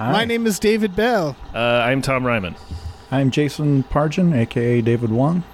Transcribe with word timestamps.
Hi. 0.00 0.12
My 0.12 0.24
name 0.24 0.46
is 0.46 0.58
David 0.58 0.96
Bell, 0.96 1.36
uh, 1.54 1.58
I'm 1.58 2.00
Tom 2.00 2.24
Reimann. 2.24 2.56
I'm 3.10 3.30
Jason 3.30 3.82
Pargin, 3.82 4.34
aka 4.34 4.80
David 4.80 5.10
Wong. 5.10 5.44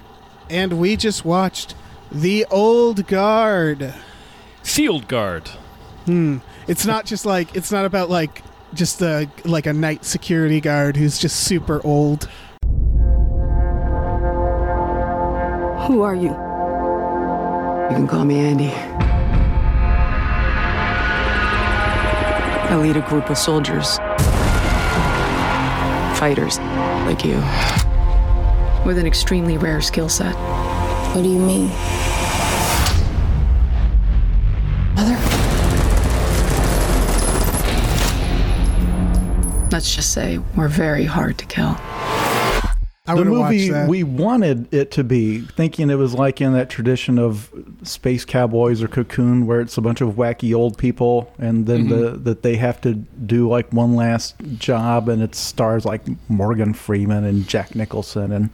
and 0.49 0.79
we 0.79 0.95
just 0.95 1.25
watched 1.25 1.75
The 2.13 2.45
Old 2.49 3.07
Guard. 3.07 3.93
Field 4.63 5.09
Guard. 5.09 5.49
Hmm. 6.05 6.37
It's 6.65 6.85
not 6.85 7.05
just 7.05 7.25
like 7.25 7.53
it's 7.57 7.73
not 7.73 7.83
about 7.83 8.09
like 8.09 8.41
just 8.73 9.01
a 9.01 9.29
like 9.43 9.65
a 9.65 9.73
night 9.73 10.05
security 10.05 10.61
guard 10.61 10.95
who's 10.95 11.19
just 11.19 11.41
super 11.41 11.85
old. 11.85 12.29
Who 15.87 16.03
are 16.03 16.15
you? 16.15 16.29
You 17.89 17.95
can 17.97 18.07
call 18.07 18.23
me 18.23 18.39
Andy. 18.39 18.71
I 22.69 22.75
lead 22.77 22.95
a 22.95 23.01
group 23.01 23.29
of 23.29 23.37
soldiers. 23.37 23.97
Fighters, 26.17 26.57
like 27.05 27.23
you. 27.23 27.35
With 28.83 28.97
an 28.97 29.05
extremely 29.05 29.57
rare 29.57 29.81
skill 29.81 30.09
set. 30.09 30.33
What 31.13 31.21
do 31.21 31.29
you 31.29 31.37
mean? 31.37 31.67
Mother? 34.95 35.15
Let's 39.71 39.95
just 39.95 40.11
say 40.11 40.39
we're 40.55 40.69
very 40.69 41.05
hard 41.05 41.37
to 41.37 41.45
kill. 41.45 41.77
I 43.07 43.13
the 43.15 43.19
would 43.19 43.27
have 43.27 43.51
movie 43.51 43.69
that. 43.69 43.89
we 43.89 44.03
wanted 44.03 44.73
it 44.73 44.91
to 44.91 45.03
be, 45.03 45.41
thinking 45.41 45.89
it 45.89 45.95
was 45.95 46.13
like 46.13 46.41
in 46.41 46.53
that 46.53 46.69
tradition 46.69 47.17
of 47.17 47.51
space 47.83 48.25
cowboys 48.25 48.83
or 48.83 48.87
cocoon, 48.87 49.47
where 49.47 49.61
it's 49.61 49.77
a 49.77 49.81
bunch 49.81 50.01
of 50.01 50.15
wacky 50.15 50.53
old 50.55 50.77
people, 50.77 51.33
and 51.39 51.65
then 51.65 51.87
the, 51.89 52.11
that 52.11 52.43
they 52.43 52.55
have 52.57 52.81
to 52.81 52.93
do 52.93 53.47
like 53.49 53.71
one 53.71 53.95
last 53.95 54.35
job, 54.57 55.09
and 55.09 55.21
it 55.21 55.35
stars 55.35 55.85
like 55.85 56.01
Morgan 56.29 56.73
Freeman 56.73 57.23
and 57.23 57.47
Jack 57.47 57.75
Nicholson 57.75 58.31
and 58.31 58.49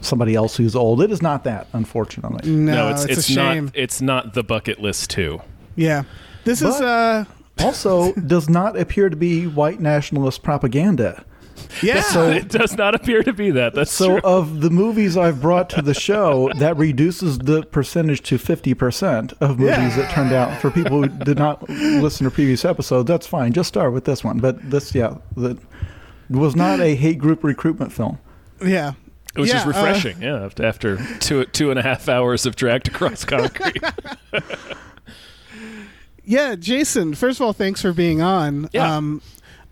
somebody 0.00 0.34
else 0.34 0.56
who's 0.56 0.76
old. 0.76 1.02
It 1.02 1.10
is 1.10 1.22
not 1.22 1.44
that, 1.44 1.66
unfortunately. 1.72 2.48
no, 2.50 2.90
it's 2.90 3.04
it's, 3.04 3.18
it's, 3.18 3.28
a 3.28 3.32
shame. 3.32 3.64
not 3.66 3.76
it's 3.76 4.00
not 4.00 4.34
the 4.34 4.44
bucket 4.44 4.80
list 4.80 5.10
too. 5.10 5.42
yeah, 5.76 6.04
this 6.44 6.62
is 6.62 6.80
uh 6.80 7.24
Also, 7.60 8.12
does 8.26 8.48
not 8.48 8.78
appear 8.78 9.08
to 9.08 9.16
be 9.16 9.46
white 9.46 9.80
nationalist 9.80 10.42
propaganda. 10.42 11.24
Yeah. 11.82 12.00
so, 12.00 12.28
it 12.30 12.48
does 12.48 12.76
not 12.76 12.94
appear 12.94 13.22
to 13.22 13.32
be 13.32 13.50
that. 13.52 13.74
That's 13.74 13.90
So, 13.90 14.06
true. 14.18 14.20
of 14.24 14.60
the 14.60 14.70
movies 14.70 15.16
I've 15.16 15.40
brought 15.40 15.70
to 15.70 15.82
the 15.82 15.94
show, 15.94 16.50
that 16.58 16.76
reduces 16.76 17.38
the 17.38 17.62
percentage 17.64 18.22
to 18.24 18.36
50% 18.38 19.34
of 19.40 19.58
movies 19.58 19.76
Yeah. 19.76 19.96
that 19.96 20.10
turned 20.12 20.32
out. 20.32 20.60
For 20.60 20.70
people 20.70 21.02
who 21.02 21.08
did 21.08 21.38
not 21.38 21.68
listen 21.68 22.24
to 22.24 22.30
previous 22.30 22.64
episodes, 22.64 23.06
that's 23.08 23.26
fine. 23.26 23.52
Just 23.52 23.68
start 23.68 23.92
with 23.92 24.04
this 24.04 24.22
one. 24.24 24.38
But 24.38 24.70
this, 24.70 24.94
yeah, 24.94 25.16
that 25.36 25.58
was 26.30 26.54
not 26.56 26.80
a 26.80 26.94
hate 26.94 27.18
group 27.18 27.42
recruitment 27.44 27.92
film. 27.92 28.18
yeah. 28.64 28.92
It 29.36 29.40
was 29.40 29.50
Yeah, 29.50 29.54
just 29.56 29.66
uh, 29.66 29.68
refreshing, 29.68 30.22
yeah. 30.22 30.44
after- 30.44 30.64
After 30.64 30.96
two 31.20 31.44
two 31.44 31.70
and 31.70 31.78
a 31.78 31.82
half 31.82 32.08
hours 32.08 32.44
of 32.46 32.56
dragged 32.56 32.88
across 32.88 33.24
concrete. 33.24 33.82
Yeah, 36.24 36.56
Jason. 36.56 37.14
First 37.14 37.40
of 37.40 37.46
all, 37.46 37.52
thanks 37.54 37.80
for 37.80 37.92
being 37.92 38.20
on. 38.20 38.68
Yeah. 38.72 38.96
Um, 38.96 39.22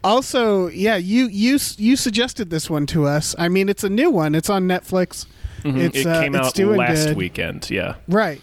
also, 0.07 0.69
yeah, 0.69 0.97
you 0.97 1.27
you 1.29 1.59
you 1.77 1.97
suggested 1.97 2.51
this 2.51 2.71
one 2.71 2.87
to 2.87 3.07
us. 3.07 3.35
I 3.39 3.49
mean, 3.49 3.69
it's 3.69 3.85
a 3.85 3.91
new 3.91 4.11
one. 4.11 4.35
It's 4.35 4.49
on 4.49 4.67
Netflix. 4.69 5.27
It's, 5.65 5.99
it 5.99 6.07
uh, 6.07 6.21
came 6.21 6.35
it's 6.35 6.49
out 6.49 6.55
doing 6.55 6.79
last 6.79 7.07
good. 7.09 7.17
weekend. 7.17 7.71
Yeah, 7.71 7.97
Right. 8.07 8.41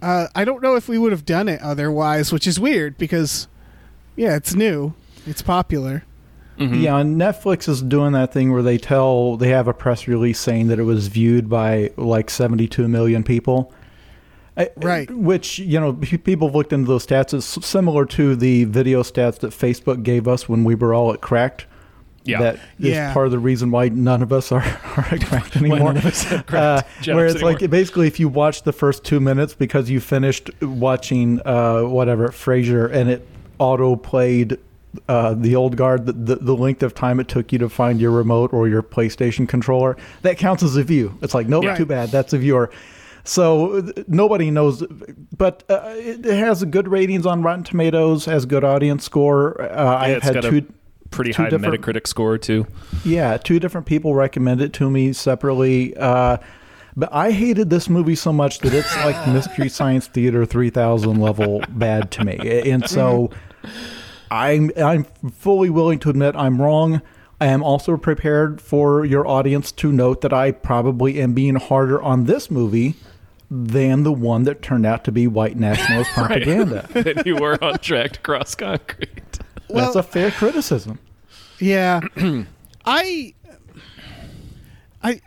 Uh, 0.00 0.28
I 0.34 0.44
don't 0.44 0.62
know 0.62 0.76
if 0.76 0.88
we 0.88 0.98
would 0.98 1.10
have 1.10 1.24
done 1.24 1.48
it 1.48 1.60
otherwise, 1.62 2.30
which 2.30 2.46
is 2.46 2.60
weird 2.60 2.98
because, 2.98 3.48
yeah, 4.14 4.36
it's 4.36 4.54
new. 4.54 4.94
It's 5.26 5.42
popular. 5.42 6.04
Yeah, 6.58 6.98
and 6.98 7.20
Netflix 7.20 7.68
is 7.68 7.82
doing 7.82 8.12
that 8.12 8.32
thing 8.32 8.52
where 8.52 8.62
they 8.62 8.78
tell, 8.78 9.36
they 9.36 9.48
have 9.50 9.68
a 9.68 9.74
press 9.74 10.06
release 10.08 10.38
saying 10.38 10.68
that 10.68 10.78
it 10.78 10.84
was 10.84 11.08
viewed 11.08 11.50
by 11.50 11.90
like 11.96 12.30
72 12.30 12.88
million 12.88 13.24
people. 13.24 13.72
I- 14.56 14.70
Right. 14.76 15.10
Which, 15.10 15.58
you 15.58 15.78
know, 15.80 15.92
people 15.92 16.48
have 16.48 16.54
looked 16.54 16.72
into 16.72 16.88
those 16.88 17.06
stats. 17.06 17.34
It's 17.34 17.66
similar 17.66 18.04
to 18.06 18.34
the 18.36 18.64
video 18.64 19.02
stats 19.02 19.38
that 19.40 19.50
Facebook 19.52 20.02
gave 20.02 20.26
us 20.26 20.48
when 20.48 20.64
we 20.64 20.74
were 20.74 20.94
all 20.94 21.12
at 21.12 21.20
Cracked. 21.20 21.66
yeah. 22.24 22.40
That 22.40 22.54
is 22.80 22.88
Yeah. 22.94 23.12
part 23.12 23.26
of 23.26 23.32
the 23.32 23.38
reason 23.38 23.70
why 23.70 23.88
none 23.90 24.20
of 24.22 24.32
us 24.32 24.50
are, 24.50 24.58
are 24.96 25.06
at 25.12 25.20
Cracked 25.26 25.56
anymore. 25.56 25.78
none 25.92 25.96
of 25.98 26.06
us 26.06 26.24
have 26.24 26.40
Uh, 26.40 26.42
Cracked 26.46 27.02
jobs 27.02 27.14
where 27.16 27.26
it's 27.26 27.34
anymore. 27.36 27.52
like 27.52 27.70
basically 27.70 28.06
if 28.08 28.18
you 28.18 28.28
watch 28.28 28.62
the 28.64 28.72
first 28.72 29.04
two 29.04 29.20
minutes 29.20 29.54
because 29.54 29.88
you 29.90 30.00
finished 30.00 30.50
watching 30.62 31.40
uh, 31.44 31.82
whatever 31.82 32.28
Frasier 32.28 32.90
and 32.92 33.10
it 33.10 33.28
auto 33.58 33.94
played 33.94 34.58
uh, 35.10 35.34
the 35.34 35.54
old 35.54 35.76
guard, 35.76 36.06
the, 36.06 36.12
the, 36.14 36.36
the 36.36 36.56
length 36.56 36.82
of 36.82 36.94
time 36.94 37.20
it 37.20 37.28
took 37.28 37.52
you 37.52 37.58
to 37.58 37.68
find 37.68 38.00
your 38.00 38.10
remote 38.10 38.52
or 38.54 38.66
your 38.66 38.82
PlayStation 38.82 39.46
controller, 39.46 39.94
that 40.22 40.38
counts 40.38 40.62
as 40.62 40.74
a 40.76 40.82
view. 40.82 41.16
It's 41.20 41.34
like, 41.34 41.46
nope, 41.48 41.64
Yeah. 41.64 41.76
too 41.76 41.84
bad. 41.84 42.08
That's 42.10 42.32
a 42.32 42.38
viewer. 42.38 42.70
So 43.28 43.92
nobody 44.06 44.50
knows, 44.50 44.84
but 45.36 45.64
uh, 45.68 45.82
it, 45.96 46.24
it 46.24 46.36
has 46.38 46.64
good 46.64 46.88
ratings 46.88 47.26
on 47.26 47.42
Rotten 47.42 47.64
Tomatoes, 47.64 48.24
has 48.26 48.46
good 48.46 48.64
audience 48.64 49.04
score. 49.04 49.60
Uh, 49.60 49.66
Yeah, 49.66 49.94
I've 50.16 50.22
had 50.22 50.42
two. 50.42 50.66
pretty 51.10 51.32
two 51.32 51.42
high 51.42 51.50
Metacritic 51.50 52.06
score 52.06 52.38
too. 52.38 52.66
Yeah, 53.04 53.36
two 53.36 53.58
different 53.58 53.86
people 53.86 54.14
recommend 54.14 54.60
it 54.60 54.72
to 54.74 54.90
me 54.90 55.12
separately. 55.12 55.96
Uh, 55.96 56.38
but 56.96 57.12
I 57.12 57.30
hated 57.32 57.68
this 57.68 57.90
movie 57.90 58.14
so 58.14 58.32
much 58.32 58.60
that 58.60 58.72
it's 58.72 58.94
like 58.96 59.28
Mystery 59.32 59.68
Science 59.68 60.06
Theater 60.06 60.46
3000 60.46 61.20
level 61.20 61.62
bad 61.68 62.10
to 62.12 62.24
me. 62.24 62.38
And 62.70 62.88
so 62.88 63.30
I'm 64.30 64.70
I'm 64.76 65.04
fully 65.04 65.70
willing 65.70 65.98
to 66.00 66.10
admit 66.10 66.34
I'm 66.36 66.60
wrong. 66.60 67.02
I 67.38 67.46
am 67.46 67.62
also 67.62 67.98
prepared 67.98 68.62
for 68.62 69.04
your 69.04 69.26
audience 69.26 69.70
to 69.72 69.92
note 69.92 70.22
that 70.22 70.32
I 70.32 70.52
probably 70.52 71.20
am 71.20 71.34
being 71.34 71.56
harder 71.56 72.00
on 72.00 72.24
this 72.24 72.50
movie 72.50 72.94
than 73.50 74.02
the 74.02 74.12
one 74.12 74.42
that 74.44 74.60
turned 74.62 74.84
out 74.86 75.04
to 75.04 75.12
be 75.12 75.26
white 75.26 75.56
nationalist 75.56 76.10
propaganda. 76.14 76.88
that 76.92 77.26
you 77.26 77.36
were 77.36 77.62
on 77.62 77.78
dragged 77.80 78.22
cross 78.22 78.54
concrete. 78.54 79.38
That's 79.68 79.96
a 79.96 80.02
fair 80.02 80.30
criticism. 80.30 80.98
Yeah. 81.58 82.00
I 82.84 83.34
I 85.02 85.20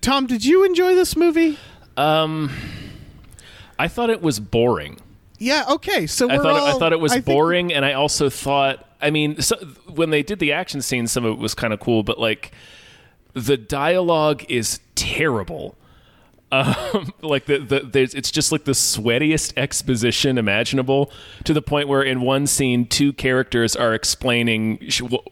Tom, 0.00 0.26
did 0.26 0.44
you 0.44 0.64
enjoy 0.64 0.94
this 0.94 1.16
movie? 1.16 1.58
Um, 1.96 2.50
I 3.78 3.88
thought 3.88 4.10
it 4.10 4.22
was 4.22 4.40
boring. 4.40 4.98
Yeah. 5.38 5.64
Okay. 5.70 6.06
So 6.06 6.28
I 6.28 6.36
we're 6.36 6.42
thought 6.42 6.56
it, 6.56 6.74
I 6.74 6.78
thought 6.78 6.92
it 6.92 7.00
was 7.00 7.12
I 7.12 7.16
think- 7.16 7.26
boring, 7.26 7.72
and 7.72 7.84
I 7.84 7.92
also 7.92 8.28
thought, 8.30 8.86
I 9.00 9.10
mean, 9.10 9.40
so, 9.40 9.56
when 9.94 10.10
they 10.10 10.22
did 10.22 10.38
the 10.38 10.52
action 10.52 10.82
scenes, 10.82 11.12
some 11.12 11.24
of 11.24 11.32
it 11.32 11.38
was 11.38 11.54
kind 11.54 11.72
of 11.72 11.80
cool, 11.80 12.02
but 12.02 12.18
like 12.18 12.52
the 13.34 13.56
dialogue 13.56 14.44
is 14.48 14.80
terrible. 14.94 15.76
Um, 16.50 17.12
like 17.22 17.44
the, 17.46 17.58
the 17.58 17.80
there's 17.80 18.14
it's 18.14 18.30
just 18.30 18.52
like 18.52 18.64
the 18.64 18.72
sweatiest 18.72 19.52
exposition 19.56 20.38
imaginable 20.38 21.10
to 21.44 21.52
the 21.52 21.62
point 21.62 21.88
where 21.88 22.02
in 22.02 22.20
one 22.20 22.46
scene 22.46 22.86
two 22.86 23.12
characters 23.12 23.76
are 23.76 23.94
explaining 23.94 24.78
sh- 24.88 25.02
wh- 25.02 25.26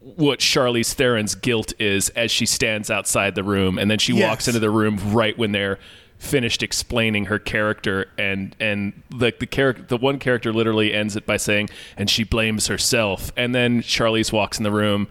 what 0.00 0.40
Charlize 0.40 0.94
Theron's 0.94 1.34
guilt 1.34 1.74
is 1.78 2.08
as 2.10 2.30
she 2.30 2.46
stands 2.46 2.90
outside 2.90 3.34
the 3.34 3.44
room 3.44 3.78
and 3.78 3.90
then 3.90 3.98
she 3.98 4.12
walks 4.12 4.48
into 4.48 4.58
the 4.60 4.70
room 4.70 4.98
right 5.12 5.36
when 5.38 5.52
they're 5.52 5.78
finished 6.18 6.64
explaining 6.64 7.26
her 7.26 7.38
character 7.38 8.10
and 8.18 8.56
and 8.58 9.02
like 9.12 9.38
the 9.38 9.46
character 9.46 9.82
the 9.84 9.96
one 9.96 10.18
character 10.18 10.52
literally 10.52 10.92
ends 10.92 11.14
it 11.14 11.24
by 11.24 11.36
saying 11.36 11.68
and 11.96 12.10
she 12.10 12.24
blames 12.24 12.66
herself. 12.66 13.30
And 13.36 13.54
then 13.54 13.82
Charlize 13.82 14.32
walks 14.32 14.58
in 14.58 14.64
the 14.64 14.72
room 14.72 15.06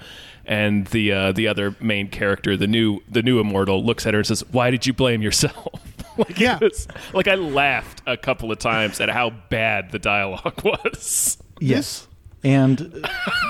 and 0.47 0.87
the 0.87 1.11
uh, 1.11 1.31
the 1.33 1.47
other 1.47 1.75
main 1.79 2.07
character 2.07 2.57
the 2.57 2.67
new 2.67 2.99
the 3.09 3.21
new 3.21 3.39
immortal 3.39 3.83
looks 3.85 4.05
at 4.07 4.13
her 4.13 4.19
and 4.21 4.27
says 4.27 4.43
why 4.51 4.71
did 4.71 4.85
you 4.87 4.93
blame 4.93 5.21
yourself 5.21 5.67
like 6.17 6.39
Yeah. 6.39 6.57
was, 6.59 6.87
like 7.13 7.27
I 7.27 7.35
laughed 7.35 8.01
a 8.07 8.17
couple 8.17 8.51
of 8.51 8.57
times 8.57 8.99
at 9.01 9.09
how 9.09 9.29
bad 9.49 9.91
the 9.91 9.99
dialogue 9.99 10.61
was 10.63 11.37
Yes. 11.59 12.07
And 12.43 13.03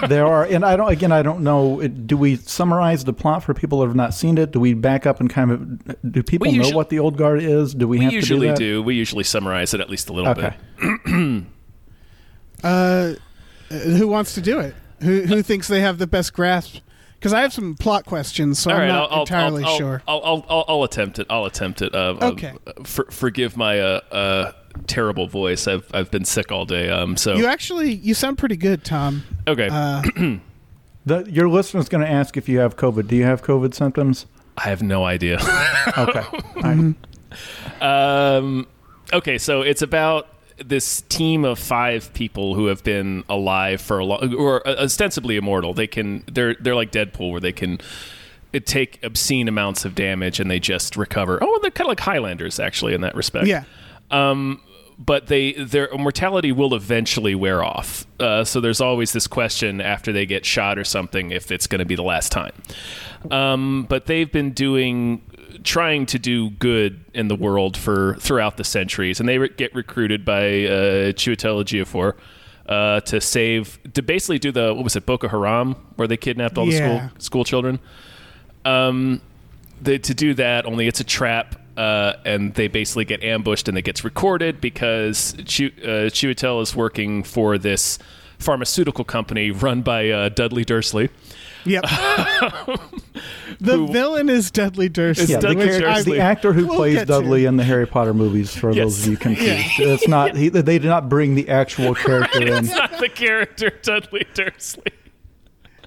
there 0.07 0.25
are, 0.25 0.45
and 0.45 0.63
I 0.63 0.77
don't, 0.77 0.89
again, 0.89 1.11
I 1.11 1.21
don't 1.21 1.41
know. 1.41 1.85
Do 1.87 2.15
we 2.17 2.37
summarize 2.37 3.03
the 3.03 3.11
plot 3.13 3.43
for 3.43 3.53
people 3.53 3.81
that 3.81 3.87
have 3.87 3.97
not 3.97 4.13
seen 4.13 4.37
it? 4.37 4.51
Do 4.51 4.61
we 4.61 4.73
back 4.73 5.05
up 5.05 5.19
and 5.19 5.29
kind 5.29 5.51
of, 5.51 6.11
do 6.13 6.23
people 6.23 6.49
We 6.49 6.57
know 6.57 6.69
what 6.69 6.89
the 6.89 6.97
old 6.99 7.17
guard 7.17 7.43
is? 7.43 7.75
Do 7.75 7.85
we, 7.87 7.97
we 7.99 8.05
have 8.05 8.13
usually 8.13 8.47
to 8.47 8.55
do, 8.55 8.75
do, 8.75 8.83
we 8.83 8.95
usually 8.95 9.25
summarize 9.25 9.73
it 9.73 9.81
at 9.81 9.89
least 9.89 10.09
a 10.09 10.13
little 10.13 10.33
that? 10.33 10.57
bit 10.77 10.89
Okay. 11.05 11.43
Uh, 12.63 13.13
who 13.69 14.07
wants 14.07 14.33
to 14.35 14.41
do 14.41 14.59
it? 14.59 14.73
Who 15.03 15.21
who 15.23 15.43
thinks 15.43 15.67
they 15.67 15.81
have 15.81 15.99
the 15.99 16.07
best 16.07 16.33
grasp 16.33 16.77
Because 17.19 17.33
I 17.33 17.41
have 17.41 17.51
some 17.51 17.75
plot 17.75 18.05
questions, 18.05 18.59
so 18.59 18.69
All 18.69 18.75
I'm 18.77 18.81
right, 18.83 18.87
not 18.89 19.09
I'll, 19.11 19.15
I'll, 19.15 19.21
entirely 19.21 19.63
I'll, 19.63 19.77
sure. 19.77 20.03
I'll, 20.07 20.21
I'll, 20.23 20.45
I'll, 20.49 20.65
I'll 20.67 20.83
attempt 20.83 21.17
it. 21.19 21.25
I'll 21.29 21.45
attempt 21.45 21.81
it. 21.81 21.93
Uh, 21.95 22.15
Okay. 22.21 22.53
Uh, 22.67 22.73
for, 22.83 23.05
forgive 23.09 23.57
my 23.57 23.79
uh, 23.79 23.99
uh, 24.11 24.51
terrible 24.85 25.27
voice. 25.27 25.67
I've 25.67 25.89
I've 25.93 26.11
been 26.11 26.25
sick 26.25 26.51
all 26.51 26.65
day. 26.65 26.89
Um. 26.89 27.17
So 27.17 27.35
you 27.35 27.47
actually 27.47 27.93
you 27.95 28.13
sound 28.13 28.37
pretty 28.37 28.57
good, 28.57 28.83
Tom. 28.83 29.23
okay. 29.47 29.69
Uh, 29.71 30.03
The, 31.05 31.23
your 31.31 31.47
listener's 31.47 31.87
going 31.87 32.05
to 32.05 32.11
ask 32.11 32.35
if 32.35 32.49
you 32.49 32.59
have 32.59 32.75
COVID. 32.75 33.07
Do 33.07 33.15
you 33.15 33.23
have 33.23 33.41
COVID 33.41 33.73
symptoms? 33.73 34.25
I 34.57 34.63
have 34.63 34.83
no 34.83 35.05
idea. 35.05 35.37
Okay. 35.97 36.19
All 36.21 36.61
right. 36.63 36.95
Um, 37.81 38.67
okay, 39.13 39.37
so 39.37 39.61
it's 39.61 39.81
about 39.81 40.27
this 40.63 41.01
team 41.09 41.45
of 41.45 41.59
five 41.59 42.13
people 42.13 42.55
who 42.55 42.67
have 42.67 42.83
been 42.83 43.23
alive 43.29 43.81
for 43.81 43.99
a 43.99 44.05
long, 44.05 44.33
or 44.35 44.67
ostensibly 44.67 45.37
immortal. 45.37 45.73
They 45.73 45.87
can, 45.87 46.23
they're 46.31 46.55
they're 46.55 46.75
like 46.75 46.91
Deadpool, 46.91 47.31
where 47.31 47.41
they 47.41 47.51
can 47.51 47.79
uh, 48.53 48.59
take 48.65 48.99
obscene 49.03 49.47
amounts 49.47 49.85
of 49.85 49.95
damage 49.95 50.39
and 50.39 50.49
they 50.49 50.59
just 50.59 50.97
recover. 50.97 51.39
Oh, 51.41 51.59
they're 51.61 51.71
kind 51.71 51.85
of 51.85 51.89
like 51.89 51.99
Highlanders, 51.99 52.59
actually, 52.59 52.93
in 52.93 53.01
that 53.01 53.15
respect. 53.15 53.47
yeah. 53.47 53.63
Um, 54.09 54.61
but 54.99 55.27
they 55.27 55.53
their 55.53 55.89
mortality 55.95 56.51
will 56.51 56.73
eventually 56.73 57.35
wear 57.35 57.63
off. 57.63 58.07
Uh, 58.19 58.43
so 58.43 58.59
there's 58.59 58.81
always 58.81 59.13
this 59.13 59.27
question 59.27 59.79
after 59.79 60.11
they 60.11 60.25
get 60.25 60.45
shot 60.45 60.79
or 60.79 60.83
something 60.83 61.31
if 61.31 61.51
it's 61.51 61.67
going 61.67 61.79
to 61.79 61.85
be 61.85 61.95
the 61.95 62.03
last 62.03 62.31
time. 62.31 62.53
Um, 63.29 63.85
but 63.87 64.07
they've 64.07 64.31
been 64.31 64.51
doing 64.51 65.21
trying 65.67 66.05
to 66.05 66.17
do 66.17 66.49
good 66.51 67.03
in 67.13 67.27
the 67.27 67.35
world 67.35 67.75
for 67.75 68.15
throughout 68.19 68.55
the 68.55 68.63
centuries, 68.63 69.19
and 69.19 69.27
they 69.27 69.37
re- 69.37 69.49
get 69.57 69.75
recruited 69.75 70.23
by 70.23 70.39
uh, 70.65 71.11
Chiwetel 71.11 71.61
Ejiofor 71.63 72.13
uh, 72.69 73.01
to 73.01 73.19
save 73.19 73.77
to 73.93 74.01
basically 74.01 74.39
do 74.39 74.51
the 74.51 74.73
what 74.73 74.83
was 74.83 74.95
it 74.95 75.05
Boko 75.05 75.27
Haram 75.27 75.75
where 75.97 76.07
they 76.07 76.17
kidnapped 76.17 76.57
all 76.57 76.65
the 76.65 76.71
Yeah. 76.71 77.09
school 77.09 77.19
school 77.19 77.43
children. 77.43 77.79
Um, 78.65 79.21
they, 79.81 79.97
to 79.99 80.13
do 80.13 80.33
that, 80.35 80.65
only 80.65 80.87
it's 80.87 80.99
a 80.99 81.03
trap, 81.03 81.55
uh, 81.77 82.13
and 82.25 82.53
they 82.55 82.67
basically 82.67 83.05
get 83.05 83.21
ambushed, 83.23 83.67
and 83.67 83.77
it 83.77 83.83
gets 83.83 84.03
recorded 84.03 84.59
because 84.61 85.35
Chu- 85.45 85.71
uh, 85.83 86.09
Chiwetel 86.09 86.61
is 86.61 86.75
working 86.75 87.23
for 87.23 87.57
this 87.57 87.99
pharmaceutical 88.39 89.03
company 89.03 89.51
run 89.51 89.81
by 89.81 90.09
uh, 90.09 90.29
Dudley 90.29 90.63
Dursley. 90.65 91.09
Yep. 91.67 91.83
the 93.59 93.85
villain 93.91 94.29
is 94.29 94.51
Dudley 94.51 94.89
Dursley. 94.89 95.25
Yeah, 95.25 95.37
the, 95.39 95.47
Dudley 95.49 95.65
character- 95.65 95.87
Dursley. 95.87 96.17
the 96.17 96.19
actor 96.23 96.53
who 96.53 96.67
We'll 96.67 96.75
plays 96.77 96.93
get 96.95 96.99
to 97.01 97.05
Dudley 97.05 97.45
in 97.45 97.57
the 97.57 97.63
Harry 97.63 97.85
Potter 97.87 98.13
movies, 98.13 98.55
for 98.55 98.71
Yes. 98.71 98.83
those 98.85 99.03
of 99.03 99.11
you 99.11 99.17
confused, 99.17 99.79
it's 99.79 100.07
not. 100.07 100.35
He, 100.35 100.49
they 100.49 100.61
did 100.79 100.85
not 100.85 101.09
bring 101.09 101.35
the 101.35 101.49
actual 101.49 101.93
character 102.05 102.41
in. 102.41 102.65
It's 102.65 102.69
not 102.73 102.97
the 102.99 103.09
character 103.09 103.69
Dudley 103.81 104.25
Dursley. 104.33 104.83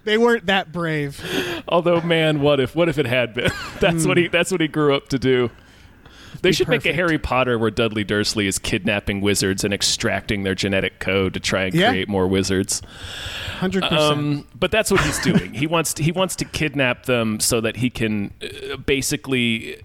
They 0.05 0.17
weren't 0.17 0.47
that 0.47 0.73
brave. 0.73 1.23
Although, 1.69 2.01
man, 2.01 2.41
what 2.41 2.59
if 2.59 2.75
what 2.75 2.89
if 2.89 2.99
it 2.99 3.07
had 3.07 3.35
been? 3.35 3.51
That's 3.81 4.07
what 4.07 4.17
he 4.17 4.29
that's 4.29 4.51
what 4.51 4.61
he 4.63 4.69
grew 4.69 4.95
up 4.95 5.09
to 5.09 5.19
do. 5.19 5.51
They 6.43 6.53
should 6.53 6.69
make 6.69 6.87
a. 6.87 6.93
Harry 6.93 7.19
Potter 7.19 7.59
where 7.59 7.71
Dudley 7.71 8.05
Dursley 8.05 8.47
is 8.47 8.59
kidnapping 8.59 9.21
wizards 9.21 9.65
and 9.65 9.73
extracting 9.75 10.43
their 10.43 10.55
genetic 10.55 10.99
code 10.99 11.35
to 11.35 11.41
try 11.41 11.65
and 11.65 11.75
Yeah. 11.75 11.91
create 11.91 12.09
more 12.09 12.27
wizards. 12.27 12.83
Hundred 13.59 13.83
percent. 13.83 14.01
Um, 14.01 14.47
but 14.59 14.71
that's 14.71 14.91
what 14.91 15.01
he's 15.03 15.19
doing. 15.21 15.53
he 15.55 15.67
wants 15.67 15.95
to, 15.95 16.03
he 16.03 16.13
wants 16.13 16.37
to 16.37 16.45
kidnap 16.45 17.07
them 17.07 17.41
so 17.41 17.61
that 17.61 17.77
he 17.77 17.91
can 17.91 18.33
uh, 18.43 18.77
basically 18.79 19.77
uh, 19.77 19.83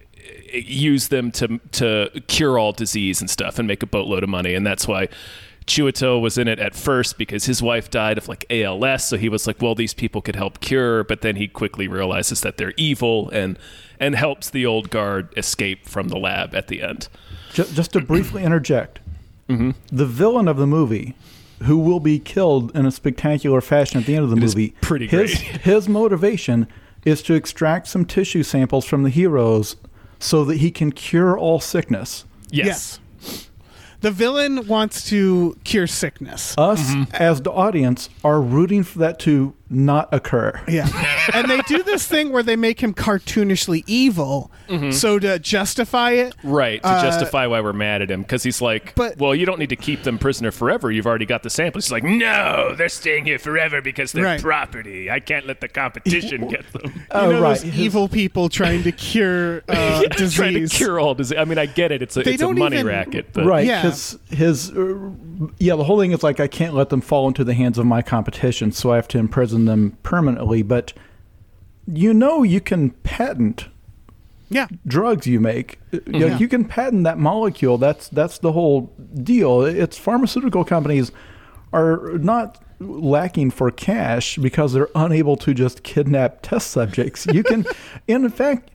use 0.53 1.09
them 1.09 1.31
to 1.31 1.59
to 1.73 2.09
cure 2.27 2.57
all 2.57 2.71
disease 2.71 3.19
and 3.21 3.29
stuff 3.29 3.59
and 3.59 3.67
make 3.67 3.83
a 3.83 3.87
boatload 3.87 4.23
of 4.23 4.29
money. 4.29 4.53
And 4.53 4.65
that's 4.65 4.87
why 4.87 5.09
Chiwetel 5.67 6.21
was 6.21 6.37
in 6.37 6.47
it 6.47 6.59
at 6.59 6.75
first 6.75 7.17
because 7.17 7.45
his 7.45 7.61
wife 7.61 7.89
died 7.89 8.17
of 8.17 8.27
like 8.27 8.45
ALS. 8.49 9.03
So 9.03 9.17
he 9.17 9.29
was 9.29 9.47
like, 9.47 9.61
well, 9.61 9.73
these 9.75 9.93
people 9.95 10.21
could 10.21 10.35
help 10.35 10.59
cure. 10.59 11.03
But 11.03 11.21
then 11.21 11.35
he 11.37 11.47
quickly 11.47 11.87
realizes 11.87 12.41
that 12.41 12.57
they're 12.57 12.73
evil 12.77 13.29
and 13.31 13.57
and 13.99 14.15
helps 14.15 14.49
the 14.49 14.65
old 14.65 14.89
guard 14.89 15.33
escape 15.37 15.85
from 15.87 16.07
the 16.09 16.17
lab 16.17 16.53
at 16.55 16.67
the 16.67 16.81
end. 16.81 17.07
Just, 17.53 17.73
just 17.75 17.93
to 17.93 18.01
briefly 18.01 18.43
interject, 18.43 18.99
Mm-hmm. 19.47 19.71
the 19.95 20.07
villain 20.07 20.47
of 20.47 20.57
the 20.57 20.65
movie, 20.65 21.13
who 21.63 21.77
will 21.77 21.99
be 21.99 22.17
killed 22.17 22.75
in 22.75 22.85
a 22.87 22.91
spectacular 22.91 23.61
fashion 23.61 23.99
at 23.99 24.07
the 24.07 24.15
end 24.15 24.23
of 24.23 24.31
the 24.31 24.37
is 24.43 24.55
movie, 24.55 24.73
pretty 24.81 25.05
his 25.07 25.35
great. 25.35 25.57
his 25.61 25.87
motivation 25.87 26.67
is 27.05 27.21
to 27.21 27.35
extract 27.35 27.87
some 27.87 28.05
tissue 28.05 28.41
samples 28.41 28.85
from 28.85 29.03
the 29.03 29.09
heroes 29.11 29.75
so 30.19 30.43
that 30.45 30.57
he 30.57 30.71
can 30.71 30.91
cure 30.91 31.37
all 31.37 31.59
sickness. 31.59 32.25
Yes. 32.49 32.99
Yes. 33.21 33.49
The 34.01 34.09
villain 34.11 34.67
wants 34.67 35.07
to 35.09 35.55
cure 35.63 35.85
sickness. 35.87 36.55
Us, 36.57 36.81
Mm-hmm. 36.93 37.15
as 37.15 37.41
the 37.43 37.51
audience, 37.51 38.09
are 38.23 38.41
rooting 38.41 38.81
for 38.83 38.97
that 38.99 39.19
to 39.19 39.53
not 39.69 40.09
occur. 40.13 40.59
Yeah. 40.67 40.87
and 41.33 41.49
they 41.49 41.59
do 41.61 41.81
this 41.83 42.07
thing 42.07 42.31
where 42.31 42.43
they 42.43 42.55
make 42.55 42.81
him 42.81 42.93
cartoonishly 42.93 43.83
evil. 43.87 44.51
So 44.91 45.19
to 45.19 45.37
justify 45.37 46.11
it, 46.13 46.35
Right, 46.43 46.81
to 46.81 46.87
Uh, 46.89 47.01
justify 47.03 47.45
why 47.45 47.61
we're 47.61 47.71
mad 47.71 48.01
at 48.01 48.09
him. 48.09 48.23
Because 48.23 48.41
he's 48.41 48.61
like, 48.63 48.95
But- 48.95 49.17
well, 49.19 49.35
you 49.35 49.45
don't 49.45 49.59
need 49.59 49.69
to 49.69 49.75
keep 49.75 50.01
them 50.01 50.17
prisoner 50.17 50.49
forever. 50.51 50.91
You've 50.91 51.05
already 51.05 51.27
got 51.27 51.43
the 51.43 51.51
samples. 51.51 51.85
He's 51.85 51.91
like, 51.91 52.03
no, 52.03 52.73
they're 52.75 52.89
staying 52.89 53.25
here 53.25 53.37
forever 53.37 53.79
because 53.81 54.11
they're 54.11 54.23
Right. 54.23 54.41
property. 54.41 55.11
I 55.11 55.19
can't 55.19 55.45
let 55.45 55.61
the 55.61 55.67
competition 55.67 56.47
get 56.49 56.65
them. 56.73 56.81
you 56.95 57.01
Oh, 57.11 57.31
know 57.31 57.41
right. 57.41 57.59
those 57.61 57.77
evil 57.77 58.07
people 58.07 58.49
trying 58.49 58.81
to 58.83 58.91
cure 58.91 59.61
uh, 59.69 60.01
disease. 60.07 60.33
Trying 60.33 60.53
to 60.55 60.67
cure 60.67 60.99
all 60.99 61.13
disease. 61.13 61.37
I 61.37 61.45
mean, 61.45 61.59
I 61.59 61.67
get 61.67 61.91
it. 61.91 62.01
It's 62.01 62.17
a, 62.17 62.23
They 62.23 62.33
it's 62.33 62.41
a 62.41 62.45
don't 62.45 62.57
money 62.57 62.77
even- 62.77 62.87
racket. 62.87 63.33
But 63.33 63.45
Right, 63.45 63.67
Yeah. 63.67 63.83
because 63.83 64.17
his, 64.31 64.71
uh, 64.71 64.95
yeah, 65.59 65.75
the 65.75 65.83
whole 65.83 65.99
thing 65.99 66.11
is 66.11 66.23
like 66.23 66.39
I 66.39 66.47
can't 66.47 66.73
let 66.73 66.89
them 66.89 67.01
fall 67.01 67.27
into 67.27 67.43
the 67.43 67.53
hands 67.53 67.77
of 67.77 67.85
my 67.85 68.01
competition, 68.01 68.71
so 68.71 68.91
I 68.91 68.95
have 68.95 69.07
to 69.09 69.19
imprison 69.19 69.54
them 69.63 69.97
permanently. 70.03 70.61
But 70.61 70.91
you 71.87 72.13
know, 72.13 72.43
you 72.43 72.59
can 72.59 72.89
patent 73.03 73.67
Yeah. 74.49 74.67
drugs 74.85 75.25
you 75.27 75.39
make. 75.39 75.79
Uh, 75.93 75.99
You, 76.07 76.19
know, 76.29 76.37
you 76.37 76.47
can 76.49 76.65
patent 76.65 77.03
that 77.05 77.17
molecule. 77.17 77.77
That's 77.77 78.09
that's 78.09 78.39
the 78.39 78.51
whole 78.51 78.91
deal. 79.13 79.61
It's 79.63 79.97
pharmaceutical 79.97 80.65
companies 80.65 81.11
are 81.71 82.17
not 82.19 82.61
lacking 82.79 83.51
for 83.51 83.71
cash 83.71 84.37
because 84.37 84.73
they're 84.73 84.89
unable 84.95 85.37
to 85.37 85.53
just 85.53 85.83
kidnap 85.83 86.41
test 86.41 86.67
subjects. 86.71 87.25
You 87.31 87.41
can, 87.43 87.65
in 88.07 88.27
fact, 88.29 88.71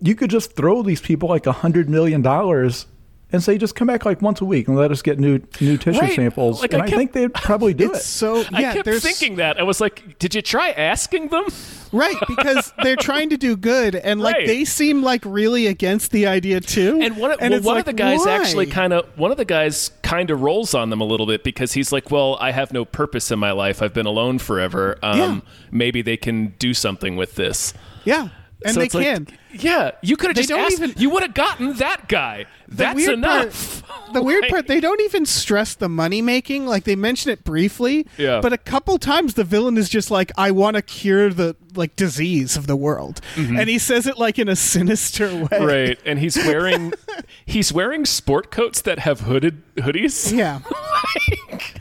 you 0.00 0.14
could 0.16 0.30
just 0.30 0.56
throw 0.56 0.82
these 0.82 1.00
people 1.00 1.28
like 1.28 1.46
a 1.46 1.52
hundred 1.52 1.88
million 1.88 2.20
dollars. 2.22 2.86
And 3.34 3.42
say, 3.42 3.58
just 3.58 3.74
come 3.74 3.86
back 3.88 4.04
like 4.04 4.22
once 4.22 4.40
a 4.40 4.44
week 4.44 4.68
and 4.68 4.76
let 4.76 4.90
us 4.90 5.02
get 5.02 5.18
new 5.18 5.40
new 5.60 5.76
tissue 5.76 5.98
Right. 6.00 6.14
samples. 6.14 6.62
Like, 6.62 6.72
and 6.72 6.82
I 6.82 6.86
I, 6.86 6.90
think 6.90 7.12
they'd 7.12 7.34
probably 7.34 7.74
do 7.74 7.90
It's 7.90 8.00
it. 8.00 8.02
so 8.04 8.44
I 8.52 8.62
kept 8.72 8.88
thinking 9.02 9.36
that. 9.36 9.58
I 9.58 9.64
was 9.64 9.80
like, 9.80 10.18
did 10.18 10.34
you 10.34 10.40
try 10.42 10.70
asking 10.70 11.28
them? 11.28 11.44
right 11.92 12.16
because 12.26 12.72
they're 12.82 12.96
trying 12.96 13.30
to 13.30 13.36
do 13.36 13.56
good, 13.56 13.94
and 13.94 14.20
like 14.20 14.34
Right. 14.36 14.46
they 14.48 14.64
seem 14.64 15.02
like 15.02 15.22
really 15.24 15.66
against 15.68 16.10
the 16.10 16.26
idea 16.26 16.60
too. 16.60 16.98
And 17.00 17.16
one, 17.16 17.30
of- 17.30 17.38
And 17.40 17.52
well, 17.54 17.62
one 17.62 17.74
like, 17.76 17.82
of 17.82 17.86
the 17.86 17.92
guys 17.92 18.20
why? 18.20 18.32
actually 18.32 18.66
kind 18.66 18.92
of 18.92 19.06
one 19.16 19.30
of 19.30 19.36
the 19.36 19.44
guys 19.44 19.92
kind 20.02 20.30
of 20.30 20.40
rolls 20.42 20.74
on 20.74 20.90
them 20.90 21.00
a 21.00 21.04
little 21.04 21.26
bit 21.26 21.44
because 21.44 21.72
he's 21.72 21.92
like, 21.92 22.10
"Well, 22.10 22.36
I 22.40 22.50
have 22.50 22.72
no 22.72 22.84
purpose 22.84 23.30
in 23.30 23.38
my 23.38 23.52
life. 23.52 23.80
I've 23.82 23.94
been 23.94 24.06
alone 24.06 24.38
forever. 24.40 24.98
Um, 25.02 25.18
Yeah. 25.18 25.40
Maybe 25.70 26.02
they 26.02 26.16
can 26.16 26.54
do 26.58 26.74
something 26.74 27.14
with 27.16 27.36
this." 27.36 27.74
yeah, 28.04 28.28
and 28.64 28.74
So 28.74 28.80
they 28.80 28.86
it's 28.86 28.94
like, 28.94 29.04
can. 29.06 29.26
Yeah, 29.54 29.92
you 30.02 30.16
could 30.16 30.28
have 30.28 30.36
just 30.36 30.50
asked. 30.50 30.72
even- 30.80 30.94
you 30.96 31.10
would 31.10 31.22
have 31.22 31.34
gotten 31.34 31.74
that 31.74 32.08
guy. 32.08 32.46
That's 32.66 32.96
weird 32.96 33.12
enough. 33.14 33.82
the 34.12 34.22
weird 34.22 34.48
part, 34.48 34.66
they 34.66 34.80
don't 34.80 35.00
even 35.02 35.26
stress 35.26 35.74
the 35.74 35.88
money 35.88 36.22
making. 36.22 36.66
Like 36.66 36.84
they 36.84 36.96
mention 36.96 37.30
it 37.30 37.44
briefly, 37.44 38.06
Yeah. 38.16 38.40
But 38.40 38.52
a 38.52 38.58
couple 38.58 38.96
times, 38.98 39.34
the 39.34 39.44
villain 39.44 39.76
is 39.76 39.88
just 39.88 40.10
like, 40.10 40.32
"I 40.36 40.50
want 40.50 40.76
to 40.76 40.82
cure 40.82 41.28
the 41.30 41.56
like 41.76 41.94
disease 41.94 42.56
of 42.56 42.66
the 42.66 42.74
world," 42.76 43.20
and 43.36 43.68
he 43.68 43.78
says 43.78 44.06
it 44.06 44.18
like 44.18 44.38
in 44.38 44.48
a 44.48 44.56
sinister 44.56 45.26
way. 45.28 45.42
Mm-hmm. 45.44 45.64
right, 45.64 45.98
and 46.06 46.18
he's 46.18 46.36
wearing 46.36 46.92
he's 47.44 47.72
wearing 47.72 48.06
sport 48.06 48.50
coats 48.50 48.80
that 48.82 49.00
have 49.00 49.20
hooded 49.20 49.62
hoodies. 49.76 50.32
Yeah, 50.34 50.60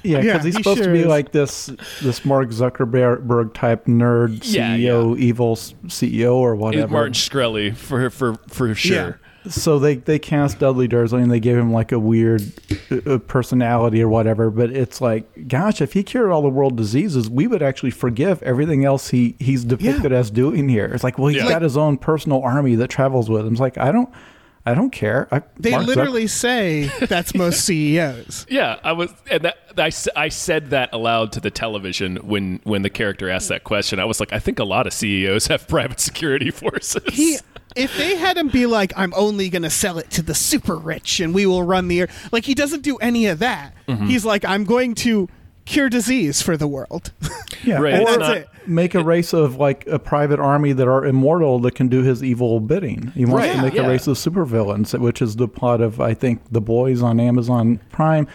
Yeah, 0.04 0.20
because 0.20 0.26
Yeah, 0.26 0.34
he's 0.44 0.44
he 0.44 0.52
supposed 0.64 0.80
sure 0.80 0.88
to 0.88 0.94
be 0.94 1.00
is. 1.02 1.06
like 1.08 1.32
this 1.32 1.68
this 2.02 2.26
Mark 2.26 2.50
Zuckerberg 2.50 3.54
type 3.54 3.86
nerd 3.86 4.42
Yeah, 4.44 4.76
CEO, 4.76 5.18
evil 5.18 5.56
CEO 5.56 6.36
or 6.36 6.56
He's 6.56 6.62
whatever. 6.62 6.92
Martin 6.92 7.14
Shkreli 7.14 7.63
for 7.72 8.10
for 8.10 8.36
for 8.48 8.74
sure. 8.76 9.20
So 9.50 9.78
they 9.78 9.96
they 9.96 10.20
cast 10.20 10.60
Dudley 10.60 10.88
Dursley 10.88 11.22
and 11.22 11.30
they 11.30 11.42
gave 11.42 11.58
him 11.58 11.74
like 11.74 11.92
a 11.92 12.00
weird 12.00 12.42
uh, 12.90 13.16
uh, 13.16 13.18
personality 13.18 14.02
or 14.02 14.08
whatever. 14.08 14.50
But 14.50 14.70
it's 14.72 15.02
like, 15.02 15.50
gosh, 15.50 15.82
if 15.82 15.92
he 15.92 16.02
cured 16.04 16.32
all 16.32 16.42
the 16.42 16.48
world 16.48 16.78
diseases, 16.78 17.30
we 17.30 17.48
would 17.48 17.62
actually 17.62 17.92
forgive 17.92 18.42
everything 18.44 18.86
else 18.86 19.10
he 19.10 19.36
he's 19.40 19.66
depicted 19.66 20.14
as 20.14 20.32
doing 20.32 20.70
here. 20.70 20.86
It's 20.86 21.04
like, 21.04 21.18
well, 21.18 21.28
he's 21.28 21.44
Yeah. 21.44 21.50
got 21.50 21.62
his 21.62 21.76
own 21.76 21.98
personal 21.98 22.42
army 22.42 22.76
that 22.76 22.88
travels 22.90 23.30
with 23.30 23.46
him. 23.46 23.52
It's 23.52 23.60
like, 23.60 23.78
I 23.78 23.92
don't, 23.92 24.08
I 24.66 24.76
don't 24.76 24.92
care. 24.92 25.28
I, 25.30 25.42
they 25.60 25.72
Mark 25.72 25.84
Zuck- 25.84 25.88
literally 25.88 26.28
say 26.28 26.90
that's 27.02 27.36
most 27.36 27.66
CEOs. 27.66 28.46
Yeah, 28.50 28.80
I 28.82 28.94
was, 28.94 29.14
and 29.30 29.44
that 29.44 29.58
I, 29.78 29.88
s- 29.88 30.08
I 30.16 30.30
said 30.30 30.70
that 30.70 30.94
aloud 30.94 31.34
to 31.34 31.42
the 31.42 31.52
television 31.52 32.16
when 32.18 32.62
when 32.64 32.82
the 32.84 32.90
character 32.90 33.30
asked 33.30 33.50
that 33.50 33.66
question. 33.66 34.00
I 34.00 34.06
was 34.06 34.22
like, 34.22 34.32
I 34.32 34.40
think 34.40 34.60
a 34.60 34.64
lot 34.64 34.88
of 34.88 34.94
CEOs 34.94 35.48
have 35.48 35.68
private 35.68 36.00
security 36.00 36.50
forces. 36.50 37.04
He, 37.14 37.40
if 37.76 37.96
they 37.98 38.16
had 38.16 38.38
him 38.38 38.48
be 38.50 38.66
like, 38.66 38.94
I'm 38.96 39.14
only 39.16 39.50
going 39.50 39.64
to 39.64 39.70
sell 39.70 39.98
it 39.98 40.10
to 40.12 40.22
the 40.22 40.36
super 40.36 40.76
rich 40.76 41.20
and 41.20 41.34
we 41.34 41.46
will 41.46 41.64
run 41.64 41.88
the 41.88 42.02
air, 42.02 42.10
like 42.32 42.46
he 42.46 42.54
doesn't 42.54 42.82
do 42.82 42.98
any 42.98 43.28
of 43.28 43.40
that. 43.40 43.74
Mm-hmm. 43.88 44.08
He's 44.08 44.26
like, 44.26 44.46
I'm 44.46 44.64
going 44.64 44.96
to 44.96 45.30
cure 45.66 45.90
disease 45.90 46.42
for 46.42 46.58
the 46.58 46.68
world. 46.68 47.12
Yeah, 47.66 47.80
Right, 47.80 47.94
or 48.02 48.06
That's 48.06 48.18
not- 48.18 48.38
it. 48.38 48.50
make 48.68 48.94
a 48.94 49.02
race 49.02 49.32
of 49.32 49.56
like 49.56 49.88
a 49.88 49.98
private 49.98 50.38
army 50.38 50.74
that 50.74 50.86
are 50.86 51.06
immortal 51.06 51.60
that 51.60 51.76
can 51.76 51.88
do 51.88 52.04
his 52.04 52.22
evil 52.22 52.60
bidding. 52.60 53.08
He 53.16 53.24
wants 53.24 53.48
Right, 53.48 53.56
to 53.56 53.62
make 53.62 53.74
yeah. 53.76 53.84
a 53.84 53.88
race 53.88 54.06
of 54.06 54.18
supervillains, 54.18 55.00
which 55.00 55.22
is 55.22 55.38
the 55.38 55.48
plot 55.48 55.80
of 55.80 56.02
I 56.02 56.14
think 56.14 56.42
The 56.52 56.60
Boys 56.60 57.02
on 57.02 57.22
Amazon 57.22 57.80
Prime. 57.90 58.28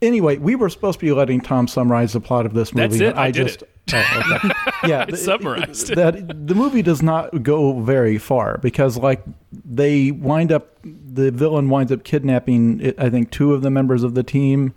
Anyway, 0.00 0.36
we 0.38 0.54
were 0.54 0.68
supposed 0.68 1.00
to 1.00 1.06
be 1.06 1.12
letting 1.12 1.40
Tom 1.40 1.66
summarize 1.66 2.12
the 2.12 2.20
plot 2.20 2.46
of 2.46 2.54
this 2.54 2.72
movie. 2.72 2.98
That's 2.98 3.00
it. 3.00 3.16
I 3.16 3.30
did 3.32 3.48
just, 3.48 3.62
Oh, 3.92 4.34
okay. 4.44 4.54
yeah, 4.88 5.06
summarized 5.14 5.90
it. 5.90 5.94
that 5.96 6.46
the 6.46 6.54
movie 6.54 6.82
does 6.82 7.02
not 7.02 7.42
go 7.42 7.80
very 7.80 8.18
far 8.18 8.58
because 8.58 8.96
like 8.98 9.22
they 9.64 10.10
wind 10.10 10.52
up 10.52 10.76
the 10.84 11.30
villain 11.30 11.68
winds 11.70 11.90
up 11.90 12.04
kidnapping 12.04 12.92
I 12.98 13.08
think 13.08 13.30
two 13.30 13.54
of 13.54 13.62
the 13.62 13.70
members 13.70 14.02
of 14.02 14.14
the 14.14 14.22
team 14.22 14.74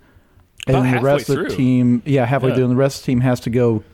and 0.66 0.96
the 0.96 1.00
rest 1.02 1.28
of 1.28 1.36
the 1.44 1.50
team 1.50 2.02
yeah 2.06 2.24
halfway 2.24 2.48
Yeah. 2.48 2.54
through 2.54 2.64
and 2.64 2.72
the 2.72 2.76
rest 2.76 3.00
of 3.00 3.02
the 3.04 3.12
team 3.12 3.20
has 3.20 3.38
to 3.40 3.50
go 3.50 3.84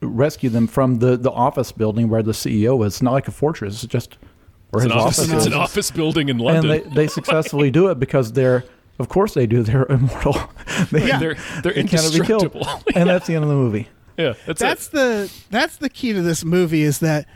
rescue 0.00 0.50
them 0.50 0.66
from 0.66 0.98
the 0.98 1.16
the 1.16 1.30
office 1.30 1.70
building 1.70 2.08
where 2.08 2.22
the 2.24 2.32
CEO 2.32 2.84
is 2.84 2.94
it's 2.94 3.02
not 3.02 3.12
like 3.12 3.28
a 3.28 3.32
fortress 3.32 3.84
it's 3.84 3.92
just 3.92 4.18
where 4.70 4.84
It's 4.84 4.92
his 4.92 5.00
office, 5.02 5.18
office 5.20 5.32
it's 5.32 5.46
an 5.46 5.54
office 5.54 5.90
building 5.92 6.28
in 6.28 6.38
London. 6.38 6.68
and 6.68 6.84
they, 6.90 6.94
they 6.94 7.06
successfully 7.18 7.70
do 7.70 7.88
it 7.88 8.00
because 8.00 8.32
they're 8.32 8.64
of 8.98 9.08
course 9.08 9.34
they 9.34 9.46
do 9.46 9.62
they're 9.64 9.86
immortal 9.86 10.36
they, 10.90 11.06
Yeah. 11.08 11.18
they're 11.18 11.36
they're 11.62 11.72
they 11.74 11.84
cannot 11.84 12.12
be 12.12 12.20
killed 12.20 12.42
indestructible. 12.44 12.82
and 12.94 13.08
that's 13.08 13.26
the 13.26 13.34
end 13.34 13.44
of 13.44 13.48
the 13.50 13.56
movie 13.56 13.88
yeah, 14.18 14.34
that's, 14.46 14.60
that's 14.60 14.86
it. 14.88 14.92
the 14.92 15.32
that's 15.50 15.76
the 15.76 15.88
key 15.88 16.12
to 16.12 16.20
this 16.22 16.44
movie 16.44 16.82
is 16.82 16.98
that 17.00 17.26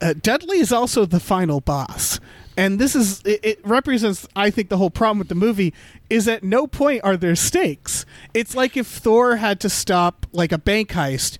uh, 0.00 0.14
Dudley 0.20 0.58
is 0.58 0.72
also 0.72 1.04
the 1.04 1.20
final 1.20 1.60
boss. 1.60 2.20
And 2.56 2.78
this 2.78 2.94
is 2.94 3.20
it, 3.24 3.40
it 3.42 3.66
represents 3.66 4.26
I 4.36 4.48
think 4.50 4.68
the 4.68 4.76
whole 4.78 4.90
problem 4.90 5.18
with 5.18 5.28
the 5.28 5.34
movie 5.34 5.74
is 6.08 6.28
at 6.28 6.42
no 6.44 6.66
point 6.68 7.02
are 7.04 7.16
there 7.16 7.34
stakes. 7.34 8.06
It's 8.32 8.54
like 8.54 8.76
if 8.76 8.86
Thor 8.86 9.36
had 9.36 9.58
to 9.60 9.68
stop 9.68 10.24
like 10.32 10.52
a 10.52 10.58
bank 10.58 10.90
heist 10.90 11.38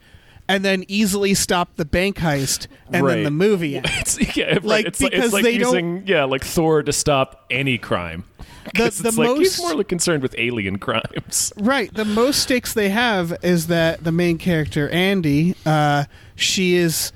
and 0.49 0.65
then 0.65 0.85
easily 0.89 1.35
stop 1.35 1.77
the 1.77 1.85
bank 1.85 2.17
heist 2.17 2.67
and 2.93 3.05
Right. 3.07 3.15
then 3.15 3.25
the 3.25 3.31
movie 3.31 3.77
ends. 3.77 4.19
It's, 4.19 4.37
yeah, 4.37 4.47
right. 4.47 4.65
Like, 4.65 4.87
it's 4.87 5.01
like, 5.01 5.13
because 5.13 5.27
it's 5.27 5.33
like 5.35 5.45
they 5.45 5.57
don't- 5.57 5.73
using 5.73 6.03
yeah, 6.07 6.25
like 6.25 6.43
Thor 6.45 6.83
to 6.83 6.93
stop 6.93 7.47
any 7.51 7.79
crime. 7.79 8.25
The- 8.65 8.71
'Cause 8.73 8.99
the 8.99 9.09
it's 9.09 9.19
like 9.19 9.37
he's 9.39 9.59
most- 9.61 9.73
more 9.75 9.85
concerned 9.85 10.23
with 10.23 10.35
alien 10.39 10.79
crimes. 10.79 11.53
Right. 11.59 11.93
The 11.93 12.05
most 12.05 12.41
stakes 12.43 12.73
they 12.73 12.91
have 12.91 13.37
is 13.43 13.67
that 13.69 14.05
the 14.05 14.13
main 14.13 14.39
character, 14.39 14.89
Andy, 14.91 15.55
uh, 15.67 16.05
she 16.37 16.75
is 16.77 17.13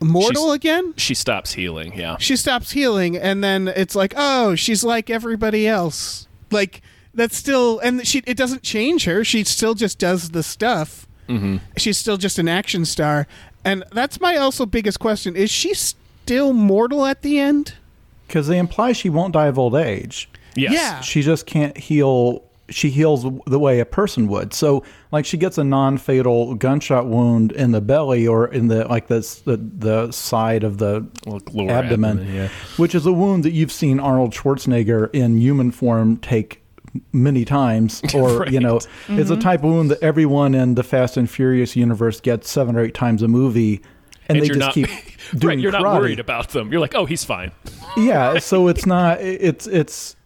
mortal 0.00 0.44
She's- 0.46 0.54
again. 0.56 0.94
She 0.96 1.14
stops 1.14 1.52
healing. 1.54 1.92
Yeah, 1.96 2.16
She 2.18 2.36
stops 2.36 2.70
healing, 2.72 3.16
and 3.16 3.42
then 3.44 3.68
it's 3.68 3.94
like, 3.94 4.14
oh, 4.16 4.54
she's 4.54 4.82
like 4.84 5.10
everybody 5.10 5.66
else. 5.68 6.26
Like 6.50 6.82
that's 7.14 7.36
still, 7.36 7.78
and 7.80 8.06
she 8.06 8.22
it 8.26 8.36
doesn't 8.36 8.62
change 8.62 9.04
her. 9.04 9.24
She 9.24 9.44
still 9.44 9.74
just 9.74 9.98
does 9.98 10.30
the 10.30 10.42
stuff. 10.42 11.06
Mm-hmm. 11.28 11.58
She's 11.76 11.98
still 11.98 12.16
just 12.16 12.38
an 12.38 12.48
action 12.48 12.84
star, 12.84 13.26
and 13.64 13.84
that's 13.92 14.20
my 14.20 14.36
also 14.36 14.66
biggest 14.66 14.98
question: 15.00 15.36
Is 15.36 15.50
she 15.50 15.74
still 15.74 16.52
mortal 16.52 17.04
at 17.06 17.22
the 17.22 17.38
end? 17.38 17.74
because 18.26 18.46
they 18.46 18.58
imply 18.58 18.92
she 18.92 19.08
won't 19.10 19.32
die 19.34 19.46
of 19.48 19.58
old 19.58 19.74
age 19.74 20.28
yes. 20.56 20.72
Yeah. 20.72 21.00
she 21.00 21.22
just 21.22 21.46
can't 21.46 21.76
heal 21.76 22.44
she 22.70 22.88
heals 22.88 23.26
the 23.46 23.58
way 23.58 23.80
a 23.80 23.84
person 23.84 24.28
would 24.28 24.54
so 24.54 24.84
like 25.10 25.24
she 25.24 25.36
gets 25.36 25.58
a 25.58 25.64
non-fatal 25.64 26.54
gunshot 26.54 27.06
wound 27.06 27.52
in 27.52 27.72
the 27.72 27.80
belly 27.80 28.26
or 28.26 28.46
in 28.46 28.68
the 28.68 28.86
like 28.86 29.08
this 29.08 29.40
the, 29.40 29.56
the 29.56 30.10
side 30.12 30.62
of 30.62 30.78
the 30.78 31.04
Like 31.26 31.52
lower 31.52 31.70
abdomen, 31.70 32.20
abdomen, 32.20 32.34
yeah. 32.34 32.48
which 32.76 32.94
is 32.94 33.06
a 33.06 33.12
wound 33.12 33.44
that 33.44 33.52
you've 33.52 33.72
seen 33.72 33.98
arnold 33.98 34.32
schwarzenegger 34.32 35.10
in 35.12 35.38
human 35.38 35.70
form 35.72 36.16
take 36.18 36.62
many 37.12 37.44
times 37.44 38.02
or 38.14 38.46
you 38.48 38.60
know 38.60 38.76
it's 38.76 38.86
a 38.86 39.08
mm-hmm. 39.12 39.38
type 39.40 39.60
of 39.60 39.70
wound 39.70 39.90
that 39.90 40.02
everyone 40.02 40.54
in 40.54 40.74
the 40.74 40.82
fast 40.82 41.16
and 41.16 41.28
furious 41.30 41.76
universe 41.76 42.20
gets 42.20 42.48
seven 42.48 42.76
or 42.76 42.80
eight 42.84 42.94
times 42.94 43.22
a 43.22 43.28
movie 43.28 43.80
and, 44.28 44.38
And 44.38 44.42
they 44.42 44.46
you're 44.46 44.56
just 44.56 44.66
not 44.66 44.74
keep 44.74 44.88
doing 45.40 45.58
right. 45.58 45.58
You're 45.58 45.72
not 45.72 45.82
worried 45.82 46.20
about 46.20 46.50
them. 46.50 46.70
You're 46.70 46.80
like, 46.80 46.94
oh, 46.94 47.04
he's 47.04 47.24
fine. 47.24 47.50
yeah 47.96 48.38
so 48.38 48.68
it's 48.68 48.86
not 48.86 49.20
it's 49.20 49.66
it's 49.66 50.12
it- 50.12 50.16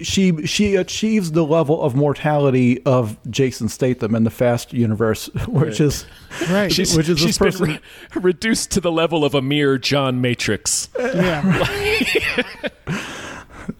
she 0.00 0.46
she 0.46 0.74
achieves 0.76 1.32
the 1.32 1.44
level 1.44 1.82
of 1.82 1.94
mortality 1.94 2.82
of 2.84 3.16
Jason 3.30 3.68
Statham 3.68 4.14
in 4.14 4.24
the 4.24 4.30
Fast 4.30 4.72
universe, 4.72 5.26
which 5.48 5.80
is 5.80 6.04
Right. 6.50 6.72
She's, 6.72 6.96
which 6.96 7.08
is 7.08 7.18
she's 7.18 7.36
this 7.36 7.38
person. 7.38 7.66
been 7.66 7.80
re- 8.16 8.22
reduced 8.22 8.70
to 8.72 8.80
the 8.80 8.90
level 8.92 9.24
of 9.24 9.34
a 9.34 9.42
mere 9.42 9.78
John 9.78 10.20
Matrix. 10.20 10.88
yeah. 10.98 12.42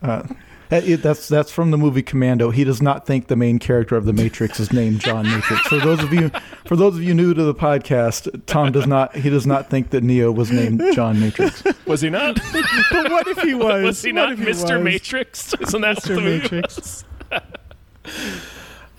Uh, 0.02 0.23
it- 0.78 1.02
that's 1.02 1.28
that's 1.28 1.50
from 1.50 1.70
the 1.70 1.78
movie 1.78 2.02
Commando. 2.02 2.50
He 2.50 2.64
does 2.64 2.80
not 2.80 3.06
think 3.06 3.26
the 3.26 3.36
main 3.36 3.58
character 3.58 3.96
of 3.96 4.04
the 4.04 4.12
Matrix 4.12 4.60
is 4.60 4.72
named 4.72 5.00
John 5.00 5.24
Matrix. 5.26 5.60
For 5.68 5.78
those 5.78 6.02
of 6.02 6.12
you 6.12 6.30
for 6.64 6.76
those 6.76 6.94
of 6.96 7.02
you 7.02 7.12
new 7.14 7.34
to 7.34 7.42
the 7.42 7.54
podcast, 7.54 8.44
Tom 8.46 8.70
does 8.72 8.86
not 8.86 9.14
he 9.16 9.30
does 9.30 9.46
not 9.46 9.68
think 9.70 9.90
that 9.90 10.02
Neo 10.04 10.30
was 10.30 10.50
named 10.52 10.82
John 10.94 11.18
Matrix. 11.20 11.62
Was 11.86 12.00
he 12.00 12.10
not? 12.10 12.36
but 12.92 13.10
what 13.10 13.26
if 13.28 13.38
he 13.42 13.54
was? 13.54 13.82
was 13.84 14.02
he 14.02 14.12
What 14.12 14.30
not 14.30 14.38
he 14.38 14.44
Mr. 14.44 14.82
Matrix? 14.82 15.52
Isn't 15.60 15.80
that 15.80 15.96
Mr. 15.98 16.22
Matrix. 16.22 17.04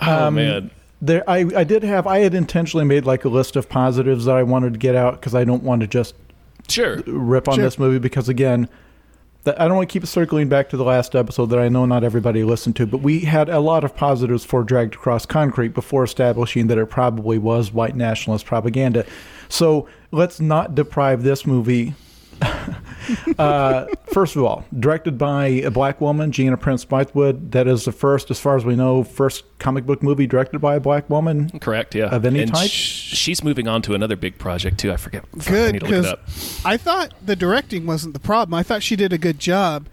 Oh 0.04 0.28
Um, 0.28 0.36
man. 0.36 0.72
There, 1.04 1.28
I, 1.30 1.46
I 1.56 1.64
did 1.64 1.84
have 1.84 2.06
I 2.06 2.20
had 2.20 2.34
intentionally 2.36 2.86
made 2.86 3.06
like 3.06 3.26
a 3.26 3.30
list 3.30 3.56
of 3.56 3.68
positives 3.70 4.26
that 4.26 4.36
I 4.36 4.44
wanted 4.44 4.74
to 4.74 4.80
get 4.80 4.96
out 4.96 5.20
because 5.20 5.34
I 5.34 5.44
don't 5.44 5.64
want 5.64 5.82
to 5.82 5.88
just 5.88 6.14
Sure. 6.70 6.98
rip 7.08 7.48
on 7.48 7.56
Sure. 7.56 7.64
this 7.64 7.80
movie 7.80 7.98
because 8.00 8.30
again 8.30 8.70
I 9.44 9.68
don't 9.68 9.76
want 9.76 9.90
to 9.90 9.94
keep 10.00 10.08
circling 10.08 10.50
back 10.50 10.70
to 10.70 10.78
the 10.78 10.84
last 10.84 11.16
episode 11.16 11.48
that 11.48 11.58
I 11.58 11.68
know 11.68 11.88
not 11.88 12.04
everybody 12.04 12.44
listened 12.44 12.76
to, 12.76 12.86
but 12.86 13.00
we 13.00 13.22
had 13.22 13.50
a 13.50 13.60
lot 13.60 13.84
of 13.84 13.96
positives 13.96 14.46
for 14.46 14.64
Dragged 14.64 14.94
Across 14.94 15.26
Concrete 15.26 15.70
before 15.70 16.04
establishing 16.04 16.68
that 16.68 16.78
it 16.78 16.92
probably 16.92 17.40
was 17.40 17.74
white 17.74 17.96
nationalist 17.96 18.46
propaganda. 18.46 19.04
So 19.50 19.88
let's 20.12 20.40
not 20.40 20.76
deprive 20.76 21.24
this 21.24 21.48
movie. 21.48 21.96
uh, 23.38 23.86
first 24.08 24.36
of 24.36 24.44
all, 24.44 24.66
directed 24.80 25.18
by 25.18 25.48
a 25.48 25.72
black 25.72 26.02
woman, 26.02 26.32
Gina 26.32 26.58
Prince 26.58 26.86
Bythewood. 26.86 27.52
That 27.52 27.68
is 27.68 27.86
the 27.86 27.92
first, 27.92 28.32
as 28.32 28.40
far 28.40 28.56
as 28.56 28.66
we 28.66 28.76
know, 28.76 29.04
first 29.04 29.44
comic 29.60 29.86
book 29.86 30.02
movie 30.04 30.28
directed 30.28 30.60
by 30.60 30.76
a 30.76 30.80
black 30.80 31.10
woman. 31.10 31.50
Correct. 31.60 31.96
Yeah. 31.96 32.06
Of 32.06 32.26
any 32.26 32.42
and 32.44 32.54
type? 32.54 32.70
sh- 32.70 33.16
she's 33.16 33.44
moving 33.44 33.68
on 33.68 33.82
to 33.84 33.94
another 33.94 34.16
big 34.16 34.38
project 34.38 34.80
too. 34.80 34.92
I 34.92 34.98
forget. 34.98 35.24
I 35.34 35.44
Good 35.50 35.74
need 35.74 35.80
to 35.80 35.86
look 35.86 35.94
it 35.94 36.02
because 36.02 36.06
up. 36.08 36.66
I 36.66 36.78
thought 36.78 37.14
the 37.26 37.36
directing 37.36 37.86
wasn't 37.86 38.14
the 38.14 38.20
problem. 38.20 38.54
I 38.54 38.64
thought 38.64 38.84
she 38.84 38.96
did 38.96 39.14
a 39.14 39.18
good 39.18 39.40
job. 39.40 39.88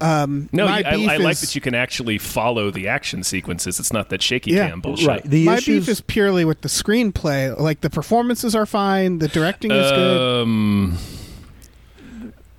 Um, 0.00 0.48
No, 0.52 0.66
my 0.66 0.78
you- 0.78 0.84
I, 0.86 0.94
beef 0.96 1.10
I 1.10 1.16
like 1.16 1.32
is- 1.32 1.40
that 1.40 1.54
you 1.56 1.60
can 1.60 1.74
actually 1.74 2.18
follow 2.18 2.70
the 2.70 2.86
action 2.86 3.24
sequences. 3.24 3.80
It's 3.80 3.92
not 3.92 4.10
that 4.10 4.22
shaky 4.22 4.52
Yeah. 4.52 4.68
cam 4.68 4.80
bullshit. 4.80 5.08
Right. 5.08 5.24
The 5.24 5.44
my 5.46 5.56
issues, 5.56 5.86
beef 5.86 5.88
is 5.92 6.00
purely 6.02 6.44
with 6.44 6.60
the 6.60 6.68
screenplay. 6.68 7.58
Like 7.58 7.80
the 7.80 7.90
performances 7.90 8.54
are 8.54 8.66
fine, 8.66 9.18
the 9.18 9.26
directing 9.26 9.72
is 9.72 9.90
good. 9.90 10.94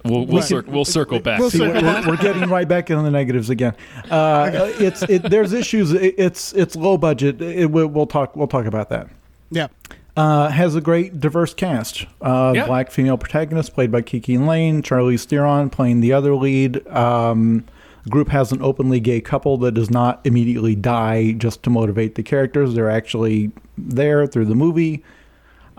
We'll 0.09 0.25
we'll, 0.25 0.37
Right. 0.39 0.43
cir- 0.43 0.65
we'll 0.67 0.85
circle 0.85 1.19
back. 1.19 1.39
We'll 1.39 1.49
See, 1.49 1.59
circle 1.59 1.81
we're, 1.81 2.07
we're 2.07 2.17
getting 2.17 2.49
right 2.49 2.67
back 2.67 2.89
into 2.89 3.03
the 3.03 3.11
negatives 3.11 3.49
again. 3.49 3.73
Uh, 4.11 4.71
It's 4.79 5.03
it, 5.03 5.29
there's 5.29 5.53
issues. 5.53 5.91
It, 5.93 6.15
it's 6.17 6.53
it's 6.53 6.75
low 6.75 6.97
budget. 6.97 7.41
It, 7.41 7.69
we'll, 7.71 7.87
we'll 7.87 8.07
talk 8.07 8.35
we'll 8.35 8.47
talk 8.47 8.65
about 8.65 8.89
that. 8.89 9.07
Yeah, 9.51 9.67
Uh, 10.17 10.49
has 10.49 10.75
a 10.75 10.81
great 10.81 11.19
diverse 11.19 11.53
cast. 11.53 12.05
Uh, 12.21 12.53
Yeah. 12.55 12.65
Black 12.65 12.91
female 12.91 13.17
protagonist 13.17 13.73
played 13.73 13.91
by 13.91 14.01
Kiki 14.01 14.37
Layne. 14.37 14.81
Charlize 14.81 15.25
Theron 15.25 15.69
playing 15.69 16.01
the 16.01 16.13
other 16.13 16.35
lead. 16.35 16.87
Um, 16.87 17.65
the 18.03 18.09
group 18.09 18.29
has 18.29 18.51
an 18.51 18.61
openly 18.61 18.99
gay 18.99 19.21
couple 19.21 19.57
that 19.57 19.73
does 19.73 19.89
not 19.89 20.21
immediately 20.23 20.73
die 20.75 21.33
just 21.33 21.63
to 21.63 21.69
motivate 21.69 22.15
the 22.15 22.23
characters. 22.23 22.73
They're 22.73 22.89
actually 22.89 23.51
there 23.77 24.25
through 24.27 24.45
the 24.45 24.55
movie. 24.55 25.03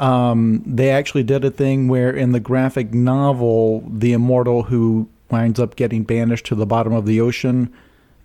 Um, 0.01 0.63
they 0.67 0.91
actually 0.91 1.23
did 1.25 1.45
a 1.45 1.51
thing 1.51 1.87
where 1.87 2.11
in 2.11 2.33
the 2.33 2.41
graphic 2.41 2.95
novel, 2.95 3.85
the 3.87 4.13
immortal 4.15 4.65
who 4.65 5.09
winds 5.31 5.61
up 5.61 5.77
getting 5.77 6.03
banished 6.05 6.47
to 6.47 6.55
the 6.55 6.67
bottom 6.67 6.93
of 6.93 7.07
the 7.07 7.21
ocean 7.21 7.73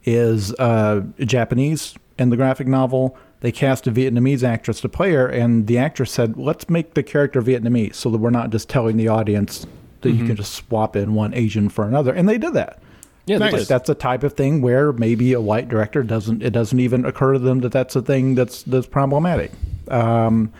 is 0.05 0.53
uh, 0.55 1.01
Japanese 1.20 1.96
in 2.17 2.29
the 2.29 2.38
graphic 2.38 2.65
novel. 2.67 3.17
They 3.41 3.51
cast 3.51 3.86
a 3.88 3.91
Vietnamese 3.91 4.41
actress 4.41 4.79
to 4.82 4.89
play 4.89 5.12
her, 5.12 5.27
and 5.27 5.67
the 5.67 5.77
actress 5.77 6.12
said, 6.12 6.38
"Let's 6.38 6.70
make 6.70 6.94
the 6.94 7.03
character 7.03 7.41
Vietnamese, 7.41 7.96
so 7.96 8.10
that 8.10 8.17
we're 8.20 8.29
not 8.29 8.50
just 8.50 8.70
telling 8.70 8.96
the 8.98 9.10
audience 9.10 9.67
that 10.01 10.12
you 10.12 10.25
can 10.25 10.36
just 10.36 10.53
swap 10.53 10.96
in 10.96 11.13
one 11.13 11.34
Asian 11.34 11.67
for 11.70 11.86
another." 11.86 12.13
And 12.13 12.27
they 12.29 12.38
did 12.38 12.53
that. 12.53 12.79
yeah, 13.25 13.38
Nice. 13.38 13.67
That's 13.67 13.89
a 13.89 13.96
type 13.96 14.24
of 14.24 14.34
thing 14.34 14.62
where 14.62 14.94
maybe 14.94 15.34
a 15.34 15.41
white 15.41 15.67
director 15.67 16.03
doesn't. 16.03 16.41
It 16.41 16.51
doesn't 16.51 16.79
even 16.79 17.05
occur 17.05 17.34
to 17.34 17.39
them 17.39 17.60
that 17.60 17.74
that's 17.74 17.96
a 17.96 18.01
thing 18.01 18.34
that's 18.36 18.63
that's 18.63 18.88
problematic. 18.88 19.51
Um, 19.89 20.51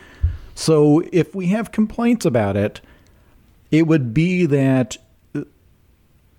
so 0.55 1.03
if 1.12 1.35
we 1.35 1.47
have 1.47 1.71
complaints 1.71 2.25
about 2.25 2.55
it, 2.57 2.81
it 3.71 3.85
would 3.88 4.13
be 4.13 4.45
that 4.47 4.97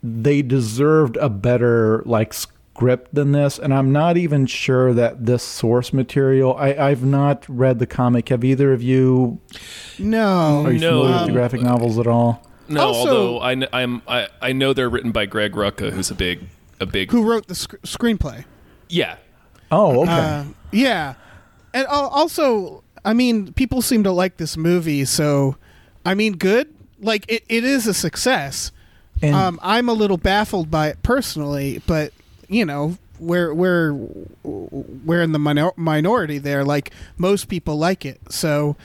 they 0.02 0.42
deserved 0.42 1.16
a 1.18 1.28
better 1.28 2.02
like 2.06 2.32
script 2.32 3.12
than 3.14 3.32
this 3.32 3.58
and 3.58 3.72
i'm 3.72 3.90
not 3.90 4.16
even 4.18 4.44
sure 4.46 4.92
that 4.92 5.24
this 5.24 5.42
source 5.42 5.92
material 5.94 6.54
I, 6.56 6.74
i've 6.74 7.02
not 7.02 7.44
read 7.48 7.78
the 7.78 7.86
comic 7.86 8.28
have 8.28 8.44
either 8.44 8.72
of 8.74 8.82
you 8.82 9.40
no, 9.98 10.62
are 10.66 10.72
you 10.72 10.78
No. 10.78 11.00
familiar 11.02 11.18
with 11.18 11.26
the 11.26 11.32
graphic 11.32 11.62
novels 11.62 11.98
at 11.98 12.06
all 12.06 12.46
no, 12.68 12.80
Also- 12.82 12.98
although 13.08 13.40
I, 13.40 13.54
kn- 13.54 13.68
I'm 13.72 14.02
I, 14.06 14.28
I 14.42 14.52
know 14.52 14.72
they're 14.74 14.90
written 14.90 15.10
by 15.12 15.24
Greg 15.26 15.52
Rucka, 15.52 15.90
who's 15.92 16.10
a 16.10 16.14
big 16.14 16.40
a 16.78 16.84
big 16.86 17.10
who 17.10 17.24
wrote 17.24 17.46
the 17.48 17.54
sc- 17.54 17.76
screenplay? 17.82 18.44
yeah. 18.88 19.16
oh 19.70 20.02
okay 20.02 20.10
Uh, 20.12 20.44
yeah, 20.72 21.14
and 21.72 21.86
also, 21.86 22.82
I 23.06 23.14
mean, 23.14 23.52
people 23.54 23.80
seem 23.80 24.02
to 24.04 24.12
like 24.12 24.36
this 24.36 24.56
movie, 24.56 25.04
so 25.06 25.56
I 26.04 26.14
mean, 26.14 26.36
good. 26.36 26.68
Like 27.00 27.24
it, 27.28 27.44
it 27.48 27.64
is 27.64 27.86
a 27.86 27.94
success. 27.94 28.72
And- 29.22 29.34
um, 29.34 29.60
I'm 29.62 29.88
a 29.88 29.92
little 29.94 30.18
baffled 30.18 30.70
by 30.70 30.88
it 30.88 31.02
personally, 31.02 31.80
but 31.86 32.12
you 32.48 32.64
know, 32.66 32.98
we're 33.18 33.54
we're 33.54 33.94
we're 34.42 35.22
in 35.22 35.32
the 35.32 35.38
minor- 35.38 35.72
minority 35.76 36.38
there. 36.38 36.64
Like 36.64 36.90
most 37.16 37.48
people 37.48 37.76
like 37.78 38.04
it, 38.04 38.20
so 38.28 38.76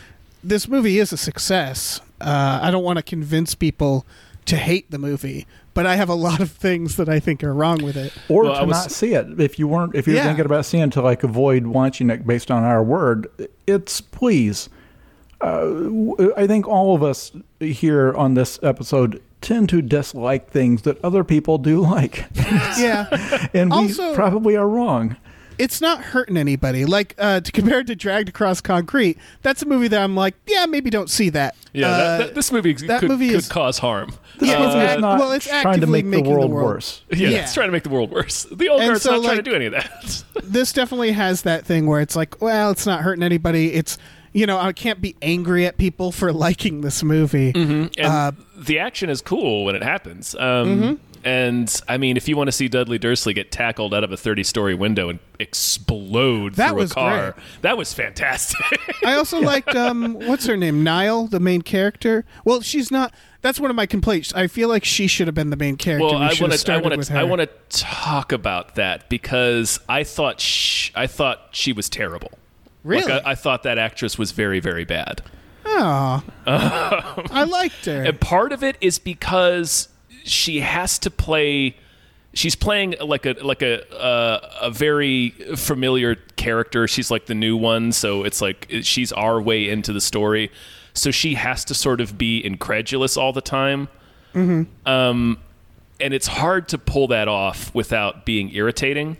this 0.43 0.67
movie 0.67 0.99
is 0.99 1.11
a 1.11 1.17
success. 1.17 1.99
Uh, 2.21 2.59
I 2.61 2.71
don't 2.71 2.83
want 2.83 2.97
to 2.97 3.03
convince 3.03 3.55
people 3.55 4.05
to 4.45 4.55
hate 4.57 4.89
the 4.91 4.97
movie, 4.97 5.45
but 5.73 5.85
I 5.85 5.95
have 5.95 6.09
a 6.09 6.13
lot 6.15 6.39
of 6.39 6.51
things 6.51 6.95
that 6.97 7.07
I 7.07 7.19
think 7.19 7.43
are 7.43 7.53
wrong 7.53 7.83
with 7.83 7.95
it. 7.95 8.11
or 8.27 8.43
Well, 8.43 8.59
to 8.59 8.65
was- 8.65 8.77
not 8.85 8.91
see 8.91 9.13
it 9.13 9.39
if 9.39 9.59
you 9.59 9.67
weren't 9.67 9.95
if 9.95 10.07
you're 10.07 10.15
Yeah. 10.17 10.23
thinking 10.25 10.45
about 10.45 10.65
seeing 10.65 10.83
it 10.83 10.91
to 10.93 11.01
like 11.01 11.23
avoid 11.23 11.67
watching 11.67 12.09
it 12.09 12.25
based 12.25 12.49
on 12.51 12.63
our 12.63 12.83
word 12.83 13.27
it's 13.67 14.01
please 14.01 14.67
uh, 15.41 15.61
w- 15.61 16.33
i 16.37 16.45
think 16.47 16.67
all 16.67 16.93
of 16.95 17.01
us 17.03 17.31
here 17.59 18.13
on 18.15 18.33
this 18.33 18.59
episode 18.63 19.21
tend 19.41 19.69
to 19.69 19.81
dislike 19.81 20.49
things 20.51 20.81
that 20.83 21.03
other 21.03 21.23
people 21.23 21.57
do 21.57 21.79
like 21.81 22.25
Yeah. 22.77 23.07
and 23.53 23.71
we 23.71 23.77
Also- 23.77 24.13
probably 24.15 24.55
are 24.55 24.67
wrong 24.67 25.15
it's 25.61 25.79
not 25.81 26.01
hurting 26.01 26.37
anybody. 26.37 26.85
Like 26.85 27.15
uh, 27.17 27.39
to 27.41 27.51
compare 27.57 27.79
it 27.79 27.87
to 27.87 27.95
Dragged 27.95 28.29
Across 28.29 28.61
Concrete, 28.61 29.17
that's 29.41 29.61
a 29.61 29.65
movie 29.65 29.87
that 29.89 30.01
I'm 30.01 30.15
like, 30.15 30.35
yeah, 30.47 30.65
maybe 30.65 30.89
don't 30.89 31.09
see 31.09 31.29
that. 31.29 31.55
Yeah, 31.73 31.87
Uh, 31.87 31.97
that, 31.97 32.17
that, 32.27 32.35
this 32.35 32.51
movie 32.51 32.73
that 32.73 32.99
could, 32.99 33.09
movie 33.09 33.27
could 33.29 33.37
is- 33.37 33.47
cause 33.49 33.77
harm. 33.77 34.11
this 34.39 34.49
Yeah, 34.49 34.59
movie 34.59 34.79
is 34.79 34.99
not 35.01 35.19
well, 35.19 35.31
it's 35.31 35.47
trying 35.47 35.63
to 35.63 35.69
actively 35.69 36.01
make 36.03 36.05
the 36.05 36.09
making 36.09 36.23
the 36.25 36.29
world 36.39 36.51
world- 36.51 36.65
worse 36.73 37.01
Yeah, 37.11 37.29
Yeah. 37.29 37.37
it's 37.43 37.53
trying 37.53 37.67
to 37.67 37.71
make 37.71 37.83
the 37.83 37.89
world 37.89 38.11
worse. 38.11 38.43
The 38.51 38.69
old 38.69 38.81
And 38.81 38.89
guard's 38.89 39.03
so, 39.03 39.15
not 39.17 39.23
trying 39.23 39.37
to 39.37 39.43
do 39.43 39.53
any 39.55 39.67
of 39.67 39.73
that. 39.73 40.23
this 40.43 40.73
definitely 40.73 41.11
has 41.13 41.43
that 41.43 41.65
thing 41.65 41.85
where 41.87 42.01
it's 42.01 42.15
like, 42.15 42.41
well, 42.41 42.71
it's 42.71 42.85
not 42.85 43.01
hurting 43.01 43.23
anybody. 43.23 43.73
It's 43.73 43.97
you 44.33 44.45
know, 44.45 44.57
I 44.57 44.71
can't 44.71 45.01
be 45.01 45.13
angry 45.21 45.65
at 45.65 45.77
people 45.77 46.13
for 46.13 46.31
liking 46.47 46.81
this 46.81 47.03
movie. 47.03 47.51
and 47.53 47.91
Uh, 47.99 48.31
the 48.57 48.79
action 48.79 49.09
is 49.09 49.21
cool 49.21 49.65
when 49.65 49.75
it 49.75 49.83
happens. 49.83 50.35
Um, 50.35 50.41
Mm-hmm. 50.41 50.93
And 51.23 51.81
I 51.87 51.97
mean, 51.97 52.17
if 52.17 52.27
you 52.27 52.35
want 52.35 52.47
to 52.47 52.51
see 52.51 52.67
Dudley 52.67 52.97
Dursley 52.97 53.33
get 53.33 53.51
tackled 53.51 53.93
out 53.93 54.03
of 54.03 54.11
a 54.11 54.17
30 54.17 54.43
story 54.43 54.73
window 54.75 55.09
and 55.09 55.19
explode 55.39 56.55
That 56.55 56.71
through 56.71 56.81
a 56.81 56.87
car, 56.87 57.31
great. 57.31 57.45
that 57.61 57.77
was 57.77 57.93
fantastic. 57.93 58.59
I 59.05 59.13
also 59.15 59.39
liked 59.39 59.75
um, 59.75 60.13
what's 60.13 60.45
her 60.45 60.57
name, 60.57 60.83
Nile, 60.83 61.27
the 61.27 61.39
main 61.39 61.61
character. 61.61 62.25
Well, 62.45 62.61
she's 62.61 62.91
not. 62.91 63.13
That's 63.41 63.59
one 63.59 63.69
of 63.69 63.75
my 63.75 63.85
complaints. 63.85 64.33
I 64.33 64.47
feel 64.47 64.69
like 64.69 64.85
she 64.85 65.07
should 65.07 65.27
have 65.27 65.35
been 65.35 65.49
the 65.49 65.55
main 65.55 65.75
character. 65.77 66.05
well, 66.05 66.19
we 66.19 66.25
I 66.25 66.33
want 66.39 66.53
to, 66.53 66.73
I 66.73 66.77
want 66.77 67.03
to. 67.03 67.17
I 67.19 67.23
want 67.23 67.41
to 67.41 67.49
talk 67.69 68.31
about 68.31 68.75
that 68.75 69.09
because 69.09 69.79
I 69.89 70.03
thought, 70.03 70.39
sh- 70.39 70.91
I 70.95 71.07
thought 71.07 71.49
she 71.51 71.73
was 71.73 71.89
terrible. 71.89 72.31
Really? 72.83 73.11
Like, 73.11 73.25
I, 73.25 73.31
I 73.31 73.35
thought 73.35 73.63
that 73.63 73.77
actress 73.77 74.17
was 74.17 74.31
very, 74.31 74.59
very 74.59 74.85
bad. 74.85 75.21
Aw. 75.65 76.23
I 76.47 77.43
liked 77.43 77.85
her. 77.85 78.03
And 78.03 78.19
part 78.19 78.51
of 78.51 78.63
it 78.63 78.77
is 78.81 78.99
because 78.99 79.87
she 80.23 80.59
has 80.61 80.99
to 80.99 81.11
play. 81.11 81.75
She's 82.33 82.55
playing 82.55 82.95
like 83.01 83.25
a 83.25 83.33
like 83.41 83.61
a 83.61 83.85
uh, 83.93 84.49
a 84.61 84.71
very 84.71 85.29
familiar 85.55 86.15
character. 86.37 86.87
She's 86.87 87.11
like 87.11 87.25
the 87.25 87.35
new 87.35 87.57
one, 87.57 87.91
so 87.91 88.23
it's 88.23 88.41
like 88.41 88.67
she's 88.83 89.11
our 89.11 89.41
way 89.41 89.69
into 89.69 89.91
the 89.91 90.01
story. 90.01 90.51
So 90.93 91.11
she 91.11 91.35
has 91.35 91.65
to 91.65 91.73
sort 91.73 92.01
of 92.01 92.17
be 92.17 92.43
incredulous 92.45 93.17
all 93.17 93.33
the 93.33 93.41
time. 93.41 93.87
Um, 94.85 95.39
and 95.99 96.13
it's 96.13 96.27
hard 96.27 96.67
to 96.69 96.77
pull 96.77 97.07
that 97.07 97.27
off 97.27 97.73
without 97.75 98.25
being 98.25 98.53
irritating. 98.53 99.17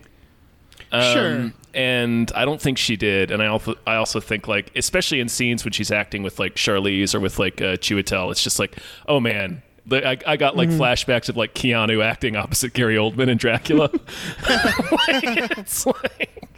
Um, 0.92 1.02
Sure. 1.14 1.52
And 1.74 2.30
I 2.36 2.44
don't 2.44 2.62
think 2.62 2.78
she 2.78 2.98
did. 2.98 3.32
And 3.32 3.42
I 3.42 3.48
also 3.48 3.76
I 3.88 3.96
also 3.96 4.20
think 4.20 4.48
like 4.48 4.72
especially 4.76 5.22
in 5.22 5.30
scenes 5.30 5.64
when 5.64 5.72
she's 5.72 5.92
acting 5.92 6.22
with 6.24 6.38
like 6.40 6.56
Charlize 6.56 7.16
or 7.16 7.20
with 7.22 7.40
like 7.40 7.62
uh, 7.62 7.78
Chiwetel, 7.78 8.32
it's 8.32 8.44
just 8.44 8.60
like 8.60 8.78
oh 9.08 9.20
man. 9.22 9.64
The, 9.88 10.08
I, 10.08 10.18
I 10.28 10.38
got 10.38 10.56
like 10.56 10.70
Mm-hmm. 10.70 10.82
flashbacks 10.82 11.28
of 11.30 11.38
like 11.38 11.54
Keanu 11.56 12.04
acting 12.04 12.36
opposite 12.36 12.74
Gary 12.74 12.96
Oldman 12.96 13.30
in 13.30 13.38
Dracula. 13.38 13.90
Like, 14.48 15.58
it's 15.58 15.86
like, 15.86 16.54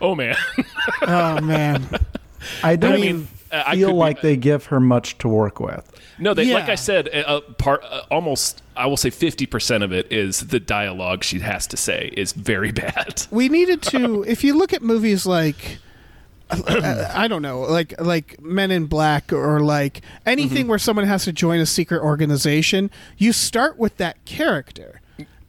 oh 0.00 0.14
man. 0.14 0.36
oh 1.02 1.40
man. 1.40 1.86
i 2.62 2.76
don't 2.76 2.92
I 2.94 2.96
mean, 2.96 3.28
uh, 3.52 3.62
I 3.66 3.74
feel 3.76 3.88
could 3.88 3.92
be- 3.94 3.98
like 3.98 4.20
they 4.20 4.36
give 4.36 4.66
her 4.66 4.80
much 4.80 5.18
to 5.18 5.28
work 5.28 5.60
with 5.60 5.88
No, 6.18 6.34
they, 6.34 6.52
like 6.52 6.68
I 6.68 6.74
said, 6.74 7.08
uh, 7.14 7.40
part 7.58 7.82
uh, 7.84 8.02
almost 8.10 8.62
I 8.76 8.86
will 8.86 8.96
say 8.96 9.10
fifty 9.10 9.46
percent 9.46 9.82
of 9.84 9.92
it 9.92 10.10
is 10.12 10.40
the 10.40 10.60
dialogue 10.60 11.22
she 11.24 11.40
has 11.40 11.66
to 11.68 11.76
say 11.76 12.10
is 12.16 12.32
very 12.32 12.72
bad. 12.72 13.26
we 13.30 13.48
needed 13.48 13.82
to 13.82 14.22
if 14.24 14.42
you 14.44 14.54
look 14.56 14.72
at 14.72 14.82
movies 14.82 15.24
like 15.26 15.78
I 16.68 17.26
don't 17.28 17.42
know, 17.42 17.60
like 17.62 18.00
like 18.00 18.40
Men 18.40 18.70
in 18.70 18.86
Black 18.86 19.32
or 19.32 19.60
like 19.60 20.02
anything 20.24 20.58
Mm-hmm. 20.62 20.68
where 20.68 20.78
someone 20.78 21.06
has 21.06 21.24
to 21.24 21.32
join 21.32 21.58
a 21.60 21.66
secret 21.66 22.00
organization, 22.02 22.90
you 23.18 23.32
start 23.32 23.78
with 23.78 23.96
that 23.96 24.24
character. 24.24 25.00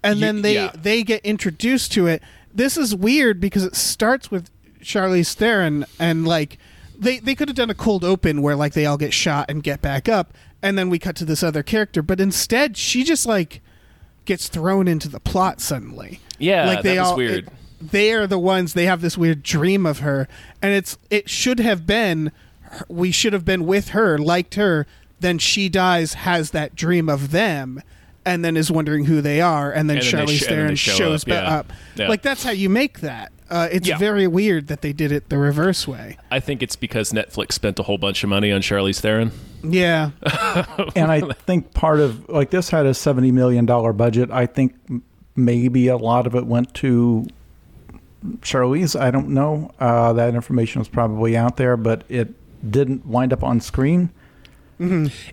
And 0.03 0.21
then 0.23 0.41
they 0.41 0.55
yeah. 0.55 0.71
they 0.75 1.03
get 1.03 1.23
introduced 1.25 1.91
to 1.93 2.07
it. 2.07 2.21
This 2.53 2.77
is 2.77 2.95
weird 2.95 3.39
because 3.39 3.63
it 3.63 3.75
starts 3.75 4.31
with 4.31 4.49
Charlize 4.81 5.33
Theron 5.33 5.85
and 5.99 6.27
like 6.27 6.57
they 6.97 7.19
they 7.19 7.35
could 7.35 7.47
have 7.49 7.57
done 7.57 7.69
a 7.69 7.75
cold 7.75 8.03
open 8.03 8.41
where 8.41 8.55
like 8.55 8.73
they 8.73 8.85
all 8.85 8.97
get 8.97 9.13
shot 9.13 9.45
and 9.49 9.61
get 9.61 9.81
back 9.81 10.07
up 10.09 10.33
and 10.63 10.77
then 10.77 10.89
we 10.89 10.97
cut 10.97 11.15
to 11.17 11.25
this 11.25 11.43
other 11.43 11.61
character, 11.61 12.01
but 12.01 12.19
instead 12.19 12.75
she 12.77 13.03
just 13.03 13.25
like 13.27 13.61
gets 14.25 14.47
thrown 14.49 14.87
into 14.87 15.07
the 15.07 15.19
plot 15.19 15.61
suddenly. 15.61 16.19
Yeah, 16.39 16.65
like 16.65 16.81
they 16.83 16.97
all 16.97 17.15
weird. 17.17 17.45
it- 17.47 17.53
they 17.81 18.11
are 18.13 18.25
the 18.27 18.39
ones 18.39 18.73
they 18.73 18.85
have 18.85 19.01
this 19.01 19.17
weird 19.17 19.43
dream 19.43 19.85
of 19.85 19.99
her 19.99 20.27
and 20.61 20.73
it's 20.73 20.97
it 21.09 21.29
should 21.29 21.59
have 21.59 21.85
been 21.85 22.31
we 22.87 23.11
should 23.11 23.33
have 23.33 23.45
been 23.45 23.65
with 23.65 23.89
her 23.89 24.17
liked 24.17 24.55
her 24.55 24.85
then 25.19 25.37
she 25.37 25.69
dies 25.69 26.13
has 26.15 26.51
that 26.51 26.75
dream 26.75 27.07
of 27.09 27.31
them 27.31 27.81
and 28.25 28.43
then 28.43 28.57
is 28.57 28.69
wondering 28.71 29.05
who 29.05 29.21
they 29.21 29.39
are 29.39 29.71
and 29.71 29.89
then 29.89 29.97
And 29.97 30.05
then 30.05 30.25
they 30.25 30.33
Charlize 30.33 30.37
sh- 30.37 30.41
and 30.41 30.49
Theron 30.49 30.75
show 30.75 30.91
shows 30.93 31.23
up, 31.23 31.27
yeah. 31.29 31.55
up 31.57 31.73
Yeah. 31.95 32.07
like 32.09 32.21
that's 32.23 32.43
how 32.43 32.51
you 32.51 32.67
make 32.69 32.99
that 33.01 33.31
uh, 33.49 33.69
it's 33.71 33.87
Yeah. 33.87 33.97
very 33.97 34.27
weird 34.27 34.67
that 34.67 34.81
they 34.81 34.91
did 34.91 35.11
it 35.11 35.29
the 35.29 35.37
reverse 35.37 35.87
way 35.87 36.17
I 36.31 36.39
think 36.39 36.61
it's 36.63 36.75
because 36.75 37.13
Netflix 37.13 37.53
spent 37.53 37.79
a 37.79 37.83
whole 37.83 37.97
bunch 37.97 38.23
of 38.23 38.29
money 38.29 38.51
on 38.51 38.61
Charlize 38.61 38.99
Theron. 38.99 39.31
yeah 39.63 40.09
and 40.95 41.11
I 41.11 41.21
think 41.21 41.73
part 41.73 41.99
of 41.99 42.27
like 42.27 42.49
this 42.49 42.69
had 42.71 42.85
a 42.85 42.93
seventy 42.93 43.31
million 43.31 43.65
dollar 43.65 43.93
budget. 43.93 44.29
I 44.31 44.45
think 44.47 44.75
maybe 45.35 45.87
a 45.87 45.97
lot 45.97 46.25
of 46.27 46.35
it 46.35 46.45
went 46.47 46.73
to 46.75 47.25
Charlize. 48.39 48.99
I 48.99 49.11
don't 49.11 49.29
know. 49.29 49.71
Uh, 49.79 50.13
that 50.13 50.35
information 50.35 50.79
was 50.79 50.87
probably 50.87 51.37
out 51.37 51.57
there, 51.57 51.77
but 51.77 52.03
it 52.09 52.33
didn't 52.69 53.05
wind 53.05 53.31
up 53.33 53.43
on 53.43 53.59
screen. 53.59 54.09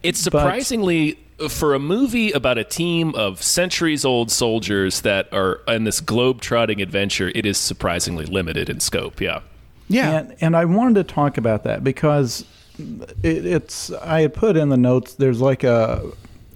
It's 0.02 0.20
surprisingly 0.20 1.18
for 1.48 1.74
a 1.74 1.78
movie 1.78 2.32
about 2.32 2.56
a 2.56 2.64
team 2.64 3.14
of 3.14 3.42
centuries-old 3.42 4.30
soldiers 4.30 5.00
that 5.02 5.30
are 5.32 5.60
in 5.66 5.84
this 5.84 6.00
globe-trotting 6.00 6.80
adventure. 6.80 7.30
It 7.34 7.44
is 7.44 7.58
surprisingly 7.58 8.24
limited 8.24 8.70
in 8.70 8.80
scope. 8.80 9.20
Yeah. 9.20 9.40
yeah 9.88 10.20
And 10.20 10.36
and 10.40 10.56
I 10.56 10.64
wanted 10.64 10.94
to 11.06 11.14
talk 11.14 11.36
about 11.36 11.64
that 11.64 11.84
because 11.84 12.44
it, 13.22 13.44
it's 13.44 13.90
I 13.92 14.22
had 14.22 14.32
put 14.34 14.56
in 14.56 14.68
the 14.68 14.76
notes. 14.76 15.14
There's 15.14 15.40
like 15.40 15.64
a, 15.64 16.10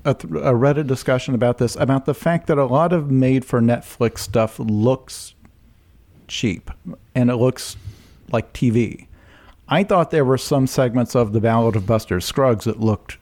a 0.05 0.11
a 0.11 0.55
Reddit 0.55 0.87
discussion 0.87 1.35
about 1.35 1.59
this 1.59 1.77
about 1.77 2.07
the 2.07 2.15
fact 2.15 2.47
that 2.47 2.57
a 2.57 2.65
lot 2.65 2.93
of 2.93 3.11
made 3.11 3.45
for 3.45 3.61
Netflix 3.61 4.19
stuff 4.19 4.59
looks 4.59 5.35
cheap 6.29 6.71
and 7.15 7.31
it 7.31 7.37
looks 7.37 7.77
like 8.31 8.53
TV. 8.53 9.07
I 9.69 9.83
thought 9.85 10.11
there 10.11 10.25
were 10.25 10.39
some 10.39 10.67
segments 10.67 11.15
of 11.15 11.33
the 11.33 11.41
Ballad 11.41 11.77
of 11.77 11.87
Buster 11.87 12.21
Scruggs 12.21 12.65
that 12.65 12.81
looked 12.81 13.19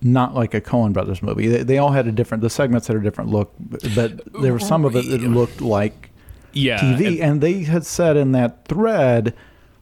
not 0.00 0.34
like 0.34 0.54
a 0.54 0.60
Coen 0.60 0.92
Brothers 0.92 1.22
movie. 1.22 1.48
They, 1.48 1.62
they 1.62 1.78
all 1.78 1.92
had 1.92 2.06
a 2.06 2.12
different. 2.12 2.42
The 2.42 2.50
segments 2.50 2.86
had 2.88 2.96
a 2.96 3.00
different 3.00 3.30
look, 3.30 3.52
but 3.94 4.20
there 4.42 4.52
were 4.52 4.58
some 4.58 4.84
of 4.84 4.96
it 4.96 5.08
that 5.10 5.20
looked 5.20 5.60
like 5.60 6.10
Yeah. 6.52 6.78
TV. 6.80 7.06
and- 7.06 7.20
And, 7.20 7.40
they 7.40 7.62
had 7.64 7.84
said 7.86 8.16
in 8.16 8.32
that 8.32 8.66
thread 8.66 9.34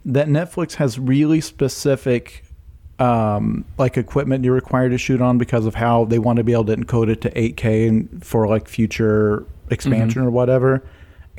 that 0.04 0.28
Netflix 0.28 0.74
has 0.74 0.98
really 0.98 1.40
specific 1.40 2.44
um, 2.98 3.64
like 3.78 3.96
equipment 3.96 4.44
you're 4.44 4.52
required 4.54 4.90
to 4.90 4.98
shoot 4.98 5.22
on 5.22 5.38
because 5.38 5.64
of 5.64 5.74
how 5.74 6.04
they 6.04 6.18
want 6.18 6.36
to 6.36 6.44
be 6.44 6.52
able 6.52 6.66
to 6.66 6.76
encode 6.76 7.08
it 7.08 7.22
to 7.22 7.30
8K 7.30 7.88
and 7.88 8.22
for 8.24 8.46
like 8.46 8.68
future 8.68 9.46
expansion 9.70 10.20
or 10.22 10.30
whatever, 10.30 10.82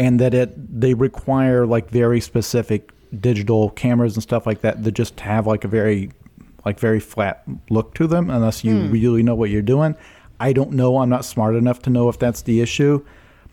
and 0.01 0.19
that 0.19 0.33
it 0.33 0.81
they 0.81 0.95
require 0.95 1.67
like 1.67 1.91
very 1.91 2.19
specific 2.19 2.91
digital 3.19 3.69
cameras 3.69 4.15
and 4.15 4.23
stuff 4.23 4.47
like 4.47 4.61
that 4.61 4.83
that 4.83 4.93
just 4.93 5.19
have 5.19 5.45
like 5.45 5.63
a 5.63 5.67
very 5.67 6.09
like 6.65 6.79
very 6.79 6.99
flat 6.99 7.43
look 7.69 7.93
to 7.93 8.07
them 8.07 8.31
unless 8.31 8.63
you 8.63 8.87
hmm. 8.87 8.91
really 8.91 9.21
know 9.21 9.35
what 9.35 9.51
you're 9.51 9.61
doing. 9.61 9.95
I 10.39 10.53
don't 10.53 10.71
know. 10.71 10.97
I'm 10.97 11.09
not 11.09 11.23
smart 11.23 11.55
enough 11.55 11.83
to 11.83 11.91
know 11.91 12.09
if 12.09 12.17
that's 12.17 12.41
the 12.41 12.61
issue. 12.61 13.05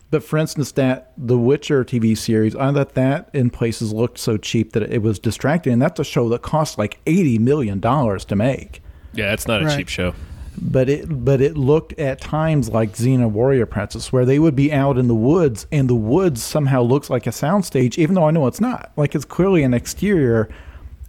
But 0.09 0.23
for 0.23 0.37
instance, 0.39 0.71
that 0.71 1.11
the 1.15 1.37
Witcher 1.37 1.85
TV 1.85 2.17
series, 2.17 2.55
I 2.55 2.73
thought 2.73 2.95
that 2.95 3.29
in 3.31 3.51
places 3.51 3.93
looked 3.93 4.17
so 4.17 4.37
cheap 4.37 4.73
that 4.73 4.81
it 4.81 5.03
was 5.03 5.19
distracting. 5.19 5.73
And 5.73 5.81
that's 5.81 5.99
a 5.99 6.03
show 6.03 6.29
that 6.29 6.41
cost 6.41 6.79
like 6.79 6.99
eighty 7.05 7.37
million 7.37 7.79
dollars 7.79 8.25
to 8.25 8.35
make. 8.35 8.81
yeah, 9.13 9.33
it's 9.33 9.47
not 9.47 9.61
a 9.61 9.65
Right. 9.65 9.77
cheap 9.77 9.87
show. 9.87 10.15
But 10.61 10.89
it 10.89 11.23
but 11.23 11.41
it 11.41 11.57
looked 11.57 11.97
at 11.99 12.19
times 12.19 12.69
like 12.69 12.93
Xena 12.93 13.29
Warrior 13.29 13.65
Princess, 13.65 14.11
where 14.11 14.25
they 14.25 14.39
would 14.39 14.55
be 14.55 14.71
out 14.73 14.97
in 14.97 15.07
the 15.07 15.15
woods, 15.15 15.65
and 15.71 15.89
the 15.89 15.95
woods 15.95 16.43
somehow 16.43 16.81
looks 16.81 17.09
like 17.09 17.25
a 17.27 17.31
soundstage, 17.31 17.97
even 17.97 18.15
though 18.15 18.27
I 18.27 18.31
know 18.31 18.47
it's 18.47 18.61
not. 18.61 18.91
Like 18.97 19.15
it's 19.15 19.25
clearly 19.25 19.63
an 19.63 19.73
exterior, 19.73 20.49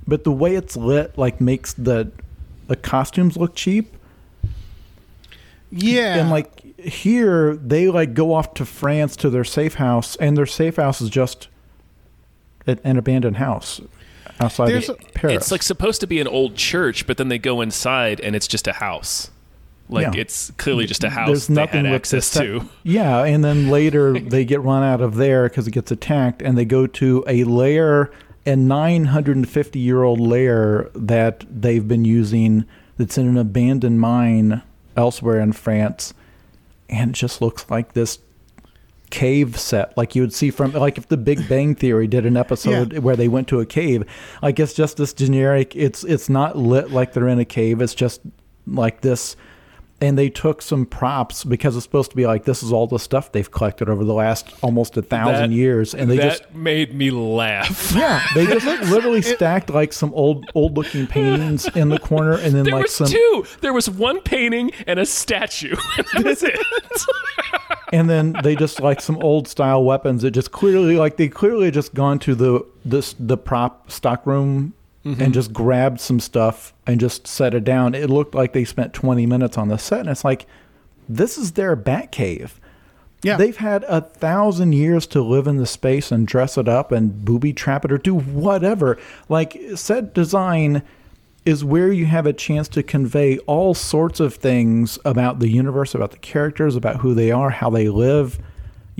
but 0.06 0.24
the 0.24 0.32
way 0.32 0.54
it's 0.54 0.76
lit 0.76 1.18
like 1.18 1.40
makes 1.40 1.72
the 1.72 2.10
the 2.68 2.76
costumes 2.76 3.36
look 3.36 3.54
cheap. 3.54 3.94
Yeah. 5.72 6.16
And 6.16 6.30
like 6.30 6.78
here, 6.78 7.56
they 7.56 7.88
like 7.88 8.14
go 8.14 8.34
off 8.34 8.54
to 8.54 8.64
France 8.64 9.16
to 9.16 9.30
their 9.30 9.44
safe 9.44 9.74
house, 9.74 10.16
and 10.16 10.36
their 10.36 10.46
safe 10.46 10.76
house 10.76 11.00
is 11.00 11.10
just 11.10 11.48
an, 12.66 12.80
an 12.84 12.96
abandoned 12.96 13.36
house 13.36 13.80
outside 14.38 14.68
There's 14.68 14.88
of 14.88 15.00
a- 15.00 15.12
Paris. 15.12 15.36
It's 15.36 15.50
like 15.50 15.62
supposed 15.62 16.00
to 16.00 16.06
be 16.06 16.20
an 16.20 16.28
old 16.28 16.56
church, 16.56 17.06
but 17.06 17.16
then 17.16 17.28
they 17.28 17.38
go 17.38 17.60
inside 17.60 18.20
and 18.20 18.34
it's 18.34 18.48
just 18.48 18.66
a 18.66 18.74
house. 18.74 19.30
Like 19.90 20.14
Yeah. 20.14 20.20
it's 20.20 20.50
clearly 20.52 20.86
just 20.86 21.02
a 21.04 21.10
house 21.10 21.26
There's 21.28 21.46
they 21.48 21.54
nothing 21.54 21.84
had 21.84 21.92
with 21.92 22.00
access 22.00 22.28
the 22.30 22.34
set- 22.38 22.44
to. 22.44 22.68
Yeah, 22.84 23.24
and 23.24 23.44
then 23.44 23.68
later 23.68 24.18
they 24.18 24.44
get 24.44 24.62
run 24.62 24.82
out 24.82 25.00
of 25.00 25.16
there 25.16 25.48
because 25.48 25.66
it 25.66 25.72
gets 25.72 25.90
attacked, 25.90 26.40
and 26.42 26.56
they 26.56 26.64
go 26.64 26.86
to 26.86 27.24
a 27.26 27.44
lair, 27.44 28.10
a 28.46 28.56
950 28.56 29.78
year 29.78 30.02
old 30.02 30.20
lair 30.20 30.88
that 30.94 31.44
they've 31.50 31.86
been 31.86 32.04
using. 32.04 32.64
That's 32.96 33.16
in 33.18 33.26
an 33.26 33.36
abandoned 33.38 33.98
mine 34.00 34.62
elsewhere 34.96 35.40
in 35.40 35.52
France, 35.52 36.12
and 36.90 37.10
it 37.10 37.14
just 37.14 37.40
looks 37.40 37.64
like 37.70 37.94
this 37.94 38.18
cave 39.10 39.58
set 39.58 39.96
like 39.96 40.14
you 40.14 40.22
would 40.22 40.32
see 40.32 40.50
from 40.52 40.70
like 40.72 40.96
if 40.96 41.08
the 41.08 41.16
big 41.16 41.48
bang 41.48 41.74
theory 41.74 42.06
did 42.06 42.24
an 42.24 42.36
episode 42.36 42.92
Yeah. 42.92 42.98
where 43.00 43.16
they 43.16 43.26
went 43.26 43.48
to 43.48 43.58
a 43.58 43.66
cave 43.66 44.04
like 44.40 44.60
it's 44.60 44.72
just 44.72 44.98
this 44.98 45.12
generic 45.12 45.74
it's 45.74 46.04
it's 46.04 46.28
not 46.28 46.56
lit 46.56 46.92
like 46.92 47.12
they're 47.12 47.26
in 47.26 47.40
a 47.40 47.44
cave 47.44 47.80
it's 47.82 47.92
just 47.96 48.20
like 48.68 49.00
this 49.00 49.34
and 50.02 50.16
they 50.18 50.30
took 50.30 50.62
some 50.62 50.86
props 50.86 51.44
because 51.44 51.76
it's 51.76 51.84
supposed 51.84 52.10
to 52.10 52.16
be 52.16 52.26
like 52.26 52.44
this 52.44 52.62
is 52.62 52.72
all 52.72 52.86
the 52.86 52.98
stuff 52.98 53.32
they've 53.32 53.50
collected 53.50 53.88
over 53.88 54.02
the 54.04 54.14
last 54.14 54.48
almost 54.62 54.96
a 54.96 55.02
thousand 55.02 55.50
That- 55.50 55.56
years 55.56 55.94
and 55.94 56.10
they 56.10 56.16
that 56.16 56.38
just 56.40 56.54
made 56.54 56.94
me 56.94 57.10
laugh. 57.10 57.92
yeah 57.96 58.22
they 58.34 58.46
just 58.46 58.66
literally 58.90 59.22
stacked 59.22 59.70
like 59.70 59.92
some 59.92 60.12
old 60.14 60.50
old 60.54 60.76
looking 60.76 61.06
paintings 61.06 61.66
in 61.76 61.88
the 61.90 61.98
corner 61.98 62.32
and 62.32 62.54
then 62.54 62.64
There 62.64 62.74
like 62.74 62.84
was 62.84 62.94
some 62.94 63.08
two. 63.08 63.44
There 63.60 63.72
was 63.72 63.90
one 63.90 64.20
painting 64.22 64.70
and 64.86 64.98
a 64.98 65.06
statue. 65.06 65.76
that 66.14 66.24
was 66.24 66.42
it. 66.42 66.58
and 67.92 68.08
then 68.08 68.34
they 68.42 68.54
just 68.56 68.80
like 68.80 69.00
some 69.00 69.18
old 69.18 69.48
style 69.48 69.84
weapons 69.84 70.22
that 70.22 70.30
just 70.30 70.50
clearly 70.52 70.96
like 70.96 71.16
they 71.16 71.28
clearly 71.28 71.70
just 71.70 71.92
gone 71.94 72.18
to 72.20 72.34
the 72.34 72.64
this 72.84 73.14
the 73.18 73.36
prop 73.36 73.90
stock 73.90 74.26
room 74.26 74.72
Mm-hmm. 75.04 75.22
and 75.22 75.32
just 75.32 75.54
grabbed 75.54 75.98
some 75.98 76.20
stuff 76.20 76.74
and 76.86 77.00
just 77.00 77.26
set 77.26 77.54
it 77.54 77.64
down 77.64 77.94
it 77.94 78.10
looked 78.10 78.34
like 78.34 78.52
they 78.52 78.64
spent 78.66 78.92
20 78.92 79.24
minutes 79.24 79.56
on 79.56 79.68
the 79.68 79.78
set 79.78 80.00
and 80.00 80.10
it's 80.10 80.24
like 80.24 80.44
this 81.08 81.38
is 81.38 81.52
their 81.52 81.74
bat 81.74 82.12
cave 82.12 82.60
Yeah. 83.22 83.38
they've 83.38 83.56
had 83.56 83.82
a 83.84 84.02
thousand 84.02 84.74
years 84.74 85.06
to 85.06 85.22
live 85.22 85.46
in 85.46 85.56
the 85.56 85.64
space 85.64 86.12
and 86.12 86.26
dress 86.26 86.58
it 86.58 86.68
up 86.68 86.92
and 86.92 87.24
booby 87.24 87.54
trap 87.54 87.86
it 87.86 87.92
or 87.92 87.96
do 87.96 88.14
whatever 88.14 88.98
like 89.30 89.58
set 89.74 90.12
design 90.12 90.82
is 91.46 91.64
where 91.64 91.90
you 91.90 92.04
have 92.04 92.26
a 92.26 92.34
chance 92.34 92.68
to 92.68 92.82
convey 92.82 93.38
all 93.46 93.72
sorts 93.72 94.20
of 94.20 94.34
things 94.34 94.98
about 95.06 95.38
the 95.38 95.48
universe, 95.48 95.94
about 95.94 96.10
the 96.10 96.18
characters, 96.18 96.76
about 96.76 96.96
who 96.96 97.14
they 97.14 97.30
are, 97.30 97.48
how 97.48 97.70
they 97.70 97.88
live. 97.88 98.38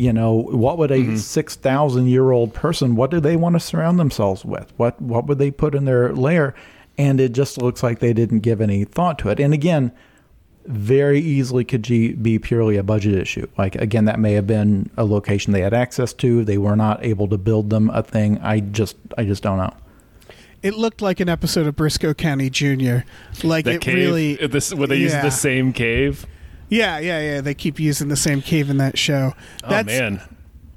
You 0.01 0.15
know, 0.15 0.33
what 0.33 0.79
would 0.79 0.91
a 0.91 0.97
mm-hmm. 0.97 1.17
six 1.17 1.57
thousand 1.57 2.07
year 2.07 2.31
old 2.31 2.55
person? 2.55 2.97
What 2.97 3.11
do 3.11 3.21
they 3.21 3.37
want 3.37 3.57
to 3.57 3.61
surround 3.61 3.99
themselves 4.01 4.47
with? 4.47 4.73
What 4.79 4.99
what 4.99 5.27
would 5.27 5.37
they 5.37 5.51
put 5.51 5.75
in 5.75 5.85
their 5.85 6.15
lair? 6.15 6.55
And 6.97 7.21
it 7.21 7.33
just 7.33 7.61
looks 7.61 7.83
like 7.83 7.99
they 7.99 8.15
didn't 8.15 8.41
give 8.41 8.63
any 8.63 8.85
thought 8.85 9.19
to 9.19 9.29
it. 9.29 9.39
And 9.39 9.53
again, 9.53 9.93
very 10.65 11.21
easily 11.21 11.67
could 11.67 11.83
be 11.83 12.39
purely 12.39 12.79
a 12.79 12.83
budget 12.83 13.13
issue. 13.13 13.47
Like 13.59 13.75
again, 13.75 14.07
that 14.07 14.19
may 14.19 14.33
have 14.33 14.47
been 14.47 14.89
a 14.97 15.05
location 15.05 15.53
they 15.53 15.61
had 15.61 15.75
access 15.75 16.15
to. 16.15 16.47
They 16.47 16.57
were 16.57 16.77
not 16.77 17.05
able 17.05 17.29
to 17.29 17.37
build 17.37 17.69
them 17.69 17.91
a 17.91 18.03
thing. 18.03 18.39
I 18.39 18.61
just 18.61 18.97
I 19.19 19.25
just 19.25 19.43
don't 19.43 19.59
know. 19.59 19.75
it 20.63 20.77
looked 20.77 21.03
like 21.03 21.21
an 21.21 21.29
episode 21.29 21.67
of 21.67 21.77
Brisco 21.77 22.17
County 22.17 22.49
Jr. 22.49 23.01
Like 23.47 23.67
The 23.67 23.73
it 23.73 23.83
cave. 23.83 23.95
really. 23.97 24.37
this, 24.37 24.73
where 24.73 24.89
they 24.89 24.97
use 24.97 25.13
yeah. 25.13 25.21
the 25.21 25.31
same 25.31 25.75
cave. 25.75 26.27
Yeah, 26.70 26.98
yeah, 26.98 27.20
yeah. 27.20 27.40
They 27.42 27.54
keep 27.54 27.78
using 27.78 28.09
the 28.09 28.16
same 28.16 28.40
cave 28.40 28.70
in 28.70 28.78
that 28.78 28.96
show. 28.96 29.35
oh 29.64 29.83
man. 29.83 30.22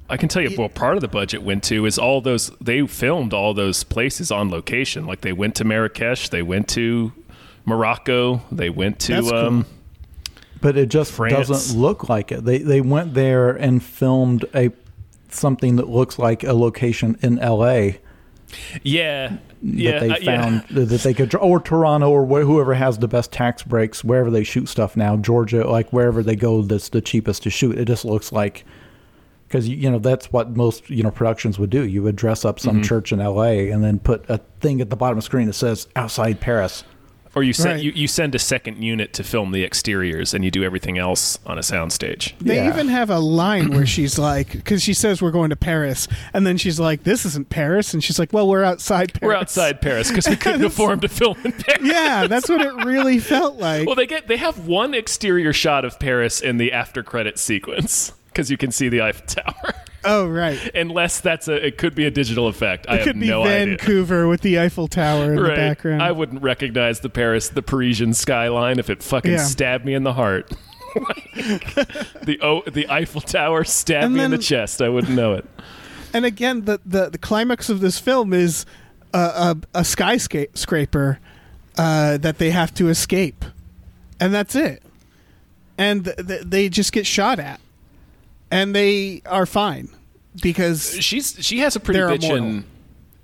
I 0.06 0.18
can 0.18 0.28
tell 0.28 0.42
you, 0.42 0.54
well, 0.58 0.68
part 0.68 0.96
of 0.96 1.00
the 1.00 1.08
budget 1.08 1.42
went 1.42 1.62
to 1.64 1.86
is 1.86 1.98
all 1.98 2.20
those. 2.20 2.50
They 2.60 2.86
filmed 2.86 3.32
all 3.32 3.54
those 3.54 3.84
places 3.84 4.30
on 4.30 4.50
location. 4.50 5.06
Like 5.06 5.22
they 5.22 5.32
went 5.32 5.54
to 5.56 5.64
Marrakesh, 5.64 6.28
they 6.28 6.42
went 6.42 6.68
to 6.70 7.12
Morocco, 7.64 8.42
they 8.52 8.68
went 8.68 8.98
to. 9.00 9.14
That's 9.14 9.30
cool. 9.30 9.38
um, 9.38 9.66
but 10.60 10.76
it 10.76 10.90
just 10.90 11.12
France. 11.12 11.48
doesn't 11.48 11.80
look 11.80 12.08
like 12.10 12.32
it. 12.32 12.44
They 12.44 12.58
they 12.58 12.82
went 12.82 13.14
there 13.14 13.50
and 13.50 13.82
filmed 13.82 14.44
a 14.54 14.72
something 15.30 15.76
that 15.76 15.88
looks 15.88 16.18
like 16.18 16.44
a 16.44 16.52
location 16.52 17.18
in 17.22 17.38
L.A. 17.38 18.00
Yeah, 18.82 19.38
yeah, 19.66 19.92
that 19.92 20.00
they 20.00 20.10
uh, 20.10 20.18
yeah. 20.20 20.42
found 20.42 20.64
that 20.70 21.00
they 21.00 21.14
could, 21.14 21.34
or 21.34 21.58
Toronto, 21.58 22.10
or 22.10 22.26
wh- 22.26 22.46
whoever 22.46 22.74
has 22.74 22.98
the 22.98 23.08
best 23.08 23.32
tax 23.32 23.62
breaks, 23.62 24.04
wherever 24.04 24.30
they 24.30 24.44
shoot 24.44 24.68
stuff 24.68 24.96
now, 24.96 25.16
Georgia, 25.16 25.66
like 25.68 25.90
wherever 25.92 26.22
they 26.22 26.36
go, 26.36 26.60
that's 26.62 26.90
the 26.90 27.00
cheapest 27.00 27.42
to 27.44 27.50
shoot. 27.50 27.78
It 27.78 27.86
just 27.86 28.04
looks 28.04 28.30
like 28.30 28.64
because 29.48 29.68
you 29.68 29.90
know 29.90 29.98
that's 29.98 30.32
what 30.32 30.56
most 30.56 30.90
you 30.90 31.02
know 31.02 31.10
productions 31.10 31.58
would 31.58 31.70
do. 31.70 31.86
You 31.86 32.02
would 32.02 32.16
dress 32.16 32.44
up 32.44 32.56
Mm-hmm. 32.58 32.68
some 32.68 32.82
church 32.82 33.12
in 33.12 33.20
L.A. 33.20 33.70
and 33.70 33.82
then 33.82 33.98
put 33.98 34.28
a 34.28 34.38
thing 34.60 34.80
at 34.80 34.90
the 34.90 34.96
bottom 34.96 35.16
of 35.18 35.22
the 35.24 35.26
screen 35.26 35.46
that 35.46 35.52
says 35.54 35.88
"outside 35.96 36.40
Paris." 36.40 36.84
Or 37.36 37.42
you 37.42 37.52
send 37.52 37.74
Right. 37.76 37.82
you, 37.84 37.92
you 37.94 38.06
send 38.06 38.34
a 38.34 38.38
second 38.38 38.82
unit 38.82 39.12
to 39.14 39.24
film 39.24 39.50
the 39.52 39.64
exteriors, 39.64 40.34
and 40.34 40.44
you 40.44 40.50
do 40.50 40.62
everything 40.62 40.98
else 40.98 41.38
on 41.46 41.58
a 41.58 41.62
soundstage. 41.62 42.32
They 42.40 42.56
Yeah. 42.56 42.68
even 42.68 42.88
have 42.88 43.10
a 43.10 43.18
line 43.18 43.70
where 43.72 43.86
she's 43.86 44.18
like, 44.18 44.52
because 44.52 44.82
she 44.82 44.94
says 44.94 45.20
we're 45.20 45.30
going 45.32 45.50
to 45.50 45.56
Paris, 45.56 46.06
and 46.32 46.46
then 46.46 46.56
she's 46.56 46.78
like, 46.78 47.02
"This 47.04 47.26
isn't 47.26 47.50
Paris," 47.50 47.92
and 47.92 48.04
she's 48.04 48.18
like, 48.18 48.32
"Well, 48.32 48.46
we're 48.48 48.62
outside 48.64 49.12
Paris." 49.14 49.26
We're 49.26 49.34
outside 49.40 49.80
Paris 49.80 50.08
because 50.10 50.28
we 50.28 50.36
couldn't 50.44 50.64
afford 50.64 51.00
to 51.02 51.08
film 51.08 51.36
in 51.44 51.52
Paris. 51.52 51.82
Yeah, 51.82 52.26
that's 52.28 52.48
what 52.48 52.60
it 52.60 52.84
really 52.84 53.18
felt 53.18 53.58
like. 53.58 53.86
Well, 53.86 53.96
they 53.96 54.06
get 54.06 54.28
they 54.28 54.36
have 54.36 54.66
one 54.66 54.94
exterior 54.94 55.52
shot 55.52 55.84
of 55.84 55.98
Paris 55.98 56.40
in 56.40 56.58
the 56.58 56.72
after 56.72 57.02
credit 57.02 57.38
sequence 57.38 58.12
because 58.28 58.50
you 58.50 58.56
can 58.56 58.70
see 58.70 58.88
the 58.88 59.00
Eiffel 59.02 59.26
Tower. 59.26 59.74
Oh, 60.04 60.28
right. 60.28 60.58
Unless 60.74 61.20
that's 61.20 61.48
a 61.48 61.66
it 61.66 61.78
could 61.78 61.94
be 61.94 62.04
a 62.06 62.10
digital 62.10 62.46
effect. 62.48 62.86
I 62.88 62.94
It 62.94 62.98
have 62.98 63.06
could 63.06 63.20
be 63.20 63.28
no 63.28 63.42
idea. 63.44 63.76
Vancouver 63.76 64.28
with 64.28 64.40
the 64.42 64.58
Eiffel 64.60 64.88
Tower 64.88 65.32
in 65.34 65.42
the 65.42 65.48
background. 65.54 66.02
I 66.02 66.12
wouldn't 66.12 66.42
recognize 66.42 67.00
the 67.00 67.08
Paris, 67.10 67.48
the 67.48 67.62
Parisian 67.62 68.14
skyline 68.14 68.78
if 68.78 68.90
it 68.90 69.02
fucking 69.02 69.32
Yeah. 69.32 69.44
stabbed 69.44 69.84
me 69.84 69.94
in 69.94 70.02
the 70.04 70.12
heart. 70.14 70.52
the 71.34 72.38
oh, 72.42 72.62
the 72.70 72.88
Eiffel 72.88 73.20
Tower 73.20 73.64
stabbed 73.64 74.12
me 74.12 74.22
in 74.22 74.30
the 74.30 74.38
chest. 74.38 74.80
I 74.80 74.88
wouldn't 74.88 75.14
know 75.14 75.34
it. 75.34 75.44
and 76.12 76.24
again, 76.24 76.64
the, 76.64 76.80
the, 76.86 77.10
the 77.10 77.18
climax 77.18 77.68
of 77.68 77.80
this 77.80 77.98
film 77.98 78.32
is 78.32 78.64
a, 79.12 79.18
a, 79.18 79.56
a 79.80 79.84
skyscraper 79.84 81.18
uh, 81.76 82.16
that 82.18 82.38
they 82.38 82.50
have 82.50 82.72
to 82.74 82.88
escape, 82.88 83.44
and 84.20 84.32
that's 84.32 84.54
it. 84.54 84.82
And 85.76 86.04
th- 86.04 86.16
th- 86.28 86.42
they 86.44 86.68
just 86.68 86.92
get 86.92 87.04
shot 87.06 87.40
at, 87.40 87.60
and 88.54 88.74
they 88.74 89.20
are 89.26 89.44
fine 89.46 89.88
because 90.42 90.96
She's 91.02 91.36
she 91.40 91.58
has 91.58 91.76
a 91.76 91.80
pretty 91.80 92.00
They're 92.00 92.08
bitchin' 92.08 92.36
immortal. 92.38 92.70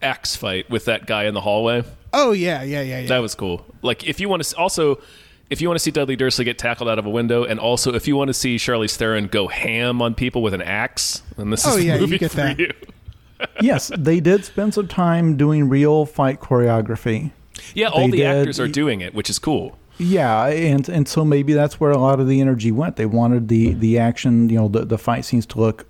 axe 0.02 0.36
fight 0.36 0.68
with 0.70 0.84
that 0.86 1.06
guy 1.06 1.24
in 1.24 1.34
the 1.34 1.40
hallway. 1.40 1.84
oh 2.12 2.32
yeah 2.32 2.62
yeah 2.62 2.82
yeah 2.82 3.00
yeah. 3.00 3.08
That 3.08 3.18
was 3.20 3.34
cool. 3.34 3.64
Like 3.82 4.06
if 4.06 4.20
you 4.20 4.28
want 4.28 4.42
to 4.44 4.56
also 4.56 5.00
if 5.48 5.60
you 5.60 5.68
want 5.68 5.76
to 5.76 5.82
see 5.82 5.90
Dudley 5.90 6.14
Dursley 6.16 6.44
get 6.44 6.58
tackled 6.58 6.88
out 6.88 6.98
of 7.00 7.06
a 7.06 7.10
window, 7.10 7.42
and 7.44 7.58
also 7.58 7.92
if 7.94 8.06
you 8.06 8.14
want 8.16 8.28
to 8.28 8.34
see 8.34 8.56
Charlize 8.56 8.94
Theron 8.96 9.26
go 9.26 9.48
ham 9.48 10.00
on 10.00 10.14
people 10.14 10.42
with 10.42 10.54
an 10.54 10.62
axe, 10.62 11.22
then 11.36 11.50
this 11.50 11.66
Oh, 11.66 11.76
is 11.76 11.84
yeah, 11.84 11.94
the 11.94 12.00
you 12.02 12.06
movie 12.06 12.18
get 12.18 12.30
for 12.30 12.36
that. 12.36 12.58
you. 12.58 12.70
yes, 13.60 13.90
they 13.98 14.20
did 14.20 14.44
spend 14.44 14.74
some 14.74 14.86
time 14.86 15.36
doing 15.36 15.68
real 15.68 16.06
fight 16.06 16.38
choreography. 16.40 17.32
Yeah, 17.74 17.88
all 17.88 18.02
They 18.06 18.10
the 18.12 18.16
did. 18.18 18.26
actors 18.26 18.60
are 18.60 18.68
doing 18.68 19.00
it, 19.00 19.12
which 19.12 19.28
is 19.28 19.38
cool. 19.40 19.76
Yeah, 20.00 20.46
and 20.46 20.88
and 20.88 21.06
so 21.06 21.26
maybe 21.26 21.52
that's 21.52 21.78
where 21.78 21.90
a 21.90 21.98
lot 21.98 22.20
of 22.20 22.26
the 22.26 22.40
energy 22.40 22.72
went. 22.72 22.96
They 22.96 23.04
wanted 23.04 23.48
the 23.48 23.74
the 23.74 23.98
action, 23.98 24.48
you 24.48 24.56
know, 24.56 24.66
the 24.66 24.86
the 24.86 24.96
fight 24.96 25.26
scenes 25.26 25.44
to 25.46 25.60
look 25.60 25.86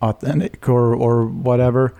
authentic 0.00 0.66
or 0.66 0.94
or 0.94 1.26
whatever. 1.26 1.92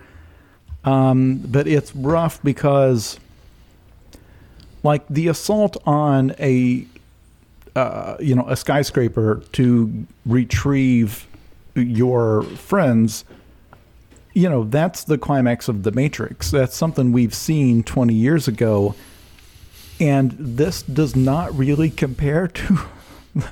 Um, 0.83 1.37
but 1.37 1.67
it's 1.67 1.95
rough 1.95 2.41
because, 2.41 3.19
like 4.81 5.07
the 5.07 5.27
assault 5.27 5.77
on 5.85 6.33
a, 6.39 6.87
uh, 7.75 8.17
you 8.19 8.33
know, 8.33 8.47
a 8.47 8.55
skyscraper 8.55 9.43
to 9.51 10.07
retrieve 10.25 11.27
your 11.75 12.41
friends. 12.41 13.23
You 14.33 14.49
know, 14.49 14.63
that's 14.63 15.03
the 15.03 15.19
climax 15.19 15.67
of 15.67 15.83
the 15.83 15.91
Matrix. 15.91 16.49
That's 16.49 16.75
something 16.75 17.11
we've 17.11 17.35
seen 17.35 17.83
20 17.83 18.15
years 18.15 18.47
ago 18.47 18.95
and 20.01 20.31
this 20.37 20.81
does 20.81 21.15
not 21.15 21.55
really 21.55 21.89
compare 21.89 22.47
to 22.47 22.79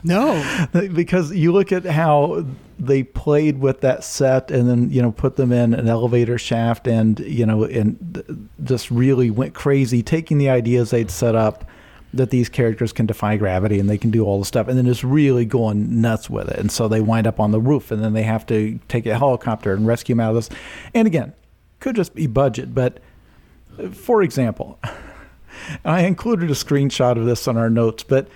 no 0.03 0.67
because 0.93 1.31
you 1.31 1.51
look 1.51 1.71
at 1.71 1.85
how 1.85 2.45
they 2.77 3.03
played 3.03 3.59
with 3.59 3.81
that 3.81 4.03
set 4.03 4.51
and 4.51 4.67
then 4.67 4.89
you 4.89 5.01
know 5.01 5.12
put 5.12 5.38
them 5.38 5.51
in 5.51 5.73
an 5.73 5.88
elevator 5.88 6.38
shaft 6.38 6.88
and 6.88 7.19
you 7.19 7.45
know 7.45 7.63
and 7.63 8.49
just 8.63 8.91
really 8.91 9.29
went 9.29 9.53
crazy 9.53 10.03
taking 10.03 10.38
the 10.38 10.49
ideas 10.49 10.89
they'd 10.89 11.12
set 11.12 11.35
up 11.35 11.69
that 12.13 12.31
these 12.31 12.49
characters 12.49 12.91
can 12.91 13.05
defy 13.05 13.38
gravity 13.38 13.79
and 13.79 13.89
they 13.89 13.97
can 13.97 14.09
do 14.09 14.25
all 14.25 14.39
the 14.39 14.45
stuff, 14.45 14.67
and 14.67 14.77
then 14.77 14.88
it's 14.88 15.03
really 15.03 15.45
going 15.45 16.01
nuts 16.01 16.29
with 16.29 16.49
it. 16.49 16.57
And 16.57 16.71
so 16.71 16.88
they 16.88 17.01
wind 17.01 17.27
up 17.27 17.39
on 17.39 17.51
the 17.51 17.59
roof, 17.59 17.91
and 17.91 18.03
then 18.03 18.13
they 18.13 18.23
have 18.23 18.45
to 18.47 18.79
take 18.88 19.05
a 19.05 19.17
helicopter 19.17 19.73
and 19.73 19.85
rescue 19.85 20.15
them 20.15 20.21
out 20.21 20.29
of 20.29 20.35
this. 20.35 20.49
And 20.93 21.07
again, 21.07 21.33
could 21.79 21.95
just 21.95 22.15
be 22.15 22.27
budget, 22.27 22.73
but 22.73 22.99
uh, 23.77 23.89
for 23.89 24.23
example, 24.23 24.79
I 25.86 26.01
included 26.01 26.49
a 26.49 26.53
screenshot 26.53 27.17
of 27.17 27.25
this 27.25 27.47
on 27.47 27.58
our 27.58 27.69
notes, 27.69 28.03
but 28.03 28.27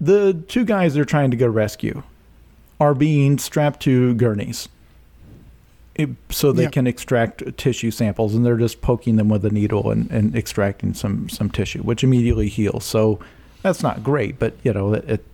the 0.00 0.34
two 0.48 0.64
guys 0.64 0.94
they're 0.94 1.04
trying 1.04 1.30
to 1.30 1.36
go 1.36 1.46
rescue 1.48 2.02
are 2.80 2.94
being 2.94 3.38
strapped 3.38 3.80
to 3.82 4.14
gurneys. 4.14 4.68
It- 5.94 6.10
so 6.30 6.52
they 6.52 6.68
can 6.68 6.86
extract 6.86 7.56
tissue 7.58 7.90
samples 7.90 8.34
and 8.34 8.46
they're 8.46 8.56
just 8.56 8.80
poking 8.80 9.16
them 9.16 9.28
with 9.28 9.44
a 9.44 9.50
needle 9.50 9.90
and, 9.90 10.08
and 10.12 10.36
extracting 10.36 10.94
some 10.94 11.28
some 11.28 11.50
tissue 11.50 11.82
which 11.82 12.04
immediately 12.04 12.48
heals. 12.48 12.84
So 12.84 13.18
that's 13.62 13.82
not 13.82 14.04
great 14.04 14.38
but 14.38 14.54
you 14.62 14.72
know 14.72 14.94
it, 14.94 15.04
it 15.10 15.24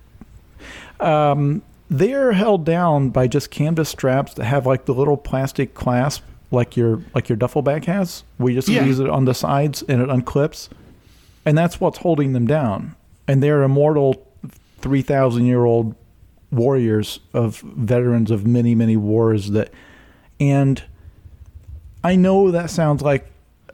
um, 0.99 1.61
they're 1.89 2.31
held 2.31 2.65
down 2.65 3.09
by 3.11 3.27
just 3.27 3.51
canvas 3.51 3.89
straps 3.89 4.33
that 4.35 4.45
have 4.45 4.65
like 4.65 4.85
the 4.85 4.93
little 4.95 5.17
plastic 5.17 5.75
clasp 5.75 6.23
like 6.49 6.75
your 6.75 7.01
like 7.13 7.29
your 7.29 7.35
duffel 7.35 7.61
bag 7.61 7.85
has 7.85 8.23
We 8.39 8.55
just 8.55 8.67
Yeah. 8.67 8.81
squeeze 8.81 8.99
it 8.99 9.07
on 9.09 9.25
the 9.25 9.35
sides 9.35 9.83
and 9.87 10.01
it 10.01 10.09
unclips 10.09 10.69
and 11.45 11.57
that's 11.57 11.79
what's 11.79 11.99
holding 11.99 12.33
them 12.33 12.47
down. 12.47 12.95
And 13.27 13.41
they're 13.41 13.63
immortal 13.63 14.25
3000 14.79 15.45
year 15.45 15.65
old 15.65 15.95
warriors 16.51 17.19
of 17.33 17.59
veterans 17.59 18.31
of 18.31 18.45
many 18.45 18.75
many 18.75 18.95
wars 18.95 19.51
that 19.51 19.71
and 20.39 20.83
I 22.03 22.15
know 22.15 22.51
that 22.51 22.69
sounds 22.69 23.01
like 23.01 23.31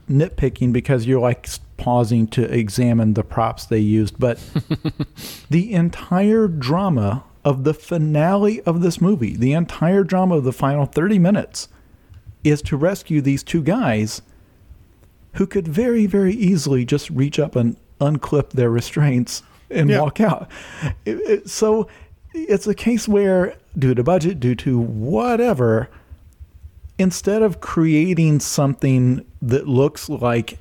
nitpicking 0.09 0.71
because 0.71 1.05
you're 1.05 1.19
like 1.19 1.47
pausing 1.77 2.27
to 2.27 2.43
examine 2.43 3.13
the 3.13 3.23
props 3.23 3.65
they 3.65 3.79
used, 3.79 4.19
but 4.19 4.39
the 5.49 5.73
entire 5.73 6.47
drama 6.47 7.23
of 7.43 7.63
the 7.63 7.73
finale 7.73 8.61
of 8.61 8.81
this 8.81 9.01
movie, 9.01 9.35
the 9.35 9.53
entire 9.53 10.03
drama 10.03 10.37
of 10.37 10.43
the 10.43 10.53
final 10.53 10.85
30 10.85 11.19
minutes, 11.19 11.67
is 12.43 12.61
to 12.61 12.77
rescue 12.77 13.19
these 13.19 13.43
two 13.43 13.61
guys 13.61 14.21
who 15.33 15.47
could 15.47 15.67
very, 15.67 16.05
very 16.05 16.33
easily 16.33 16.85
just 16.85 17.09
reach 17.09 17.39
up 17.39 17.55
and 17.55 17.77
unclip 17.99 18.49
their 18.51 18.69
restraints 18.69 19.43
and 19.69 19.89
Yeah. 19.89 20.01
walk 20.01 20.19
out. 20.19 20.49
It- 21.05 21.19
it- 21.29 21.49
so 21.49 21.87
it's 22.33 22.67
a 22.67 22.73
case 22.75 23.07
where, 23.07 23.55
due 23.77 23.93
to 23.95 24.03
budget, 24.03 24.39
due 24.39 24.55
to 24.55 24.77
whatever, 24.79 25.89
instead 26.97 27.41
of 27.41 27.61
creating 27.61 28.39
something 28.39 29.23
that 29.41 29.67
looks 29.67 30.09
like 30.09 30.57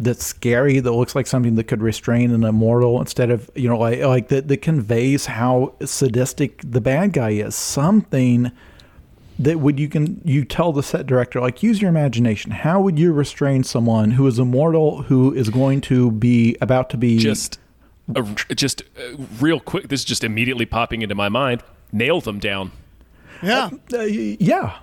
that's 0.00 0.24
scary 0.24 0.80
that 0.80 0.90
looks 0.92 1.14
like 1.14 1.26
something 1.26 1.54
that 1.54 1.64
could 1.64 1.82
restrain 1.82 2.30
an 2.32 2.42
immortal 2.44 2.98
instead 3.00 3.30
of 3.30 3.48
you 3.54 3.68
know 3.68 3.78
like 3.78 4.00
like 4.00 4.28
that, 4.28 4.48
that 4.48 4.56
conveys 4.62 5.26
how 5.26 5.72
sadistic 5.84 6.60
the 6.68 6.80
bad 6.80 7.12
guy 7.12 7.30
is 7.30 7.54
something 7.54 8.50
that 9.38 9.60
would 9.60 9.78
you 9.80 9.88
can 9.88 10.20
you 10.24 10.44
tell 10.44 10.72
the 10.72 10.82
set 10.82 11.06
director 11.06 11.40
like 11.40 11.62
use 11.62 11.80
your 11.80 11.88
imagination 11.88 12.50
how 12.50 12.80
would 12.80 12.98
you 12.98 13.12
restrain 13.12 13.64
someone 13.64 14.12
who 14.12 14.26
is 14.26 14.38
immortal 14.38 15.02
who 15.02 15.32
is 15.34 15.48
going 15.48 15.80
to 15.80 16.10
be 16.12 16.56
about 16.60 16.90
to 16.90 16.96
be 16.96 17.18
Just, 17.18 17.58
a, 18.14 18.22
just 18.54 18.82
uh, 18.98 19.16
real 19.40 19.58
quick. 19.60 19.88
This 19.88 20.00
is 20.00 20.04
just 20.04 20.22
immediately 20.24 20.66
popping 20.66 21.02
into 21.02 21.14
my 21.14 21.28
mind. 21.28 21.62
Nail 21.92 22.20
them 22.20 22.38
down. 22.38 22.72
Yeah. 23.42 23.66
uh, 23.66 23.78
y- 23.90 24.36
yeah 24.38 24.76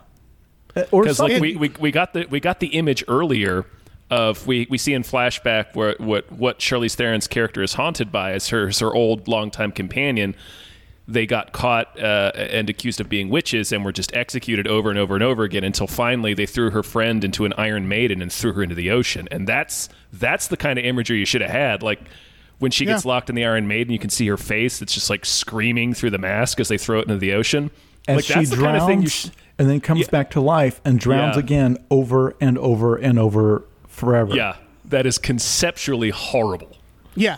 Uh, 0.76 0.84
or 0.92 1.04
because 1.04 1.20
like 1.20 1.40
we, 1.42 1.56
we 1.56 1.70
we 1.80 1.92
got 1.92 2.14
the 2.14 2.26
we 2.30 2.40
got 2.40 2.60
the 2.60 2.68
image 2.68 3.04
earlier 3.08 3.66
of 4.10 4.48
we 4.48 4.68
we 4.70 4.78
see 4.78 4.94
in 4.94 5.04
flashback 5.04 5.76
where 5.76 5.96
what 6.00 6.32
what 6.32 6.60
Charlize 6.60 6.96
Theron's 6.96 7.28
character 7.28 7.62
is 7.62 7.74
haunted 7.74 8.12
by 8.12 8.32
as 8.34 8.50
her 8.50 8.68
as 8.70 8.80
her 8.80 8.94
old 8.94 9.28
longtime 9.28 9.72
companion. 9.72 10.36
They 11.12 11.26
got 11.26 11.52
caught 11.54 12.00
uh, 12.00 12.32
and 12.36 12.70
accused 12.70 13.02
of 13.02 13.10
being 13.10 13.30
witches 13.30 13.72
and 13.72 13.84
were 13.84 13.92
just 13.92 14.16
executed 14.16 14.68
over 14.68 14.92
and 14.92 15.00
over 15.00 15.16
and 15.16 15.24
over 15.24 15.44
again 15.44 15.64
until 15.64 15.88
finally 15.88 16.36
they 16.36 16.46
threw 16.46 16.70
her 16.70 16.84
friend 16.84 17.24
into 17.24 17.46
an 17.46 17.54
Iron 17.58 17.88
Maiden 17.88 18.22
and 18.22 18.32
threw 18.32 18.54
her 18.54 18.62
into 18.62 18.76
the 18.76 18.92
ocean. 18.92 19.28
And 19.32 19.48
that's 19.48 19.90
that's 20.14 20.48
the 20.48 20.58
kind 20.58 20.78
of 20.78 20.86
imagery 20.86 21.18
you 21.18 21.26
should 21.26 21.42
have 21.42 21.50
had. 21.50 21.82
Like 21.82 22.00
when 22.60 22.70
she 22.72 22.86
gets 22.86 23.06
locked 23.06 23.30
in 23.30 23.36
the 23.36 23.44
Iron 23.46 23.68
Maiden, 23.68 23.92
you 23.92 23.98
can 24.00 24.10
see 24.12 24.28
her 24.28 24.38
face. 24.38 24.82
It's 24.84 24.94
just 24.94 25.10
like 25.10 25.26
screaming 25.26 25.94
through 25.96 26.12
the 26.12 26.18
mask 26.20 26.60
as 26.60 26.68
they 26.68 26.78
throw 26.78 27.00
it 27.00 27.04
into 27.04 27.18
the 27.18 27.34
ocean. 27.34 27.72
and 28.08 28.18
like 28.18 28.26
she 28.26 28.34
that's 28.36 28.50
the 28.52 28.56
drowns 28.58 28.80
kind 28.80 28.82
of 28.84 28.88
thing 28.88 29.02
you 29.02 29.10
should. 29.10 29.32
and 29.58 29.70
then 29.70 29.82
comes 29.82 30.02
Yeah. 30.02 30.08
back 30.12 30.30
to 30.32 30.42
life 30.42 30.80
and 30.86 31.00
drowns 31.00 31.36
Yeah. 31.38 31.40
again 31.44 31.78
over 31.90 32.36
and 32.40 32.58
over 32.58 32.96
and 32.98 33.18
over 33.18 33.64
forever. 33.88 34.36
Yeah, 34.36 34.56
that 34.86 35.06
is 35.06 35.18
conceptually 35.18 36.12
horrible. 36.12 36.76
Yeah. 37.16 37.38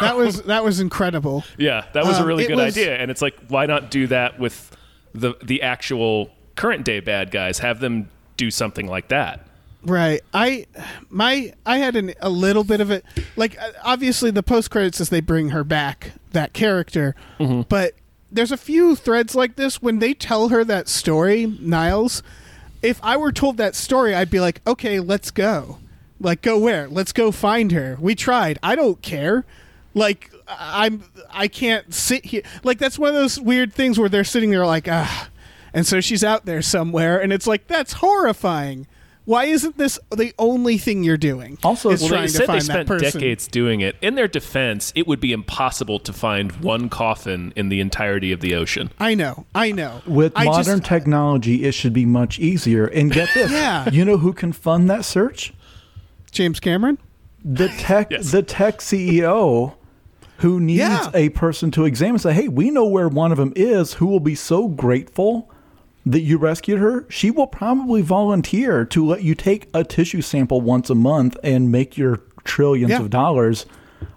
That 0.00 0.16
was 0.16 0.42
that 0.42 0.64
was 0.64 0.80
incredible. 0.80 1.44
Yeah, 1.58 1.84
that 1.92 2.04
was 2.04 2.18
a 2.18 2.22
Um, 2.22 2.26
really 2.28 2.44
it 2.44 2.48
good 2.48 2.56
was- 2.56 2.76
idea, 2.76 2.96
and 2.96 3.10
it's 3.10 3.22
like, 3.22 3.34
why 3.48 3.66
not 3.66 3.90
do 3.90 4.06
that 4.08 4.38
with 4.38 4.76
the 5.14 5.34
the 5.42 5.62
actual 5.62 6.30
current 6.56 6.84
day 6.84 7.00
bad 7.00 7.30
guys? 7.30 7.58
Have 7.60 7.80
them 7.80 8.08
do 8.36 8.50
something 8.50 8.86
like 8.86 9.08
that. 9.08 9.46
Right. 9.84 10.20
I 10.32 10.66
my 11.10 11.54
I 11.66 11.78
had 11.78 11.96
an, 11.96 12.14
a 12.20 12.30
little 12.30 12.62
bit 12.64 12.80
of 12.80 12.90
it. 12.90 13.04
Like 13.36 13.58
uh, 13.60 13.70
obviously 13.82 14.30
the 14.30 14.42
post 14.42 14.70
credits 14.70 15.00
as 15.00 15.08
they 15.08 15.20
bring 15.20 15.48
her 15.50 15.64
back 15.64 16.12
that 16.32 16.52
character, 16.52 17.14
but 17.68 17.92
there's 18.30 18.52
a 18.52 18.56
few 18.56 18.94
threads 18.96 19.34
like 19.34 19.56
this 19.56 19.82
when 19.82 19.98
they 19.98 20.14
tell 20.14 20.48
her 20.48 20.64
that 20.64 20.88
story, 20.88 21.46
Niles. 21.60 22.22
If 22.80 22.98
I 23.02 23.16
were 23.16 23.30
told 23.32 23.58
that 23.58 23.74
story, 23.76 24.14
I'd 24.14 24.30
be 24.30 24.40
like, 24.40 24.60
okay, 24.66 24.98
let's 25.00 25.30
go. 25.30 25.78
Like, 26.22 26.40
go 26.42 26.58
where? 26.58 26.88
Let's 26.88 27.12
go 27.12 27.32
find 27.32 27.72
her. 27.72 27.98
We 28.00 28.14
tried. 28.14 28.58
I 28.62 28.74
don't 28.76 29.02
care. 29.02 29.44
Like, 29.94 30.30
I- 30.48 30.86
I'm. 30.86 31.04
I 31.30 31.48
can't 31.48 31.92
sit 31.92 32.24
here. 32.26 32.42
Like, 32.62 32.78
that's 32.78 32.98
one 32.98 33.08
of 33.10 33.14
those 33.14 33.38
weird 33.40 33.72
things 33.72 33.98
where 33.98 34.08
they're 34.08 34.24
sitting 34.24 34.50
there 34.50 34.64
like, 34.64 34.88
ah, 34.88 35.28
and 35.74 35.86
so 35.86 36.00
she's 36.00 36.22
out 36.24 36.46
there 36.46 36.62
somewhere, 36.62 37.20
and 37.20 37.32
it's 37.32 37.46
like 37.46 37.66
that's 37.66 37.94
horrifying. 37.94 38.86
Why 39.24 39.44
isn't 39.44 39.78
this 39.78 40.00
the 40.10 40.32
only 40.36 40.78
thing 40.78 41.04
you're 41.04 41.16
doing? 41.16 41.56
Also, 41.62 41.90
is 41.90 42.00
well, 42.02 42.10
Well, 42.10 42.18
trying 42.18 42.22
they 42.22 42.26
to 42.32 42.32
said 42.38 42.46
find 42.46 42.60
they 42.60 42.64
spent 42.64 42.88
person. 42.88 43.20
decades 43.20 43.46
doing 43.46 43.80
it. 43.80 43.94
In 44.02 44.16
their 44.16 44.26
defense, 44.26 44.92
it 44.96 45.06
would 45.06 45.20
be 45.20 45.30
impossible 45.32 46.00
to 46.00 46.12
find 46.12 46.50
one 46.60 46.88
coffin 46.88 47.52
in 47.54 47.68
the 47.68 47.78
entirety 47.80 48.32
of 48.32 48.40
the 48.40 48.56
ocean. 48.56 48.90
I 48.98 49.14
know. 49.14 49.46
I 49.54 49.70
know. 49.70 50.02
With 50.08 50.32
I 50.34 50.46
modern 50.46 50.78
just, 50.78 50.84
technology, 50.88 51.62
it 51.64 51.72
should 51.72 51.92
be 51.92 52.04
much 52.04 52.40
easier. 52.40 52.86
And 52.86 53.12
get 53.12 53.28
this, 53.34 53.52
Yeah. 53.52 53.88
you 53.90 54.04
know 54.04 54.16
who 54.18 54.32
can 54.32 54.52
fund 54.52 54.90
that 54.90 55.04
search? 55.04 55.52
James 56.32 56.58
Cameron. 56.58 56.98
The 57.44 57.68
tech, 57.68 58.10
Yes. 58.10 58.30
the 58.32 58.42
tech 58.42 58.80
CEO, 58.80 59.74
who 60.38 60.58
needs 60.60 60.78
Yeah. 60.80 61.10
a 61.14 61.28
person 61.30 61.70
to 61.72 61.84
examine. 61.84 62.18
Say, 62.18 62.32
hey, 62.32 62.48
we 62.48 62.70
know 62.70 62.84
where 62.86 63.08
one 63.08 63.30
of 63.32 63.38
them 63.38 63.52
is. 63.54 63.94
Who 63.94 64.06
will 64.06 64.20
be 64.20 64.34
so 64.34 64.66
grateful 64.68 65.48
that 66.06 66.20
you 66.22 66.38
rescued 66.38 66.78
her? 66.80 67.04
She 67.08 67.30
will 67.30 67.46
probably 67.46 68.02
volunteer 68.02 68.84
to 68.86 69.04
let 69.06 69.22
you 69.22 69.34
take 69.34 69.68
a 69.74 69.84
tissue 69.84 70.22
sample 70.22 70.60
once 70.60 70.90
a 70.90 70.94
month 70.94 71.36
and 71.44 71.70
make 71.70 71.96
your 71.96 72.20
trillions 72.44 72.90
Yeah. 72.90 73.00
of 73.00 73.10
dollars, 73.10 73.66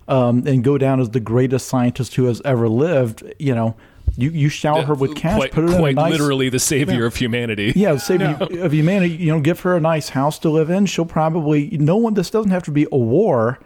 um, 0.07 0.43
and 0.47 0.63
go 0.63 0.77
down 0.77 0.99
as 0.99 1.09
the 1.09 1.19
greatest 1.19 1.67
scientist 1.67 2.15
who 2.15 2.25
has 2.25 2.41
ever 2.45 2.67
lived. 2.69 3.23
You 3.39 3.53
know, 3.55 3.75
you 4.17 4.29
you 4.29 4.49
shower 4.49 4.83
her 4.83 4.93
with 4.93 5.15
cash, 5.15 5.37
quite, 5.37 5.51
put 5.51 5.63
her 5.63 5.69
in 5.69 5.75
a 5.75 5.77
quite 5.79 5.95
nice 5.95 6.11
literally 6.11 6.49
the 6.49 6.59
savior 6.59 7.05
of 7.05 7.15
humanity. 7.15 7.73
yeah, 7.75 7.97
save 7.97 8.21
you 8.51 8.61
of 8.61 8.73
humanity. 8.73 9.13
You 9.15 9.33
know, 9.33 9.39
give 9.41 9.59
her 9.61 9.75
a 9.75 9.81
nice 9.81 10.09
house 10.09 10.39
to 10.39 10.49
live 10.49 10.69
in. 10.69 10.85
She'll 10.85 11.05
probably 11.05 11.77
no 11.77 11.97
one. 11.97 12.13
This 12.13 12.29
doesn't 12.29 12.51
have 12.51 12.63
to 12.63 12.71
be 12.71 12.87
a 12.91 12.97
war. 12.97 13.59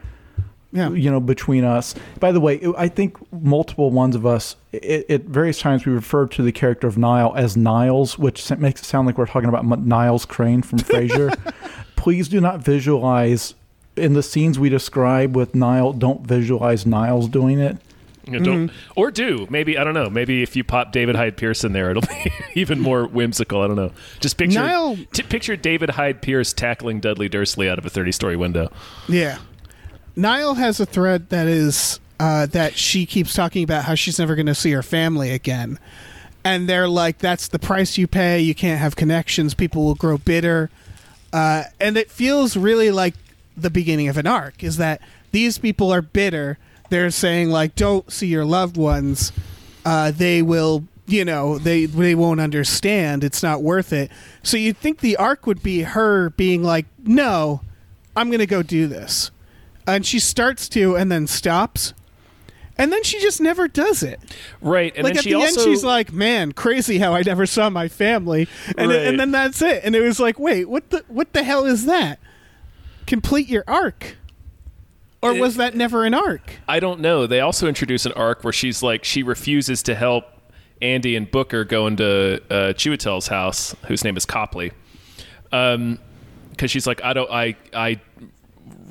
Yeah. 0.71 0.91
You 0.91 1.09
know, 1.09 1.19
between 1.19 1.63
us. 1.63 1.95
By 2.19 2.31
the 2.31 2.39
way, 2.39 2.61
I 2.77 2.89
think 2.89 3.17
multiple 3.31 3.89
ones 3.89 4.15
of 4.15 4.25
us, 4.27 4.55
it, 4.71 5.09
at 5.09 5.23
various 5.23 5.59
times, 5.59 5.83
we 5.85 5.91
refer 5.91 6.27
to 6.27 6.43
the 6.43 6.51
character 6.51 6.85
of 6.85 6.95
Nile 6.95 7.33
as 7.35 7.57
Niles, 7.57 8.19
which 8.19 8.47
makes 8.57 8.81
it 8.81 8.85
sound 8.85 9.07
like 9.07 9.17
we're 9.17 9.25
talking 9.25 9.49
about 9.49 9.63
M- 9.63 9.87
Niles 9.87 10.25
Crane 10.25 10.61
from 10.61 10.77
Frasier. 10.77 11.35
Please 11.95 12.27
do 12.27 12.39
not 12.39 12.59
visualize 12.59 13.55
in 13.95 14.13
the 14.13 14.21
scenes 14.21 14.59
we 14.59 14.69
describe 14.69 15.35
with 15.35 15.55
Nile. 15.55 15.91
Don't 15.91 16.21
visualize 16.21 16.85
Niles 16.85 17.27
doing 17.29 17.59
it. 17.59 17.77
You 18.33 18.39
know, 18.39 18.45
don't, 18.45 18.71
Or 18.95 19.11
do. 19.11 19.47
Maybe, 19.49 19.77
I 19.77 19.83
don't 19.83 19.93
know. 19.93 20.09
Maybe 20.09 20.43
if 20.43 20.55
you 20.55 20.63
pop 20.63 20.91
David 20.91 21.15
Hyde 21.15 21.37
Pierce 21.37 21.63
in 21.63 21.73
there, 21.73 21.89
it'll 21.91 22.01
be 22.23 22.31
even 22.55 22.79
more 22.79 23.05
whimsical. 23.07 23.61
I 23.61 23.67
don't 23.67 23.75
know. 23.75 23.91
Just 24.19 24.37
picture, 24.37 24.59
Niall- 24.59 24.97
t- 25.13 25.23
picture 25.23 25.55
David 25.55 25.91
Hyde 25.91 26.21
Pierce 26.21 26.53
tackling 26.53 26.99
Dudley 26.99 27.29
Dursley 27.29 27.69
out 27.69 27.77
of 27.79 27.85
a 27.85 27.89
30 27.89 28.11
story 28.11 28.35
window. 28.35 28.71
Yeah. 29.07 29.39
Nile 30.15 30.55
has 30.55 30.79
a 30.79 30.85
thread 30.85 31.29
that 31.29 31.47
is 31.47 31.99
uh, 32.19 32.45
that 32.47 32.75
she 32.75 33.05
keeps 33.05 33.33
talking 33.33 33.63
about 33.63 33.85
how 33.85 33.95
she's 33.95 34.19
never 34.19 34.35
going 34.35 34.45
to 34.47 34.55
see 34.55 34.71
her 34.71 34.83
family 34.83 35.31
again. 35.31 35.79
And 36.43 36.67
they're 36.67 36.87
like, 36.89 37.19
that's 37.19 37.47
the 37.47 37.59
price 37.59 37.97
you 37.97 38.07
pay. 38.07 38.39
You 38.39 38.55
can't 38.55 38.79
have 38.79 38.95
connections. 38.95 39.53
People 39.53 39.85
will 39.85 39.95
grow 39.95 40.17
bitter. 40.17 40.69
Uh, 41.31 41.63
and 41.79 41.95
it 41.97 42.09
feels 42.09 42.57
really 42.57 42.91
like 42.91 43.13
the 43.55 43.69
beginning 43.69 44.07
of 44.07 44.17
an 44.17 44.25
arc 44.25 44.63
is 44.63 44.77
that 44.77 45.01
these 45.31 45.57
people 45.57 45.91
are 45.93 46.01
bitter. 46.01 46.57
They're 46.89 47.11
saying, 47.11 47.49
like, 47.49 47.75
don't 47.75 48.11
see 48.11 48.27
your 48.27 48.45
loved 48.45 48.77
ones. 48.77 49.31
Uh, 49.85 50.11
they 50.11 50.41
will, 50.41 50.85
you 51.07 51.23
know, 51.25 51.57
they, 51.57 51.85
they 51.85 52.15
won't 52.15 52.39
understand. 52.39 53.23
It's 53.23 53.41
not 53.43 53.61
worth 53.63 53.93
it. 53.93 54.11
So 54.43 54.57
you'd 54.57 54.77
think 54.77 54.99
the 54.99 55.15
arc 55.17 55.45
would 55.47 55.61
be 55.63 55.81
her 55.83 56.31
being 56.31 56.63
like, 56.63 56.85
no, 57.03 57.61
I'm 58.15 58.29
going 58.29 58.39
to 58.39 58.45
go 58.47 58.63
do 58.63 58.87
this. 58.87 59.31
And 59.87 60.05
she 60.05 60.19
starts 60.19 60.67
to 60.69 60.95
and 60.95 61.11
then 61.11 61.25
stops. 61.27 61.93
and 62.77 62.91
then 62.93 63.03
she 63.03 63.19
just 63.19 63.41
never 63.41 63.67
does 63.67 64.03
it. 64.03 64.19
right. 64.61 64.93
And 64.95 65.03
like 65.03 65.13
then 65.13 65.17
at 65.19 65.23
she 65.23 65.31
the 65.31 65.35
also 65.35 65.61
end, 65.61 65.69
she's 65.69 65.83
like, 65.83 66.13
"Man, 66.13 66.51
crazy 66.53 66.97
how 66.99 67.13
I 67.13 67.23
never 67.23 67.45
saw 67.45 67.69
my 67.69 67.87
family," 67.89 68.47
and 68.77 68.89
Right. 68.89 69.07
and 69.07 69.19
then 69.19 69.31
that's 69.31 69.61
it. 69.61 69.81
And 69.83 69.95
it 69.95 70.01
was 70.01 70.17
like, 70.19 70.39
"Wait, 70.39 70.69
what 70.69 70.89
the 70.91 71.03
what 71.09 71.33
the 71.33 71.43
hell 71.43 71.65
is 71.65 71.85
that? 71.87 72.19
Complete 73.07 73.49
your 73.49 73.63
arc." 73.67 74.15
Or 75.21 75.33
was 75.33 75.55
that 75.57 75.75
never 75.75 76.05
an 76.05 76.13
arc? 76.13 76.41
I 76.67 76.79
don't 76.79 77.01
know. 77.01 77.27
They 77.27 77.41
also 77.41 77.67
introduce 77.67 78.05
an 78.05 78.13
arc 78.13 78.43
where 78.43 78.53
she's 78.53 78.81
like 78.81 79.03
she 79.03 79.21
refuses 79.23 79.83
to 79.83 79.95
help 79.95 80.25
Andy 80.81 81.15
and 81.17 81.29
Booker 81.29 81.65
go 81.65 81.87
into 81.87 82.41
uh, 82.49 82.73
Chiwetel's 82.73 83.27
house, 83.27 83.75
whose 83.87 84.03
name 84.05 84.15
is 84.15 84.25
Copley, 84.25 84.71
because 85.51 85.97
she's 86.71 86.87
like, 86.87 87.03
I 87.03 87.13
don't, 87.13 87.29
I, 87.29 87.55
I, 87.73 87.99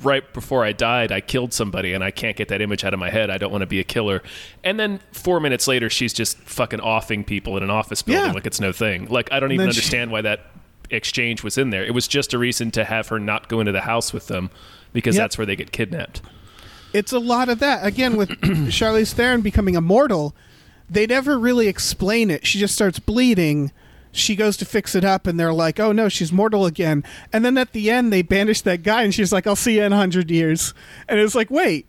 right 0.03 0.31
before 0.33 0.63
I 0.63 0.71
died, 0.71 1.11
I 1.11 1.21
killed 1.21 1.51
somebody, 1.53 1.93
and 1.93 2.03
I 2.03 2.11
can't 2.11 2.37
get 2.37 2.47
that 2.49 2.61
image 2.61 2.83
out 2.83 2.93
of 2.93 2.99
my 2.99 3.09
head. 3.09 3.29
I 3.29 3.37
don't 3.39 3.51
want 3.51 3.61
to 3.61 3.67
be 3.67 3.79
a 3.79 3.83
killer. 3.83 4.21
And 4.63 4.79
then 4.79 4.99
four 5.13 5.39
minutes 5.39 5.67
later, 5.67 5.89
she's 5.89 6.13
just 6.13 6.37
fucking 6.39 6.79
offing 6.79 7.23
people 7.23 7.57
in 7.57 7.63
an 7.63 7.69
office 7.71 8.01
building 8.01 8.25
Yeah. 8.25 8.31
like 8.33 8.45
it's 8.45 8.59
no 8.59 8.71
thing. 8.71 9.07
Like 9.07 9.31
I 9.31 9.39
don't 9.39 9.51
even 9.51 9.65
then 9.65 9.73
she- 9.73 9.79
understand 9.79 10.11
why 10.11 10.21
that 10.21 10.41
exchange 10.91 11.43
was 11.43 11.57
in 11.57 11.69
there. 11.69 11.83
It 11.83 11.93
was 11.93 12.07
just 12.07 12.33
a 12.33 12.37
reason 12.37 12.71
to 12.71 12.83
have 12.83 13.07
her 13.09 13.19
not 13.19 13.47
go 13.49 13.59
into 13.59 13.71
the 13.71 13.81
house 13.81 14.11
with 14.13 14.27
them 14.27 14.49
because 14.93 15.15
Yep. 15.15 15.23
that's 15.23 15.37
where 15.37 15.45
they 15.45 15.55
get 15.55 15.71
kidnapped. 15.71 16.21
It's 16.93 17.11
a 17.11 17.19
lot 17.19 17.49
of 17.49 17.59
that. 17.59 17.85
Again, 17.85 18.17
with 18.17 18.29
Charlize 18.69 19.13
Theron 19.13 19.41
becoming 19.41 19.75
immortal, 19.75 20.35
they 20.89 21.05
never 21.05 21.37
really 21.37 21.67
explain 21.67 22.31
it. 22.31 22.45
She 22.47 22.57
just 22.59 22.73
starts 22.73 22.97
bleeding. 22.99 23.71
She 24.11 24.35
goes 24.35 24.57
to 24.57 24.65
fix 24.65 24.95
it 24.95 25.05
up, 25.05 25.27
and 25.27 25.39
they're 25.39 25.53
like, 25.53 25.79
"Oh 25.79 25.91
no, 25.91 26.09
she's 26.09 26.31
mortal 26.31 26.65
again." 26.65 27.03
And 27.31 27.45
then 27.45 27.59
at 27.59 27.73
the 27.73 27.91
end, 27.91 28.11
they 28.11 28.23
banish 28.23 28.61
that 28.61 28.81
guy, 28.81 29.03
and 29.03 29.13
she's 29.13 29.31
like, 29.31 29.45
"I'll 29.45 29.55
see 29.55 29.75
you 29.75 29.83
in 29.83 29.93
a 29.93 29.97
hundred 29.97 30.31
years." 30.31 30.73
And 31.07 31.19
it's 31.19 31.35
like, 31.35 31.51
wait, 31.51 31.85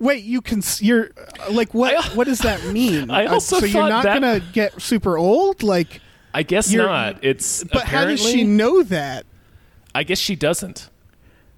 wait, 0.00 0.24
you 0.24 0.40
can, 0.40 0.62
you're 0.80 1.10
like, 1.52 1.72
what? 1.72 1.94
I- 1.96 2.08
what 2.16 2.26
does 2.26 2.40
that 2.40 2.64
mean? 2.72 3.08
I 3.08 3.26
Uh, 3.26 3.34
also 3.34 3.60
so 3.60 3.66
you're 3.66 3.88
not 3.88 4.02
that- 4.02 4.14
gonna 4.20 4.40
get 4.52 4.82
super 4.82 5.16
old, 5.16 5.62
like, 5.62 6.00
I 6.34 6.42
guess 6.42 6.72
not. 6.72 7.22
It's 7.22 7.62
but 7.62 7.84
how 7.84 8.04
does 8.04 8.20
she 8.20 8.42
know 8.42 8.82
that? 8.82 9.24
I 9.94 10.02
guess 10.02 10.18
she 10.18 10.34
doesn't 10.34 10.90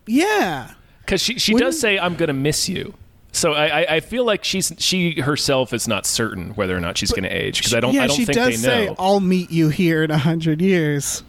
Yeah, 0.06 0.70
because 1.00 1.20
she 1.22 1.38
she 1.38 1.54
Wouldn't- 1.54 1.72
does 1.72 1.80
say 1.80 1.98
I'm 1.98 2.14
gonna 2.14 2.32
miss 2.32 2.68
you. 2.68 2.94
So 3.32 3.52
I, 3.52 3.66
I, 3.82 3.86
I 3.96 4.00
feel 4.00 4.24
like 4.24 4.44
she's 4.44 4.72
she 4.78 5.20
herself 5.20 5.72
is 5.74 5.86
not 5.86 6.06
certain 6.06 6.50
whether 6.50 6.74
or 6.74 6.80
not 6.80 6.96
she's 6.96 7.10
going 7.10 7.24
to 7.24 7.28
age 7.28 7.58
because 7.58 7.74
I 7.74 7.80
don't 7.80 7.92
yeah, 7.92 8.04
I 8.04 8.06
don't 8.06 8.16
she 8.16 8.24
think 8.24 8.36
does 8.36 8.62
they 8.62 8.68
say, 8.68 8.86
know. 8.86 8.94
"I'll 8.98 9.20
meet 9.20 9.50
you 9.50 9.68
here 9.68 10.02
in 10.02 10.10
a 10.10 10.16
hundred 10.16 10.62
years." 10.62 11.22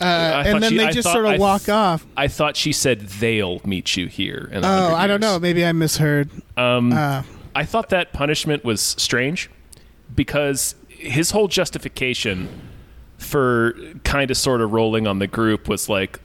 Uh, 0.00 0.04
I 0.04 0.46
and 0.48 0.62
then 0.62 0.70
she- 0.70 0.78
they 0.78 0.86
I 0.86 0.90
just 0.92 1.04
thought- 1.06 1.12
sort 1.12 1.26
of 1.26 1.32
I 1.32 1.36
walk 1.36 1.62
th- 1.62 1.68
off. 1.74 2.06
I 2.16 2.26
thought 2.28 2.56
she 2.56 2.72
said 2.72 3.00
they'll 3.02 3.60
meet 3.64 3.96
you 3.96 4.06
here. 4.06 4.48
In 4.50 4.64
Oh, 4.64 4.94
I 4.94 5.06
don't 5.06 5.20
know. 5.20 5.38
Maybe 5.38 5.64
I 5.64 5.72
misheard. 5.72 6.30
Um, 6.56 6.92
Uh, 6.92 7.22
I 7.54 7.64
thought 7.64 7.90
that 7.90 8.12
punishment 8.14 8.64
was 8.64 8.80
strange 8.80 9.50
because 10.14 10.74
his 10.88 11.32
whole 11.32 11.48
justification 11.48 12.48
for 13.18 13.76
kind 14.04 14.30
of 14.30 14.36
sort 14.36 14.60
of 14.62 14.72
rolling 14.72 15.06
on 15.06 15.18
the 15.18 15.26
group 15.26 15.68
was 15.68 15.88
like 15.88 16.18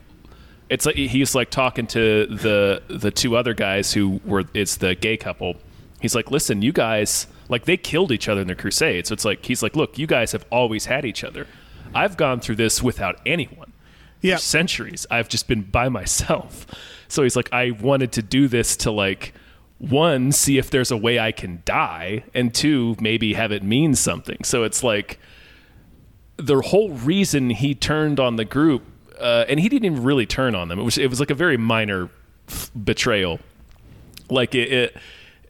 it's 0.70 0.86
like 0.86 0.96
he's 0.96 1.34
like 1.34 1.50
talking 1.50 1.86
to 1.88 2.26
the 2.26 2.82
the 2.88 3.10
two 3.10 3.36
other 3.36 3.52
guys 3.52 3.92
who 3.92 4.20
were 4.24 4.44
it's 4.54 4.76
the 4.76 4.94
gay 4.94 5.18
couple. 5.18 5.56
He's 6.00 6.14
like, 6.14 6.30
"Listen, 6.30 6.62
you 6.62 6.72
guys 6.72 7.26
like 7.50 7.66
they 7.66 7.76
killed 7.76 8.12
each 8.12 8.28
other 8.28 8.40
in 8.40 8.46
the 8.46 8.54
crusade." 8.54 9.06
So 9.06 9.12
it's 9.12 9.24
like 9.26 9.44
he's 9.44 9.62
like, 9.62 9.76
"Look, 9.76 9.98
you 9.98 10.06
guys 10.06 10.32
have 10.32 10.46
always 10.50 10.86
had 10.86 11.04
each 11.04 11.22
other. 11.22 11.46
I've 11.94 12.16
gone 12.16 12.40
through 12.40 12.56
this 12.56 12.82
without 12.82 13.20
anyone." 13.26 13.72
yeah. 14.20 14.36
for 14.36 14.42
centuries. 14.42 15.06
I've 15.10 15.28
just 15.28 15.48
been 15.48 15.62
by 15.62 15.88
myself. 15.88 16.66
So 17.10 17.24
he's 17.24 17.34
like, 17.34 17.52
I 17.52 17.72
wanted 17.72 18.12
to 18.12 18.22
do 18.22 18.46
this 18.46 18.76
to 18.76 18.92
like 18.92 19.34
one, 19.78 20.30
see 20.30 20.58
if 20.58 20.70
there's 20.70 20.92
a 20.92 20.96
way 20.96 21.18
I 21.18 21.32
can 21.32 21.60
die, 21.64 22.22
and 22.32 22.54
two, 22.54 22.94
maybe 23.00 23.34
have 23.34 23.50
it 23.50 23.64
mean 23.64 23.96
something. 23.96 24.44
So 24.44 24.62
it's 24.62 24.84
like 24.84 25.18
the 26.36 26.60
whole 26.60 26.90
reason 26.90 27.50
he 27.50 27.74
turned 27.74 28.20
on 28.20 28.36
the 28.36 28.44
group, 28.44 28.84
uh, 29.20 29.44
and 29.48 29.60
he 29.60 29.68
didn't 29.68 29.84
even 29.84 30.02
really 30.02 30.26
turn 30.26 30.54
on 30.54 30.68
them. 30.68 30.78
It 30.78 30.82
was 30.82 30.98
it 30.98 31.08
was 31.08 31.20
like 31.20 31.30
a 31.30 31.34
very 31.34 31.56
minor 31.56 32.08
f- 32.48 32.70
betrayal. 32.84 33.38
Like 34.28 34.54
it, 34.54 34.72
it, 34.72 34.96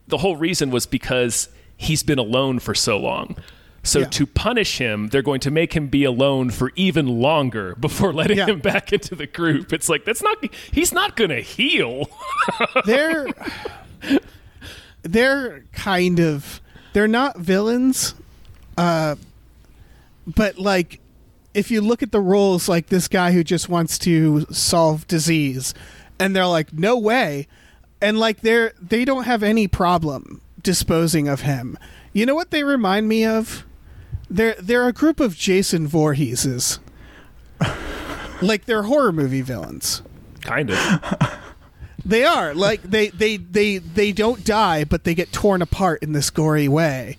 the 0.08 0.18
whole 0.18 0.36
reason 0.36 0.70
was 0.70 0.86
because 0.86 1.48
he's 1.76 2.02
been 2.02 2.18
alone 2.18 2.58
for 2.58 2.74
so 2.74 2.98
long. 2.98 3.36
So 3.82 4.00
Yeah. 4.00 4.06
to 4.08 4.26
punish 4.26 4.76
him, 4.78 5.08
they're 5.08 5.22
going 5.22 5.40
to 5.40 5.50
make 5.50 5.72
him 5.74 5.88
be 5.88 6.04
alone 6.04 6.50
for 6.50 6.70
even 6.76 7.06
longer 7.06 7.74
before 7.76 8.12
letting 8.20 8.36
Yeah. 8.38 8.46
him 8.46 8.58
back 8.60 8.92
into 8.92 9.14
the 9.14 9.26
group. 9.26 9.72
It's 9.72 9.88
like 9.88 10.04
that's 10.04 10.22
not 10.22 10.36
he's 10.72 10.92
not 10.92 11.16
going 11.16 11.30
to 11.30 11.40
heal. 11.40 12.10
they're 12.84 13.28
they're 15.02 15.64
kind 15.72 16.20
of 16.20 16.60
they're 16.92 17.08
not 17.08 17.38
villains 17.38 18.14
uh 18.76 19.14
but 20.26 20.58
like 20.58 21.00
if 21.54 21.70
you 21.70 21.80
look 21.80 22.02
at 22.02 22.12
the 22.12 22.20
roles 22.20 22.68
like 22.68 22.86
this 22.86 23.08
guy 23.08 23.32
who 23.32 23.42
just 23.42 23.68
wants 23.68 23.98
to 24.00 24.46
solve 24.50 25.06
disease 25.06 25.74
and 26.18 26.36
they're 26.36 26.46
like 26.46 26.72
no 26.72 26.96
way. 26.96 27.48
And 28.00 28.18
like 28.18 28.40
they're 28.42 28.72
they 28.80 29.04
don't 29.04 29.24
have 29.24 29.42
any 29.42 29.66
problem 29.66 30.40
disposing 30.62 31.26
of 31.28 31.40
him. 31.40 31.78
You 32.12 32.26
know 32.26 32.34
what 32.34 32.50
they 32.50 32.62
remind 32.62 33.08
me 33.08 33.24
of? 33.24 33.66
They're 34.28 34.54
they're 34.58 34.86
a 34.86 34.92
group 34.92 35.18
of 35.18 35.36
jason 35.36 35.88
Voorheeses. 35.88 36.78
like 38.42 38.66
they're 38.66 38.84
horror 38.84 39.12
movie 39.12 39.42
villains. 39.42 40.02
Kind 40.42 40.70
of. 40.70 41.38
they 42.04 42.24
are. 42.24 42.54
Like 42.54 42.82
they 42.82 43.08
they 43.08 43.36
they 43.36 43.78
they 43.78 44.12
don't 44.12 44.44
die, 44.44 44.84
but 44.84 45.04
they 45.04 45.14
get 45.14 45.32
torn 45.32 45.62
apart 45.62 46.02
in 46.02 46.12
this 46.12 46.30
gory 46.30 46.68
way. 46.68 47.18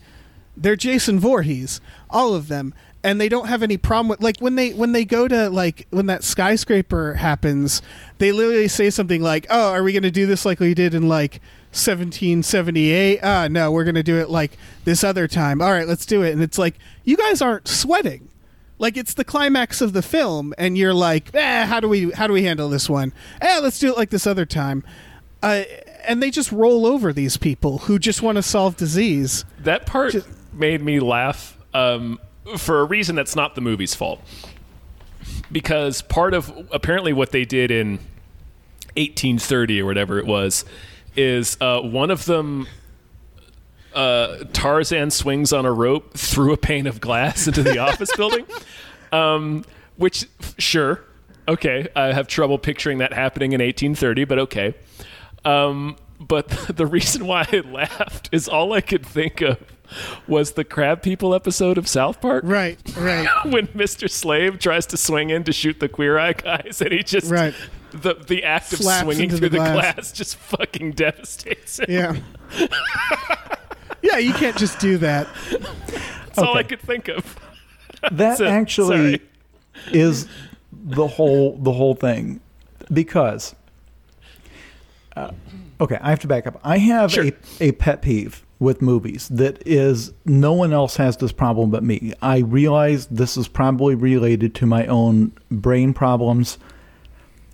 They're 0.58 0.76
Jason 0.76 1.20
Voorhees, 1.20 1.82
all 2.10 2.36
of 2.36 2.48
them, 2.48 2.74
and 3.04 3.20
they 3.20 3.30
don't 3.30 3.48
have 3.48 3.64
any 3.64 3.78
problem 3.78 4.10
with 4.10 4.22
like 4.22 4.38
when 4.40 4.56
they 4.56 4.72
when 4.74 4.92
they 4.92 5.06
go 5.06 5.28
to 5.28 5.50
like 5.50 5.88
when 5.90 6.06
that 6.08 6.24
skyscraper 6.24 7.16
happens, 7.16 7.82
they 8.20 8.32
literally 8.32 8.68
say 8.68 8.90
something 8.90 9.22
like, 9.22 9.46
"Oh, 9.50 9.72
are 9.72 9.84
we 9.84 9.92
going 9.92 10.04
to 10.04 10.12
do 10.12 10.26
this 10.26 10.46
like 10.46 10.60
we 10.60 10.74
did 10.74 10.94
in 10.94 11.08
like 11.10 11.42
1778? 11.74 13.20
Ah, 13.24 13.48
no, 13.50 13.72
we're 13.72 13.84
going 13.84 13.96
to 13.96 14.04
do 14.04 14.18
it 14.18 14.30
like 14.30 14.58
this 14.84 15.04
other 15.04 15.28
time. 15.28 15.62
All 15.62 15.72
right, 15.72 15.88
let's 15.88 16.06
do 16.06 16.22
it." 16.24 16.32
And 16.32 16.42
it's 16.42 16.58
like 16.58 16.76
you 17.04 17.18
guys 17.18 17.42
aren't 17.42 17.68
sweating 17.68 18.28
like 18.78 18.98
it's 18.98 19.14
the 19.14 19.24
climax 19.24 19.80
of 19.80 19.94
the 19.94 20.02
film 20.02 20.56
and 20.58 20.76
you're 20.76 20.94
like 20.94 21.30
eh, 21.36 21.66
how 21.68 21.80
do 21.80 21.88
we 21.88 22.10
how 22.12 22.26
do 22.26 22.34
we 22.34 22.42
handle 22.44 22.68
this 22.68 22.90
one 22.90 23.14
eh, 23.40 23.60
let's 23.62 23.78
do 23.78 23.90
it 23.92 23.96
like 23.96 24.10
this 24.10 24.26
other 24.26 24.44
time 24.44 24.84
uh, 25.44 25.62
and 26.08 26.22
they 26.22 26.32
just 26.32 26.52
roll 26.52 26.88
over 26.88 27.14
these 27.14 27.38
people 27.38 27.78
who 27.80 28.00
just 28.00 28.24
want 28.24 28.38
to 28.38 28.42
solve 28.42 28.76
disease 28.78 29.46
That 29.60 29.86
part 29.86 30.14
just- 30.14 30.28
made 30.52 30.82
me 30.82 31.00
laugh 31.00 31.56
um, 31.76 32.20
for 32.58 32.80
a 32.80 32.84
reason 32.84 33.16
that's 33.16 33.36
not 33.36 33.56
the 33.56 33.62
movie's 33.62 33.96
fault. 33.96 34.22
Because 35.52 36.02
part 36.02 36.34
of 36.34 36.52
apparently 36.72 37.14
what 37.14 37.32
they 37.32 37.46
did 37.46 37.72
in 37.72 38.00
1830 38.98 39.82
or 39.82 39.86
whatever 39.86 40.20
it 40.20 40.26
was 40.26 40.66
is 41.16 41.58
uh, 41.62 41.82
one 41.82 42.12
of 42.12 42.26
them. 42.26 42.68
Uh, 43.94 44.46
Tarzan 44.54 45.12
swings 45.12 45.52
on 45.52 45.66
a 45.66 45.72
rope 45.72 46.14
through 46.18 46.54
a 46.54 46.58
pane 46.58 46.88
of 46.88 47.02
glass 47.02 47.46
into 47.46 47.62
the 47.62 47.78
office 47.78 48.10
building, 48.16 48.46
um, 49.12 49.66
which 49.98 50.28
sure, 50.58 51.04
okay, 51.46 51.90
I 51.94 52.14
have 52.14 52.28
trouble 52.28 52.58
picturing 52.58 53.00
that 53.00 53.12
happening 53.12 53.52
in 53.52 53.60
1830, 53.60 54.24
but 54.24 54.40
okay. 54.40 54.74
Um, 55.44 55.98
but 56.20 56.48
the 56.76 56.86
reason 56.86 57.26
why 57.26 57.48
I 57.52 57.60
laughed 57.60 58.30
is 58.32 58.48
all 58.48 58.74
I 58.74 58.82
could 58.82 59.06
think 59.06 59.42
of 59.42 59.60
was 60.28 60.54
the 60.54 60.64
Crab 60.64 61.02
People 61.02 61.34
episode 61.36 61.78
of 61.78 61.88
South 61.88 62.22
Park. 62.22 62.44
right 62.46 62.80
right 62.98 63.28
When 63.46 63.68
Mr. 63.68 64.10
Slave 64.10 64.60
tries 64.60 64.86
to 64.88 64.98
swing 64.98 65.30
in 65.30 65.44
to 65.46 65.52
shoot 65.54 65.80
the 65.80 65.90
queer 65.90 66.18
eye 66.20 66.34
guys, 66.34 66.82
and 66.82 66.92
he 66.92 67.04
just 67.04 67.32
Right. 67.32 67.54
the 67.92 68.14
the 68.16 68.44
act 68.44 68.74
of 68.74 68.80
swinging 68.80 69.30
through 69.30 69.40
the 69.40 69.50
the 69.50 69.58
glass. 69.58 69.94
glass. 69.96 70.12
just 70.12 70.36
fucking 70.38 70.92
devastates 70.94 71.80
him. 71.80 71.86
yeah 71.90 72.16
yeah 74.02 74.18
you 74.18 74.34
can't 74.34 74.58
just 74.58 74.80
do 74.80 74.98
that 74.98 75.28
That's 76.26 76.38
all 76.40 76.58
I 76.58 76.64
could 76.64 76.80
think 76.82 77.08
of. 77.08 77.36
that 78.12 78.38
So- 78.38 78.46
actually 78.48 79.18
sorry. 79.18 79.22
is 79.92 80.28
the 80.74 81.08
whole 81.08 81.58
the 81.58 81.72
whole 81.74 81.94
thing 81.96 82.40
because 82.92 83.54
uh, 85.16 85.32
okay 85.80 85.98
i 86.02 86.10
have 86.10 86.20
to 86.20 86.28
back 86.28 86.48
up 86.48 86.60
i 86.64 86.78
have 86.78 87.12
Sure. 87.12 87.26
a, 87.26 87.34
a 87.60 87.72
pet 87.74 88.02
peeve 88.02 88.44
with 88.62 88.80
movies 88.80 89.28
that 89.30 89.62
is 89.68 90.14
no 90.24 90.54
one 90.54 90.72
else 90.72 90.96
has 90.98 91.18
this 91.18 91.32
problem 91.32 91.72
but 91.72 91.84
me 91.84 92.14
i 92.22 92.38
realize 92.38 93.08
this 93.08 93.36
is 93.36 93.48
probably 93.48 93.96
related 93.96 94.54
to 94.54 94.68
my 94.68 94.86
own 94.86 95.32
brain 95.50 95.94
problems 95.96 96.60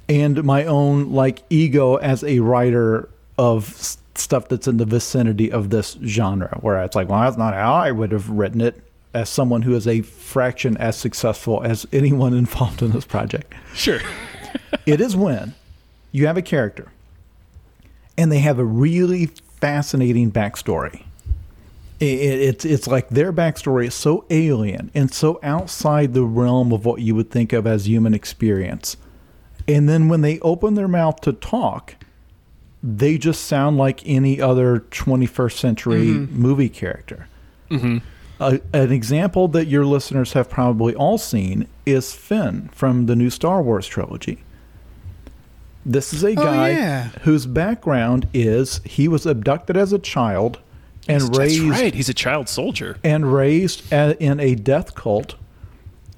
and 0.10 0.44
my 0.44 0.66
own 0.66 1.10
like 1.14 1.42
ego 1.50 1.96
as 1.96 2.26
a 2.26 2.40
writer 2.40 3.08
of 3.38 3.74
stuff 4.16 4.50
that's 4.50 4.68
in 4.68 4.76
the 4.76 4.86
vicinity 4.86 5.50
of 5.50 5.70
this 5.70 5.98
genre 6.04 6.58
where 6.60 6.84
it's 6.84 6.96
like 6.96 7.08
well 7.08 7.22
that's 7.22 7.38
not 7.38 7.54
how 7.54 7.74
i 7.74 7.90
would 7.90 8.12
have 8.12 8.30
written 8.30 8.60
it 8.60 8.84
as 9.14 9.30
someone 9.30 9.62
who 9.62 9.74
is 9.76 9.88
a 9.88 10.02
fraction 10.02 10.76
as 10.76 10.98
successful 10.98 11.64
as 11.64 11.88
anyone 11.94 12.34
involved 12.44 12.82
in 12.82 12.92
this 12.92 13.06
project 13.06 13.54
Sure. 13.74 14.02
it 14.86 15.00
is 15.00 15.16
when 15.16 15.56
you 16.12 16.28
have 16.28 16.36
a 16.36 16.42
character 16.42 16.92
and 18.18 18.30
they 18.30 18.40
have 18.40 18.60
a 18.60 18.66
really 18.66 19.30
fascinating 19.60 20.32
backstory. 20.32 21.04
It, 22.00 22.20
it, 22.20 22.42
it's 22.42 22.66
it's 22.66 22.88
like 22.88 23.10
their 23.10 23.34
backstory 23.34 23.88
is 23.88 23.96
so 23.96 24.26
alien 24.30 24.92
and 24.94 25.12
so 25.12 25.40
outside 25.42 26.14
the 26.14 26.24
realm 26.24 26.72
of 26.72 26.86
what 26.86 27.02
you 27.02 27.16
would 27.16 27.32
think 27.32 27.54
of 27.54 27.66
as 27.66 27.88
human 27.88 28.14
experience. 28.14 28.98
And 29.68 29.90
then 29.90 30.08
when 30.08 30.22
they 30.22 30.40
open 30.40 30.76
their 30.76 30.88
mouth 30.88 31.20
to 31.22 31.34
talk, 31.34 31.96
they 32.84 33.18
just 33.18 33.46
sound 33.46 33.78
like 33.78 34.08
any 34.08 34.40
other 34.40 34.82
21st 34.92 35.54
century 35.54 36.08
mm-hmm. 36.08 36.40
movie 36.40 36.70
character. 36.70 37.28
Mm-hmm. 37.70 37.98
A, 38.40 38.62
an 38.74 38.92
example 38.92 39.48
that 39.50 39.66
your 39.66 39.84
listeners 39.84 40.34
have 40.34 40.50
probably 40.50 40.94
all 40.96 41.18
seen 41.18 41.68
is 41.86 42.14
Finn 42.14 42.70
from 42.72 43.08
the 43.08 43.16
new 43.16 43.30
Star 43.30 43.62
Wars 43.62 43.88
trilogy. 43.88 44.44
This 45.88 46.14
is 46.14 46.22
a 46.22 46.36
guy 46.36 46.72
yeah. 46.72 47.04
whose 47.22 47.46
background 47.46 48.28
is 48.34 48.82
he 48.84 49.08
was 49.08 49.26
abducted 49.26 49.78
as 49.78 49.94
a 49.94 50.00
child 50.00 50.60
and 51.08 51.22
That's 51.22 51.38
raised 51.38 51.64
right. 51.64 51.94
He's 51.94 52.10
a 52.10 52.14
child 52.14 52.50
soldier. 52.50 52.98
and 53.06 53.34
raised 53.34 53.92
a, 53.94 54.22
in 54.22 54.42
a 54.42 54.56
death 54.56 54.96
cult 54.96 55.36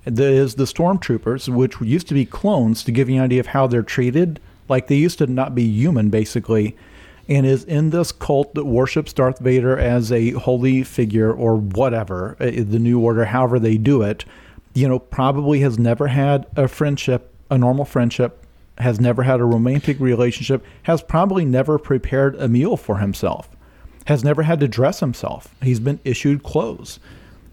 that 0.05 0.31
is 0.31 0.55
the 0.55 0.63
stormtroopers, 0.63 1.53
which 1.53 1.79
used 1.81 2.07
to 2.07 2.15
be 2.15 2.25
clones, 2.25 2.83
to 2.83 2.91
give 2.91 3.09
you 3.09 3.17
an 3.17 3.21
idea 3.21 3.39
of 3.39 3.47
how 3.47 3.67
they're 3.67 3.83
treated. 3.83 4.39
Like 4.67 4.87
they 4.87 4.95
used 4.95 5.19
to 5.19 5.27
not 5.27 5.53
be 5.53 5.63
human, 5.63 6.09
basically, 6.09 6.75
and 7.27 7.45
is 7.45 7.63
in 7.63 7.91
this 7.91 8.11
cult 8.11 8.55
that 8.55 8.65
worships 8.65 9.13
Darth 9.13 9.37
Vader 9.37 9.77
as 9.77 10.11
a 10.11 10.31
holy 10.31 10.83
figure 10.83 11.31
or 11.31 11.55
whatever, 11.55 12.35
uh, 12.39 12.45
the 12.45 12.79
New 12.79 12.99
Order, 12.99 13.25
however 13.25 13.59
they 13.59 13.77
do 13.77 14.01
it. 14.01 14.25
You 14.73 14.87
know, 14.87 14.97
probably 14.97 15.59
has 15.59 15.77
never 15.77 16.07
had 16.07 16.47
a 16.55 16.67
friendship, 16.67 17.33
a 17.51 17.57
normal 17.57 17.85
friendship, 17.85 18.45
has 18.79 18.99
never 18.99 19.23
had 19.23 19.39
a 19.39 19.45
romantic 19.45 19.99
relationship, 19.99 20.65
has 20.83 21.01
probably 21.01 21.45
never 21.45 21.77
prepared 21.77 22.35
a 22.35 22.47
meal 22.47 22.77
for 22.77 22.97
himself 22.99 23.49
has 24.09 24.23
never 24.23 24.41
had 24.41 24.59
to 24.59 24.67
dress 24.67 25.01
himself. 25.01 25.53
He's 25.61 25.79
been 25.79 25.99
issued 26.03 26.41
clothes. 26.41 26.99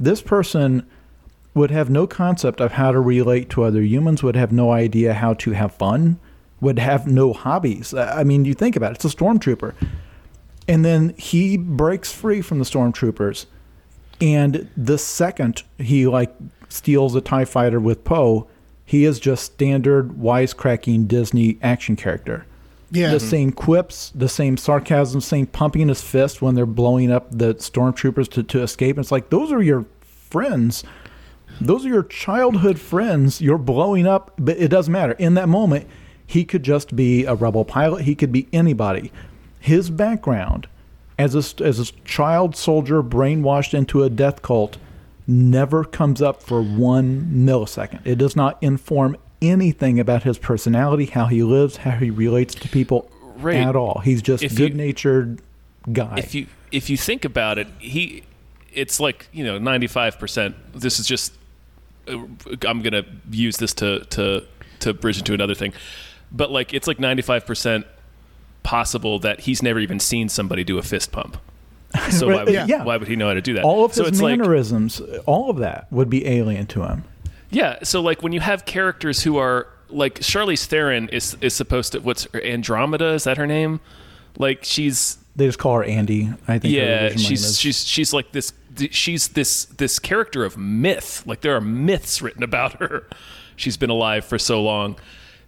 This 0.01 0.23
person 0.23 0.87
would 1.53 1.71
have 1.71 1.91
no 1.91 2.07
concept 2.07 2.63
of 2.63 2.73
how 2.73 2.93
to 2.93 2.99
relate 2.99 3.51
to 3.51 3.63
other 3.63 3.83
humans, 3.83 4.23
would 4.23 4.37
have 4.37 4.53
no 4.53 4.73
idea 4.73 5.13
how 5.13 5.35
to 5.35 5.51
have 5.51 5.75
fun, 5.75 6.19
would 6.63 6.79
have 6.79 7.07
no 7.07 7.35
hobbies. 7.35 7.93
I 7.93 8.25
mean, 8.25 8.47
you 8.47 8.55
think 8.55 8.75
about 8.75 8.93
it, 8.93 9.05
it's 9.05 9.15
a 9.15 9.17
stormtrooper. 9.17 9.75
And 10.67 10.83
then 10.83 11.15
he 11.19 11.59
breaks 11.59 12.11
free 12.11 12.41
from 12.41 12.59
the 12.59 12.65
stormtroopers. 12.65 13.45
And 14.23 14.71
the 14.79 14.97
second 14.97 15.63
he 15.77 16.07
like 16.07 16.35
steals 16.71 17.15
a 17.15 17.21
TIE 17.21 17.45
fighter 17.45 17.79
with 17.79 18.03
Poe, 18.03 18.49
he 18.87 19.05
is 19.05 19.19
just 19.21 19.45
standard 19.45 20.13
wisecracking 20.13 21.09
Disney 21.09 21.59
action 21.61 21.97
character 21.97 22.47
Yeah. 22.93 23.11
the 23.11 23.19
same 23.21 23.51
quips, 23.53 24.13
the 24.15 24.29
same 24.29 24.57
sarcasm, 24.57 25.21
same 25.21 25.47
pumping 25.47 25.89
his 25.89 26.01
fist 26.01 26.41
when 26.41 26.55
they're 26.55 26.65
blowing 26.67 27.11
up 27.11 27.27
the 27.31 27.55
stormtroopers 27.57 28.29
to, 28.31 28.43
to 28.45 28.63
escape. 28.63 28.97
It's 28.99 29.11
like 29.13 29.31
those 29.31 29.51
are 29.53 29.61
your 29.63 29.85
friends. 30.31 30.85
Those 31.61 31.85
are 31.85 31.89
your 31.89 32.03
childhood 32.05 32.79
friends. 32.79 33.41
You're 33.41 33.59
blowing 33.59 34.07
up, 34.07 34.33
but 34.39 34.57
it 34.59 34.69
doesn't 34.69 34.93
matter. 34.93 35.13
In 35.15 35.35
that 35.35 35.49
moment, 35.49 35.87
he 36.27 36.45
could 36.45 36.63
just 36.63 36.95
be 36.95 37.25
a 37.25 37.35
rebel 37.35 37.65
pilot. 37.65 38.03
He 38.03 38.15
could 38.15 38.31
be 38.31 38.47
anybody. 38.53 39.11
His 39.59 39.91
background 39.91 40.69
as 41.19 41.35
a, 41.35 41.65
as 41.65 41.81
a 41.81 41.91
child 42.05 42.55
soldier 42.57 43.03
brainwashed 43.03 43.73
into 43.75 44.03
a 44.03 44.11
death 44.11 44.43
cult 44.43 44.77
never 45.27 45.85
comes 45.85 46.23
up 46.23 46.43
for 46.43 46.63
one 46.63 47.23
millisecond. 47.35 48.07
It 48.07 48.17
does 48.17 48.37
not 48.37 48.59
inform 48.63 49.17
anything 49.43 49.99
about 50.01 50.23
his 50.23 50.39
personality, 50.39 51.07
how 51.07 51.27
he 51.27 51.43
lives, 51.43 51.79
how 51.79 51.93
he 51.93 52.11
relates 52.11 52.55
to 52.57 52.69
people 52.69 53.11
Right. 53.39 53.57
at 53.57 53.77
all. 53.77 54.01
He's 54.05 54.23
just 54.23 54.43
If 54.43 54.57
good 54.57 54.75
natured 54.75 55.41
guy. 55.93 56.15
if 56.19 56.35
you 56.35 56.47
if 56.73 56.89
you 56.89 56.97
think 56.97 57.25
about 57.25 57.59
it, 57.59 57.67
he 57.79 58.23
it's 58.73 58.99
like 58.99 59.29
you 59.33 59.45
know 59.45 59.59
ninety 59.59 59.87
five 59.87 60.19
percent. 60.19 60.55
This 60.73 60.99
is 60.99 61.07
just 61.07 61.35
uh, 62.09 62.17
I'm 62.67 62.81
gonna 62.83 63.05
use 63.31 63.57
this 63.59 63.75
to 63.75 64.05
to 64.07 64.45
to 64.81 64.95
bridge 64.95 65.19
into 65.19 65.35
another 65.35 65.55
thing, 65.55 65.75
but 66.33 66.51
like 66.51 66.73
it's 66.73 66.87
like 66.87 66.99
ninety 66.99 67.21
five 67.23 67.45
percent 67.45 67.87
possible 68.63 69.19
that 69.21 69.41
he's 69.41 69.63
never 69.63 69.79
even 69.81 70.01
seen 70.01 70.29
somebody 70.31 70.65
do 70.65 70.79
a 70.79 70.83
fist 70.83 71.13
pump. 71.13 71.37
So 72.11 72.29
why 72.29 72.45
would, 72.45 72.53
Yeah. 72.55 72.67
Yeah. 72.69 72.85
why 72.85 72.97
would 72.97 73.09
he 73.09 73.17
know 73.17 73.29
how 73.29 73.35
to 73.35 73.41
do 73.43 73.55
that? 73.55 73.65
all 73.65 73.85
of 73.85 73.95
so 73.95 74.03
his 74.05 74.13
it's 74.13 74.21
like 74.23 74.39
mannerisms, 74.39 75.01
all 75.27 75.51
of 75.51 75.59
that 75.59 75.87
would 75.91 76.11
be 76.11 76.27
alien 76.27 76.67
to 76.69 76.83
him. 76.85 77.05
yeah. 77.51 77.79
So 77.83 78.01
like 78.01 78.23
when 78.23 78.33
you 78.33 78.41
have 78.41 78.65
characters 78.65 79.23
who 79.23 79.37
are 79.39 79.67
like 79.89 80.21
Charlize 80.21 80.65
Theron 80.67 81.09
is 81.11 81.37
is 81.41 81.55
supposed 81.55 81.93
to 81.93 82.01
what's 82.01 82.27
her, 82.33 82.43
Andromeda 82.45 83.11
is 83.13 83.25
that 83.25 83.37
her 83.37 83.47
name? 83.47 83.81
Like 84.39 84.65
she's 84.65 85.19
They 85.37 85.47
just 85.47 85.59
call 85.59 85.75
her 85.77 85.85
Andy. 85.85 86.31
I 86.49 86.59
think. 86.59 86.75
yeah 86.75 87.11
she's 87.17 87.59
she's 87.59 87.87
she's 87.87 88.13
like 88.13 88.33
this 88.33 88.53
she's 88.91 89.29
this 89.29 89.65
this 89.67 89.99
character 89.99 90.45
of 90.45 90.59
myth 90.59 91.23
like 91.27 91.41
there 91.41 91.57
are 91.57 91.61
myths 91.63 92.21
written 92.21 92.43
about 92.43 92.75
her 92.75 93.07
she's 93.57 93.77
been 93.79 93.89
alive 93.89 94.23
for 94.23 94.39
so 94.39 94.63
long 94.63 94.97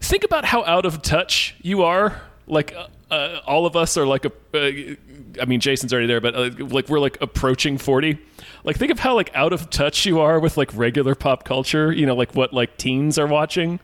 think 0.01 0.25
about 0.25 0.47
how 0.47 0.65
out 0.65 0.87
of 0.87 1.03
touch 1.03 1.55
you 1.61 1.83
are 1.83 2.23
like 2.47 2.75
uh, 2.75 2.87
uh, 3.11 3.41
all 3.47 3.67
of 3.67 3.77
us 3.77 3.99
are 3.99 4.07
like 4.07 4.25
a 4.25 4.33
uh, 4.55 4.95
i 5.41 5.45
mean 5.45 5.61
jason's 5.61 5.93
already 5.93 6.07
there 6.07 6.21
but 6.21 6.35
uh, 6.35 6.51
like 6.67 6.89
we're 6.89 6.99
like 7.01 7.19
approaching 7.21 7.79
40 7.79 8.19
like 8.65 8.77
think 8.77 8.91
of 8.93 8.99
how 8.99 9.15
like 9.15 9.31
out 9.35 9.53
of 9.53 9.71
touch 9.71 10.05
you 10.07 10.21
are 10.21 10.39
with 10.41 10.57
like 10.57 10.71
regular 10.75 11.15
pop 11.15 11.45
culture 11.45 11.93
you 11.93 12.07
know 12.07 12.15
like 12.15 12.35
what 12.35 12.53
like 12.53 12.77
teens 12.77 13.19
are 13.19 13.27
watching 13.27 13.81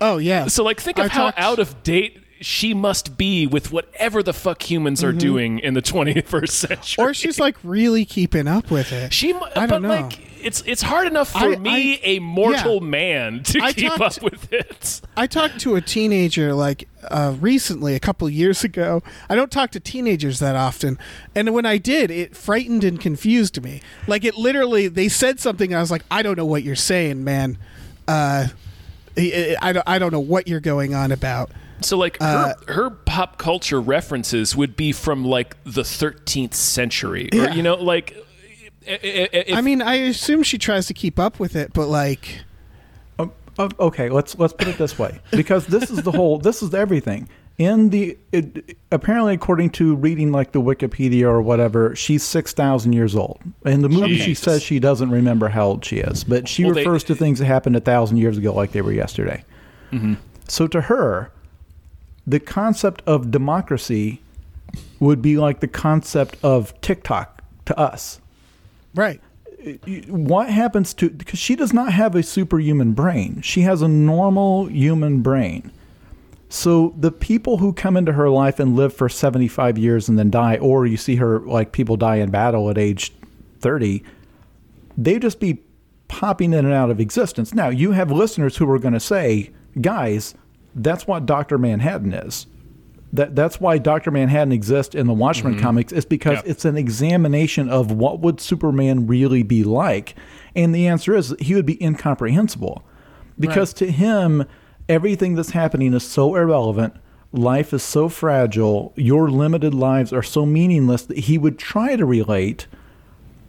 oh 0.00 0.18
yeah. 0.18 0.46
so 0.46 0.62
like 0.64 0.80
think 0.80 0.98
of 0.98 1.06
I 1.06 1.08
how 1.08 1.24
talked- 1.26 1.38
out 1.38 1.58
of 1.58 1.82
date 1.82 2.24
she 2.42 2.72
must 2.72 3.18
be 3.18 3.46
with 3.46 3.70
whatever 3.70 4.22
the 4.22 4.32
fuck 4.32 4.62
humans 4.70 5.04
are 5.04 5.12
doing 5.12 5.58
in 5.58 5.74
the 5.74 5.82
21st 5.82 6.48
century 6.48 6.76
Mm-hmm. 6.78 7.02
or 7.02 7.12
she's 7.12 7.38
like 7.38 7.56
really 7.62 8.06
keeping 8.06 8.48
up 8.48 8.70
with 8.70 8.92
it. 8.92 9.12
She, 9.12 9.34
I 9.54 9.66
don't 9.66 9.82
know. 9.82 9.88
like, 9.90 10.18
it's 10.42 10.62
it's 10.66 10.82
hard 10.82 11.06
enough 11.06 11.30
for 11.32 11.52
I- 11.52 11.56
me, 11.56 11.94
I- 11.94 12.00
a 12.04 12.18
mortal 12.18 12.74
yeah. 12.76 12.80
man, 12.88 13.42
to 13.44 13.60
I 13.60 13.72
keep 13.72 13.88
talked- 13.92 14.18
up 14.18 14.22
with 14.22 14.52
it. 14.52 15.00
I 15.16 15.26
talked 15.26 15.60
to 15.60 15.76
a 15.76 15.80
teenager 15.80 16.54
like 16.54 16.88
uh, 17.10 17.34
recently, 17.40 17.94
a 17.94 18.00
couple 18.00 18.28
years 18.28 18.62
ago. 18.64 19.02
I 19.28 19.36
don't 19.36 19.50
talk 19.50 19.70
to 19.72 19.80
teenagers 19.80 20.38
that 20.40 20.56
often, 20.56 20.98
and 21.34 21.52
when 21.54 21.66
I 21.66 21.78
did, 21.78 22.10
it 22.10 22.36
frightened 22.36 22.84
and 22.84 23.00
confused 23.00 23.62
me. 23.62 23.80
Like 24.06 24.24
it 24.24 24.34
literally, 24.36 24.88
they 24.88 25.08
said 25.08 25.40
something, 25.40 25.72
and 25.72 25.78
I 25.78 25.80
was 25.80 25.90
like, 25.90 26.04
I 26.10 26.22
don't 26.22 26.36
know 26.36 26.46
what 26.46 26.62
you're 26.62 26.76
saying, 26.76 27.22
man. 27.24 27.58
Uh, 28.08 28.48
I, 29.16 29.56
I 29.60 29.72
don't, 29.72 29.88
I 29.88 29.98
don't 29.98 30.12
know 30.12 30.20
what 30.20 30.48
you're 30.48 30.60
going 30.60 30.94
on 30.94 31.12
about. 31.12 31.50
So, 31.82 31.96
like, 31.96 32.18
Uh, 32.20 32.52
her, 32.66 32.74
her 32.74 32.90
pop 32.90 33.38
culture 33.38 33.80
references 33.80 34.54
would 34.54 34.76
be 34.76 34.92
from 34.92 35.24
like 35.24 35.56
the 35.64 35.82
13th 35.82 36.52
century, 36.54 37.28
or 37.32 37.36
Yeah. 37.38 37.54
you 37.54 37.62
know, 37.62 37.76
like. 37.76 38.14
If, 39.02 39.54
I 39.56 39.60
mean, 39.60 39.82
I 39.82 39.94
assume 39.94 40.42
she 40.42 40.58
tries 40.58 40.86
to 40.86 40.94
keep 40.94 41.18
up 41.18 41.38
with 41.38 41.56
it, 41.56 41.72
but 41.72 41.86
like, 41.88 42.40
Um, 43.18 43.32
uh, 43.58 43.68
okay, 43.78 44.08
let's 44.08 44.38
let's 44.38 44.52
put 44.52 44.68
it 44.68 44.78
this 44.78 44.98
way, 44.98 45.20
because 45.30 45.66
this 45.66 45.90
is 45.90 46.02
the 46.02 46.12
whole, 46.12 46.38
this 46.38 46.62
is 46.62 46.74
everything. 46.74 47.28
In 47.58 47.90
the 47.90 48.16
it, 48.32 48.76
apparently, 48.90 49.34
according 49.34 49.70
to 49.70 49.94
reading 49.94 50.32
like 50.32 50.52
the 50.52 50.62
Wikipedia 50.62 51.24
or 51.24 51.42
whatever, 51.42 51.94
she's 51.94 52.22
six 52.22 52.54
thousand 52.54 52.94
years 52.94 53.14
old. 53.14 53.38
In 53.66 53.82
the 53.82 53.90
movie, 53.90 54.16
she 54.18 54.32
says 54.32 54.62
she 54.62 54.78
doesn't 54.78 55.10
remember 55.10 55.48
how 55.48 55.66
old 55.66 55.84
she 55.84 55.98
is, 55.98 56.24
but 56.24 56.48
she 56.48 56.64
Well, 56.64 56.72
they- 56.72 56.80
refers 56.80 57.04
to 57.04 57.14
things 57.14 57.38
that 57.38 57.44
happened 57.44 57.76
a 57.76 57.80
thousand 57.80 58.16
years 58.16 58.38
ago 58.38 58.54
like 58.54 58.72
they 58.72 58.80
were 58.80 58.92
yesterday. 58.92 59.44
So 60.48 60.66
to 60.68 60.80
her, 60.82 61.30
the 62.26 62.40
concept 62.40 63.02
of 63.06 63.30
democracy 63.30 64.22
would 65.00 65.20
be 65.20 65.36
like 65.36 65.60
the 65.60 65.68
concept 65.68 66.36
of 66.42 66.80
TikTok 66.80 67.42
to 67.66 67.78
us 67.78 68.20
right? 68.94 69.20
what 70.08 70.48
happens 70.48 70.94
to 70.94 71.10
because 71.10 71.38
she 71.38 71.54
does 71.54 71.72
not 71.72 71.92
have 71.92 72.14
a 72.14 72.22
superhuman 72.22 72.92
brain. 72.92 73.42
She 73.42 73.62
has 73.62 73.82
a 73.82 73.88
normal 73.88 74.66
human 74.66 75.20
brain. 75.20 75.70
So 76.48 76.94
the 76.98 77.12
people 77.12 77.58
who 77.58 77.72
come 77.72 77.96
into 77.96 78.12
her 78.12 78.30
life 78.30 78.58
and 78.58 78.74
live 78.74 78.94
for 78.94 79.08
75 79.08 79.78
years 79.78 80.08
and 80.08 80.18
then 80.18 80.30
die 80.30 80.56
or 80.56 80.86
you 80.86 80.96
see 80.96 81.16
her 81.16 81.40
like 81.40 81.72
people 81.72 81.96
die 81.96 82.16
in 82.16 82.30
battle 82.30 82.70
at 82.70 82.78
age 82.78 83.12
30 83.60 84.02
they 84.96 85.18
just 85.18 85.38
be 85.38 85.62
popping 86.08 86.52
in 86.52 86.64
and 86.64 86.74
out 86.74 86.90
of 86.90 86.98
existence. 86.98 87.54
Now 87.54 87.68
you 87.68 87.92
have 87.92 88.10
listeners 88.10 88.56
who 88.56 88.68
are 88.70 88.78
going 88.78 88.94
to 88.94 89.00
say 89.00 89.50
guys 89.80 90.34
that's 90.74 91.06
what 91.06 91.26
dr 91.26 91.56
manhattan 91.58 92.12
is 92.12 92.46
that 93.12 93.34
that's 93.34 93.60
why 93.60 93.78
Doctor 93.78 94.10
Manhattan 94.10 94.52
exists 94.52 94.94
in 94.94 95.06
the 95.06 95.12
Watchmen 95.12 95.54
mm-hmm. 95.54 95.62
comics 95.62 95.92
is 95.92 96.04
because 96.04 96.36
Yep. 96.36 96.44
it's 96.46 96.64
an 96.64 96.76
examination 96.76 97.68
of 97.68 97.90
what 97.90 98.20
would 98.20 98.40
Superman 98.40 99.06
really 99.06 99.42
be 99.42 99.64
like, 99.64 100.14
and 100.54 100.74
the 100.74 100.86
answer 100.86 101.14
is 101.14 101.34
he 101.40 101.54
would 101.54 101.66
be 101.66 101.82
incomprehensible, 101.82 102.84
because 103.38 103.72
to 103.74 103.90
him 103.90 104.44
everything 104.88 105.34
that's 105.34 105.50
happening 105.50 105.94
is 105.94 106.02
so 106.02 106.36
irrelevant. 106.36 106.94
Life 107.32 107.72
is 107.72 107.82
so 107.84 108.08
fragile. 108.08 108.92
Your 108.96 109.30
limited 109.30 109.72
lives 109.72 110.12
are 110.12 110.22
so 110.22 110.44
meaningless 110.44 111.02
that 111.02 111.18
he 111.18 111.38
would 111.38 111.58
try 111.58 111.94
to 111.94 112.04
relate. 112.04 112.66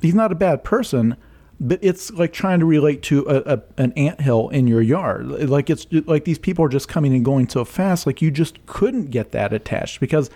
He's 0.01 0.13
not 0.13 0.31
a 0.31 0.35
bad 0.35 0.63
person, 0.63 1.17
but 1.63 1.77
it's 1.83 2.09
like 2.11 2.33
trying 2.33 2.59
to 2.59 2.65
relate 2.65 3.03
to 3.03 3.23
a, 3.29 3.53
a 3.53 3.61
an 3.77 3.93
anthill 3.93 4.49
in 4.49 4.65
your 4.65 4.81
yard. 4.81 5.27
Like 5.27 5.69
it's 5.69 5.85
like 5.91 6.25
these 6.25 6.39
people 6.39 6.65
are 6.65 6.69
just 6.69 6.87
coming 6.87 7.13
and 7.13 7.23
going 7.23 7.47
so 7.47 7.63
fast. 7.63 8.07
Like 8.07 8.19
you 8.19 8.31
just 8.31 8.65
couldn't 8.65 9.11
get 9.11 9.31
that 9.31 9.53
attached 9.53 9.99
because 9.99 10.31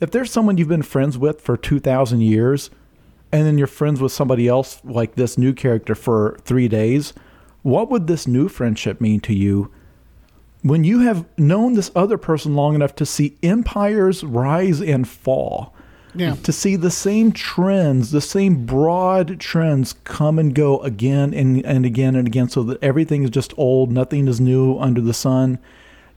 if 0.00 0.10
there's 0.10 0.32
someone 0.32 0.56
you've 0.56 0.68
been 0.68 0.82
friends 0.82 1.18
with 1.18 1.42
for 1.42 1.58
2000 1.58 2.22
years 2.22 2.70
and 3.30 3.46
then 3.46 3.58
you're 3.58 3.66
friends 3.66 4.00
with 4.00 4.10
somebody 4.10 4.48
else 4.48 4.80
like 4.82 5.16
this 5.16 5.36
new 5.36 5.52
character 5.52 5.94
for 5.94 6.38
3 6.46 6.66
days, 6.66 7.12
what 7.62 7.90
would 7.90 8.06
this 8.06 8.26
new 8.26 8.48
friendship 8.48 9.02
mean 9.02 9.20
to 9.20 9.34
you? 9.34 9.70
When 10.62 10.82
you 10.82 11.00
have 11.00 11.26
known 11.36 11.74
this 11.74 11.90
other 11.94 12.16
person 12.16 12.56
long 12.56 12.74
enough 12.74 12.94
to 12.96 13.06
see 13.06 13.36
empires 13.42 14.24
rise 14.24 14.80
and 14.80 15.06
fall, 15.06 15.74
Yeah. 16.14 16.34
to 16.42 16.52
see 16.52 16.76
the 16.76 16.90
same 16.90 17.32
trends, 17.32 18.10
the 18.10 18.20
same 18.20 18.66
broad 18.66 19.38
trends 19.38 19.94
come 20.04 20.38
and 20.38 20.54
go 20.54 20.80
again 20.80 21.32
and, 21.32 21.64
and 21.64 21.86
again 21.86 22.16
and 22.16 22.26
again, 22.26 22.48
so 22.48 22.62
that 22.64 22.82
everything 22.82 23.22
is 23.22 23.30
just 23.30 23.56
old, 23.56 23.92
nothing 23.92 24.26
is 24.26 24.40
new 24.40 24.78
under 24.78 25.00
the 25.00 25.14
sun. 25.14 25.58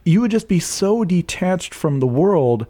You 0.03 0.21
would 0.21 0.31
just 0.31 0.47
be 0.47 0.59
so 0.59 1.03
detached 1.03 1.73
from 1.73 1.99
the 1.99 2.07
world 2.07 2.65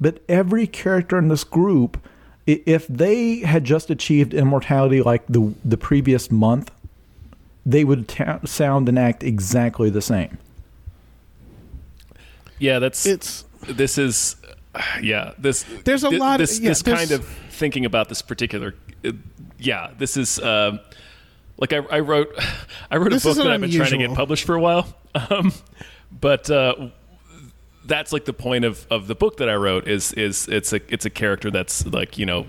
that 0.00 0.22
every 0.28 0.66
character 0.66 1.18
in 1.18 1.28
this 1.28 1.44
group, 1.44 1.98
if 2.46 2.86
they 2.86 3.40
had 3.40 3.64
just 3.64 3.88
achieved 3.88 4.34
immortality 4.34 5.00
like 5.00 5.26
the 5.28 5.54
the 5.64 5.76
previous 5.76 6.30
month, 6.30 6.70
they 7.64 7.84
would 7.84 8.08
ta- 8.08 8.40
sound 8.44 8.88
and 8.88 8.98
act 8.98 9.22
exactly 9.22 9.90
the 9.90 10.02
same. 10.02 10.38
Yeah, 12.58 12.78
that's 12.78 13.06
It's 13.06 13.44
this 13.68 13.98
is 13.98 14.36
yeah 15.02 15.32
this 15.38 15.64
There's 15.84 16.04
a 16.04 16.10
thi- 16.10 16.18
lot 16.18 16.40
of- 16.40 16.48
this 16.48 16.58
yeah, 16.60 16.70
this 16.70 16.82
kind 16.82 17.10
of 17.10 17.24
thinking 17.50 17.84
about 17.84 18.08
this 18.08 18.22
particular 18.22 18.74
uh, 19.04 19.12
yeah 19.58 19.90
this 19.98 20.16
is 20.16 20.38
um 20.40 20.80
like 21.58 21.72
I, 21.72 21.78
I 21.90 22.00
wrote 22.00 22.34
I 22.90 22.96
wrote 22.96 23.12
a 23.12 23.20
book 23.20 23.36
that 23.36 23.46
I've 23.46 23.60
been 23.60 23.70
trying 23.70 23.90
to 23.90 23.98
get 23.98 24.14
published 24.14 24.44
for 24.44 24.54
a 24.54 24.60
while. 24.60 24.86
Um, 25.28 25.52
but 26.10 26.48
uh, 26.50 26.88
that's 27.84 28.14
like 28.14 28.24
the 28.24 28.32
point 28.32 28.64
of, 28.64 28.86
of 28.90 29.08
the 29.08 29.14
book 29.14 29.36
that 29.36 29.50
I 29.50 29.54
wrote 29.56 29.86
is 29.86 30.14
is 30.14 30.48
it's 30.48 30.72
a 30.72 30.80
it's 30.90 31.04
a 31.04 31.10
character 31.10 31.50
that's 31.50 31.84
like 31.84 32.16
you 32.16 32.24
know 32.24 32.46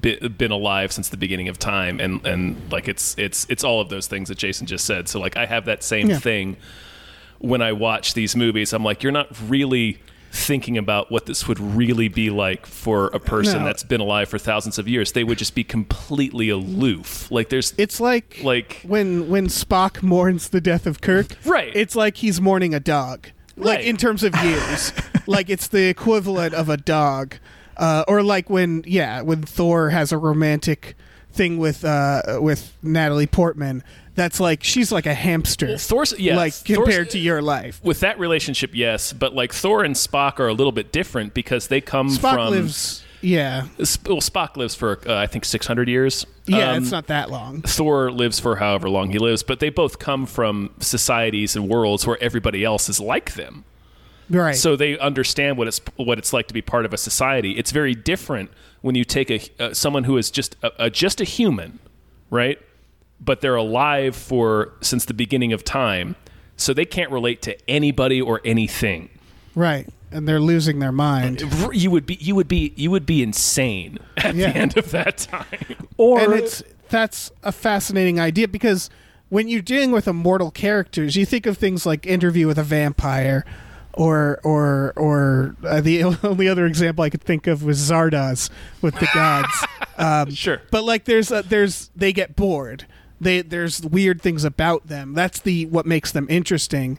been 0.00 0.52
alive 0.52 0.92
since 0.92 1.08
the 1.08 1.16
beginning 1.16 1.48
of 1.48 1.58
time 1.58 1.98
and 1.98 2.24
and 2.24 2.70
like 2.70 2.86
it's 2.86 3.16
it's 3.18 3.44
it's 3.50 3.64
all 3.64 3.80
of 3.80 3.88
those 3.88 4.06
things 4.06 4.28
that 4.28 4.38
Jason 4.38 4.68
just 4.68 4.84
said. 4.84 5.08
So 5.08 5.18
like 5.18 5.36
I 5.36 5.46
have 5.46 5.64
that 5.64 5.82
same 5.82 6.10
Yeah. 6.10 6.20
thing 6.20 6.58
when 7.40 7.60
I 7.60 7.72
watch 7.72 8.14
these 8.14 8.36
movies, 8.36 8.72
I'm 8.72 8.84
like, 8.84 9.02
you're 9.02 9.10
not 9.10 9.28
really 9.50 9.98
thinking 10.32 10.78
about 10.78 11.10
what 11.10 11.26
this 11.26 11.48
would 11.48 11.58
really 11.58 12.08
be 12.08 12.30
like 12.30 12.64
for 12.66 13.08
a 13.08 13.18
person 13.18 13.60
No. 13.60 13.64
that's 13.64 13.82
been 13.82 14.00
alive 14.00 14.28
for 14.28 14.38
thousands 14.38 14.78
of 14.78 14.86
years. 14.88 15.12
They 15.12 15.24
would 15.24 15.38
just 15.38 15.54
be 15.54 15.64
completely 15.64 16.48
aloof. 16.50 17.30
Like 17.30 17.48
there's 17.48 17.74
it's 17.76 18.00
like 18.00 18.38
Like- 18.42 18.80
when 18.86 19.28
when 19.28 19.48
Spock 19.48 20.02
mourns 20.02 20.48
the 20.50 20.60
death 20.60 20.86
of 20.86 21.00
Kirk. 21.00 21.36
Right. 21.44 21.72
It's 21.74 21.96
like 21.96 22.18
he's 22.18 22.40
mourning 22.40 22.74
a 22.74 22.80
dog. 22.80 23.28
Like 23.56 23.78
Right. 23.78 23.84
in 23.86 23.96
terms 23.96 24.22
of 24.22 24.34
years. 24.42 24.92
like 25.26 25.50
it's 25.50 25.66
the 25.68 25.88
equivalent 25.88 26.54
of 26.54 26.68
a 26.68 26.76
dog. 26.76 27.34
Uh, 27.76 28.04
or 28.06 28.22
like 28.22 28.48
when 28.48 28.84
yeah, 28.86 29.22
when 29.22 29.42
Thor 29.42 29.90
has 29.90 30.12
a 30.12 30.18
romantic 30.18 30.94
thing 31.32 31.58
with 31.58 31.84
uh 31.84 32.38
with 32.40 32.76
Natalie 32.82 33.26
Portman. 33.26 33.82
That's 34.20 34.38
like 34.38 34.62
she's 34.62 34.92
like 34.92 35.06
a 35.06 35.14
hamster. 35.14 35.78
Thor's 35.78 36.12
yeah, 36.18 36.36
like 36.36 36.52
Thor's- 36.52 36.76
compared 36.76 37.10
to 37.10 37.18
your 37.18 37.40
life. 37.40 37.80
with 37.82 38.00
that 38.00 38.18
relationship, 38.18 38.72
yes, 38.74 39.14
but 39.14 39.34
like 39.34 39.54
Thor 39.54 39.82
and 39.82 39.94
Spock 39.94 40.38
are 40.40 40.48
a 40.48 40.52
little 40.52 40.72
bit 40.72 40.92
different 40.92 41.32
because 41.32 41.68
they 41.68 41.80
come 41.80 42.10
Spock 42.10 42.34
from 42.34 42.50
lives 42.50 43.02
yeah. 43.22 43.68
Well, 43.78 44.20
Spock 44.20 44.58
lives 44.58 44.74
for 44.74 45.00
uh, 45.08 45.16
I 45.16 45.26
think 45.26 45.46
600 45.46 45.88
years. 45.88 46.26
Yeah, 46.46 46.72
Um, 46.72 46.82
it's 46.82 46.90
not 46.90 47.06
that 47.06 47.30
long. 47.30 47.62
Thor 47.62 48.10
lives 48.10 48.40
for 48.40 48.56
however 48.56 48.90
long 48.90 49.10
he 49.10 49.18
lives, 49.18 49.42
but 49.42 49.60
they 49.60 49.70
both 49.70 49.98
come 49.98 50.26
from 50.26 50.74
societies 50.80 51.56
and 51.56 51.68
worlds 51.68 52.06
where 52.06 52.22
everybody 52.22 52.62
else 52.62 52.88
is 52.90 53.00
like 53.00 53.34
them. 53.34 53.64
Right. 54.28 54.54
so 54.54 54.76
they 54.76 54.96
understand 54.98 55.58
what 55.58 55.66
it's 55.66 55.80
what 55.96 56.18
it's 56.18 56.32
like 56.32 56.46
to 56.48 56.54
be 56.54 56.62
part 56.62 56.84
of 56.84 56.92
a 56.92 56.96
society. 56.96 57.52
It's 57.58 57.72
very 57.72 57.96
different 57.96 58.50
when 58.80 58.94
you 58.94 59.04
take 59.04 59.30
a 59.30 59.40
uh, 59.58 59.74
someone 59.74 60.04
who 60.04 60.16
is 60.18 60.30
just 60.30 60.56
a, 60.62 60.84
a 60.84 60.90
just 60.90 61.20
a 61.20 61.24
human, 61.24 61.80
right? 62.30 62.58
But 63.22 63.40
they're 63.42 63.54
alive 63.56 64.16
for 64.16 64.72
since 64.80 65.04
the 65.04 65.14
beginning 65.14 65.52
of 65.52 65.62
time, 65.64 66.16
so 66.56 66.72
they 66.72 66.84
can't 66.86 67.10
relate 67.10 67.42
to 67.42 67.56
anybody 67.70 68.20
or 68.20 68.40
anything. 68.44 69.10
right. 69.54 69.88
And 70.12 70.26
they're 70.26 70.40
losing 70.40 70.80
their 70.80 70.90
mind. 70.90 71.40
You 71.72 71.88
would 71.92 72.04
be 72.04 72.14
you 72.16 72.34
would 72.34 72.48
be 72.48 72.72
you 72.74 72.90
would 72.90 73.06
be 73.06 73.22
insane 73.22 73.98
at 74.16 74.34
Yeah. 74.34 74.50
the 74.50 74.58
end 74.58 74.76
of 74.76 74.90
that 74.90 75.18
time. 75.18 75.46
Or 75.98 76.18
and 76.20 76.32
it's 76.32 76.64
that's 76.88 77.30
a 77.44 77.52
fascinating 77.52 78.18
idea 78.18 78.48
because 78.48 78.90
when 79.28 79.46
you're 79.46 79.62
dealing 79.62 79.92
with 79.92 80.08
immortal 80.08 80.50
characters, 80.50 81.14
you 81.14 81.24
think 81.24 81.46
of 81.46 81.56
things 81.58 81.86
like 81.86 82.06
Interview 82.06 82.48
with 82.48 82.58
a 82.58 82.64
Vampire, 82.64 83.44
or 83.92 84.40
or 84.42 84.92
or 84.96 85.54
uh, 85.62 85.80
the 85.80 86.02
only 86.24 86.48
other 86.48 86.66
example 86.66 87.04
I 87.04 87.10
could 87.10 87.22
think 87.22 87.46
of 87.46 87.62
was 87.62 87.78
Zardoz 87.78 88.50
with 88.82 88.96
the 88.96 89.08
gods. 89.14 89.52
Um, 90.00 90.30
Sure. 90.30 90.62
but 90.70 90.82
like 90.84 91.04
there's 91.04 91.30
a, 91.30 91.42
there's 91.42 91.90
they 91.94 92.12
get 92.14 92.34
bored. 92.34 92.86
They 93.20 93.42
there's 93.42 93.82
weird 93.82 94.22
things 94.22 94.44
about 94.44 94.86
them. 94.86 95.12
That's 95.14 95.40
the 95.40 95.66
what 95.66 95.86
makes 95.86 96.10
them 96.12 96.26
interesting. 96.30 96.98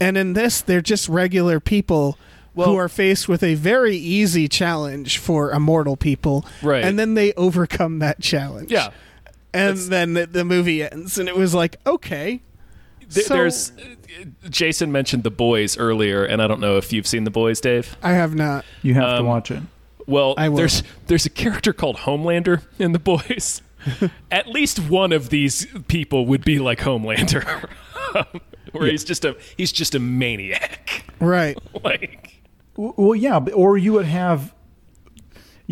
And 0.00 0.16
in 0.16 0.32
this, 0.32 0.60
they're 0.60 0.80
just 0.80 1.08
regular 1.08 1.60
people 1.60 2.18
who 2.54 2.76
are 2.76 2.88
faced 2.88 3.28
with 3.28 3.42
a 3.42 3.54
very 3.54 3.96
easy 3.96 4.46
challenge 4.48 5.16
for 5.18 5.52
immortal 5.52 5.96
people. 5.96 6.44
Right. 6.62 6.84
And 6.84 6.98
then 6.98 7.14
they 7.14 7.32
overcome 7.34 8.00
that 8.00 8.20
challenge. 8.20 8.70
Yeah. 8.70 8.90
And 9.54 9.78
then 9.78 10.14
the, 10.14 10.26
the 10.26 10.44
movie 10.44 10.82
ends, 10.82 11.18
and 11.18 11.28
it 11.28 11.36
was 11.36 11.54
like, 11.54 11.76
okay. 11.86 12.40
Th- 13.10 13.26
So- 13.26 13.34
There's 13.34 13.72
Jason 14.48 14.92
mentioned 14.92 15.22
the 15.22 15.30
boys 15.30 15.78
earlier, 15.78 16.24
and 16.24 16.42
I 16.42 16.46
don't 16.46 16.60
know 16.60 16.76
if 16.76 16.92
you've 16.92 17.06
seen 17.06 17.24
the 17.24 17.30
boys, 17.30 17.60
Dave. 17.60 17.96
I 18.02 18.12
have 18.12 18.34
not. 18.34 18.64
you 18.82 18.94
have 18.94 19.04
to 19.04 19.16
um, 19.20 19.26
watch 19.26 19.50
it. 19.50 19.62
Well, 20.06 20.34
I 20.36 20.48
there's 20.48 20.82
there's 21.06 21.26
a 21.26 21.30
character 21.30 21.72
called 21.72 21.96
Homelander 21.98 22.62
in 22.78 22.92
the 22.92 22.98
boys. 22.98 23.62
At 24.30 24.48
least 24.48 24.78
one 24.78 25.12
of 25.12 25.30
these 25.30 25.66
people 25.88 26.26
would 26.26 26.44
be 26.44 26.58
like 26.58 26.80
Homelander, 26.80 27.68
where 28.72 28.86
he's 28.86 29.04
just 29.04 29.24
a 29.24 29.36
he's 29.56 29.72
just 29.72 29.94
a 29.94 29.98
maniac. 29.98 31.04
Right. 31.20 31.58
Like 31.84 32.42
Well, 32.76 33.14
yeah, 33.14 33.38
or 33.38 33.76
you 33.76 33.92
would 33.94 34.06
have. 34.06 34.54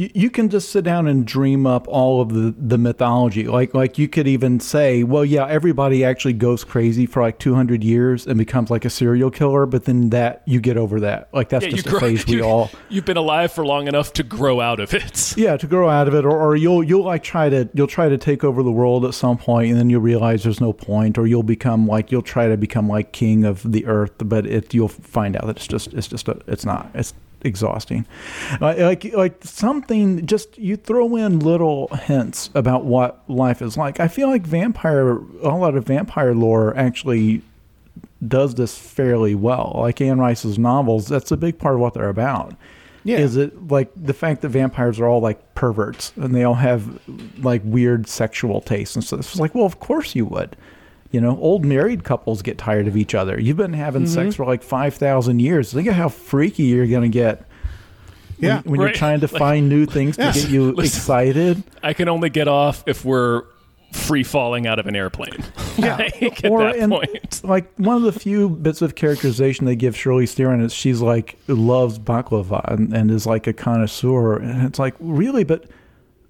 You, 0.01 0.11
you 0.15 0.31
can 0.31 0.49
just 0.49 0.71
sit 0.71 0.83
down 0.83 1.07
and 1.07 1.27
dream 1.27 1.67
up 1.67 1.87
all 1.87 2.23
of 2.23 2.31
the, 2.33 2.55
the 2.57 2.79
mythology. 2.79 3.47
Like 3.47 3.75
like 3.75 3.99
you 3.99 4.09
could 4.09 4.27
even 4.27 4.59
say, 4.59 5.03
well, 5.03 5.27
yeah, 5.27 5.47
everybody 5.47 6.07
actually 6.07 6.33
goes 6.33 6.65
crazy 6.65 7.05
for 7.05 7.21
like 7.21 7.39
200 7.39 7.85
years 7.85 8.27
and 8.27 8.39
becomes 8.39 8.71
like 8.71 8.87
a 8.87 8.91
serial 8.91 9.31
killer, 9.31 9.67
but 9.67 9.85
then 9.85 10.09
that 10.09 10.41
you 10.47 10.59
get 10.59 10.79
over 10.79 11.01
that. 11.01 11.29
Like 11.35 11.51
that's 11.51 11.67
yeah, 11.67 11.73
just 11.73 11.87
a 11.89 12.01
phase 12.01 12.27
we 12.27 12.37
you, 12.37 12.45
all. 12.45 12.71
You've 12.89 13.05
been 13.05 13.19
alive 13.19 13.53
for 13.53 13.67
long 13.67 13.89
enough 13.89 14.15
to 14.15 14.23
grow 14.23 14.61
out 14.61 14.81
of 14.81 14.95
it. 14.95 15.35
Yeah, 15.41 15.57
to 15.57 15.67
grow 15.67 15.89
out 15.89 16.09
of 16.09 16.15
it, 16.15 16.25
or, 16.25 16.37
or 16.39 16.57
you'll 16.57 16.83
you'll 16.83 17.05
like 17.05 17.23
try 17.23 17.49
to 17.49 17.69
you'll 17.75 17.87
try 17.87 18.09
to 18.09 18.19
take 18.19 18.43
over 18.43 18.63
the 18.63 18.73
world 18.73 19.05
at 19.05 19.15
some 19.15 19.37
point, 19.39 19.71
and 19.71 19.79
then 19.79 19.91
you'll 19.91 20.01
realize 20.01 20.43
there's 20.43 20.61
no 20.61 20.73
point, 20.73 21.19
or 21.19 21.27
you'll 21.27 21.43
become 21.43 21.87
like 21.87 22.11
you'll 22.11 22.23
try 22.23 22.49
to 22.49 22.57
become 22.57 22.89
like 22.89 23.13
king 23.13 23.45
of 23.45 23.71
the 23.71 23.87
earth, 23.87 24.13
but 24.19 24.47
it 24.47 24.73
you'll 24.73 24.89
find 24.89 25.37
out 25.37 25.47
that 25.47 25.57
it's 25.57 25.67
just 25.67 25.93
it's 25.95 26.09
just 26.09 26.29
a, 26.29 26.39
it's 26.47 26.65
not 26.65 26.91
it's 26.95 27.15
exhausting. 27.43 28.07
Like 28.61 28.79
like 28.79 29.05
like 29.15 29.45
something 29.45 30.27
just 30.27 30.59
you 30.59 30.77
throw 30.77 31.17
in 31.17 31.39
little 31.41 31.89
hints 31.89 32.51
about 32.55 32.85
what 32.85 33.23
life 33.29 33.63
is 33.63 33.77
like. 33.77 34.01
I 34.01 34.09
feel 34.09 34.29
like 34.29 34.43
vampire 34.43 35.19
a 35.43 35.57
lot 35.57 35.77
of 35.77 35.85
vampire 35.85 36.35
lore 36.35 36.77
actually 36.77 37.43
does 38.27 38.55
this 38.55 38.77
fairly 38.77 39.35
well. 39.35 39.77
Like 39.77 40.01
Anne 40.01 40.19
Rice's 40.19 40.59
novels, 40.59 41.09
that's 41.09 41.31
a 41.31 41.37
big 41.37 41.59
part 41.59 41.75
of 41.75 41.81
what 41.81 41.95
they're 41.95 42.09
about. 42.09 42.55
Yeah. 43.03 43.19
Is 43.19 43.37
it 43.37 43.69
like 43.69 43.91
the 43.97 44.13
fact 44.13 44.43
that 44.43 44.51
vampires 44.51 45.01
are 45.01 45.07
all 45.07 45.21
like 45.21 45.55
perverts 45.55 46.13
and 46.17 46.35
they 46.35 46.45
all 46.45 46.55
have 46.55 47.01
like 47.39 47.63
weird 47.65 48.07
sexual 48.09 48.61
tastes 48.61 48.95
and 48.95 49.05
stuff? 49.05 49.21
It's 49.21 49.39
like, 49.39 49.55
well, 49.55 49.65
of 49.65 49.81
course 49.81 50.15
you 50.15 50.27
would. 50.27 50.57
You 51.11 51.21
know, 51.21 51.37
old 51.39 51.65
married 51.65 52.05
couples 52.05 52.41
get 52.43 52.57
tired 52.57 52.87
of 52.87 52.97
each 52.97 53.15
other. 53.15 53.41
You've 53.41 53.57
been 53.57 53.73
having 53.73 54.03
Mm-hmm. 54.05 54.15
sex 54.15 54.37
for 54.37 54.47
like 54.47 54.63
5,000 54.63 55.41
years. 55.41 55.73
Think 55.73 55.89
of 55.89 55.95
how 55.95 56.09
freaky 56.09 56.65
you're 56.65 56.87
going 56.87 57.03
to 57.03 57.09
get 57.09 57.39
when, 58.39 58.49
Yeah. 58.49 58.61
when 58.65 58.81
you're 58.81 58.93
trying 58.93 59.21
to 59.21 59.29
find 59.29 59.69
new 59.69 59.87
things 59.87 60.17
to 60.17 60.31
get 60.33 60.49
you 60.51 60.71
Listen. 60.73 60.85
excited. 60.85 61.63
I 61.83 61.95
can 61.95 62.09
only 62.09 62.31
get 62.31 62.47
off 62.47 62.85
if 62.87 63.05
we're 63.05 63.43
free 63.93 64.23
falling 64.23 64.69
out 64.69 64.79
of 64.79 64.87
an 64.87 64.95
airplane. 64.95 65.43
Yeah. 65.77 65.97
like, 66.21 66.45
at 66.45 66.51
or 66.51 66.63
that 66.63 66.77
in, 66.77 66.91
point. 66.91 67.41
like 67.43 67.73
one 67.77 67.97
of 67.97 68.03
the 68.03 68.13
few 68.13 68.49
bits 68.49 68.81
of 68.81 68.95
characterization 68.95 69.67
they 69.67 69.75
give 69.75 69.97
Shirley 69.97 70.27
Theron 70.27 70.61
is 70.61 70.73
she's 70.73 71.01
like 71.01 71.37
loves 71.49 71.99
baklava 71.99 72.63
and, 72.73 72.93
and 72.95 73.11
is 73.11 73.27
like 73.27 73.49
a 73.49 73.53
connoisseur, 73.53 74.37
and 74.37 74.65
it's 74.65 74.79
like 74.79 74.95
really, 75.01 75.43
but 75.43 75.65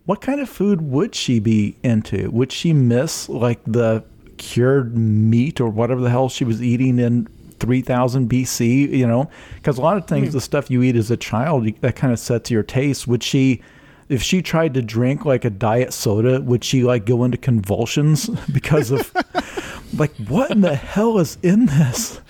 what 0.06 0.22
kind 0.22 0.40
of 0.40 0.48
food 0.48 0.80
would 0.80 1.14
she 1.14 1.38
be 1.38 1.76
into? 1.82 2.30
Would 2.30 2.50
she 2.50 2.72
miss 2.72 3.28
like 3.28 3.60
the 3.66 4.02
cured 4.40 4.96
meat 4.96 5.60
or 5.60 5.68
whatever 5.68 6.00
the 6.00 6.10
hell 6.10 6.28
she 6.28 6.44
was 6.44 6.60
eating 6.62 6.98
in 6.98 7.28
3000 7.60 8.28
BC? 8.28 8.90
You 8.90 9.06
know, 9.06 9.30
because 9.56 9.78
a 9.78 9.82
lot 9.82 9.96
of 9.96 10.06
things, 10.06 10.28
hmm. 10.28 10.32
the 10.32 10.40
stuff 10.40 10.70
you 10.70 10.82
eat 10.82 10.96
as 10.96 11.10
a 11.10 11.16
child, 11.16 11.68
that 11.82 11.94
kind 11.94 12.12
of 12.12 12.18
sets 12.18 12.50
your 12.50 12.64
taste. 12.64 13.06
Would 13.06 13.22
she? 13.22 13.62
If 14.08 14.24
she 14.24 14.42
tried 14.42 14.74
to 14.74 14.82
drink 14.82 15.24
like 15.24 15.44
a 15.44 15.50
diet 15.50 15.92
soda, 15.92 16.40
would 16.40 16.64
she 16.64 16.82
like 16.82 17.04
go 17.04 17.22
into 17.22 17.38
convulsions 17.38 18.28
because 18.52 18.90
of 18.90 19.14
like 19.96 20.16
what 20.16 20.50
in 20.50 20.62
the 20.62 20.74
hell 20.74 21.18
is 21.18 21.38
in 21.42 21.66
this 21.66 22.20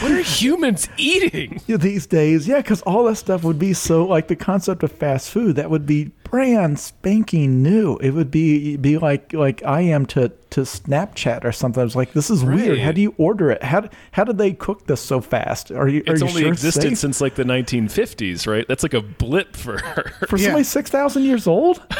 What 0.00 0.10
are 0.12 0.22
humans 0.22 0.88
eating? 0.96 1.60
These 1.66 2.06
days, 2.06 2.48
yeah, 2.48 2.56
because 2.58 2.82
all 2.82 3.04
that 3.04 3.16
stuff 3.16 3.44
would 3.44 3.58
be 3.58 3.72
so 3.72 4.04
like 4.06 4.28
the 4.28 4.36
concept 4.36 4.82
of 4.82 4.90
fast 4.90 5.30
food 5.30 5.56
that 5.56 5.70
would 5.70 5.86
be 5.86 6.10
brand 6.24 6.78
spanking 6.80 7.62
new. 7.62 7.96
It 7.98 8.10
would 8.10 8.30
be 8.30 8.76
be 8.76 8.98
like 8.98 9.32
like 9.32 9.62
I 9.64 9.82
am 9.82 10.06
to 10.06 10.30
to 10.50 10.60
Snapchat 10.62 11.44
or 11.44 11.52
something. 11.52 11.80
I 11.80 11.84
was 11.84 11.94
like, 11.94 12.12
this 12.14 12.30
is 12.30 12.42
weird. 12.44 12.78
How 12.80 12.92
do 12.92 13.00
you 13.00 13.14
order 13.18 13.50
it? 13.50 13.62
How 13.62 13.88
how 14.12 14.24
did 14.24 14.38
they 14.38 14.52
cook 14.52 14.86
this 14.86 15.00
so 15.00 15.20
fast? 15.20 15.70
Are 15.70 15.88
you 15.88 16.00
are 16.08 16.12
It's 16.14 16.22
you 16.22 16.28
only 16.28 16.42
sure 16.42 16.52
existed 16.52 16.82
safe? 16.90 16.98
since 16.98 17.20
like 17.20 17.34
the 17.36 17.44
1950s, 17.44 18.46
right? 18.46 18.66
That's 18.66 18.82
like 18.82 18.94
a 18.94 19.02
blip 19.02 19.54
for 19.56 19.78
her. 19.78 20.10
for 20.26 20.36
Yeah. 20.36 20.44
somebody 20.46 20.64
six 20.64 20.90
thousand 20.90 21.24
years 21.24 21.46
old? 21.46 21.80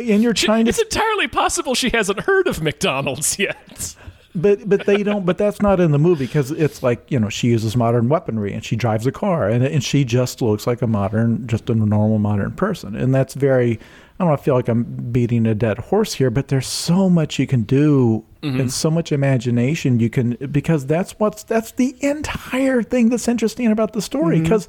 and 0.00 0.22
you're 0.22 0.32
trying 0.32 0.64
to 0.64 0.70
It's 0.70 0.80
entirely 0.80 1.28
possible 1.28 1.74
she 1.74 1.90
hasn't 1.90 2.20
heard 2.20 2.46
of 2.48 2.62
McDonald's 2.62 3.38
yet. 3.38 3.94
But 4.34 4.68
but 4.68 4.86
they 4.86 5.02
don't 5.02 5.24
but 5.24 5.38
that's 5.38 5.62
not 5.62 5.80
in 5.80 5.92
the 5.92 5.98
movie 5.98 6.26
because 6.26 6.50
it's 6.50 6.82
like 6.82 7.04
you 7.10 7.18
know 7.18 7.28
she 7.28 7.48
uses 7.48 7.76
modern 7.76 8.08
weaponry 8.08 8.52
and 8.52 8.64
she 8.64 8.76
drives 8.76 9.06
a 9.06 9.12
car 9.12 9.48
and, 9.48 9.64
and 9.64 9.84
she 9.84 10.04
just 10.04 10.42
looks 10.42 10.66
like 10.66 10.82
a 10.82 10.86
modern 10.86 11.46
just 11.46 11.70
a 11.70 11.74
normal 11.74 12.18
modern 12.18 12.52
person. 12.52 12.96
And 12.96 13.14
that's 13.14 13.34
very 13.34 13.78
i 14.20 14.24
don't 14.24 14.40
feel 14.40 14.54
like 14.54 14.68
i'm 14.68 14.84
beating 15.10 15.44
a 15.44 15.56
dead 15.56 15.76
horse 15.76 16.14
here 16.14 16.30
but 16.30 16.46
there's 16.46 16.68
so 16.68 17.10
much 17.10 17.38
you 17.40 17.48
can 17.48 17.62
do 17.62 18.24
mm-hmm. 18.44 18.60
and 18.60 18.72
so 18.72 18.90
much 18.90 19.10
imagination 19.10 19.98
you 19.98 20.10
can 20.10 20.36
because 20.50 20.86
that's 20.86 21.12
what's 21.18 21.42
that's 21.42 21.72
the 21.72 21.96
entire 22.00 22.82
thing 22.82 23.08
that's 23.08 23.28
interesting 23.28 23.70
about 23.70 23.92
the 23.92 24.02
story. 24.02 24.36
Mm-hmm. 24.36 24.44
Because 24.44 24.68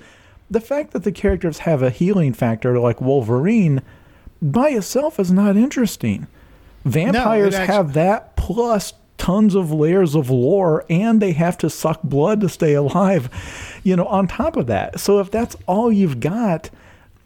the 0.49 0.61
fact 0.61 0.91
that 0.91 1.03
the 1.03 1.11
characters 1.11 1.59
have 1.59 1.81
a 1.81 1.89
healing 1.89 2.33
factor 2.33 2.79
like 2.79 3.01
wolverine 3.01 3.81
by 4.41 4.69
itself 4.69 5.19
is 5.19 5.31
not 5.31 5.57
interesting. 5.57 6.27
Vampires 6.83 7.55
actu- 7.55 7.73
have 7.73 7.93
that 7.93 8.35
plus 8.35 8.93
tons 9.25 9.55
of 9.55 9.71
layers 9.71 10.13
of 10.13 10.29
lore 10.29 10.85
and 10.87 11.19
they 11.19 11.31
have 11.31 11.57
to 11.57 11.67
suck 11.69 11.99
blood 12.03 12.39
to 12.41 12.47
stay 12.49 12.73
alive 12.75 13.23
you 13.83 13.95
know 13.95 14.05
on 14.05 14.27
top 14.27 14.55
of 14.55 14.67
that. 14.67 14.99
So 14.99 15.19
if 15.19 15.31
that's 15.31 15.55
all 15.65 15.91
you've 15.91 16.19
got 16.19 16.69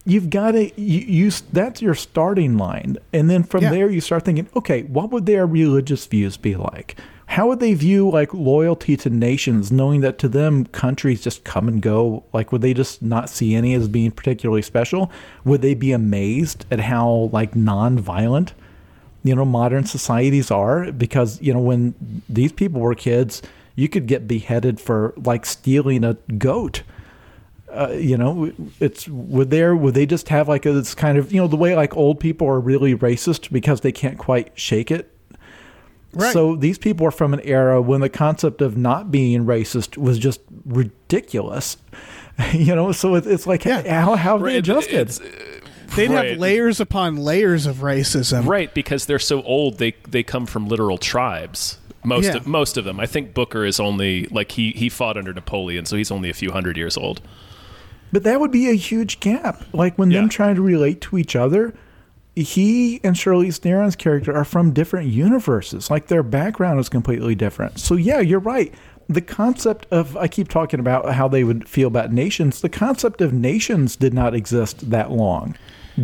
you've 0.06 0.30
got 0.30 0.52
to 0.52 0.64
you, 0.80 1.00
you 1.26 1.32
that's 1.52 1.82
your 1.82 1.94
starting 1.94 2.58
line. 2.58 2.98
And 3.12 3.30
then 3.30 3.44
from 3.44 3.64
Yeah. 3.64 3.72
there 3.72 3.90
you 3.90 4.00
start 4.02 4.24
thinking 4.24 4.48
okay 4.56 4.84
what 4.84 5.12
would 5.12 5.26
their 5.26 5.46
religious 5.46 6.06
views 6.06 6.38
be 6.38 6.56
like? 6.56 6.96
How 7.36 7.48
would 7.50 7.60
they 7.60 7.74
view 7.76 8.10
like 8.10 8.34
loyalty 8.34 8.96
to 8.98 9.10
nations 9.10 9.72
knowing 9.72 10.00
that 10.02 10.18
to 10.20 10.28
them 10.30 10.66
countries 10.84 11.22
just 11.22 11.44
come 11.44 11.68
and 11.68 11.82
go? 11.82 12.24
Like 12.34 12.52
would 12.54 12.62
they 12.62 12.74
just 12.74 13.02
not 13.02 13.30
see 13.30 13.56
any 13.56 13.74
as 13.74 13.88
being 13.90 14.12
particularly 14.12 14.62
special? 14.62 15.12
Would 15.44 15.62
they 15.62 15.74
be 15.76 15.92
amazed 15.92 16.66
at 16.72 16.80
how 16.80 17.30
like 17.34 17.56
non-violent 17.58 18.54
you 19.24 19.36
know 19.36 19.46
modern 19.46 19.86
societies 19.86 20.50
are 20.52 20.92
because 20.92 21.42
you 21.42 21.54
know 21.54 21.60
when 21.60 21.94
these 22.30 22.52
people 22.52 22.80
were 22.82 22.96
kids 22.96 23.42
you 23.76 23.88
could 23.90 24.08
get 24.08 24.28
beheaded 24.28 24.80
for 24.80 25.14
like 25.18 25.46
stealing 25.46 26.04
a 26.04 26.14
goat. 26.38 26.84
Uh, 27.72 27.92
you 27.92 28.18
know 28.18 28.52
it's 28.80 29.08
would 29.08 29.52
there 29.52 29.76
would 29.76 29.94
they 29.94 30.06
just 30.06 30.30
have 30.30 30.48
like 30.48 30.66
a, 30.66 30.72
this 30.74 30.96
kind 30.96 31.18
of 31.20 31.32
you 31.32 31.40
know 31.40 31.48
the 31.48 31.56
way 31.56 31.76
like 31.76 31.96
old 31.96 32.20
people 32.20 32.48
are 32.48 32.60
really 32.60 32.96
racist 32.96 33.52
because 33.52 33.82
they 33.82 33.92
can't 33.92 34.18
quite 34.18 34.52
shake 34.56 34.90
it? 34.90 35.14
Right. 36.12 36.34
so 36.34 36.56
these 36.56 36.80
people 36.80 37.06
are 37.06 37.12
from 37.12 37.36
an 37.36 37.40
era 37.42 37.80
when 37.80 38.02
the 38.02 38.10
concept 38.10 38.64
of 38.64 38.76
not 38.76 39.12
being 39.12 39.46
racist 39.46 39.96
was 39.98 40.18
just 40.18 40.42
ridiculous. 40.66 41.78
You 42.54 42.74
know 42.74 42.94
so 42.94 43.16
it, 43.16 43.28
it's 43.28 43.46
like 43.46 43.66
Yeah. 43.66 43.82
how, 44.02 44.16
how 44.16 44.32
have 44.38 44.40
they 44.40 44.46
Right, 44.46 44.56
adjusted? 44.56 44.94
it's- 44.94 45.20
They'd 45.96 46.10
Right. 46.12 46.30
have 46.32 46.40
layers 46.40 46.80
upon 46.80 47.18
layers 47.18 47.66
of 47.66 47.78
racism. 47.78 48.46
Right, 48.46 48.74
because 48.74 49.06
they're 49.06 49.20
so 49.20 49.42
old, 49.44 49.78
they 49.80 49.94
they 50.10 50.24
come 50.24 50.46
from 50.46 50.68
literal 50.68 50.98
tribes. 50.98 51.78
Most 52.04 52.26
Yeah. 52.26 52.38
of 52.38 52.48
most 52.48 52.78
of 52.78 52.86
them. 52.86 53.00
I 53.00 53.06
think 53.06 53.34
Booker 53.34 53.66
is 53.66 53.80
only 53.80 54.26
like 54.32 54.54
he 54.54 54.72
he 54.72 54.88
fought 54.90 55.18
under 55.18 55.34
Napoleon, 55.34 55.86
so 55.86 55.98
he's 55.98 56.12
only 56.12 56.30
a 56.30 56.34
few 56.34 56.52
hundred 56.52 56.78
years 56.78 56.96
old. 56.96 57.22
But 58.12 58.24
that 58.24 58.40
would 58.40 58.52
be 58.52 58.70
a 58.70 58.74
huge 58.74 59.20
gap. 59.20 59.64
Like 59.74 59.98
when 59.98 60.10
Yeah. 60.10 60.22
them 60.22 60.30
trying 60.30 60.56
to 60.56 60.62
relate 60.62 61.02
to 61.02 61.18
each 61.18 61.36
other, 61.36 61.74
he 62.36 63.02
and 63.04 63.16
Charlize 63.16 63.58
Theron's 63.60 63.96
character 63.96 64.34
are 64.36 64.46
from 64.46 64.72
different 64.72 65.10
universes. 65.10 65.90
Like 65.92 66.08
their 66.08 66.24
background 66.24 66.80
is 66.80 66.90
completely 66.90 67.36
different. 67.36 67.80
So 67.80 67.96
yeah, 67.96 68.20
you're 68.20 68.40
right. 68.40 68.74
The 69.10 69.22
concept 69.22 69.88
of 69.92 70.16
I 70.16 70.28
keep 70.28 70.48
talking 70.48 70.80
about 70.80 71.14
how 71.14 71.28
they 71.28 71.44
would 71.44 71.68
feel 71.68 71.88
about 71.88 72.14
nations. 72.14 72.62
The 72.62 72.70
concept 72.70 73.22
of 73.22 73.34
nations 73.34 73.96
did 73.96 74.14
not 74.14 74.34
exist 74.36 74.90
that 74.92 75.12
long. 75.12 75.56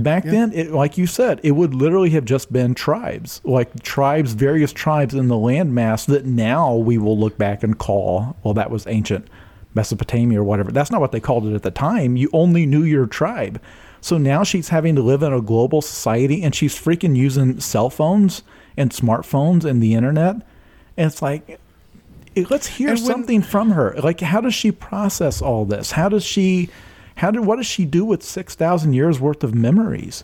Back 0.03 0.23
then, 0.23 0.51
it, 0.53 0.71
like 0.71 0.97
you 0.97 1.07
said, 1.07 1.39
it 1.43 1.51
would 1.51 1.73
literally 1.73 2.11
have 2.11 2.25
just 2.25 2.51
been 2.51 2.75
tribes, 2.75 3.41
like 3.43 3.81
tribes, 3.83 4.33
various 4.33 4.71
tribes 4.71 5.13
in 5.13 5.27
the 5.27 5.35
landmass 5.35 6.05
that 6.07 6.25
now 6.25 6.75
we 6.75 6.97
will 6.97 7.17
look 7.17 7.37
back 7.37 7.63
and 7.63 7.77
call, 7.77 8.35
well, 8.43 8.53
that 8.53 8.69
was 8.71 8.85
ancient 8.87 9.27
Mesopotamia 9.73 10.39
or 10.39 10.43
whatever. 10.43 10.71
That's 10.71 10.91
not 10.91 11.01
what 11.01 11.11
they 11.11 11.19
called 11.19 11.45
it 11.45 11.53
at 11.53 11.63
the 11.63 11.71
time. 11.71 12.15
You 12.15 12.29
only 12.33 12.65
knew 12.65 12.83
your 12.83 13.05
tribe. 13.05 13.61
So 14.01 14.17
now 14.17 14.43
she's 14.43 14.69
having 14.69 14.95
to 14.95 15.01
live 15.01 15.23
in 15.23 15.33
a 15.33 15.41
global 15.41 15.81
society 15.81 16.43
and 16.43 16.53
she's 16.53 16.75
freaking 16.75 17.15
using 17.15 17.59
cell 17.59 17.89
phones 17.89 18.43
and 18.77 18.91
smartphones 18.91 19.65
and 19.65 19.81
the 19.81 19.95
internet. 19.95 20.35
And 20.95 21.11
it's 21.11 21.21
like, 21.21 21.59
let's 22.49 22.67
hear 22.67 22.89
when- 22.89 22.97
something 22.97 23.41
from 23.41 23.71
her. 23.71 23.95
Like, 24.01 24.21
how 24.21 24.41
does 24.41 24.53
she 24.53 24.71
process 24.71 25.41
all 25.41 25.65
this? 25.65 25.91
How 25.91 26.09
does 26.09 26.23
she, 26.23 26.69
how 27.15 27.31
did, 27.31 27.45
what 27.45 27.55
does 27.57 27.65
she 27.65 27.85
do 27.85 28.03
with 28.05 28.23
6,000 28.23 28.93
years 28.93 29.19
worth 29.19 29.43
of 29.43 29.53
memories? 29.55 30.23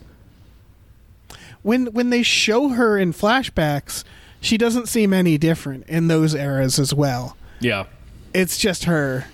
when 1.63 1.85
when 1.87 2.09
they 2.09 2.23
show 2.23 2.69
her 2.69 2.97
in 2.97 3.13
flashbacks, 3.13 4.03
she 4.39 4.57
doesn't 4.57 4.87
seem 4.87 5.13
any 5.13 5.37
different 5.37 5.85
in 5.87 6.07
those 6.07 6.33
eras 6.33 6.79
as 6.79 6.91
well. 6.93 7.37
Yeah. 7.59 7.85
It's 8.33 8.57
just 8.57 8.85
her. 8.85 9.25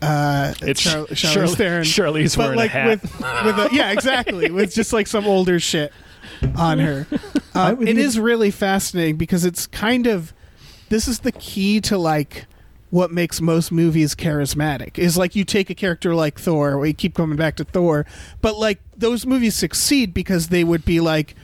Uh, 0.00 0.54
It's 0.62 0.80
Char- 0.80 1.06
Shirley- 1.14 1.48
Charlize 1.48 1.56
Theron. 1.56 1.84
Shirley's 1.84 2.36
but 2.36 2.42
wearing 2.42 2.58
a 2.58 2.62
like 2.62 2.70
hat. 2.70 2.86
with 2.88 3.02
with 3.02 3.58
a, 3.58 3.68
yeah, 3.72 3.90
exactly, 3.92 4.50
with 4.50 4.72
just 4.74 4.92
like 4.94 5.06
some 5.06 5.26
older 5.26 5.60
shit 5.60 5.92
on 6.56 6.78
her. 6.78 7.06
I 7.54 7.72
Um, 7.72 7.82
it 7.82 7.88
even- 7.90 7.98
is 7.98 8.18
really 8.18 8.50
fascinating 8.50 9.16
because 9.16 9.44
it's 9.44 9.66
kind 9.66 10.06
of 10.06 10.32
this 10.88 11.06
is 11.06 11.18
the 11.18 11.32
key 11.32 11.80
to 11.82 11.98
like 11.98 12.46
what 12.90 13.10
makes 13.10 13.40
most 13.40 13.70
movies 13.70 14.14
charismatic 14.14 14.98
is 14.98 15.16
like 15.18 15.36
you 15.36 15.44
take 15.44 15.68
a 15.70 15.74
character 15.74 16.14
like 16.14 16.38
Thor. 16.40 16.78
We 16.78 16.92
keep 16.92 17.14
coming 17.14 17.36
back 17.36 17.56
to 17.56 17.64
Thor, 17.64 18.06
but 18.40 18.56
like 18.58 18.80
those 18.96 19.26
movies 19.26 19.54
succeed 19.54 20.14
because 20.14 20.48
they 20.48 20.64
would 20.64 20.84
be 20.84 21.00
like, 21.00 21.34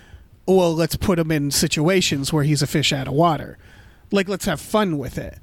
well, 0.46 0.74
let's 0.74 0.96
put 0.96 1.18
him 1.18 1.30
in 1.30 1.50
situations 1.50 2.32
where 2.32 2.44
he's 2.44 2.62
a 2.62 2.66
fish 2.66 2.92
out 2.92 3.08
of 3.08 3.14
water. 3.14 3.58
Like 4.10 4.28
let's 4.28 4.44
have 4.46 4.60
fun 4.60 4.96
with 4.98 5.18
it. 5.18 5.38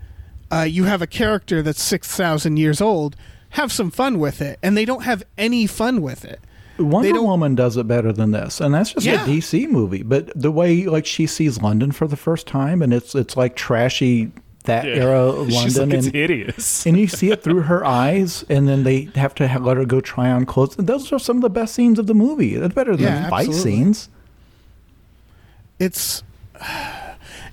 Uh, 0.51 0.63
you 0.63 0.83
have 0.85 1.01
a 1.01 1.07
character 1.07 1.61
that's 1.61 1.81
six 1.81 2.07
thousand 2.15 2.57
years 2.57 2.81
old. 2.81 3.15
Have 3.55 3.71
some 3.71 3.91
fun 3.91 4.17
with 4.19 4.41
it, 4.41 4.59
and 4.63 4.75
they 4.77 4.85
don't 4.85 5.03
have 5.03 5.23
any 5.37 5.67
fun 5.67 6.01
with 6.01 6.23
it. 6.25 6.39
Wonder 6.79 7.21
Woman 7.21 7.53
does 7.53 7.77
it 7.77 7.85
better 7.87 8.11
than 8.13 8.31
this, 8.31 8.59
and 8.59 8.73
that's 8.73 8.93
just 8.93 9.05
Yeah. 9.05 9.23
a 9.23 9.27
DC 9.27 9.67
movie. 9.69 10.03
But 10.03 10.31
the 10.35 10.51
way 10.51 10.85
like 10.85 11.05
she 11.05 11.27
sees 11.27 11.61
London 11.61 11.91
for 11.91 12.07
the 12.07 12.15
first 12.15 12.47
time, 12.47 12.81
and 12.81 12.93
it's 12.93 13.13
it's 13.13 13.37
like 13.37 13.55
trashy 13.55 14.31
that 14.63 14.85
era 14.85 15.21
of 15.21 15.47
She's 15.51 15.77
London, 15.77 15.89
like, 15.89 15.97
it's 15.99 16.07
and, 16.07 16.15
hideous. 16.15 16.85
and 16.87 16.97
you 16.97 17.07
see 17.07 17.31
it 17.31 17.43
through 17.43 17.61
her 17.63 17.85
eyes, 17.85 18.43
and 18.49 18.67
then 18.67 18.83
they 18.83 19.09
have 19.15 19.33
to 19.35 19.47
have, 19.47 19.63
let 19.63 19.77
her 19.77 19.85
go 19.85 20.01
try 20.01 20.29
on 20.31 20.45
clothes. 20.45 20.77
And 20.77 20.87
those 20.87 21.11
are 21.11 21.19
some 21.19 21.37
of 21.37 21.41
the 21.41 21.49
best 21.49 21.73
scenes 21.75 21.97
of 21.99 22.07
the 22.07 22.13
movie. 22.15 22.55
That's 22.55 22.73
better 22.73 22.95
than 22.95 23.05
Yeah, 23.05 23.29
fight 23.29 23.47
absolutely. 23.49 23.71
scenes. 23.71 24.09
it's 25.79 26.23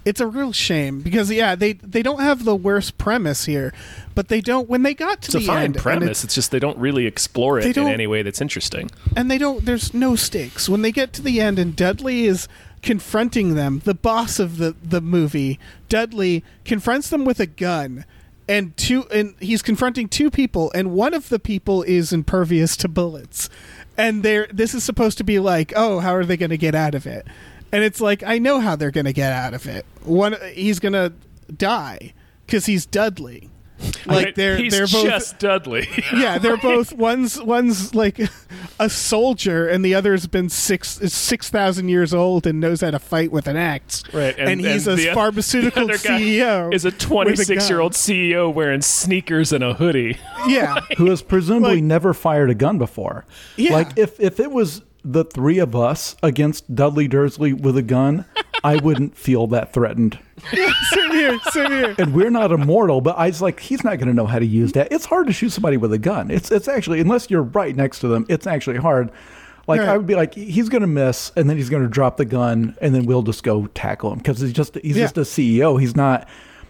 it's 0.04 0.20
a 0.20 0.26
real 0.26 0.52
shame 0.52 1.00
because 1.00 1.30
yeah 1.30 1.54
they 1.54 1.72
they 1.74 2.02
don't 2.02 2.20
have 2.20 2.44
the 2.44 2.54
worst 2.54 2.98
premise 2.98 3.46
here 3.46 3.72
but 4.14 4.28
they 4.28 4.40
don't 4.40 4.68
when 4.68 4.82
they 4.82 4.94
got 4.94 5.22
to 5.22 5.28
It's 5.28 5.34
a 5.34 5.38
the 5.38 5.44
fine 5.46 5.64
end 5.64 5.76
and 5.76 5.82
premise. 5.82 6.24
It's 6.24 6.34
just 6.34 6.50
they 6.50 6.58
don't 6.58 6.78
really 6.78 7.06
explore 7.06 7.58
it 7.58 7.76
in 7.76 7.86
any 7.86 8.06
way 8.06 8.22
that's 8.22 8.40
interesting. 8.40 8.90
and 9.16 9.30
they 9.30 9.38
don't 9.38 9.64
there's 9.64 9.94
no 9.94 10.14
stakes 10.16 10.68
when 10.68 10.82
they 10.82 10.92
get 10.92 11.12
to 11.14 11.22
the 11.22 11.40
end 11.40 11.58
and 11.58 11.74
dudley 11.74 12.24
is 12.26 12.48
confronting 12.82 13.54
them 13.54 13.80
the 13.84 13.94
boss 13.94 14.38
of 14.38 14.58
the 14.58 14.74
the 14.82 15.00
movie 15.00 15.58
dudley 15.88 16.44
confronts 16.64 17.10
them 17.10 17.24
with 17.24 17.40
a 17.40 17.46
gun 17.46 18.04
and 18.48 18.76
two 18.76 19.06
and 19.10 19.34
he's 19.38 19.62
confronting 19.62 20.08
two 20.08 20.30
people 20.30 20.72
and 20.74 20.90
one 20.92 21.12
of 21.12 21.28
the 21.28 21.38
people 21.38 21.82
is 21.82 22.12
impervious 22.12 22.76
to 22.78 22.88
bullets. 22.88 23.50
And 23.96 24.22
they're 24.22 24.48
this 24.50 24.74
is 24.74 24.82
supposed 24.82 25.18
to 25.18 25.24
be 25.24 25.38
like 25.38 25.72
oh 25.76 26.00
how 26.00 26.14
are 26.14 26.24
they 26.24 26.36
going 26.36 26.50
to 26.50 26.56
get 26.56 26.74
out 26.74 26.94
of 26.94 27.06
it? 27.06 27.26
And 27.70 27.84
it's 27.84 28.00
like 28.00 28.22
i 28.22 28.38
know 28.38 28.60
how 28.60 28.74
they're 28.74 28.90
going 28.90 29.04
to 29.04 29.12
get 29.12 29.32
out 29.32 29.52
of 29.52 29.66
it. 29.66 29.84
One 30.02 30.36
he's 30.54 30.80
going 30.80 30.94
to 30.94 31.12
die 31.54 32.14
because 32.46 32.66
he's 32.66 32.86
dudley 32.86 33.50
like 34.06 34.34
they're 34.34 34.56
He's 34.56 34.72
they're 34.72 34.86
both 34.86 35.04
just 35.06 35.38
Dudley. 35.38 35.88
yeah, 36.14 36.38
they're 36.38 36.56
both 36.62 36.92
one's 36.92 37.40
one's 37.40 37.94
like 37.94 38.20
a 38.80 38.90
soldier 38.90 39.68
and 39.68 39.84
the 39.84 39.94
other's 39.94 40.26
been 40.26 40.48
six 40.48 41.00
is 41.00 41.12
six 41.12 41.50
thousand 41.50 41.88
years 41.88 42.12
old 42.12 42.46
and 42.46 42.60
knows 42.60 42.80
how 42.80 42.90
to 42.90 42.98
fight 42.98 43.30
with 43.30 43.46
an 43.46 43.56
axe. 43.56 44.02
Right, 44.12 44.38
and, 44.38 44.60
he's 44.60 44.84
the 44.84 44.92
a 44.92 45.08
oth- 45.10 45.14
pharmaceutical 45.14 45.86
the 45.86 45.94
other 45.94 46.02
CEO. 46.02 46.72
Is 46.78 46.84
a 46.84 46.90
26 46.90 47.68
year 47.68 47.80
old. 47.80 47.92
CEO 47.92 48.52
wearing 48.52 48.82
sneakers 48.82 49.52
and 49.52 49.62
a 49.64 49.74
hoodie. 49.74 50.18
Yeah, 50.46 50.80
who 50.96 51.10
has 51.10 51.22
presumably 51.22 51.76
Like- 51.76 51.84
never 51.84 52.14
fired 52.14 52.50
a 52.50 52.54
gun 52.54 52.78
before. 52.78 53.24
Yeah. 53.56 53.72
Like 53.72 53.96
if 53.98 54.18
if 54.20 54.40
it 54.40 54.50
was 54.50 54.82
the 55.04 55.24
three 55.24 55.58
of 55.58 55.74
us 55.76 56.16
against 56.22 56.74
Dudley 56.74 57.08
Dursley 57.08 57.52
with 57.52 57.76
a 57.76 57.82
gun, 57.82 58.24
I 58.64 58.76
wouldn't 58.76 59.16
feel 59.16 59.46
that 59.48 59.72
threatened. 59.72 60.18
Yeah, 60.52 60.72
same 60.90 61.10
here, 61.12 61.38
same 61.50 61.70
here. 61.70 61.94
And 61.98 62.14
we're 62.14 62.30
not 62.30 62.50
immortal, 62.52 63.00
but 63.00 63.16
I 63.16 63.28
was 63.28 63.40
like, 63.40 63.60
he's 63.60 63.84
not 63.84 63.98
going 63.98 64.08
to 64.08 64.14
know 64.14 64.26
how 64.26 64.38
to 64.38 64.46
use 64.46 64.72
that. 64.72 64.92
It's 64.92 65.04
hard 65.04 65.26
to 65.28 65.32
shoot 65.32 65.50
somebody 65.50 65.76
with 65.76 65.92
a 65.92 65.98
gun. 65.98 66.30
It's 66.30 66.50
it's 66.50 66.68
actually 66.68 67.00
unless 67.00 67.30
you're 67.30 67.42
right 67.42 67.74
next 67.74 68.00
to 68.00 68.08
them, 68.08 68.26
it's 68.28 68.46
actually 68.46 68.78
hard. 68.78 69.10
Like 69.66 69.80
Right. 69.80 69.90
I 69.90 69.96
would 69.98 70.06
be 70.06 70.14
like, 70.14 70.34
he's 70.34 70.68
going 70.70 70.80
to 70.80 70.86
miss, 70.88 71.30
and 71.36 71.48
then 71.48 71.56
he's 71.58 71.68
going 71.68 71.82
to 71.82 71.88
drop 71.90 72.16
the 72.16 72.24
gun, 72.24 72.74
and 72.80 72.94
then 72.94 73.04
we'll 73.04 73.22
just 73.22 73.42
go 73.42 73.66
tackle 73.74 74.10
him 74.12 74.18
because 74.18 74.40
he's 74.40 74.52
just 74.52 74.76
he's 74.76 74.96
Yeah. 74.96 75.04
just 75.04 75.18
a 75.18 75.20
CEO. 75.22 75.78
He's 75.80 75.94
not 75.94 76.26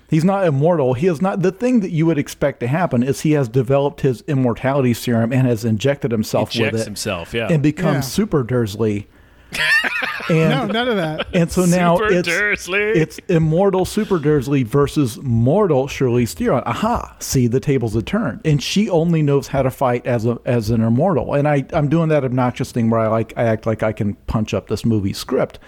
he's 0.08 0.24
not 0.24 0.46
immortal. 0.46 0.94
He 0.94 1.06
is 1.06 1.20
not 1.22 1.42
the 1.42 1.52
thing 1.52 1.80
that 1.80 1.90
you 1.90 2.06
would 2.06 2.18
expect 2.18 2.60
to 2.60 2.66
happen 2.66 3.02
is 3.02 3.20
he 3.20 3.32
has 3.32 3.48
developed 3.48 4.00
his 4.00 4.22
immortality 4.22 4.94
serum 4.94 5.32
and 5.32 5.46
has 5.46 5.64
injected 5.64 6.10
himself 6.10 6.50
with 6.50 6.56
Injects 6.58 6.80
it 6.82 6.84
himself, 6.84 7.34
yeah. 7.34 7.48
and 7.50 7.62
becomes 7.62 7.94
Yeah. 7.96 8.00
super 8.00 8.42
Dursley. 8.42 9.06
and 10.28 10.50
No, 10.50 10.66
none 10.66 10.88
of 10.88 10.96
that. 10.96 11.26
and 11.32 11.50
so 11.50 11.64
now 11.64 11.96
Super 11.96 12.12
it's 12.12 12.28
Dursley. 12.28 12.80
it's 12.82 13.18
immortal 13.28 13.86
Super 13.86 14.18
Dursley 14.18 14.62
versus 14.62 15.18
mortal 15.22 15.88
Shirley 15.88 16.26
Theron. 16.26 16.62
Aha! 16.66 17.16
See 17.18 17.46
the 17.46 17.58
tables 17.60 17.94
have 17.94 18.04
turned, 18.04 18.40
and 18.44 18.62
she 18.62 18.90
only 18.90 19.22
knows 19.22 19.48
how 19.48 19.62
to 19.62 19.70
fight 19.70 20.06
as 20.06 20.26
a 20.26 20.38
as 20.44 20.68
an 20.68 20.82
immortal. 20.82 21.32
And 21.34 21.48
I 21.48 21.64
I'm 21.72 21.88
doing 21.88 22.10
that 22.10 22.24
obnoxious 22.24 22.72
thing 22.72 22.90
where 22.90 23.00
I 23.00 23.06
like 23.08 23.32
I 23.38 23.44
act 23.44 23.64
like 23.64 23.82
I 23.82 23.92
can 23.92 24.14
punch 24.26 24.52
up 24.52 24.68
this 24.68 24.84
movie 24.84 25.14
script. 25.14 25.58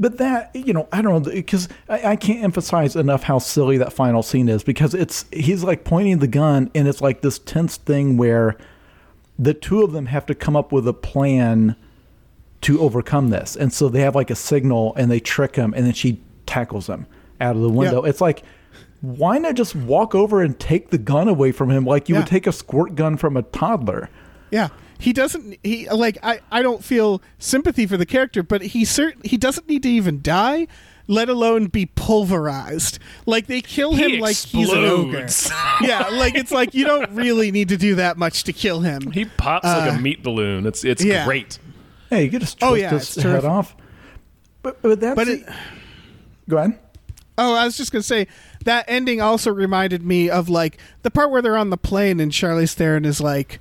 But 0.00 0.16
that 0.18 0.50
you 0.54 0.72
know 0.72 0.88
I 0.90 1.02
don't 1.02 1.26
know 1.26 1.32
because 1.32 1.68
I, 1.88 2.12
I 2.12 2.16
can't 2.16 2.42
emphasize 2.42 2.96
enough 2.96 3.22
how 3.24 3.38
silly 3.38 3.76
that 3.78 3.92
final 3.92 4.22
scene 4.22 4.48
is 4.48 4.64
because 4.64 4.94
it's 4.94 5.26
he's 5.30 5.62
like 5.62 5.84
pointing 5.84 6.18
the 6.20 6.26
gun 6.26 6.70
and 6.74 6.88
it's 6.88 7.02
like 7.02 7.20
this 7.20 7.38
tense 7.38 7.76
thing 7.76 8.16
where 8.16 8.56
the 9.38 9.52
two 9.54 9.82
of 9.82 9.92
them 9.92 10.06
have 10.06 10.24
to 10.26 10.34
come 10.34 10.56
up 10.56 10.72
with 10.72 10.88
a 10.88 10.94
plan 10.94 11.76
to 12.62 12.80
overcome 12.80 13.28
this. 13.30 13.56
And 13.56 13.72
so 13.72 13.88
they 13.88 14.00
have 14.00 14.14
like 14.14 14.30
a 14.30 14.34
signal 14.34 14.94
and 14.96 15.10
they 15.10 15.20
trick 15.20 15.56
him 15.56 15.72
and 15.74 15.86
then 15.86 15.92
she 15.94 16.20
tackles 16.46 16.86
him 16.88 17.06
out 17.40 17.56
of 17.56 17.62
the 17.62 17.70
window. 17.70 18.02
It's 18.04 18.20
like, 18.20 18.42
why 19.00 19.38
not 19.38 19.54
just 19.54 19.74
walk 19.74 20.14
over 20.14 20.42
and 20.42 20.58
take 20.58 20.90
the 20.90 20.98
gun 20.98 21.26
away 21.26 21.52
from 21.52 21.70
him 21.70 21.84
like 21.86 22.08
you 22.08 22.14
Yeah. 22.14 22.20
would 22.20 22.26
take 22.28 22.46
a 22.46 22.52
squirt 22.52 22.94
gun 22.96 23.16
from 23.16 23.36
a 23.36 23.42
toddler? 23.42 24.10
Yeah. 24.50 24.68
He 25.00 25.12
doesn't 25.12 25.58
he 25.64 25.88
like 25.88 26.18
I 26.22 26.40
I 26.50 26.62
don't 26.62 26.84
feel 26.84 27.22
sympathy 27.38 27.86
for 27.86 27.96
the 27.96 28.06
character, 28.06 28.42
but 28.42 28.62
he 28.62 28.82
cert 28.84 29.24
he 29.24 29.36
doesn't 29.36 29.68
need 29.68 29.82
to 29.84 29.88
even 29.88 30.20
die, 30.22 30.66
let 31.06 31.28
alone 31.28 31.66
be 31.66 31.86
pulverized. 31.86 32.98
Like 33.26 33.46
they 33.46 33.60
kill 33.62 33.94
He 33.94 34.16
him 34.16 34.20
like 34.20 34.36
he's 34.36 34.70
an 34.70 34.84
ogre. 34.84 35.18
explodes. 35.20 35.50
yeah, 35.80 36.08
like 36.12 36.34
it's 36.34 36.52
like 36.52 36.74
you 36.74 36.84
don't 36.84 37.10
really 37.12 37.50
need 37.50 37.70
to 37.70 37.76
do 37.76 37.94
that 37.96 38.18
much 38.18 38.44
to 38.44 38.52
kill 38.52 38.80
him. 38.80 39.10
he 39.12 39.24
pops 39.24 39.64
like 39.64 39.92
a 39.92 39.98
meat 39.98 40.22
balloon. 40.22 40.66
It's 40.66 40.84
it's 40.84 41.02
Uh, 41.02 41.08
yeah. 41.08 41.24
great. 41.24 41.58
Hey, 42.10 42.24
you 42.24 42.30
could 42.30 42.40
just 42.40 42.58
Oh, 42.62 42.70
twist 42.70 42.82
yeah, 42.82 42.90
his 42.90 43.14
head 43.14 43.22
terrific. 43.22 43.50
off. 43.50 43.76
But, 44.62 44.82
but 44.82 45.00
that's 45.00 45.16
But 45.16 45.28
it, 45.28 45.46
go 46.48 46.58
ahead. 46.58 46.78
Oh, 47.38 47.54
I 47.54 47.64
was 47.64 47.76
just 47.78 47.90
gonna 47.92 48.02
say 48.02 48.26
that 48.66 48.84
ending 48.88 49.22
also 49.22 49.50
reminded 49.50 50.02
me 50.04 50.28
of 50.28 50.50
like 50.50 50.76
the 51.02 51.10
part 51.10 51.30
where 51.30 51.40
they're 51.40 51.56
on 51.56 51.70
the 51.70 51.78
plane 51.78 52.20
and 52.20 52.30
Charlize 52.30 52.74
Theron 52.74 53.06
is 53.06 53.20
like, 53.22 53.58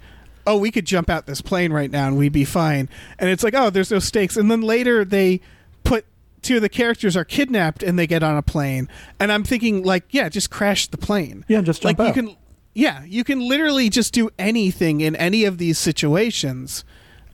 "Oh, 0.47 0.57
we 0.57 0.71
could 0.71 0.85
jump 0.85 1.09
out 1.09 1.25
this 1.25 1.41
plane 1.41 1.71
right 1.73 1.91
now 1.91 2.07
and 2.07 2.17
we'd 2.17 2.31
be 2.33 2.45
fine." 2.45 2.89
And 3.17 3.29
it's 3.29 3.43
like, 3.43 3.53
"Oh, 3.55 3.69
there's 3.69 3.91
no 3.91 3.99
stakes." 3.99 4.37
And 4.37 4.49
then 4.49 4.61
later 4.61 5.03
they 5.05 5.41
put 5.83 6.05
two 6.41 6.55
of 6.57 6.61
the 6.61 6.69
characters 6.69 7.17
are 7.17 7.25
kidnapped 7.25 7.83
and 7.83 7.99
they 7.99 8.07
get 8.07 8.23
on 8.23 8.37
a 8.37 8.41
plane, 8.41 8.87
and 9.19 9.31
I'm 9.31 9.43
thinking 9.43 9.83
like, 9.83 10.05
yeah, 10.11 10.29
just 10.29 10.49
crash 10.49 10.87
the 10.87 10.97
plane. 10.97 11.43
Yeah, 11.47 11.61
just 11.61 11.81
jump 11.81 11.99
like 11.99 12.07
out. 12.09 12.15
you 12.15 12.21
can, 12.23 12.37
yeah, 12.73 13.03
you 13.03 13.23
can 13.25 13.39
literally 13.45 13.89
just 13.89 14.13
do 14.13 14.29
anything 14.39 15.01
in 15.01 15.15
any 15.17 15.43
of 15.43 15.57
these 15.57 15.77
situations, 16.13 16.83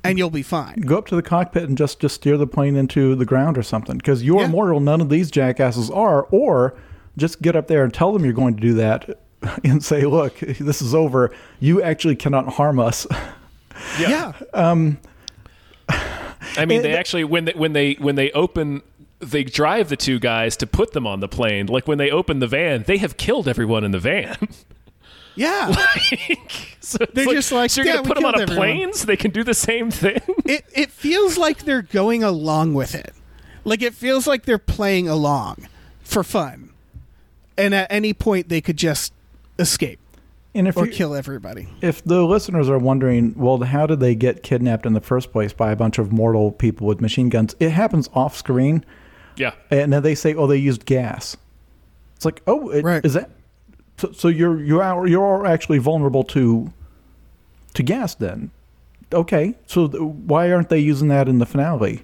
and 0.03 0.18
you'll 0.18 0.30
be 0.30 0.41
fine. 0.41 0.82
Go 0.82 0.97
up 0.97 1.06
to 1.08 1.16
the 1.16 1.22
cockpit 1.22 1.64
and 1.70 1.78
just 1.78 1.99
just 1.99 2.16
steer 2.16 2.38
the 2.38 2.47
plane 2.47 2.76
into 2.76 3.16
the 3.16 3.26
ground 3.26 3.58
or 3.58 3.64
something 3.64 3.97
because 3.97 4.24
you're 4.24 4.39
Yeah. 4.39 4.45
immortal. 4.45 4.80
None 4.80 5.01
of 5.01 5.10
these 5.10 5.30
jackasses 5.30 5.89
are. 5.91 6.24
Or 6.32 6.76
just 7.18 7.41
get 7.41 7.56
up 7.56 7.68
there 7.68 7.84
and 7.84 7.93
tell 7.93 8.12
them 8.12 8.24
you're 8.24 8.34
going 8.34 8.56
to 8.56 8.62
do 8.62 8.74
that 8.76 9.20
and 9.63 9.83
say, 9.83 10.05
"Look, 10.05 10.39
this 10.39 10.81
is 10.81 10.93
over. 10.95 11.31
You 11.59 11.81
actually 11.81 12.15
cannot 12.15 12.47
harm 12.53 12.79
us." 12.79 13.07
Yeah, 13.99 14.31
um, 14.53 14.99
I 15.89 16.65
mean, 16.65 16.77
And- 16.77 16.85
they 16.85 16.93
eh, 16.93 16.97
actually 16.97 17.23
when 17.25 17.45
they 17.45 17.51
when 17.53 17.73
they 17.73 17.93
when 17.93 18.15
they 18.15 18.31
open. 18.31 18.81
They 19.19 19.43
drive 19.45 19.87
the 19.89 19.95
two 19.95 20.19
guys 20.19 20.57
to 20.57 20.67
put 20.67 20.91
them 20.91 21.07
on 21.07 21.19
the 21.21 21.27
plane. 21.29 21.67
Like 21.67 21.87
when 21.87 21.97
they 21.97 22.11
open 22.11 22.39
the 22.39 22.47
van, 22.47 22.83
they 22.83 22.97
have 22.97 23.15
killed 23.17 23.47
everyone 23.47 23.83
in 23.85 23.91
the 23.91 23.99
van. 23.99 24.35
yeah. 25.35 25.71
so 26.81 26.97
it's 27.01 27.13
They're 27.13 27.25
just 27.33 27.51
like, 27.51 27.71
so 27.71 27.81
you're 27.81 27.87
"Yeah, 27.87 27.95
gonna 27.97 28.07
put 28.07 28.15
them 28.15 28.25
on 28.25 28.35
a 28.35 28.37
killed 28.39 28.49
everyone." 28.51 28.67
plane 28.77 28.93
so 28.93 29.05
they 29.05 29.15
can 29.17 29.31
do 29.31 29.43
the 29.43 29.53
same 29.53 29.89
thing. 29.89 30.19
it 30.45 30.65
it 30.73 30.91
feels 30.91 31.37
like 31.37 31.63
they're 31.63 31.81
going 31.81 32.23
along 32.23 32.73
with 32.75 32.93
it. 32.93 33.13
Like 33.63 33.81
it 33.81 33.93
feels 33.93 34.27
like 34.27 34.43
they're 34.45 34.57
playing 34.57 35.07
along 35.07 35.67
for 36.03 36.23
fun. 36.23 36.69
And 37.57 37.73
at 37.73 37.87
any 37.89 38.13
point 38.13 38.49
they 38.49 38.61
could 38.61 38.77
just 38.77 39.13
escape 39.60 39.99
And 40.53 40.68
if 40.68 40.78
or 40.78 40.86
you, 40.86 40.91
kill 40.91 41.16
everybody. 41.16 41.68
if 41.82 42.03
the 42.03 42.24
listeners 42.26 42.70
are 42.70 42.78
wondering, 42.78 43.34
well, 43.36 43.60
how 43.62 43.86
did 43.88 43.99
they 43.99 44.16
get 44.16 44.43
kidnapped 44.43 44.86
in 44.86 44.93
the 44.93 45.01
first 45.01 45.32
place 45.32 45.53
by 45.53 45.72
a 45.72 45.76
bunch 45.76 45.97
of 45.97 46.12
mortal 46.12 46.51
people 46.51 46.88
with 46.88 47.01
machine 47.01 47.30
guns? 47.30 47.56
It 47.60 47.70
happens 47.72 48.10
off 48.14 48.36
screen, 48.38 48.84
yeah, 49.38 49.53
and 49.70 49.91
then 49.91 50.01
they 50.03 50.16
say, 50.16 50.34
"Oh, 50.34 50.47
they 50.47 50.58
used 50.58 50.86
gas." 50.86 51.36
It's 52.16 52.24
like, 52.26 52.41
oh, 52.47 52.70
it, 52.70 52.84
Right. 52.86 53.03
is 53.03 53.14
that? 53.14 53.30
So, 53.97 54.12
so 54.14 54.28
you're 54.30 54.62
you 54.62 54.80
are 54.82 55.06
you're 55.08 55.45
actually 55.45 55.78
vulnerable 55.80 56.24
to 56.26 56.72
to 57.74 57.84
gas 57.84 58.16
then? 58.16 58.51
Okay, 59.14 59.56
so 59.68 59.88
th- 59.88 60.01
why 60.01 60.51
aren't 60.51 60.70
they 60.70 60.80
using 60.80 61.10
that 61.10 61.28
in 61.28 61.39
the 61.39 61.45
finale? 61.45 62.01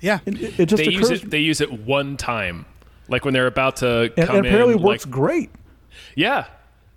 Yeah. 0.00 0.18
It, 0.26 0.60
it 0.60 0.66
just 0.66 0.82
they 0.82 0.88
occurs, 0.94 1.10
use 1.10 1.22
it. 1.22 1.30
They 1.30 1.38
use 1.38 1.60
it 1.60 1.72
one 1.86 2.16
time, 2.16 2.66
like 3.08 3.24
when 3.24 3.32
they're 3.32 3.46
about 3.46 3.76
to 3.76 4.12
and, 4.16 4.26
come 4.26 4.36
and 4.36 4.46
apparently 4.46 4.74
in. 4.74 4.80
it 4.80 4.84
works 4.84 5.06
like, 5.06 5.12
great. 5.14 5.50
Yeah, 6.14 6.46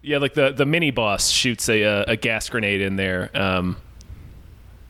yeah. 0.01 0.17
Like 0.17 0.33
the 0.33 0.51
the 0.51 0.65
mini 0.65 0.91
boss 0.91 1.29
shoots 1.29 1.67
a 1.69 1.83
uh, 1.83 2.05
a 2.07 2.15
gas 2.15 2.49
grenade 2.49 2.81
in 2.81 2.95
there, 2.95 3.29
um, 3.35 3.77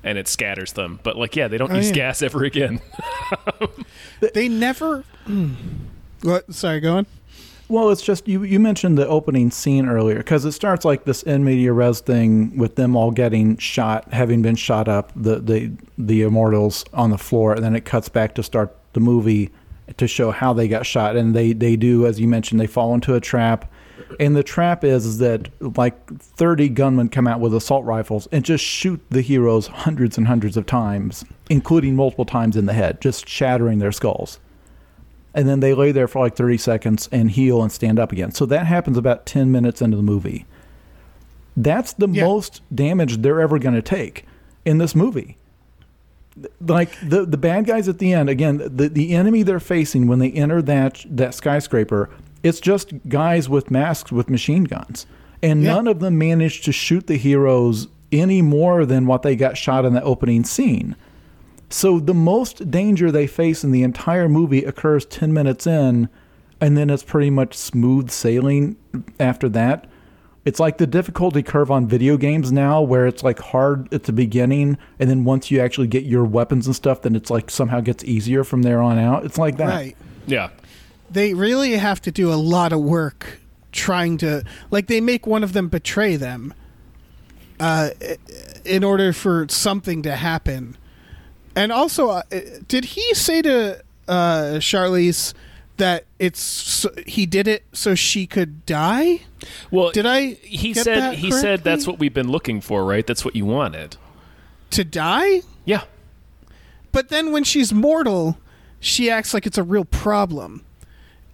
and 0.03 0.17
it 0.17 0.27
scatters 0.27 0.73
them. 0.73 0.99
But 1.03 1.17
like, 1.17 1.35
yeah, 1.35 1.47
they 1.47 1.57
don't 1.57 1.71
Oh, 1.71 1.75
use 1.75 1.89
yeah. 1.89 1.93
gas 1.95 2.21
ever 2.21 2.43
again. 2.43 2.81
They 4.33 4.47
never. 4.49 5.03
What 6.23 6.51
sorry, 6.51 6.79
go 6.79 6.97
on. 6.97 7.05
Well, 7.69 7.91
it's 7.91 8.01
just 8.01 8.27
you. 8.27 8.41
You 8.43 8.59
mentioned 8.59 8.97
the 8.97 9.07
opening 9.07 9.51
scene 9.51 9.87
earlier 9.87 10.17
because 10.17 10.45
it 10.45 10.53
starts 10.53 10.83
like 10.83 11.03
this 11.05 11.21
in 11.21 11.43
media 11.43 11.73
res 11.73 11.99
thing 11.99 12.57
with 12.57 12.75
them 12.75 12.95
all 12.95 13.11
getting 13.11 13.55
shot, 13.57 14.11
having 14.11 14.41
been 14.41 14.55
shot 14.55 14.87
up, 14.87 15.11
the 15.15 15.35
the 15.39 15.71
the 15.97 16.23
immortals 16.23 16.85
on 16.91 17.11
the 17.11 17.19
floor, 17.19 17.53
and 17.53 17.63
then 17.63 17.75
it 17.75 17.85
cuts 17.85 18.09
back 18.09 18.33
to 18.35 18.41
start 18.41 18.75
the 18.93 18.99
movie 18.99 19.51
to 19.97 20.07
show 20.07 20.31
how 20.31 20.53
they 20.53 20.67
got 20.67 20.87
shot, 20.87 21.15
and 21.15 21.35
they 21.35 21.53
they 21.53 21.75
do 21.75 22.07
as 22.07 22.19
you 22.19 22.27
mentioned, 22.27 22.59
they 22.59 22.65
fall 22.67 22.95
into 22.95 23.13
a 23.13 23.19
trap, 23.21 23.71
and 24.19 24.35
the 24.35 24.43
trap 24.43 24.83
is, 24.83 25.05
is 25.05 25.17
that 25.19 25.49
like 25.77 25.95
thirty 26.19 26.69
gunmen 26.69 27.09
come 27.09 27.27
out 27.27 27.39
with 27.39 27.53
assault 27.53 27.85
rifles 27.85 28.27
and 28.31 28.43
just 28.45 28.63
shoot 28.63 29.01
the 29.09 29.21
heroes 29.21 29.67
hundreds 29.67 30.17
and 30.17 30.27
hundreds 30.27 30.57
of 30.57 30.65
times, 30.65 31.23
including 31.49 31.95
multiple 31.95 32.25
times 32.25 32.55
in 32.57 32.65
the 32.65 32.73
head, 32.73 32.99
just 33.01 33.27
shattering 33.27 33.79
their 33.79 33.91
skulls 33.91 34.39
and 35.33 35.47
then 35.47 35.59
they 35.59 35.75
lay 35.75 35.91
there 35.91 36.07
for 36.07 36.17
like 36.19 36.35
30 36.35 36.57
seconds 36.57 37.07
and 37.11 37.29
heal 37.29 37.61
and 37.61 37.71
stand 37.71 37.99
up 37.99 38.11
again. 38.11 38.31
So 38.31 38.47
that 38.47 38.65
happens 38.65 38.97
about 38.97 39.27
10 39.27 39.51
minutes 39.51 39.83
into 39.83 39.95
the 39.95 40.01
movie. 40.01 40.47
That's 41.55 41.93
the 41.93 42.07
Yeah. 42.07 42.23
most 42.25 42.61
damage 42.73 43.17
they're 43.17 43.39
ever 43.41 43.59
going 43.59 43.75
to 43.75 43.81
take 43.83 44.25
in 44.65 44.79
this 44.79 44.95
movie. 44.95 45.37
Like 46.59 46.89
the 47.07 47.25
the 47.25 47.37
bad 47.37 47.65
guys 47.65 47.87
at 47.87 47.99
the 47.99 48.13
end, 48.13 48.29
again, 48.29 48.57
the, 48.57 48.89
the 48.89 49.13
enemy 49.15 49.43
they're 49.43 49.59
facing 49.59 50.07
when 50.07 50.17
they 50.17 50.31
enter 50.31 50.61
that 50.63 51.05
that 51.09 51.35
skyscraper, 51.35 52.09
it's 52.43 52.59
just 52.59 52.93
guys 53.09 53.49
with 53.49 53.71
masks 53.71 54.11
with 54.11 54.29
machine 54.29 54.63
guns. 54.63 55.05
And 55.43 55.63
Yeah. 55.63 55.75
none 55.75 55.87
of 55.87 55.99
them 55.99 56.17
managed 56.17 56.65
to 56.65 56.71
shoot 56.71 57.07
the 57.07 57.17
heroes 57.17 57.87
any 58.11 58.41
more 58.41 58.85
than 58.85 59.05
what 59.05 59.21
they 59.21 59.35
got 59.35 59.57
shot 59.57 59.85
in 59.85 59.93
the 59.93 60.03
opening 60.03 60.43
scene. 60.43 60.95
So 61.69 61.99
the 61.99 62.13
most 62.13 62.71
danger 62.71 63.11
they 63.11 63.27
face 63.27 63.63
in 63.63 63.71
the 63.71 63.83
entire 63.83 64.29
movie 64.29 64.63
occurs 64.63 65.05
10 65.05 65.33
minutes 65.33 65.67
in, 65.67 66.07
and 66.61 66.77
then 66.77 66.89
it's 66.89 67.03
pretty 67.03 67.29
much 67.29 67.55
smooth 67.55 68.09
sailing 68.09 68.77
after 69.19 69.49
that. 69.49 69.85
It's 70.45 70.61
like 70.61 70.77
the 70.77 70.87
difficulty 70.87 71.43
curve 71.43 71.69
on 71.69 71.85
video 71.87 72.15
games 72.15 72.53
now, 72.53 72.81
where 72.81 73.05
it's 73.05 73.21
like 73.21 73.39
hard 73.39 73.93
at 73.93 74.03
the 74.03 74.13
beginning, 74.13 74.77
and 74.97 75.09
then 75.09 75.25
once 75.25 75.51
you 75.51 75.59
actually 75.59 75.87
get 75.87 76.03
your 76.05 76.23
weapons 76.23 76.67
and 76.67 76.75
stuff, 76.75 77.01
then 77.01 77.17
it's 77.17 77.29
like 77.29 77.51
somehow 77.51 77.81
gets 77.81 78.01
easier 78.05 78.45
from 78.45 78.61
there 78.61 78.81
on 78.81 78.97
out. 78.97 79.25
It's 79.25 79.37
like 79.37 79.57
that. 79.57 79.67
Right. 79.67 79.97
yeah, 80.25 80.49
They 81.09 81.33
really 81.33 81.73
have 81.73 82.01
to 82.01 82.11
do 82.11 82.31
a 82.31 82.35
lot 82.35 82.73
of 82.73 82.81
work 82.81 83.39
trying 83.71 84.17
to 84.17 84.43
like 84.71 84.87
they 84.87 85.01
make 85.01 85.27
one 85.27 85.43
of 85.43 85.53
them 85.53 85.67
betray 85.67 86.15
them 86.15 86.53
uh 87.59 87.89
in 88.65 88.83
order 88.83 89.13
for 89.13 89.45
something 89.49 90.01
to 90.01 90.15
happen. 90.15 90.75
And 91.55 91.71
also 91.71 92.09
uh, 92.09 92.21
did 92.67 92.85
he 92.85 93.13
say 93.13 93.41
to 93.43 93.83
uh 94.07 94.57
Charlize 94.59 95.33
that 95.77 96.05
it's 96.17 96.41
so, 96.41 96.89
he 97.05 97.25
did 97.25 97.47
it 97.47 97.63
so 97.71 97.93
she 97.93 98.25
could 98.25 98.65
die? 98.65 99.21
Well, 99.69 99.91
Did 99.91 100.05
I 100.07 100.31
He 100.41 100.73
said 100.73 101.15
he 101.15 101.31
said 101.31 101.63
that's 101.63 101.85
what 101.85 101.99
we've 101.99 102.13
been 102.13 102.31
looking 102.31 102.61
for, 102.61 102.83
right? 102.83 103.05
That's 103.05 103.23
what 103.23 103.35
you 103.35 103.45
wanted. 103.45 103.95
To 104.71 104.83
die? 104.83 105.41
Yeah, 105.65 105.83
but 106.91 107.09
then 107.09 107.31
when 107.31 107.43
she's 107.43 107.71
mortal, 107.71 108.37
she 108.79 109.09
acts 109.09 109.33
like 109.33 109.45
it's 109.45 109.57
a 109.57 109.63
real 109.63 109.85
problem. 109.85 110.63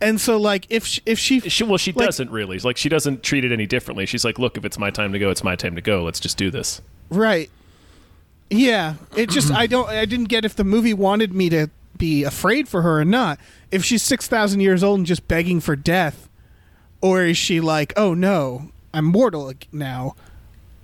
And 0.04 0.20
so, 0.22 0.38
like, 0.38 0.68
if 0.70 0.86
she, 0.86 1.02
if 1.06 1.18
she, 1.18 1.40
She, 1.40 1.64
well, 1.64 1.78
she 1.78 1.92
like- 1.94 2.06
doesn't 2.06 2.30
really. 2.30 2.60
Like, 2.60 2.78
she 2.78 2.90
doesn't 2.90 3.24
treat 3.24 3.46
it 3.46 3.52
any 3.52 3.66
differently. 3.66 4.06
She's 4.06 4.26
like, 4.26 4.38
look, 4.38 4.58
if 4.58 4.66
it's 4.66 4.78
my 4.78 4.90
time 4.92 5.14
to 5.14 5.20
go, 5.20 5.30
it's 5.30 5.44
my 5.44 5.56
time 5.56 5.76
to 5.76 5.82
go. 5.82 6.04
Let's 6.04 6.20
just 6.20 6.38
do 6.38 6.52
this. 6.52 6.82
Right. 7.10 7.50
Yeah. 8.50 8.96
It 9.16 9.30
just 9.30 9.52
I 9.52 9.66
don't 9.68 9.90
I 9.90 10.06
didn't 10.06 10.26
get 10.30 10.46
if 10.46 10.56
the 10.56 10.64
movie 10.64 10.94
wanted 10.94 11.34
me 11.34 11.50
to 11.50 11.70
be 11.98 12.24
afraid 12.24 12.68
for 12.68 12.82
her 12.84 13.00
or 13.00 13.06
not. 13.06 13.40
If 13.72 13.84
she's 13.84 14.04
six 14.04 14.28
thousand 14.28 14.60
years 14.60 14.84
old 14.84 15.00
and 15.00 15.06
just 15.08 15.28
begging 15.28 15.60
for 15.60 15.76
death, 15.76 16.30
or 17.02 17.24
is 17.24 17.38
she 17.38 17.60
like, 17.62 17.94
oh 17.98 18.14
no, 18.14 18.70
I'm 18.94 19.06
mortal 19.06 19.52
now? 19.72 20.16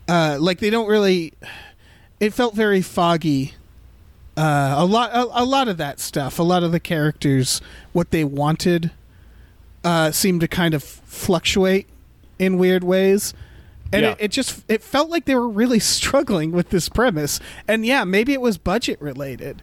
Uh, 0.08 0.38
like 0.40 0.60
they 0.60 0.70
don't 0.72 0.88
really. 0.88 1.34
It 2.20 2.34
felt 2.34 2.56
very 2.56 2.82
foggy. 2.82 3.54
Uh, 4.36 4.76
a 4.78 4.86
lot, 4.86 5.12
a, 5.14 5.44
a 5.44 5.46
lot 5.46 5.68
of 5.68 5.78
that 5.78 6.00
stuff. 6.00 6.40
A 6.40 6.44
lot 6.44 6.64
of 6.64 6.72
the 6.72 6.80
characters, 6.80 7.62
what 7.94 8.10
they 8.12 8.24
wanted, 8.24 8.92
uh, 9.84 10.12
seemed 10.12 10.42
to 10.42 10.48
kind 10.48 10.74
of 10.74 10.84
fluctuate 10.84 11.88
in 12.38 12.58
weird 12.58 12.84
ways 12.84 13.34
and 13.92 14.04
Yeah. 14.04 14.12
it, 14.12 14.18
it 14.20 14.32
just 14.32 14.64
it 14.68 14.82
felt 14.84 15.10
like 15.10 15.26
they 15.26 15.36
were 15.36 15.48
really 15.50 15.80
struggling 15.98 16.52
with 16.52 16.70
this 16.70 16.90
premise 16.90 17.40
and 17.68 17.86
yeah 17.86 18.04
maybe 18.04 18.34
it 18.34 18.42
was 18.42 18.58
budget 18.58 19.02
related 19.02 19.62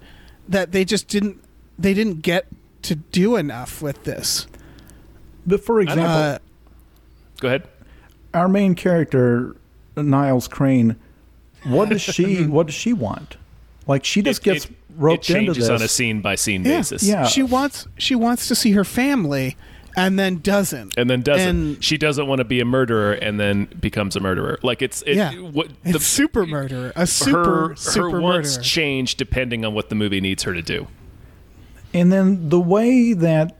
that 0.48 0.72
they 0.72 0.84
just 0.84 1.08
didn't 1.08 1.42
they 1.78 1.94
didn't 1.94 2.22
get 2.22 2.46
to 2.82 2.94
do 2.94 3.36
enough 3.36 3.82
with 3.82 4.04
this 4.04 4.46
But 5.46 5.62
for 5.64 5.80
example, 5.80 6.04
uh, 6.06 6.38
Go 7.40 7.48
ahead. 7.48 7.68
our 8.34 8.48
main 8.48 8.74
character, 8.74 9.54
Niles 9.96 10.48
Crane, 10.48 10.96
what 11.64 11.88
does 11.88 12.00
she 12.02 12.46
what 12.46 12.66
does 12.66 12.74
she 12.74 12.92
want? 12.92 13.36
Like 13.86 14.04
she 14.04 14.22
just 14.22 14.40
It- 14.40 14.44
gets 14.44 14.64
it, 14.66 14.72
roped 14.96 15.28
it 15.30 15.36
into 15.36 15.46
changes 15.46 15.68
this. 15.68 15.80
on 15.80 15.82
a 15.84 15.88
scene 15.88 16.20
by 16.20 16.34
scene 16.36 16.64
yeah, 16.64 16.78
basis. 16.78 17.02
Yeah. 17.02 17.26
she 17.26 17.42
wants 17.42 17.86
she 17.98 18.14
wants 18.14 18.48
to 18.48 18.54
see 18.54 18.72
her 18.72 18.84
family 18.84 19.56
and 19.96 20.18
then 20.18 20.38
doesn't 20.38 20.94
And 20.96 21.08
then 21.08 21.22
doesn't. 21.22 21.48
And- 21.48 21.84
she 21.84 21.96
doesn't 21.96 22.26
want 22.26 22.38
to 22.40 22.44
be 22.44 22.60
a 22.60 22.64
murderer 22.64 23.12
and 23.12 23.40
then 23.40 23.64
becomes 23.80 24.14
a 24.14 24.20
murderer. 24.20 24.58
Like 24.62 24.82
it's 24.82 25.02
it, 25.02 25.16
yeah 25.16 25.32
what 25.32 25.68
it's 25.84 26.04
super 26.04 26.46
murderer 26.46 26.92
a 26.94 27.06
super 27.06 27.68
her 27.70 27.76
super 27.76 28.10
her 28.10 28.20
wants 28.20 28.56
murderer 28.56 28.62
change 28.64 29.16
depending 29.16 29.64
on 29.64 29.74
what 29.74 29.88
the 29.88 29.94
movie 29.94 30.20
needs 30.20 30.42
her 30.44 30.52
to 30.54 30.62
do. 30.62 30.86
And 31.94 32.12
then 32.12 32.50
the 32.50 32.60
way 32.60 33.14
that 33.14 33.56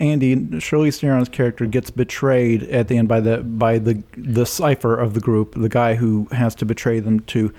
Andy 0.00 0.58
Shirley 0.60 0.90
Theron's 0.90 1.28
character 1.28 1.66
gets 1.66 1.90
betrayed 1.90 2.62
at 2.62 2.88
the 2.88 2.96
end 2.96 3.06
by 3.08 3.20
the 3.20 3.38
by 3.38 3.78
the 3.78 4.02
the 4.16 4.46
cipher 4.46 4.96
of 4.96 5.12
the 5.12 5.20
group, 5.20 5.54
the 5.54 5.68
guy 5.68 5.96
who 5.96 6.26
has 6.32 6.54
to 6.56 6.64
betray 6.64 7.00
them 7.00 7.20
to, 7.20 7.52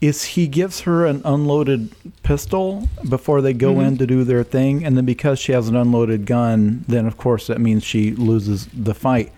is 0.00 0.24
he 0.24 0.46
gives 0.46 0.82
her 0.82 1.06
an 1.06 1.20
unloaded 1.24 1.90
pistol 2.22 2.88
before 3.08 3.40
they 3.40 3.52
go 3.52 3.74
mm-hmm. 3.74 3.86
in 3.86 3.98
to 3.98 4.06
do 4.06 4.22
their 4.24 4.44
thing, 4.44 4.84
and 4.84 4.96
then 4.96 5.04
because 5.04 5.38
she 5.38 5.52
has 5.52 5.68
an 5.68 5.74
unloaded 5.76 6.24
gun, 6.26 6.84
then 6.86 7.06
of 7.06 7.16
course 7.16 7.48
that 7.48 7.60
means 7.60 7.82
she 7.82 8.12
loses 8.12 8.66
the 8.66 8.94
fight. 8.94 9.32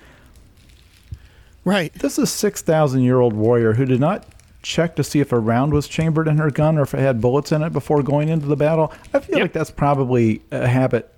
right 1.64 1.92
This 1.94 2.18
is 2.18 2.24
a 2.24 2.26
six 2.26 2.62
thousand 2.62 3.02
year 3.02 3.20
old 3.20 3.32
warrior 3.32 3.72
who 3.74 3.84
did 3.84 4.00
not 4.00 4.26
check 4.62 4.94
to 4.96 5.02
see 5.04 5.20
if 5.20 5.32
a 5.32 5.38
round 5.38 5.72
was 5.72 5.88
chambered 5.88 6.28
in 6.28 6.36
her 6.36 6.50
gun 6.50 6.76
or 6.76 6.82
if 6.82 6.92
it 6.92 6.98
had 7.00 7.20
bullets 7.20 7.50
in 7.52 7.62
it 7.62 7.72
before 7.72 8.02
going 8.02 8.28
into 8.28 8.46
the 8.46 8.56
battle. 8.56 8.92
I 9.14 9.20
feel 9.20 9.38
Yep. 9.38 9.44
like 9.44 9.52
that's 9.54 9.70
probably 9.70 10.42
a 10.50 10.66
habit. 10.66 11.11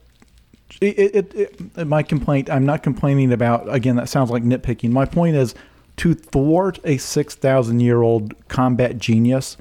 It, 0.81 0.99
it, 0.99 1.35
it, 1.35 1.61
it- 1.77 1.87
my 1.89 2.05
complaint. 2.05 2.49
I'm 2.49 2.65
not 2.65 2.83
complaining 2.85 3.33
about. 3.33 3.73
Again, 3.75 3.97
that 3.97 4.09
sounds 4.09 4.31
like 4.31 4.45
nitpicking. 4.45 4.91
My 4.91 5.05
point 5.05 5.35
is 5.35 5.55
to 6.03 6.15
thwart 6.15 6.81
a 6.83 6.97
six 6.97 7.37
thousand 7.37 7.79
year 7.79 8.03
old 8.03 8.35
combat 8.49 8.99
genius. 8.99 9.57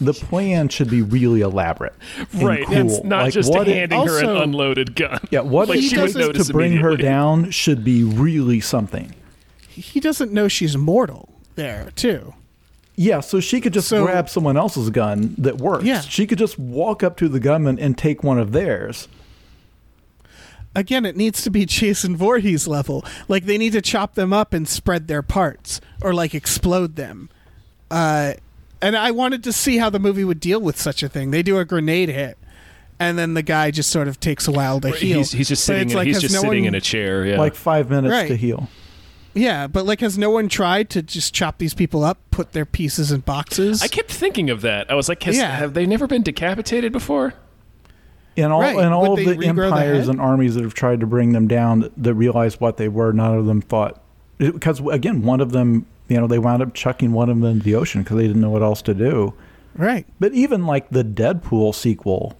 The 0.00 0.14
plan 0.14 0.68
should 0.70 0.88
be 0.90 1.02
really 1.02 1.42
elaborate, 1.42 1.92
and 2.32 2.42
Right. 2.42 2.64
Cool. 2.66 2.76
It's 2.78 3.04
not 3.04 3.24
Like, 3.24 3.32
just 3.34 3.50
what 3.52 3.68
it- 3.68 3.76
handing 3.76 4.06
her 4.06 4.18
an 4.20 4.36
unloaded 4.42 4.94
gun. 4.96 5.20
yeah, 5.30 5.40
what 5.40 5.68
like 5.68 5.78
it 5.78 5.82
she 5.82 5.98
would 5.98 6.34
to 6.34 6.44
bring 6.52 6.78
her 6.78 6.96
down 6.96 7.50
should 7.50 7.84
be 7.84 8.02
really 8.04 8.58
something. 8.60 9.12
he 9.68 10.00
doesn't 10.00 10.32
know 10.32 10.48
she's 10.48 10.76
mortal 10.78 11.28
there 11.56 11.88
too 11.94 12.32
Yeah, 12.98 13.20
so 13.20 13.40
she 13.40 13.60
could 13.60 13.74
just 13.74 13.88
So- 13.88 14.04
grab 14.06 14.30
someone 14.30 14.56
else's 14.56 14.88
gun 14.88 15.34
that 15.36 15.58
works. 15.58 15.84
Yeah. 15.84 16.00
She 16.00 16.26
could 16.26 16.38
just 16.38 16.58
walk 16.58 17.02
up 17.02 17.18
to 17.18 17.28
the 17.28 17.38
gunman 17.40 17.78
and 17.78 17.98
take 17.98 18.24
one 18.24 18.38
of 18.38 18.52
theirs. 18.52 19.06
Again, 20.76 21.04
it 21.04 21.16
needs 21.16 21.42
to 21.42 21.50
be 21.50 21.66
Jason 21.66 22.16
Voorhees 22.16 22.68
level. 22.68 23.04
Like 23.26 23.46
they 23.46 23.58
need 23.58 23.72
to 23.72 23.80
chop 23.82 24.14
them 24.14 24.32
up 24.32 24.52
and 24.52 24.68
spread 24.68 25.08
their 25.08 25.22
parts, 25.22 25.80
or 26.02 26.14
like 26.14 26.34
explode 26.34 26.94
them. 26.94 27.28
Uh, 27.90 28.34
and 28.82 28.96
I 28.96 29.10
wanted 29.10 29.42
to 29.44 29.52
see 29.52 29.78
how 29.78 29.90
the 29.90 29.98
movie 29.98 30.22
would 30.24 30.38
deal 30.40 30.60
with 30.60 30.78
such 30.80 31.02
a 31.02 31.08
thing. 31.08 31.30
They 31.32 31.42
do 31.42 31.58
a 31.58 31.64
grenade 31.64 32.08
hit, 32.10 32.36
and 33.00 33.18
then 33.18 33.34
the 33.34 33.42
guy 33.42 33.70
just 33.70 33.90
sort 33.90 34.06
of 34.06 34.20
takes 34.20 34.46
a 34.46 34.52
while 34.52 34.80
to 34.80 34.90
heal. 34.90 35.18
He's, 35.18 35.32
he's 35.32 35.48
just 35.48 35.62
But 35.66 35.72
sitting. 35.72 35.88
it's 35.88 35.94
like, 35.94 36.06
he's 36.06 36.16
has 36.16 36.22
just 36.22 36.34
no 36.34 36.42
sitting 36.42 36.64
one- 36.64 36.68
in 36.68 36.74
a 36.74 36.80
chair. 36.80 37.24
Yeah. 37.26 37.38
Like 37.38 37.54
five 37.54 37.90
minutes 37.90 38.12
Right. 38.12 38.28
to 38.28 38.36
heal. 38.36 38.68
Yeah, 39.34 39.66
but 39.66 39.84
like, 39.84 40.00
has 40.00 40.16
no 40.16 40.30
one 40.30 40.48
tried 40.48 40.88
to 40.90 41.02
just 41.02 41.34
chop 41.34 41.58
these 41.58 41.74
people 41.74 42.02
up, 42.02 42.18
put 42.30 42.52
their 42.52 42.64
pieces 42.64 43.12
in 43.12 43.20
boxes? 43.20 43.82
I 43.82 43.88
kept 43.88 44.10
thinking 44.10 44.48
of 44.48 44.62
that. 44.62 44.90
I 44.90 44.94
was 44.94 45.10
like, 45.10 45.22
has, 45.24 45.36
Yeah. 45.36 45.50
have 45.56 45.74
they 45.74 45.84
never 45.84 46.06
been 46.06 46.22
decapitated 46.22 46.90
before? 46.90 47.34
In 48.36 48.52
all 48.52 48.60
Right. 48.60 48.76
in 48.76 48.92
all 48.92 49.12
of 49.12 49.18
the 49.18 49.24
regrow 49.34 49.40
the 49.40 49.46
empires 49.46 50.08
and 50.08 50.20
armies 50.20 50.54
that 50.56 50.62
have 50.64 50.74
tried 50.74 51.00
to 51.00 51.06
bring 51.06 51.32
them 51.32 51.48
down 51.48 51.80
that, 51.80 51.92
that 51.96 52.14
realized 52.14 52.60
what 52.60 52.76
they 52.76 52.88
were, 52.88 53.12
none 53.12 53.36
of 53.38 53.46
them 53.46 53.60
thought 53.62 54.00
because 54.38 54.80
again, 54.90 55.22
one 55.22 55.40
of 55.40 55.52
them, 55.52 55.86
you 56.08 56.18
know, 56.20 56.26
they 56.26 56.38
wound 56.38 56.62
up 56.62 56.74
chucking 56.74 57.12
one 57.12 57.30
of 57.30 57.40
them 57.40 57.50
into 57.50 57.64
the 57.64 57.74
ocean 57.74 58.02
because 58.02 58.18
they 58.18 58.26
didn't 58.26 58.42
know 58.42 58.50
what 58.50 58.62
else 58.62 58.82
to 58.82 58.92
do. 58.94 59.32
right. 59.76 60.04
But 60.20 60.32
even 60.34 60.66
like 60.66 60.90
the 60.90 61.02
Deadpool 61.04 61.74
sequel 61.74 62.36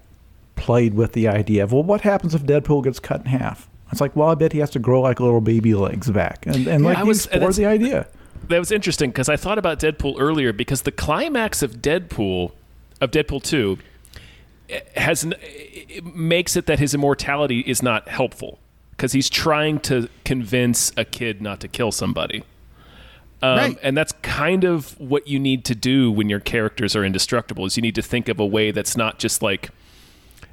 played 0.56 0.92
with 0.94 1.12
the 1.12 1.28
idea 1.28 1.64
of, 1.64 1.72
well, 1.72 1.82
what 1.82 2.02
happens 2.02 2.34
if 2.34 2.42
Deadpool 2.44 2.84
gets 2.84 2.98
cut 2.98 3.20
in 3.20 3.26
half? 3.26 3.68
It's 3.92 4.00
like, 4.00 4.14
well, 4.16 4.28
I 4.28 4.34
bet 4.34 4.52
he 4.52 4.58
has 4.58 4.70
to 4.70 4.78
grow 4.78 5.00
like 5.00 5.20
little 5.20 5.40
baby 5.40 5.74
legs 5.74 6.10
back, 6.10 6.44
and 6.46 6.66
and 6.66 6.84
like 6.84 6.98
I 6.98 7.02
was- 7.04 7.20
explored 7.26 7.40
that's- 7.42 7.56
the 7.56 7.66
idea. 7.66 8.06
That 8.48 8.58
was 8.58 8.70
interesting 8.70 9.10
because 9.10 9.28
I 9.30 9.36
thought 9.36 9.58
about 9.58 9.80
Deadpool 9.80 10.16
earlier 10.20 10.52
because 10.52 10.82
the 10.82 10.92
climax 10.92 11.62
of 11.62 11.76
Deadpool, 11.82 12.52
of 13.00 13.10
Deadpool 13.10 13.42
two, 13.42 13.78
eh, 13.80 13.82
has 14.96 15.24
it 15.40 16.04
makes 16.14 16.56
it 16.56 16.66
that 16.66 16.78
his 16.78 16.94
immortality 16.94 17.60
is 17.60 17.82
not 17.82 18.08
helpful 18.08 18.58
because 18.90 19.12
he's 19.12 19.28
trying 19.30 19.78
to 19.80 20.08
convince 20.24 20.92
a 20.96 21.04
kid 21.04 21.40
not 21.42 21.60
to 21.60 21.68
kill 21.68 21.92
somebody. 21.92 22.42
Um, 23.42 23.56
Right. 23.58 23.78
And 23.82 23.96
that's 23.96 24.12
kind 24.22 24.64
of 24.64 24.98
what 24.98 25.28
you 25.28 25.38
need 25.38 25.64
to 25.66 25.74
do 25.74 26.10
when 26.10 26.30
your 26.30 26.40
characters 26.40 26.96
are 26.96 27.04
indestructible. 27.04 27.66
Is 27.66 27.76
you 27.76 27.82
need 27.82 27.94
to 27.96 28.02
think 28.02 28.28
of 28.28 28.40
a 28.40 28.46
way 28.46 28.70
that's 28.70 28.96
not 28.96 29.18
just 29.18 29.42
like 29.42 29.68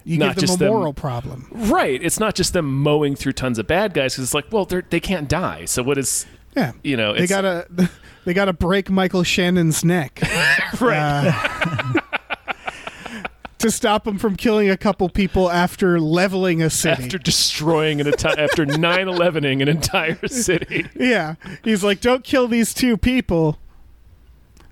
You 0.04 0.18
Not 0.18 0.30
give 0.30 0.36
them 0.36 0.42
just 0.42 0.56
a 0.56 0.60
them- 0.60 0.74
moral 0.74 0.94
problem. 0.94 1.48
right. 1.52 2.02
It's 2.04 2.20
not 2.20 2.36
just 2.36 2.52
them 2.52 2.82
mowing 2.84 3.16
through 3.16 3.34
tons 3.34 3.58
of 3.58 3.68
bad 3.68 3.94
guys 3.94 4.14
because 4.16 4.26
it's 4.26 4.34
like, 4.34 4.52
well, 4.52 4.66
they're, 4.66 4.84
they 4.90 5.00
can't 5.00 5.30
die. 5.30 5.64
So 5.66 5.82
what 5.82 5.98
is 5.98 6.26
Yeah, 6.58 6.74
you 6.84 6.98
know? 6.98 7.14
they 7.14 7.26
gotta 7.26 7.68
they 8.26 8.34
gotta 8.34 8.52
break 8.54 8.90
Michael 8.90 9.24
Shannon's 9.24 9.86
neck. 9.86 10.20
right. 10.82 11.53
To 13.64 13.72
stop 13.72 14.08
him 14.08 14.18
from 14.18 14.36
killing 14.36 14.70
a 14.70 14.78
couple 14.78 15.10
people 15.10 15.50
after 15.50 16.00
leveling 16.00 16.62
a 16.62 16.70
city. 16.70 17.04
after 17.04 17.18
destroying 17.18 18.00
an 18.00 18.08
entire 18.08 18.40
after 18.40 18.66
9-11ing 18.66 19.62
an 19.62 19.68
entire 19.68 20.28
city 20.28 20.86
yeah, 20.96 21.36
he's 21.64 21.84
like, 21.84 22.00
"Don't 22.00 22.24
kill 22.24 22.48
these 22.48 22.74
two 22.74 22.96
people." 22.96 23.58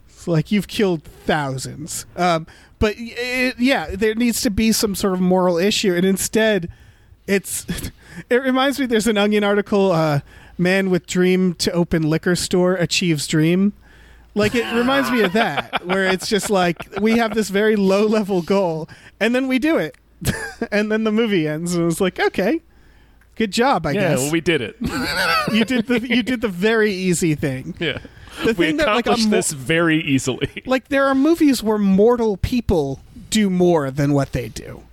It's 0.07 0.27
like 0.27 0.51
you've 0.51 0.67
killed 0.67 1.03
thousands. 1.03 2.05
Um, 2.15 2.45
but 2.79 2.95
it, 2.97 3.55
yeah, 3.59 3.87
there 3.93 4.13
needs 4.15 4.41
to 4.41 4.51
be 4.51 4.71
some 4.71 4.93
sort 4.95 5.13
of 5.13 5.19
moral 5.21 5.57
issue, 5.57 5.93
and 5.95 6.05
instead, 6.05 6.69
it's. 7.27 7.65
It 8.29 8.43
reminds 8.43 8.77
me. 8.77 8.87
There's 8.87 9.07
an 9.07 9.17
Onion 9.17 9.45
article. 9.45 9.93
Uh, 9.93 10.19
Man 10.57 10.91
with 10.91 11.07
dream 11.07 11.55
to 11.55 11.71
open 11.71 12.03
liquor 12.03 12.35
store 12.35 12.75
achieves 12.75 13.25
dream. 13.25 13.73
Like 14.33 14.55
it 14.55 14.65
reminds 14.73 15.11
me 15.11 15.21
of 15.23 15.33
that, 15.33 15.85
where 15.85 16.05
it's 16.05 16.27
just 16.27 16.49
like 16.49 16.87
we 17.01 17.17
have 17.17 17.33
this 17.33 17.49
very 17.49 17.75
low 17.75 18.05
level 18.05 18.41
goal, 18.41 18.87
and 19.19 19.35
then 19.35 19.47
we 19.47 19.59
do 19.59 19.77
it, 19.77 19.95
and 20.71 20.91
then 20.91 21.03
the 21.03 21.11
movie 21.11 21.47
ends, 21.47 21.75
and 21.75 21.91
it's 21.91 21.99
like, 21.99 22.17
okay, 22.19 22.61
good 23.35 23.51
job, 23.51 23.85
I 23.85 23.91
yeah 23.91 24.09
guess 24.11 24.19
well, 24.19 24.31
we 24.31 24.39
did 24.41 24.61
it 24.61 24.77
you 25.51 25.65
did 25.65 25.87
the 25.87 25.99
you 26.07 26.23
did 26.23 26.39
the 26.41 26.47
very 26.47 26.93
easy 26.93 27.35
thing. 27.35 27.75
yeah 27.79 27.97
The 28.43 28.47
we 28.53 28.67
thing 28.67 28.77
that 28.77 28.87
like 28.87 29.05
accomplished 29.05 29.29
mo- 29.29 29.35
this 29.35 29.51
very 29.51 30.01
easily 30.01 30.63
like 30.65 30.87
there 30.87 31.05
are 31.07 31.15
movies 31.15 31.61
where 31.61 31.77
mortal 31.77 32.37
people 32.37 33.01
do 33.29 33.49
more 33.49 33.91
than 33.91 34.13
what 34.13 34.31
they 34.31 34.47
do. 34.49 34.83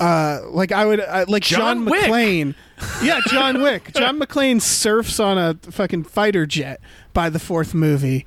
Uh, 0.00 0.40
like 0.50 0.72
I 0.72 0.84
would 0.84 1.00
uh, 1.00 1.24
like 1.28 1.44
John 1.44 1.86
John, 1.86 1.94
McClane. 1.94 2.54
Yeah, 3.02 3.20
John 3.28 3.62
Wick. 3.62 3.92
John 3.94 4.18
McClane 4.18 4.60
surfs 4.60 5.20
on 5.20 5.38
a 5.38 5.54
fucking 5.54 6.04
fighter 6.04 6.46
jet 6.46 6.80
by 7.14 7.30
the 7.30 7.38
fourth 7.38 7.72
movie. 7.72 8.26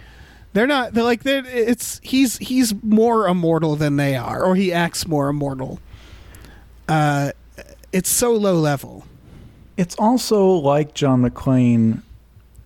They're 0.54 0.66
not. 0.66 0.94
They're 0.94 1.04
like 1.04 1.22
they're, 1.22 1.46
it's 1.46 2.00
he's 2.04 2.38
he's 2.40 2.74
more 2.82 3.28
immortal 3.28 3.76
than 3.76 3.98
they 3.98 4.16
are, 4.16 4.44
or 4.44 4.56
he 4.56 4.74
acts 4.74 5.08
more 5.08 5.30
immortal. 5.30 5.80
Uh, 6.88 7.34
it's 7.92 8.10
so 8.10 8.32
low 8.34 8.56
level. 8.56 9.06
It's 9.76 9.96
also 9.98 10.48
like 10.48 10.96
John 10.96 11.22
McClane, 11.22 12.02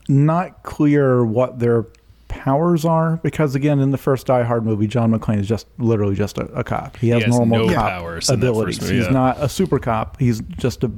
not 0.07 0.63
clear 0.63 1.25
what 1.25 1.59
their 1.59 1.85
powers 2.29 2.85
are 2.85 3.17
because 3.17 3.55
again 3.55 3.79
in 3.79 3.91
the 3.91 3.97
first 3.97 4.27
Die 4.27 4.43
Hard 4.43 4.63
movie, 4.63 4.87
John 4.87 5.11
McClane 5.11 5.39
is 5.39 5.47
just 5.47 5.67
literally 5.77 6.15
just 6.15 6.37
a, 6.37 6.45
a 6.53 6.63
cop. 6.63 6.95
He 6.95 7.09
has, 7.09 7.23
has 7.23 7.35
normal 7.37 7.67
no 7.67 7.73
cop 7.73 7.89
powers 7.89 8.29
abilities. 8.29 8.77
first 8.77 8.89
movie, 8.89 9.03
He's 9.03 9.11
not 9.11 9.37
a 9.43 9.49
super 9.49 9.79
cop. 9.79 10.17
He's 10.17 10.39
just 10.57 10.85
a 10.85 10.91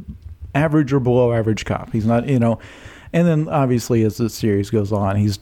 average 0.54 0.94
or 0.94 1.00
below 1.00 1.34
average 1.34 1.66
cop. 1.66 1.92
He's 1.92 2.06
not 2.06 2.28
you 2.28 2.38
know. 2.40 2.60
And 3.14 3.28
then 3.28 3.48
obviously 3.50 4.04
as 4.04 4.18
the 4.18 4.30
series 4.30 4.70
goes 4.70 4.92
on, 4.92 5.16
he's 5.16 5.40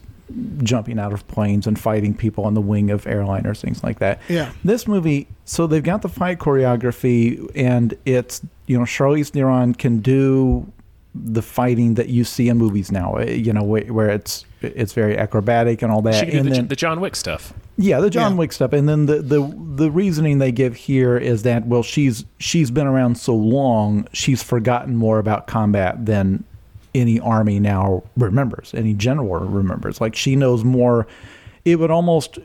jumping 0.62 0.98
out 0.98 1.12
of 1.12 1.26
planes 1.28 1.66
and 1.66 1.78
fighting 1.78 2.14
people 2.14 2.44
on 2.44 2.54
the 2.54 2.60
wing 2.60 2.90
of 2.90 3.04
airliners, 3.04 3.60
things 3.60 3.82
like 3.82 3.98
that. 3.98 4.20
Yeah. 4.28 4.52
This 4.64 4.86
movie, 4.86 5.26
so 5.44 5.66
they've 5.66 5.82
got 5.82 6.02
the 6.02 6.08
fight 6.08 6.38
choreography, 6.38 7.50
and 7.54 7.94
it's 8.04 8.40
you 8.66 8.78
know 8.78 8.84
Charlize 8.84 9.30
Theron 9.30 9.74
can 9.74 9.98
do 10.00 10.70
the 11.14 11.42
fighting 11.42 11.94
that 11.94 12.08
you 12.08 12.24
see 12.24 12.48
in 12.48 12.56
movies 12.56 12.90
now. 12.90 13.16
eh, 13.16 13.32
You 13.32 13.52
know 13.52 13.62
where, 13.62 13.84
where 13.92 14.08
it's 14.08 14.46
it's 14.62 14.92
very 14.94 15.18
acrobatic 15.18 15.82
and 15.82 15.92
all 15.92 16.00
that. 16.02 16.14
She 16.14 16.20
can 16.26 16.30
do 16.30 16.38
and 16.38 16.46
the, 16.46 16.50
then, 16.52 16.68
the 16.68 16.76
John 16.76 17.00
Wick 17.00 17.14
stuff. 17.16 17.52
yeah, 17.76 18.00
the 18.00 18.08
John 18.08 18.32
Yeah. 18.32 18.38
Wick 18.38 18.52
stuff, 18.52 18.72
and 18.72 18.88
then 18.88 19.04
the, 19.06 19.20
the 19.20 19.54
the 19.74 19.90
reasoning 19.90 20.38
they 20.38 20.52
give 20.52 20.74
here 20.76 21.18
is 21.18 21.42
that 21.42 21.66
well, 21.66 21.82
she's 21.82 22.24
she's 22.38 22.70
been 22.70 22.86
around 22.86 23.16
so 23.18 23.34
long, 23.34 24.06
she's 24.14 24.42
forgotten 24.42 24.96
more 24.96 25.18
about 25.18 25.46
combat 25.46 26.06
than 26.06 26.44
any 26.94 27.18
army 27.20 27.58
now 27.58 28.02
remembers, 28.16 28.74
any 28.74 28.94
general 28.94 29.40
remembers. 29.40 30.00
Like 30.00 30.14
she 30.14 30.36
knows 30.36 30.64
more. 30.64 31.06
It 31.64 31.78
would 31.78 31.90
almost 31.90 32.38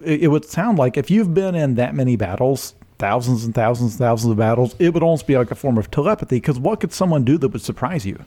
it 0.00 0.22
it 0.22 0.28
would 0.28 0.44
sound 0.44 0.78
like 0.78 0.96
if 0.96 1.10
you've 1.10 1.34
been 1.34 1.54
in 1.54 1.74
that 1.76 1.94
many 1.94 2.16
battles, 2.16 2.74
thousands 2.98 3.44
and 3.44 3.54
thousands 3.54 3.92
and 3.92 3.98
thousands 3.98 4.30
of 4.30 4.36
battles, 4.36 4.74
it 4.78 4.94
would 4.94 5.02
almost 5.02 5.26
be 5.26 5.36
like 5.36 5.50
a 5.50 5.54
form 5.54 5.78
of 5.78 5.90
telepathy. 5.90 6.36
Because 6.36 6.58
what 6.58 6.80
could 6.80 6.92
someone 6.92 7.24
do 7.24 7.38
that 7.38 7.48
would 7.48 7.62
surprise 7.62 8.06
you? 8.06 8.18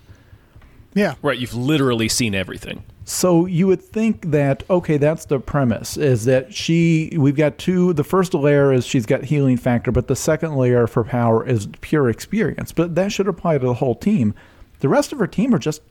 Yeah. 0.93 1.15
Right, 1.21 1.37
you've 1.37 1.53
literally 1.53 2.09
seen 2.09 2.33
everything. 2.33 2.83
So 3.05 3.45
you 3.45 3.67
would 3.67 3.81
think 3.81 4.29
that 4.31 4.63
okay, 4.69 4.97
that's 4.97 5.25
the 5.25 5.39
premise 5.39 5.97
is 5.97 6.25
that 6.25 6.53
she 6.53 7.11
we've 7.17 7.35
got 7.35 7.57
two 7.57 7.93
the 7.93 8.03
first 8.03 8.33
layer 8.33 8.71
is 8.71 8.85
she's 8.85 9.05
got 9.07 9.23
healing 9.23 9.57
factor, 9.57 9.91
but 9.91 10.07
the 10.07 10.15
second 10.15 10.55
layer 10.55 10.85
for 10.85 11.03
power 11.03 11.45
is 11.45 11.67
pure 11.81 12.09
experience. 12.09 12.71
But 12.71 12.95
that 12.95 13.11
should 13.11 13.27
apply 13.27 13.57
to 13.57 13.65
the 13.65 13.73
whole 13.75 13.95
team. 13.95 14.35
The 14.79 14.89
rest 14.89 15.11
of 15.11 15.19
her 15.19 15.27
team 15.27 15.53
are 15.53 15.59
just 15.59 15.81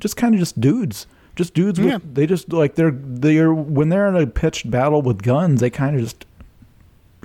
just 0.00 0.16
kind 0.16 0.34
of 0.34 0.40
just 0.40 0.60
dudes. 0.60 1.06
Just 1.36 1.54
dudes 1.54 1.80
with 1.80 2.14
they 2.14 2.26
just 2.26 2.52
like 2.52 2.76
they're 2.76 2.92
they're 2.92 3.52
when 3.52 3.88
they're 3.88 4.06
in 4.06 4.16
a 4.16 4.26
pitched 4.26 4.70
battle 4.70 5.02
with 5.02 5.22
guns, 5.22 5.60
they 5.60 5.70
kind 5.70 5.96
of 5.96 6.02
just 6.02 6.26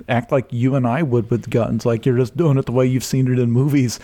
act 0.08 0.32
like 0.32 0.52
you 0.52 0.74
and 0.74 0.86
I 0.86 1.02
would 1.02 1.30
with 1.30 1.48
guns. 1.48 1.86
Like 1.86 2.04
you're 2.04 2.16
just 2.16 2.36
doing 2.36 2.58
it 2.58 2.66
the 2.66 2.72
way 2.72 2.86
you've 2.86 3.04
seen 3.04 3.32
it 3.32 3.38
in 3.38 3.52
movies. 3.52 4.00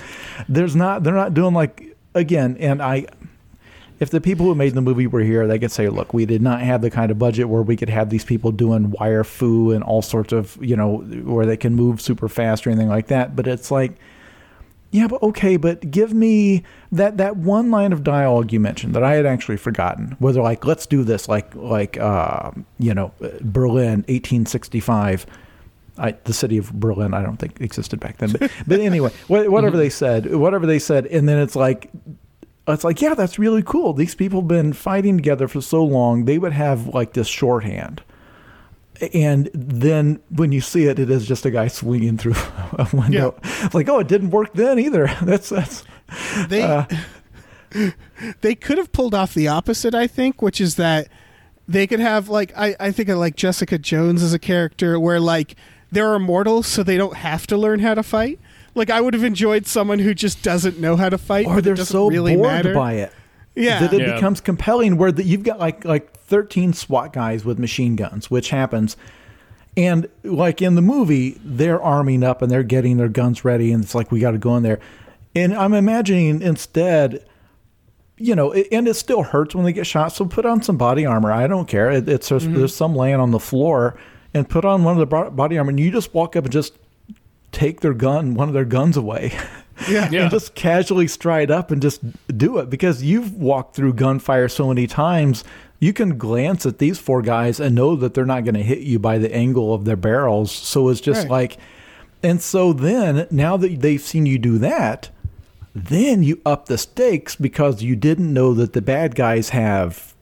There's 0.49 0.77
not 0.77 1.03
they're 1.03 1.15
not 1.15 1.35
doing 1.35 1.55
like 1.55 1.97
again, 2.15 2.57
and 2.61 2.81
I 2.81 3.07
if 3.99 4.11
the 4.11 4.21
people 4.21 4.47
who 4.47 4.55
made 4.55 4.75
the 4.75 4.83
movie 4.83 5.07
were 5.07 5.21
here, 5.21 5.47
they 5.47 5.59
could 5.59 5.73
say, 5.73 5.89
look, 5.89 6.13
we 6.13 6.27
did 6.27 6.43
not 6.43 6.61
have 6.61 6.83
the 6.83 6.91
kind 6.91 7.11
of 7.11 7.19
budget 7.19 7.49
where 7.49 7.63
we 7.63 7.77
could 7.77 7.89
have 7.89 8.11
these 8.11 8.25
people 8.25 8.53
doing 8.53 8.91
wire 8.91 9.25
fu 9.25 9.73
and 9.73 9.83
all 9.83 10.03
sorts 10.03 10.33
of, 10.33 10.59
you 10.61 10.77
know, 10.77 10.99
where 10.99 11.47
they 11.47 11.57
can 11.57 11.75
move 11.75 12.01
super 12.01 12.29
fast 12.29 12.67
or 12.67 12.71
anything 12.71 12.89
like 12.89 13.07
that. 13.07 13.35
But 13.35 13.47
it's 13.47 13.71
like, 13.71 13.93
yeah, 14.91 15.09
but 15.09 15.22
okay, 15.22 15.57
but 15.57 15.91
give 15.91 16.14
me 16.14 16.62
that 16.93 17.16
that 17.18 17.37
one 17.37 17.70
line 17.70 17.93
of 17.93 18.03
dialogue 18.05 18.53
you 18.53 18.61
mentioned 18.61 18.95
that 18.95 19.03
I 19.03 19.14
had 19.14 19.26
actually 19.26 19.57
forgotten. 19.57 20.16
Whether 20.18 20.41
like, 20.41 20.64
let's 20.64 20.87
do 20.87 21.05
this, 21.05 21.28
like 21.28 21.55
like 21.55 21.99
uh, 21.99 22.53
you 22.78 22.95
know, 22.95 23.12
Berlin, 23.41 24.05
1865. 24.09 25.26
I, 25.99 26.11
the 26.24 26.34
city 26.34 26.59
of 26.59 26.72
Berlin, 26.74 27.14
I 27.14 27.22
don't 27.22 27.39
think 27.39 27.59
existed 27.59 28.01
back 28.01 28.18
then, 28.18 28.32
but, 28.32 28.51
but 28.66 28.80
anyway, 28.80 29.11
wha- 29.28 29.49
whatever 29.49 29.78
they 29.78 29.89
said, 29.89 30.34
whatever 30.34 30.66
they 30.66 30.78
said, 30.78 31.07
and 31.07 31.26
then 31.26 31.39
it's 31.39 31.57
like, 31.57 31.91
it's 32.68 32.84
like, 32.84 33.01
yeah, 33.01 33.14
that's 33.14 33.39
really 33.39 33.62
cool. 33.62 33.95
These 33.95 34.14
people 34.14 34.41
have 34.41 34.49
been 34.49 34.74
fighting 34.74 35.16
together 35.16 35.49
for 35.49 35.62
so 35.62 35.82
long. 35.82 36.26
They 36.26 36.37
would 36.37 36.53
have 36.53 36.89
like 36.89 37.14
this 37.14 37.28
shorthand. 37.28 38.03
And 39.12 39.51
then 39.55 40.20
when 40.30 40.53
you 40.53 40.61
see 40.61 40.84
it, 40.84 40.99
it 40.99 41.11
is 41.11 41.26
just 41.26 41.44
a 41.44 41.51
guy 41.51 41.68
swinging 41.68 42.16
through 42.16 42.34
a 42.72 42.88
window. 42.92 43.38
It's 43.42 43.74
like, 43.74 43.88
oh, 43.88 43.99
it 44.01 44.09
didn't 44.09 44.30
work 44.30 44.53
then 44.55 44.78
either. 44.78 45.07
That's 45.22 45.49
that's 45.49 45.84
They 46.49 46.62
Uh. 46.62 46.86
they 48.40 48.55
could 48.55 48.78
have 48.78 48.92
pulled 48.92 49.14
off 49.14 49.34
the 49.34 49.49
opposite, 49.49 49.94
I 49.94 50.07
think, 50.07 50.40
which 50.40 50.61
is 50.61 50.76
that 50.76 51.09
they 51.68 51.86
could 51.86 52.01
have 52.01 52.28
like 52.28 52.53
I, 52.57 52.76
I 52.78 52.92
think 52.92 53.09
of 53.09 53.18
like 53.18 53.36
Jessica 53.36 53.78
Jones 53.78 54.22
as 54.22 54.32
a 54.32 54.38
character 54.38 54.99
where 55.01 55.20
like 55.20 55.57
they're 55.90 56.14
immortal 56.14 56.62
so 56.62 56.82
they 56.82 56.97
don't 56.97 57.16
have 57.16 57.47
to 57.49 57.57
learn 57.57 57.80
how 57.80 57.94
to 57.94 58.03
fight. 58.03 58.38
Like 58.74 58.90
I 58.90 59.01
would 59.01 59.14
have 59.14 59.24
enjoyed 59.24 59.66
someone 59.66 59.99
who 59.99 60.14
just 60.14 60.42
doesn't 60.42 60.78
know 60.78 60.97
how 60.97 61.09
to 61.09 61.18
fight, 61.18 61.47
or 61.47 61.61
they're 61.61 61.76
so 61.76 62.09
really 62.09 62.36
bored 62.36 62.49
matter. 62.49 62.74
by 62.74 62.94
it. 62.94 63.12
Yeah. 63.57 63.81
that 63.81 63.93
it 63.93 64.01
Yeah. 64.01 64.15
becomes 64.15 64.41
compelling 64.41 64.97
where 64.97 65.11
the, 65.11 65.25
you've 65.25 65.43
got 65.43 65.59
like 65.59 65.85
like 65.85 66.13
13 66.13 66.73
SWAT 66.73 67.13
guys 67.13 67.45
with 67.45 67.59
machine 67.59 67.97
guns, 67.97 68.31
which 68.31 68.51
happens. 68.51 68.97
And 69.77 70.09
like 70.23 70.63
in 70.63 70.75
the 70.75 70.83
movie, 70.83 71.39
they're 71.45 71.81
arming 71.83 72.23
up 72.23 72.41
and 72.43 72.51
they're 72.51 72.63
getting 72.63 72.97
their 72.97 73.09
guns 73.09 73.45
ready, 73.45 73.73
and 73.73 73.83
it's 73.85 73.95
like 73.95 74.11
we 74.11 74.21
got 74.21 74.31
to 74.31 74.39
go 74.39 74.57
in 74.57 74.63
there. 74.63 74.81
And 75.35 75.55
I'm 75.55 75.75
imagining 75.75 76.41
instead, 76.41 77.27
you 78.17 78.35
know, 78.35 78.53
it, 78.53 78.69
and 78.73 78.89
it 78.89 78.95
still 78.95 79.23
hurts 79.23 79.55
when 79.55 79.65
they 79.67 79.73
get 79.75 79.87
shot. 79.87 80.13
So 80.13 80.25
put 80.25 80.47
on 80.47 80.63
some 80.63 80.79
body 80.79 81.05
armor. 81.05 81.31
I 81.31 81.47
don't 81.47 81.69
care. 81.69 81.91
It, 81.91 82.09
it's 82.09 82.31
just, 82.31 82.47
mm-hmm. 82.47 82.57
there's 82.57 82.75
some 82.75 82.97
laying 82.97 83.21
on 83.21 83.33
the 83.33 83.39
floor, 83.39 83.99
and 84.33 84.49
put 84.49 84.65
on 84.65 84.83
one 84.83 84.99
of 84.99 85.09
the 85.09 85.31
body 85.31 85.59
armor, 85.59 85.71
and 85.71 85.79
you 85.81 85.91
just 85.91 86.15
walk 86.15 86.37
up 86.37 86.45
and 86.45 86.53
just 86.53 86.73
take 87.53 87.81
their 87.81 87.95
gun, 87.95 88.35
one 88.35 88.49
of 88.49 88.55
their 88.55 88.65
guns 88.65 88.97
away. 88.97 89.33
Yeah. 89.89 90.09
Yeah. 90.11 90.22
and 90.22 90.31
just 90.31 90.55
casually 90.55 91.07
stride 91.07 91.51
up 91.51 91.70
and 91.70 91.83
just 91.83 92.01
do 92.37 92.59
it 92.59 92.70
because 92.70 93.03
you've 93.03 93.35
walked 93.35 93.77
through 93.77 93.93
gunfire 93.95 94.49
so 94.49 94.68
many 94.68 94.87
times. 94.87 95.45
You 95.81 95.93
can 95.93 96.16
glance 96.16 96.64
at 96.64 96.79
these 96.79 96.99
four 96.99 97.20
guys 97.20 97.61
and 97.61 97.74
know 97.74 97.97
that 97.97 98.14
they're 98.14 98.24
not 98.24 98.45
going 98.45 98.55
to 98.55 98.62
hit 98.62 98.79
you 98.79 98.99
by 98.99 99.18
the 99.18 99.33
angle 99.35 99.74
of 99.74 99.85
their 99.85 99.97
barrels. 99.97 100.51
So 100.51 100.89
it's 100.89 101.01
just 101.03 101.22
Right. 101.24 101.31
like, 101.31 101.57
and 102.22 102.41
so 102.41 102.72
then 102.72 103.27
now 103.31 103.59
that 103.59 103.83
they've 103.83 104.01
seen 104.01 104.24
you 104.24 104.39
do 104.39 104.57
that, 104.59 105.11
then 105.74 106.22
you 106.22 106.41
up 106.47 106.66
the 106.66 106.79
stakes 106.79 107.37
because 107.37 107.83
you 107.83 107.95
didn't 107.95 108.33
know 108.33 108.55
that 108.55 108.72
the 108.72 108.81
bad 108.81 109.14
guys 109.14 109.51
have 109.51 110.14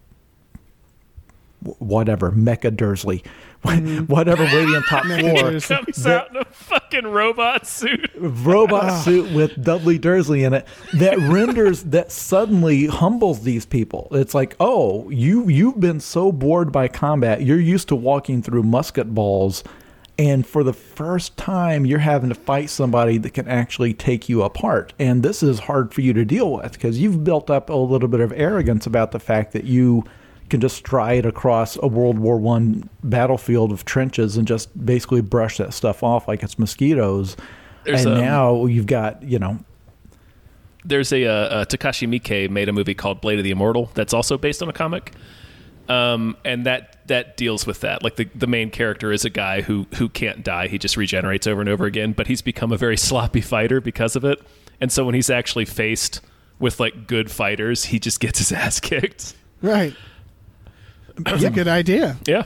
whatever 1.79 2.31
Mecha 2.33 2.77
Dursley, 2.77 3.23
Mm. 3.65 4.09
whatever 4.09 4.45
waiting 4.45 4.75
on 4.75 4.83
top 4.85 5.05
floor 5.05 5.59
Comes 5.61 5.97
that- 6.05 6.07
out 6.07 6.31
in 6.31 6.37
a 6.37 6.45
fucking 6.45 7.07
robot 7.07 7.67
suit. 7.67 8.11
robot 8.17 8.85
ah. 8.85 9.01
suit 9.01 9.33
with 9.33 9.63
Dudley 9.63 9.99
Dursley 9.99 10.45
in 10.45 10.53
it 10.53 10.67
that 10.95 11.19
renders 11.19 11.83
that 11.85 12.13
suddenly 12.13 12.87
humbles 12.87 13.43
these 13.43 13.65
people. 13.67 14.09
It's 14.13 14.35
like, 14.35 14.55
oh, 14.61 15.09
you 15.11 15.49
you've 15.49 15.81
been 15.81 16.01
so 16.01 16.31
bored 16.31 16.73
by 16.73 16.89
combat, 16.89 17.43
you're 17.43 17.59
used 17.59 17.89
to 17.89 17.97
walking 17.97 18.43
through 18.43 18.65
musket 18.65 19.15
balls, 19.15 19.65
and 20.19 20.47
for 20.47 20.63
the 20.63 20.73
first 20.75 21.37
time, 21.37 21.85
you're 21.87 21.99
having 21.99 22.29
to 22.29 22.35
fight 22.37 22.71
somebody 22.71 23.19
that 23.19 23.35
can 23.35 23.49
actually 23.49 23.95
take 23.95 24.29
you 24.29 24.43
apart. 24.43 24.93
And 24.99 25.23
this 25.23 25.43
is 25.43 25.59
hard 25.61 25.93
for 25.93 26.03
you 26.03 26.13
to 26.13 26.25
deal 26.25 26.53
with 26.53 26.73
because 26.73 27.01
you've 27.01 27.25
built 27.25 27.51
up 27.51 27.71
a 27.71 27.75
little 27.75 28.09
bit 28.09 28.21
of 28.21 28.33
arrogance 28.37 28.87
about 28.87 29.11
the 29.11 29.19
fact 29.19 29.53
that 29.53 29.65
you 29.65 30.05
can 30.51 30.61
just 30.61 30.77
stride 30.77 31.27
across 31.27 31.77
a 31.83 31.87
World 31.87 32.19
War 32.19 32.39
One 32.39 32.89
battlefield 33.03 33.73
of 33.73 33.85
trenches 33.85 34.37
and 34.37 34.47
just 34.47 34.85
basically 34.85 35.21
brush 35.21 35.59
that 35.59 35.73
stuff 35.73 36.03
off 36.03 36.29
like 36.29 36.43
it's 36.43 36.59
mosquitoes. 36.59 37.37
There's, 37.85 38.05
and 38.05 38.15
um, 38.15 38.21
now 38.21 38.67
you've 38.67 38.87
got 38.87 39.23
you 39.23 39.39
know 39.39 39.59
There's 40.85 41.13
a, 41.13 41.27
uh, 41.27 41.33
uh, 41.33 41.65
Takashi 41.65 42.09
Miike 42.09 42.51
made 42.51 42.69
a 42.69 42.73
movie 42.73 42.95
called 42.95 43.21
Blade 43.21 43.39
of 43.39 43.45
the 43.45 43.51
Immortal 43.51 43.91
that's 43.95 44.15
also 44.15 44.39
based 44.39 44.63
on 44.63 44.69
a 44.69 44.73
comic, 44.73 45.13
um, 45.89 46.37
and 46.45 46.67
that 46.67 47.07
that 47.09 47.37
deals 47.37 47.67
with 47.67 47.81
that. 47.81 48.03
Like 48.03 48.17
the 48.17 48.29
the 48.35 48.47
main 48.47 48.71
character 48.71 49.13
is 49.13 49.25
a 49.25 49.31
guy 49.31 49.63
who 49.63 49.87
who 49.97 50.09
can't 50.09 50.45
die; 50.45 50.69
he 50.69 50.79
just 50.79 50.97
regenerates 50.97 51.47
over 51.47 51.61
and 51.61 51.69
over 51.69 51.85
again. 51.85 52.13
But 52.13 52.27
he's 52.27 52.43
become 52.43 52.73
a 52.73 52.77
very 52.77 52.97
sloppy 53.09 53.41
fighter 53.41 53.81
because 53.81 54.17
of 54.17 54.25
it, 54.25 54.41
and 54.81 54.93
so 54.93 55.05
when 55.05 55.15
he's 55.15 55.31
actually 55.31 55.65
faced 55.65 56.21
with 56.59 56.81
like 56.81 57.07
good 57.07 57.31
fighters, 57.31 57.87
he 57.87 57.99
just 57.99 58.21
gets 58.21 58.39
his 58.39 58.53
ass 58.65 58.81
kicked. 58.81 59.35
Right. 59.63 59.95
That's 61.17 61.43
a 61.45 61.51
good 61.51 61.69
idea. 61.69 62.17
Yeah. 62.27 62.45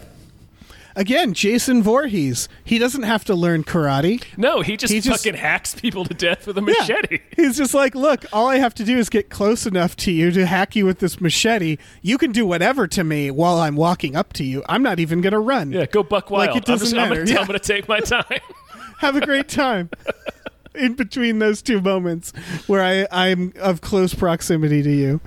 Again, 0.96 1.32
Jason 1.32 1.80
Voorhees. 1.80 2.48
He 2.64 2.76
doesn't 2.80 3.04
have 3.04 3.24
to 3.26 3.34
learn 3.36 3.62
karate. 3.62 4.24
No, 4.36 4.62
he 4.62 4.76
just 4.76 4.92
He 4.92 5.00
just- 5.00 5.22
fucking 5.24 5.38
hacks 5.38 5.72
people 5.76 6.04
to 6.04 6.12
death 6.12 6.44
with 6.46 6.58
a 6.58 6.60
Yeah. 6.60 6.74
machete. 6.80 7.20
He's 7.36 7.56
just 7.56 7.72
like, 7.72 7.94
look, 7.94 8.24
all 8.32 8.48
I 8.48 8.56
have 8.56 8.74
to 8.74 8.84
do 8.84 8.98
is 8.98 9.08
get 9.08 9.30
close 9.30 9.64
enough 9.64 9.94
to 9.98 10.10
you 10.10 10.32
to 10.32 10.44
hack 10.44 10.74
you 10.74 10.84
with 10.86 10.98
this 10.98 11.20
machete. 11.20 11.76
You 12.02 12.18
can 12.18 12.32
do 12.32 12.44
whatever 12.44 12.88
to 12.88 13.04
me 13.04 13.30
while 13.30 13.58
I'm 13.60 13.76
walking 13.76 14.16
up 14.16 14.32
to 14.34 14.44
you. 14.44 14.64
I'm 14.68 14.82
not 14.82 14.98
even 14.98 15.20
going 15.20 15.34
to 15.34 15.38
run. 15.38 15.70
Yeah, 15.70 15.86
go 15.86 16.02
buck 16.02 16.30
wild. 16.32 16.48
Like, 16.48 16.56
it 16.56 16.68
I'm, 16.68 16.78
just, 16.78 16.82
doesn't 16.92 16.98
I'm, 16.98 17.08
gonna, 17.10 17.20
matter. 17.20 17.32
Yeah. 17.32 17.40
I'm 17.40 17.46
gonna 17.46 17.58
take 17.60 17.86
my 17.88 18.00
time. 18.00 18.24
Have 18.98 19.14
a 19.14 19.20
great 19.24 19.48
time. 19.48 19.90
In 20.74 20.94
between 20.94 21.38
those 21.38 21.62
two 21.62 21.80
moments 21.80 22.32
where 22.66 22.82
I, 22.82 23.06
I'm 23.12 23.52
of 23.60 23.80
close 23.80 24.14
proximity 24.14 24.82
to 24.82 24.90
you, 24.90 25.20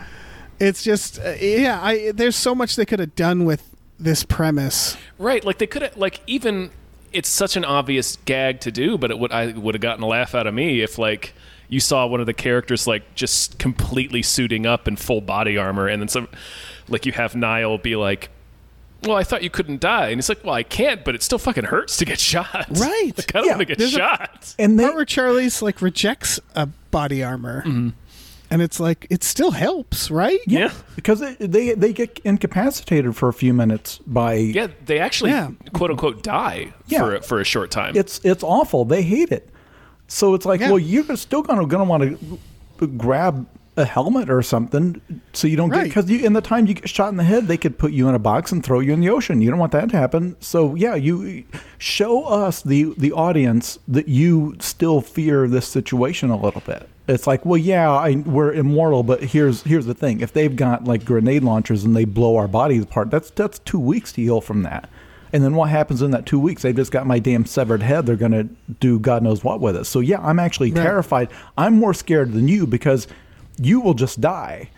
it's 0.62 0.84
just 0.84 1.20
uh, 1.20 1.32
yeah. 1.40 1.80
I 1.82 2.12
there's 2.12 2.36
so 2.36 2.54
much 2.56 2.76
they 2.76 2.86
could 2.86 3.00
have 3.00 3.16
done 3.16 3.46
with 3.46 3.68
this 4.00 4.24
premise. 4.24 4.98
Right, 5.18 5.44
like 5.44 5.58
they 5.58 5.68
could 5.68 5.82
have, 5.82 5.98
like 5.98 6.22
even 6.28 6.72
it's 7.14 7.30
such 7.30 7.56
an 7.58 7.66
obvious 7.66 8.18
gag 8.26 8.62
to 8.62 8.72
do, 8.72 8.98
but 8.98 9.12
it 9.12 9.20
would 9.20 9.32
I 9.32 9.48
would 9.52 9.76
have 9.76 9.82
gotten 9.82 10.04
a 10.04 10.08
laugh 10.08 10.34
out 10.36 10.48
of 10.48 10.54
me 10.54 10.82
if 10.82 10.98
like 10.98 11.34
you 11.70 11.80
saw 11.80 12.06
one 12.06 12.20
of 12.20 12.26
the 12.26 12.34
characters 12.34 12.86
like 12.88 13.16
just 13.16 13.58
completely 13.60 14.22
suiting 14.22 14.66
up 14.66 14.88
in 14.88 14.96
full 14.96 15.22
body 15.22 15.58
armor, 15.58 15.88
and 15.88 16.02
then 16.02 16.08
some 16.08 16.28
like 16.88 17.06
you 17.06 17.12
have 17.14 17.36
Nile 17.36 17.78
be 17.78 17.96
like 17.96 18.30
well, 19.04 19.18
I 19.18 19.24
thought 19.24 19.42
you 19.42 19.50
couldn't 19.50 19.82
die. 19.82 20.10
And 20.10 20.18
he's 20.20 20.30
like, 20.30 20.44
well, 20.44 20.54
I 20.54 20.62
can't, 20.62 21.04
but 21.04 21.16
it 21.16 21.24
still 21.24 21.40
fucking 21.40 21.64
hurts 21.64 21.98
to 21.98 22.06
get 22.06 22.20
shot. 22.32 22.68
Right. 22.70 23.12
Like, 23.18 23.34
I 23.34 23.40
don't 23.40 23.46
Yeah. 23.46 23.52
want 23.54 23.60
to 23.62 23.66
get 23.66 23.78
There's 23.80 23.96
a- 23.96 23.98
shot. 23.98 24.54
And 24.60 24.78
they 24.78 24.84
part 24.84 24.94
where 24.96 25.06
Charlie's 25.06 25.64
like 25.64 25.82
rejects 25.82 26.40
a 26.54 26.68
body 26.68 27.24
armor, 27.24 27.64
Mm-hmm. 27.66 27.90
And 28.52 28.62
it's 28.62 28.80
like 28.80 29.08
it 29.10 29.24
still 29.24 29.52
helps, 29.52 30.12
right? 30.12 30.40
yeah. 30.46 30.72
because 30.96 31.20
they, 31.22 31.34
they 31.40 31.74
they 31.74 31.94
get 31.94 32.20
incapacitated 32.24 33.16
for 33.16 33.30
a 33.30 33.34
few 33.34 33.54
minutes 33.54 33.98
by 34.06 34.34
Yeah, 34.36 34.68
they 34.86 35.00
actually 35.00 35.32
Yeah. 35.32 35.52
quote 35.74 35.90
unquote 35.90 36.22
die 36.22 36.74
Yeah. 36.88 37.00
for 37.00 37.16
a, 37.16 37.22
for 37.22 37.40
a 37.40 37.44
short 37.46 37.72
time. 37.72 37.96
it's 37.96 38.20
it's 38.24 38.44
awful. 38.44 38.86
They 38.86 39.02
hate 39.02 39.32
it. 39.32 39.50
So 40.08 40.34
it's 40.36 40.46
like, 40.46 40.60
Yeah. 40.60 40.70
well, 40.70 40.80
you're 40.80 41.16
still 41.16 41.42
gonna 41.42 41.66
gonna 41.66 41.86
want 41.86 42.04
to 42.80 42.88
grab 42.88 43.48
a 43.82 43.86
helmet 43.86 44.30
or 44.30 44.42
something 44.42 45.02
so 45.34 45.48
you 45.48 45.58
don't 45.58 45.70
get 45.70 45.78
Right. 45.80 45.84
because 45.90 46.10
you 46.10 46.20
in 46.26 46.32
the 46.34 46.40
time 46.42 46.68
you 46.68 46.76
get 46.76 46.88
shot 46.88 47.10
in 47.10 47.18
the 47.18 47.24
head, 47.26 47.48
they 47.48 47.58
could 47.58 47.78
put 47.78 47.92
you 47.92 48.08
in 48.08 48.16
a 48.16 48.20
box 48.20 48.52
and 48.54 48.64
throw 48.64 48.80
you 48.80 48.94
in 48.94 49.02
the 49.02 49.10
ocean. 49.10 49.42
You 49.42 49.50
don't 49.50 49.60
want 49.60 49.74
that 49.74 49.90
to 49.90 49.98
happen. 49.98 50.38
So 50.40 50.76
yeah, 50.76 50.96
you 50.96 51.44
show 51.78 52.24
us 52.26 52.62
the 52.62 52.94
the 52.98 53.12
audience 53.12 53.80
that 53.88 54.08
you 54.08 54.56
still 54.60 55.02
fear 55.02 55.48
this 55.48 55.68
situation 55.68 56.30
a 56.30 56.38
little 56.38 56.62
bit. 56.66 56.88
It's 57.08 57.28
like, 57.28 57.46
well, 57.46 57.58
yeah, 57.58 57.92
I, 57.92 58.16
we're 58.26 58.54
immortal, 58.54 59.04
but 59.04 59.22
here's 59.24 59.64
here's 59.64 59.86
the 59.88 59.94
thing: 59.96 60.22
if 60.22 60.32
they've 60.32 60.56
got 60.56 60.86
like 60.86 61.04
grenade 61.04 61.44
launchers 61.44 61.84
and 61.84 61.96
they 61.96 62.06
blow 62.06 62.38
our 62.38 62.48
bodies 62.48 62.84
apart, 62.84 63.10
that's 63.12 63.32
that's 63.32 63.60
two 63.60 63.80
weeks 63.80 64.14
to 64.14 64.22
heal 64.22 64.40
from 64.40 64.64
that. 64.64 64.88
And 65.34 65.44
then 65.46 65.56
what 65.56 65.70
happens 65.70 66.02
in 66.02 66.12
that 66.12 66.26
two 66.26 66.40
weeks? 66.40 66.62
They've 66.62 66.76
just 66.76 66.92
got 66.92 67.08
my 67.08 67.18
damn 67.18 67.46
severed 67.46 67.82
head. 67.82 68.06
They're 68.06 68.18
going 68.18 68.34
to 68.34 68.44
do 68.82 69.00
God 69.00 69.24
knows 69.24 69.46
what 69.46 69.62
with 69.62 69.78
it. 69.78 69.86
So, 69.86 70.02
yeah, 70.02 70.20
I'm 70.20 70.40
actually 70.40 70.72
terrified. 70.72 71.30
I'm 71.58 71.80
more 71.80 71.94
scared 71.94 72.34
than 72.34 72.50
you 72.50 72.68
because 72.68 73.08
you 73.58 73.80
will 73.82 73.94
just 73.94 74.22
die. 74.22 74.70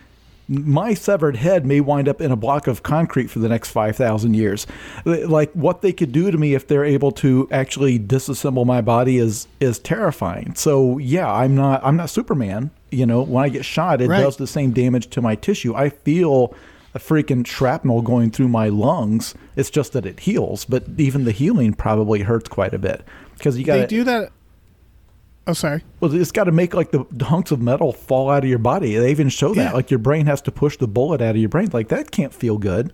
My 0.49 0.93
severed 0.93 1.38
head 1.38 1.65
may 1.65 1.80
wind 1.80 2.09
up 2.09 2.19
in 2.19 2.30
a 2.32 2.36
block 2.36 2.67
of 2.67 2.84
concrete 2.84 3.28
for 3.30 3.39
the 3.39 3.47
next 3.47 3.69
5,000 3.71 4.34
years. 4.34 4.67
Like 5.05 5.51
what 5.53 5.82
they 5.82 5.93
could 5.93 6.11
do 6.11 6.30
to 6.32 6.38
me 6.38 6.53
if 6.53 6.67
they're 6.67 6.84
able 6.84 7.13
to 7.13 7.47
actually 7.49 7.97
disassemble 7.97 8.65
my 8.65 8.82
body 8.82 9.17
is 9.19 9.47
is 9.61 9.80
terrifying. 9.80 10.53
So, 10.55 10.97
yeah, 10.97 11.32
I'm 11.32 11.55
not 11.55 11.82
I'm 11.84 11.95
not 11.95 12.09
Superman. 12.09 12.71
You 12.91 13.05
know, 13.05 13.21
when 13.24 13.43
I 13.45 13.49
get 13.49 13.63
shot, 13.63 14.01
it 14.01 14.09
Right. 14.09 14.21
does 14.21 14.36
the 14.36 14.45
same 14.45 14.71
damage 14.71 15.09
to 15.11 15.21
my 15.21 15.36
tissue. 15.36 15.74
I 15.76 15.88
feel 15.89 16.53
a 16.93 16.99
freaking 16.99 17.47
shrapnel 17.47 18.01
going 18.01 18.30
through 18.30 18.49
my 18.49 18.67
lungs. 18.67 19.34
It's 19.55 19.69
just 19.69 19.93
that 19.93 20.05
it 20.05 20.19
heals, 20.19 20.65
but 20.65 20.84
even 20.97 21.24
the 21.24 21.32
healing 21.32 21.74
probably 21.74 22.19
hurts 22.21 22.49
quite 22.49 22.74
a 22.74 22.78
bit 22.78 23.03
because 23.38 23.57
you 23.57 23.63
got 23.63 23.78
They 23.78 23.86
do 23.88 24.03
that. 24.03 24.32
Oh, 25.46 25.54
sorry. 25.54 25.84
Well, 26.00 26.14
it's 26.14 26.32
got 26.32 26.46
to 26.46 26.52
make 26.54 26.74
like 26.74 26.91
the 26.91 27.06
hunks 27.26 27.52
of 27.52 27.62
metal 27.62 27.91
fall 27.91 28.30
out 28.30 28.44
of 28.44 28.50
your 28.50 28.60
body. 28.60 28.96
They 28.96 29.12
even 29.12 29.28
show 29.30 29.54
that 29.54 29.62
Yeah. 29.62 29.72
like 29.74 29.91
your 29.91 29.98
brain 30.00 30.26
has 30.26 30.41
to 30.44 30.52
push 30.52 30.78
the 30.78 30.88
bullet 30.88 31.22
out 31.22 31.32
of 31.32 31.38
your 31.38 31.50
brain. 31.50 31.70
Like 31.74 31.89
that 31.89 32.12
can't 32.12 32.34
feel 32.34 32.58
good. 32.58 32.94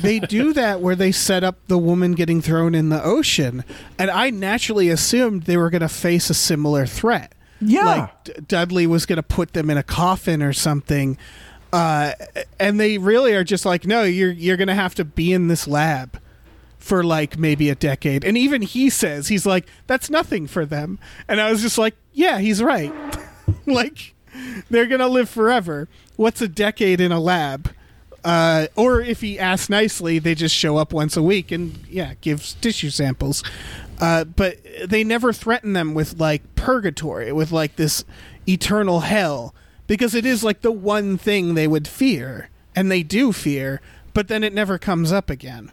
They 0.00 0.18
do 0.20 0.52
that 0.54 0.80
where 0.82 0.94
they 0.96 1.12
set 1.12 1.44
up 1.44 1.56
the 1.66 1.78
woman 1.78 2.12
getting 2.12 2.42
thrown 2.42 2.74
in 2.74 2.90
the 2.90 3.02
ocean, 3.02 3.64
and 3.98 4.10
I 4.10 4.30
naturally 4.30 4.90
assumed 4.90 5.44
they 5.44 5.56
were 5.56 5.70
going 5.70 5.80
to 5.82 5.88
face 5.88 6.28
a 6.30 6.34
similar 6.34 6.84
threat. 6.86 7.32
Yeah. 7.60 7.84
like 7.84 8.24
D- 8.24 8.32
Dudley 8.48 8.86
was 8.86 9.06
going 9.06 9.16
to 9.16 9.22
put 9.22 9.54
them 9.54 9.70
in 9.70 9.78
a 9.78 9.82
coffin 9.82 10.42
or 10.42 10.52
something, 10.52 11.16
uh, 11.72 12.12
and 12.60 12.78
they 12.78 12.98
really 12.98 13.34
are 13.34 13.44
just 13.44 13.64
like, 13.64 13.86
no, 13.86 14.02
you're 14.02 14.30
you're 14.30 14.58
going 14.58 14.68
to 14.68 14.74
have 14.74 14.94
to 14.96 15.04
be 15.06 15.32
in 15.32 15.48
this 15.48 15.66
lab 15.66 16.20
for 16.86 17.02
like 17.02 17.36
maybe 17.36 17.68
a 17.68 17.74
decade. 17.74 18.24
And 18.24 18.38
even 18.38 18.62
he 18.62 18.88
says 18.88 19.26
he's 19.26 19.44
like, 19.44 19.66
that's 19.88 20.08
nothing 20.08 20.46
for 20.46 20.64
them. 20.64 21.00
And 21.26 21.40
I 21.40 21.50
was 21.50 21.60
just 21.60 21.78
like, 21.78 21.96
yeah, 22.12 22.38
he's 22.38 22.62
right. 22.62 22.94
like 23.66 24.14
they're 24.70 24.86
gonna 24.86 25.08
live 25.08 25.28
forever. 25.28 25.88
What's 26.14 26.40
a 26.40 26.48
decade 26.48 27.00
in 27.00 27.10
a 27.10 27.18
lab? 27.18 27.72
Uh, 28.24 28.68
or 28.76 29.00
if 29.00 29.20
he 29.20 29.38
asks 29.38 29.68
nicely, 29.68 30.18
they 30.20 30.34
just 30.34 30.54
show 30.54 30.76
up 30.76 30.92
once 30.92 31.16
a 31.16 31.22
week 31.22 31.50
and 31.50 31.76
yeah, 31.88 32.14
gives 32.20 32.54
tissue 32.54 32.90
samples. 32.90 33.42
Uh, 34.00 34.24
but 34.24 34.58
they 34.84 35.02
never 35.02 35.32
threaten 35.32 35.72
them 35.72 35.92
with 35.92 36.20
like 36.20 36.54
purgatory, 36.54 37.32
with 37.32 37.50
like 37.50 37.76
this 37.76 38.04
eternal 38.48 39.00
hell, 39.00 39.54
because 39.88 40.14
it 40.14 40.24
is 40.24 40.44
like 40.44 40.60
the 40.60 40.72
one 40.72 41.18
thing 41.18 41.54
they 41.54 41.66
would 41.66 41.88
fear, 41.88 42.48
and 42.74 42.90
they 42.90 43.02
do 43.02 43.32
fear, 43.32 43.80
but 44.14 44.28
then 44.28 44.44
it 44.44 44.52
never 44.52 44.78
comes 44.78 45.12
up 45.12 45.30
again. 45.30 45.72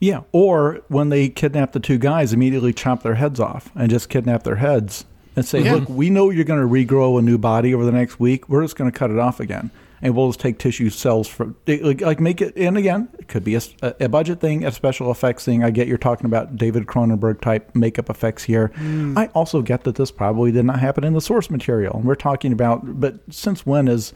Yeah. 0.00 0.22
Or 0.32 0.80
when 0.88 1.10
they 1.10 1.28
kidnap 1.28 1.72
the 1.72 1.80
two 1.80 1.98
guys, 1.98 2.32
immediately 2.32 2.72
chop 2.72 3.02
their 3.02 3.14
heads 3.14 3.38
off 3.38 3.70
and 3.76 3.90
just 3.90 4.08
kidnap 4.08 4.42
their 4.42 4.56
heads 4.56 5.04
and 5.36 5.44
say, 5.44 5.62
Yeah. 5.62 5.74
look, 5.74 5.88
we 5.88 6.10
know 6.10 6.30
you're 6.30 6.44
going 6.44 6.60
to 6.60 6.66
regrow 6.66 7.18
a 7.18 7.22
new 7.22 7.38
body 7.38 7.74
over 7.74 7.84
the 7.84 7.92
next 7.92 8.18
week. 8.18 8.48
We're 8.48 8.62
just 8.62 8.76
going 8.76 8.90
to 8.90 8.98
cut 8.98 9.10
it 9.10 9.18
off 9.18 9.38
again. 9.40 9.70
And 10.02 10.16
we'll 10.16 10.28
just 10.30 10.40
take 10.40 10.58
tissue 10.58 10.88
cells 10.88 11.28
for 11.28 11.54
like, 11.66 12.00
like 12.00 12.20
make 12.20 12.40
it. 12.40 12.56
And 12.56 12.78
again, 12.78 13.10
it 13.18 13.28
could 13.28 13.44
be 13.44 13.58
a 13.82 14.08
budget 14.08 14.40
thing, 14.40 14.64
a 14.64 14.72
special 14.72 15.10
effects 15.10 15.44
thing. 15.44 15.62
I 15.62 15.70
get 15.70 15.88
you're 15.88 15.98
talking 15.98 16.24
about 16.24 16.56
David 16.56 16.86
Cronenberg 16.86 17.42
type 17.42 17.76
makeup 17.76 18.08
effects 18.08 18.44
here. 18.44 18.72
Mm. 18.76 19.18
I 19.18 19.26
also 19.34 19.60
get 19.60 19.84
that 19.84 19.96
this 19.96 20.10
probably 20.10 20.52
did 20.52 20.64
not 20.64 20.80
happen 20.80 21.04
in 21.04 21.12
the 21.12 21.20
source 21.20 21.50
material. 21.50 22.00
We're 22.02 22.14
talking 22.14 22.50
about, 22.50 22.98
but 22.98 23.16
since 23.28 23.66
when 23.66 23.88
is 23.88 24.14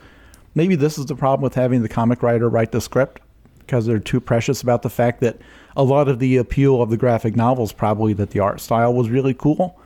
maybe 0.55 0.75
this 0.75 0.97
is 0.97 1.05
the 1.05 1.17
problem 1.17 1.43
with 1.43 1.55
having 1.55 1.83
the 1.83 1.89
comic 1.91 2.23
writer 2.23 2.49
write 2.49 2.73
the 2.73 2.81
script 2.81 3.21
because 3.59 3.85
they're 3.85 3.99
too 3.99 4.21
precious 4.21 4.63
about 4.63 4.81
the 4.81 4.91
fact 4.91 5.21
that 5.21 5.37
a 5.77 5.83
lot 5.83 6.09
of 6.09 6.19
the 6.19 6.37
appeal 6.37 6.81
of 6.83 6.91
the 6.91 6.97
graphic 6.97 7.35
novels 7.37 7.73
probably 7.73 8.13
that 8.13 8.31
the 8.31 8.41
art 8.41 8.61
style 8.61 8.93
was 8.95 9.09
really 9.11 9.35
cool 9.35 9.79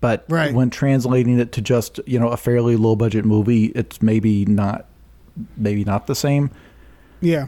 but 0.00 0.24
Right. 0.28 0.52
when 0.52 0.68
translating 0.70 1.38
it 1.38 1.52
to 1.52 1.60
just 1.60 2.00
you 2.06 2.18
know 2.18 2.28
a 2.28 2.36
fairly 2.36 2.76
low 2.76 2.96
budget 2.96 3.24
movie 3.24 3.66
it's 3.66 4.02
maybe 4.02 4.44
not 4.44 4.86
maybe 5.56 5.84
not 5.84 6.06
the 6.06 6.14
same 6.14 6.50
Yeah. 7.20 7.46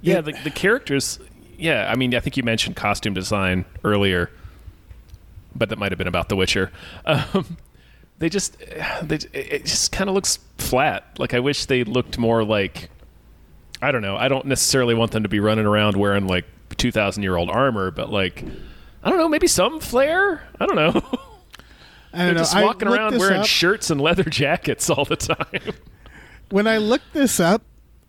Yeah, 0.00 0.20
the, 0.20 0.32
the 0.44 0.50
characters. 0.50 1.18
Yeah, 1.58 1.90
I 1.90 1.96
mean, 1.96 2.14
I 2.14 2.20
think 2.20 2.36
you 2.36 2.44
mentioned 2.44 2.76
costume 2.76 3.14
design 3.14 3.64
earlier, 3.82 4.30
but 5.56 5.70
that 5.70 5.78
might 5.78 5.90
have 5.90 5.98
been 5.98 6.06
about 6.06 6.28
The 6.28 6.36
Witcher. 6.36 6.70
Um, 7.04 7.56
they 8.20 8.28
just, 8.28 8.56
they, 9.02 9.16
it 9.32 9.64
just 9.64 9.90
kind 9.90 10.08
of 10.08 10.14
looks 10.14 10.38
flat. 10.58 11.04
Like 11.18 11.34
I 11.34 11.40
wish 11.40 11.64
they 11.66 11.82
looked 11.82 12.16
more 12.18 12.44
like. 12.44 12.90
I 13.82 13.90
don't 13.90 14.02
know. 14.02 14.16
I 14.16 14.28
don't 14.28 14.46
necessarily 14.46 14.94
want 14.94 15.10
them 15.10 15.24
to 15.24 15.28
be 15.28 15.40
running 15.40 15.66
around 15.66 15.96
wearing 15.96 16.28
like 16.28 16.44
two 16.76 16.92
thousand 16.92 17.22
year 17.22 17.36
old 17.36 17.50
armor, 17.50 17.90
but 17.90 18.10
like, 18.10 18.44
I 19.02 19.10
don't 19.10 19.18
know, 19.18 19.28
maybe 19.28 19.46
some 19.46 19.80
flair. 19.80 20.46
I 20.60 20.66
don't 20.66 20.76
know. 20.76 21.02
I 22.12 22.24
They're 22.24 22.34
know. 22.34 22.38
just 22.40 22.54
walking 22.56 22.88
around 22.88 23.18
wearing 23.18 23.40
up. 23.40 23.46
shirts 23.46 23.90
and 23.90 24.00
leather 24.00 24.24
jackets 24.30 24.88
all 24.90 25.04
the 25.04 25.16
time. 25.16 25.74
when 26.50 26.66
I 26.66 26.78
looked 26.78 27.12
this 27.12 27.38
up, 27.38 27.62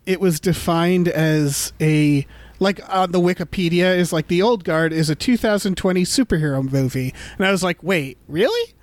it 0.06 0.20
was 0.20 0.40
defined 0.40 1.08
as 1.08 1.72
a 1.80 2.26
like 2.58 2.80
on 2.92 3.12
the 3.12 3.20
Wikipedia 3.20 3.96
is 3.96 4.12
like 4.12 4.28
the 4.28 4.42
Old 4.42 4.64
Guard 4.64 4.92
is 4.92 5.08
a 5.10 5.14
2020 5.14 6.02
superhero 6.04 6.68
movie, 6.70 7.14
and 7.36 7.46
I 7.46 7.50
was 7.50 7.62
like, 7.62 7.82
wait, 7.82 8.18
really? 8.28 8.74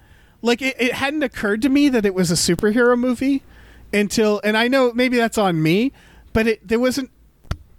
Like 0.41 0.61
it, 0.61 0.75
it 0.79 0.93
hadn't 0.93 1.23
occurred 1.23 1.61
to 1.63 1.69
me 1.69 1.89
that 1.89 2.05
it 2.05 2.13
was 2.13 2.31
a 2.31 2.35
superhero 2.35 2.97
movie 2.97 3.43
until, 3.91 4.39
and 4.43 4.55
I 4.55 4.67
know 4.67 4.93
maybe 4.93 5.17
that's 5.17 5.37
on 5.37 5.61
me, 5.61 5.91
but 6.33 6.47
it 6.47 6.67
there 6.67 6.79
wasn't. 6.79 7.09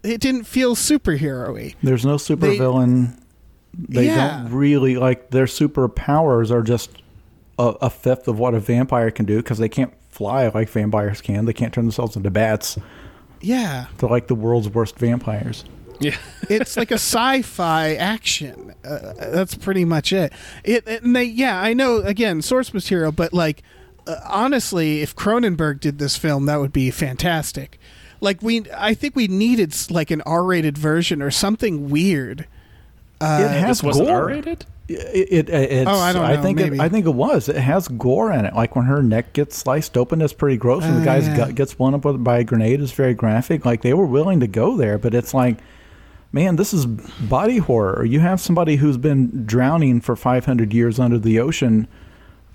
It 0.02 0.20
didn't 0.20 0.44
feel 0.44 0.74
superhero-y. 0.76 1.74
there's 1.82 2.04
no 2.06 2.16
supervillain 2.16 3.18
they 3.74 4.06
Yeah. 4.06 4.42
don't 4.42 4.52
really 4.52 4.96
like 4.96 5.30
their 5.30 5.44
superpowers 5.46 6.50
are 6.50 6.62
just 6.62 6.90
a, 7.58 7.74
a 7.82 7.90
fifth 7.90 8.26
of 8.28 8.38
what 8.38 8.54
a 8.54 8.60
vampire 8.60 9.10
can 9.10 9.26
do 9.26 9.36
because 9.38 9.58
they 9.58 9.68
can't 9.68 9.92
fly 10.10 10.48
like 10.48 10.68
vampires 10.68 11.20
can 11.20 11.44
they 11.44 11.52
can't 11.52 11.72
turn 11.72 11.84
themselves 11.84 12.16
into 12.16 12.30
bats 12.30 12.78
Yeah, 13.40 13.86
they're 13.98 14.08
like 14.08 14.26
the 14.28 14.34
world's 14.34 14.68
worst 14.68 14.98
vampires 14.98 15.64
yeah. 16.00 16.16
it's 16.48 16.76
like 16.76 16.92
a 16.92 16.94
sci-fi 16.94 17.94
action. 17.96 18.72
Uh, 18.84 19.14
that's 19.32 19.56
pretty 19.56 19.84
much 19.84 20.12
it. 20.12 20.32
It 20.62 20.86
and 20.86 21.14
they, 21.16 21.24
yeah, 21.24 21.60
I 21.60 21.74
know. 21.74 21.96
Again, 21.96 22.40
source 22.40 22.72
material, 22.72 23.10
but 23.10 23.32
like 23.32 23.64
uh, 24.06 24.14
honestly, 24.28 25.02
if 25.02 25.16
Cronenberg 25.16 25.80
did 25.80 25.98
this 25.98 26.16
film, 26.16 26.46
that 26.46 26.60
would 26.60 26.72
be 26.72 26.92
fantastic. 26.92 27.80
Like 28.20 28.42
we, 28.42 28.64
I 28.76 28.94
think 28.94 29.14
we 29.16 29.28
needed 29.28 29.74
like 29.90 30.10
an 30.10 30.20
R-rated 30.22 30.76
version 30.76 31.22
or 31.22 31.30
something 31.30 31.88
weird. 31.90 32.46
Uh, 33.20 33.40
it 33.42 33.58
has 33.60 33.82
wasn't 33.82 34.08
gore. 34.08 34.16
R 34.22 34.26
rated. 34.26 34.64
It, 34.88 35.48
it, 35.48 35.50
it's, 35.50 35.88
Oh, 35.90 35.94
I 35.98 36.12
don't 36.14 36.26
know, 36.26 36.42
think 36.42 36.56
maybe. 36.58 36.76
it, 36.76 36.80
I 36.80 36.88
think 36.88 37.04
it 37.04 37.10
was. 37.14 37.48
It 37.48 37.56
has 37.56 37.88
gore 37.88 38.32
in 38.32 38.44
it. 38.46 38.54
Like 38.54 38.74
when 38.74 38.86
her 38.86 39.02
neck 39.02 39.34
gets 39.34 39.56
sliced 39.56 39.96
open, 39.98 40.22
it's 40.22 40.32
pretty 40.32 40.56
gross. 40.56 40.82
When 40.82 40.94
the 40.94 41.02
Oh, 41.02 41.04
guy's 41.04 41.26
yeah. 41.28 41.36
gut 41.36 41.54
gets 41.54 41.74
blown 41.74 41.94
up 41.94 42.02
by 42.24 42.38
a 42.38 42.44
grenade, 42.44 42.80
it's 42.80 42.92
very 42.92 43.12
graphic. 43.14 43.66
Like 43.66 43.82
they 43.82 43.92
were 43.92 44.06
willing 44.06 44.40
to 44.40 44.46
go 44.46 44.76
there, 44.78 44.96
but 44.96 45.14
it's 45.14 45.34
like, 45.34 45.58
man, 46.32 46.56
this 46.56 46.72
is 46.72 46.86
body 46.86 47.58
horror. 47.58 48.02
You 48.04 48.20
have 48.20 48.40
somebody 48.40 48.76
who's 48.76 48.96
been 48.96 49.44
drowning 49.44 50.00
for 50.00 50.16
500 50.16 50.72
years 50.72 50.98
under 50.98 51.18
the 51.18 51.38
ocean. 51.38 51.86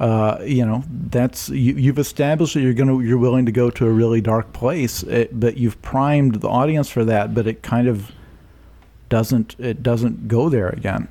Uh, 0.04 0.44
you 0.44 0.66
know, 0.66 0.84
that's 1.10 1.48
you, 1.48 1.76
you've 1.76 1.98
established 1.98 2.56
that 2.56 2.60
you're 2.62 2.74
gonna 2.74 3.02
you're 3.02 3.18
willing 3.18 3.46
to 3.46 3.54
go 3.54 3.70
to 3.70 3.86
a 3.88 3.90
really 3.90 4.20
dark 4.20 4.52
place, 4.52 5.02
it, 5.04 5.40
but 5.40 5.56
you've 5.56 5.82
primed 5.82 6.42
the 6.42 6.50
audience 6.50 6.90
for 6.90 7.06
that. 7.06 7.34
But 7.34 7.48
it 7.48 7.64
kind 7.64 7.88
of 7.88 8.12
doesn't 9.08 9.56
it 9.60 9.82
doesn't 9.82 10.28
go 10.28 10.50
there 10.50 10.68
again. 10.68 11.08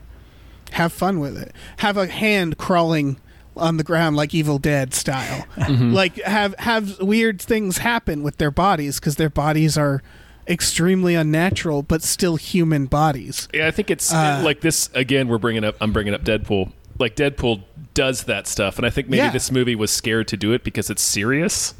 Have 0.73 0.93
fun 0.93 1.20
with 1.20 1.39
it. 1.39 1.52
Have 1.78 1.97
a 1.97 2.06
hand 2.06 2.59
crawling 2.59 3.16
on 3.56 3.78
the 3.78 3.85
ground 3.85 4.16
like 4.16 4.35
Evil 4.35 4.59
Dead 4.59 4.93
style. 4.93 5.47
Like 5.70 6.16
have 6.23 6.55
have 6.59 7.01
weird 7.01 7.40
things 7.40 7.78
happen 7.78 8.23
with 8.23 8.36
their 8.36 8.51
bodies 8.51 9.01
because 9.01 9.16
their 9.16 9.31
bodies 9.31 9.78
are 9.78 10.02
extremely 10.48 11.14
unnatural 11.14 11.82
but 11.82 12.02
still 12.02 12.36
human 12.36 12.86
bodies. 12.86 13.48
Yeah, 13.55 13.69
I 13.69 13.70
think 13.70 13.90
it's 13.90 14.12
Uh, 14.12 14.43
like 14.44 14.60
this 14.60 14.90
again. 14.94 15.28
We're 15.28 15.39
bringing 15.39 15.64
up. 15.64 15.77
I'm 15.81 15.94
bringing 15.94 16.12
up 16.12 16.24
Deadpool. 16.24 16.73
Like 16.98 17.16
Deadpool 17.16 17.62
does 17.94 18.24
that 18.24 18.47
stuff, 18.47 18.77
and 18.78 18.86
I 18.86 18.90
think 18.90 19.09
maybe 19.09 19.19
Yeah. 19.19 19.31
this 19.31 19.51
movie 19.51 19.74
was 19.74 19.90
scared 19.90 20.28
to 20.28 20.36
do 20.36 20.52
it 20.52 20.64
because 20.64 20.90
it's 20.90 21.02
serious. 21.02 21.74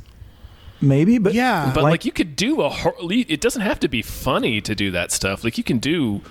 Maybe, 0.81 1.19
but 1.19 1.33
Yeah. 1.35 1.71
But 1.75 1.85
like, 1.85 2.05
you 2.05 2.13
could 2.13 2.35
do 2.37 2.61
a. 2.63 2.69
hor- 2.69 2.97
It 3.11 3.41
doesn't 3.41 3.63
have 3.63 3.79
to 3.81 3.89
be 3.89 4.03
funny 4.03 4.61
to 4.61 4.75
do 4.75 4.91
that 4.91 5.13
stuff. 5.13 5.45
Like 5.45 5.57
you 5.57 5.65
can 5.65 5.79
do 5.79 6.23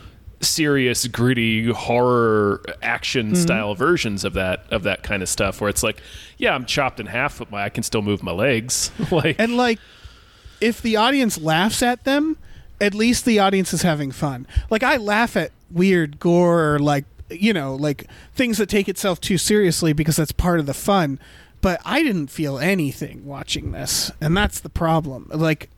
serious, 0.41 1.07
gritty 1.07 1.71
horror 1.71 2.61
action 2.81 3.27
Mm-hmm. 3.27 3.35
style 3.41 3.75
versions 3.75 4.23
of 4.25 4.33
that 4.33 4.65
of 4.71 4.83
that 4.83 5.03
kind 5.03 5.23
of 5.23 5.29
stuff, 5.29 5.61
where 5.61 5.69
it's 5.69 5.83
like, 5.83 6.01
yeah, 6.37 6.53
I'm 6.53 6.65
chopped 6.65 6.99
in 6.99 7.05
half, 7.05 7.39
but 7.39 7.49
my, 7.51 7.63
I 7.63 7.69
can 7.69 7.83
still 7.83 8.01
move 8.01 8.23
my 8.23 8.31
legs. 8.33 8.91
like, 9.11 9.35
And 9.39 9.55
like 9.55 9.79
if 10.59 10.81
the 10.81 10.95
audience 10.97 11.37
laughs 11.39 11.81
at 11.81 12.03
them, 12.03 12.37
at 12.81 12.93
least 12.93 13.23
the 13.25 13.39
audience 13.39 13.73
is 13.73 13.83
having 13.83 14.11
fun. 14.11 14.45
Like 14.69 14.83
I 14.83 14.97
laugh 14.97 15.37
at 15.37 15.51
weird 15.71 16.19
gore 16.19 16.73
or 16.75 16.79
like 16.79 17.05
you 17.31 17.53
know, 17.53 17.75
like 17.75 18.07
things 18.33 18.57
that 18.57 18.69
take 18.69 18.89
itself 18.89 19.19
too 19.21 19.37
seriously 19.37 19.93
because 19.93 20.15
that's 20.15 20.31
part 20.31 20.59
of 20.59 20.65
the 20.65 20.73
fun. 20.73 21.19
But 21.61 21.79
I 21.85 22.01
didn't 22.01 22.27
feel 22.27 22.57
anything 22.57 23.25
watching 23.25 23.71
this, 23.71 24.11
and 24.19 24.35
that's 24.35 24.59
the 24.59 24.69
problem. 24.69 25.29
Like 25.33 25.69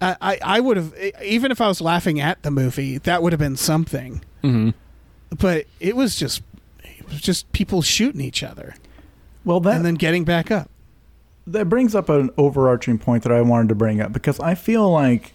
I, 0.00 0.16
I, 0.20 0.38
I 0.42 0.60
would 0.60 0.76
have 0.76 0.94
even 1.24 1.50
if 1.50 1.60
I 1.60 1.68
was 1.68 1.80
laughing 1.80 2.20
at 2.20 2.42
the 2.42 2.50
movie, 2.50 2.98
that 2.98 3.22
would 3.22 3.32
have 3.32 3.40
been 3.40 3.56
something. 3.56 4.22
mm-hmm. 4.42 4.70
But 5.38 5.66
it 5.80 5.96
was 5.96 6.16
just 6.16 6.42
it 6.82 7.08
was 7.08 7.20
just 7.20 7.50
people 7.52 7.80
shooting 7.80 8.20
each 8.20 8.42
other 8.42 8.74
well, 9.44 9.60
that 9.60 9.76
and 9.76 9.84
then 9.84 9.94
getting 9.94 10.24
back 10.24 10.50
up. 10.50 10.68
that 11.46 11.68
brings 11.68 11.94
up 11.94 12.08
an 12.08 12.30
overarching 12.36 12.98
point 12.98 13.22
that 13.22 13.32
I 13.32 13.40
wanted 13.40 13.70
to 13.70 13.74
bring 13.74 14.00
up 14.00 14.12
because 14.12 14.38
I 14.40 14.54
feel 14.54 14.90
like 14.90 15.32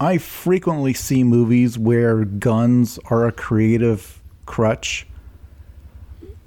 I 0.00 0.16
frequently 0.16 0.94
see 0.94 1.22
movies 1.22 1.78
where 1.78 2.24
guns 2.24 2.98
are 3.10 3.26
a 3.26 3.32
creative 3.32 4.19
crutch. 4.50 5.06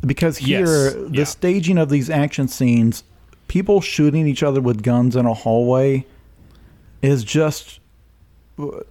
Because 0.06 0.42
Yes, 0.42 0.68
here, 0.68 0.92
the 1.08 1.20
yeah. 1.20 1.24
staging 1.24 1.78
of 1.78 1.90
these 1.90 2.10
action 2.10 2.50
scenes, 2.50 3.06
people 3.48 3.80
shooting 3.80 4.28
each 4.28 4.44
other 4.44 4.60
with 4.60 4.84
guns 4.84 5.16
in 5.16 5.26
a 5.26 5.34
hallway 5.34 6.06
is 7.02 7.24
just 7.24 7.80
uh, 8.60 8.82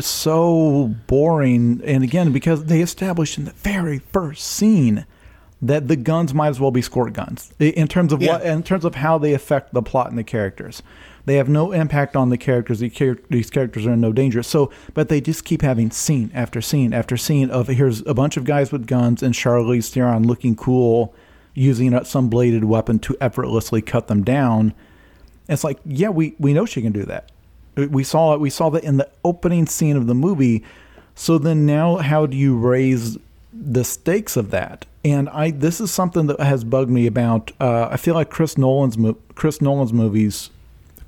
so 0.00 0.94
boring. 1.08 1.80
And 1.84 2.04
again, 2.04 2.30
because 2.32 2.66
they 2.66 2.80
established 2.80 3.36
in 3.36 3.46
the 3.46 3.52
very 3.52 3.98
first 3.98 4.46
scene 4.46 5.04
that 5.60 5.88
the 5.88 5.96
guns 5.96 6.32
might 6.32 6.48
as 6.48 6.60
well 6.60 6.70
be 6.70 6.82
squirt 6.82 7.12
guns 7.12 7.52
in 7.58 7.88
terms 7.88 8.12
of 8.12 8.22
what 8.22 8.42
in 8.42 8.62
terms 8.62 8.84
of 8.84 8.94
how 8.94 9.18
they 9.18 9.34
affect 9.34 9.74
the 9.74 9.82
plot 9.82 10.08
and 10.08 10.16
the 10.16 10.24
characters. 10.24 10.82
They 11.26 11.36
have 11.36 11.48
no 11.48 11.72
impact 11.72 12.16
on 12.16 12.30
the 12.30 12.38
characters. 12.38 12.80
These 12.80 13.50
characters 13.50 13.86
are 13.86 13.92
in 13.92 14.00
no 14.00 14.12
danger. 14.12 14.42
So, 14.42 14.70
but 14.94 15.08
they 15.08 15.20
just 15.20 15.44
keep 15.44 15.62
having 15.62 15.90
scene 15.90 16.30
after 16.34 16.60
scene 16.60 16.92
after 16.92 17.16
scene 17.16 17.50
of 17.50 17.68
here's 17.68 18.00
a 18.06 18.14
bunch 18.14 18.36
of 18.36 18.44
guys 18.44 18.72
with 18.72 18.86
guns 18.86 19.22
and 19.22 19.34
Charlize 19.34 19.90
Theron 19.90 20.26
looking 20.26 20.56
cool, 20.56 21.14
using 21.54 22.02
some 22.04 22.28
bladed 22.28 22.64
weapon 22.64 22.98
to 23.00 23.16
effortlessly 23.20 23.82
cut 23.82 24.08
them 24.08 24.24
down. 24.24 24.74
It's 25.48 25.64
like, 25.64 25.78
yeah, 25.84 26.08
we, 26.08 26.34
we 26.38 26.52
know 26.52 26.64
she 26.64 26.80
can 26.80 26.92
do 26.92 27.04
that. 27.04 27.30
We 27.76 28.04
saw 28.04 28.34
it. 28.34 28.40
We 28.40 28.50
saw 28.50 28.70
that 28.70 28.84
in 28.84 28.96
the 28.96 29.08
opening 29.24 29.66
scene 29.66 29.96
of 29.96 30.06
the 30.06 30.14
movie. 30.14 30.64
So 31.14 31.38
then 31.38 31.66
now, 31.66 31.96
how 31.96 32.26
do 32.26 32.36
you 32.36 32.56
raise 32.56 33.18
the 33.52 33.84
stakes 33.84 34.36
of 34.36 34.50
that? 34.50 34.86
And 35.04 35.28
I 35.30 35.50
this 35.50 35.80
is 35.80 35.90
something 35.90 36.26
that 36.26 36.40
has 36.40 36.62
bugged 36.62 36.90
me 36.90 37.06
about. 37.06 37.52
Uh, 37.60 37.88
I 37.90 37.96
feel 37.96 38.14
like 38.14 38.30
Chris 38.30 38.58
Nolan's 38.58 38.96
Chris 39.34 39.60
Nolan's 39.60 39.92
movies, 39.92 40.50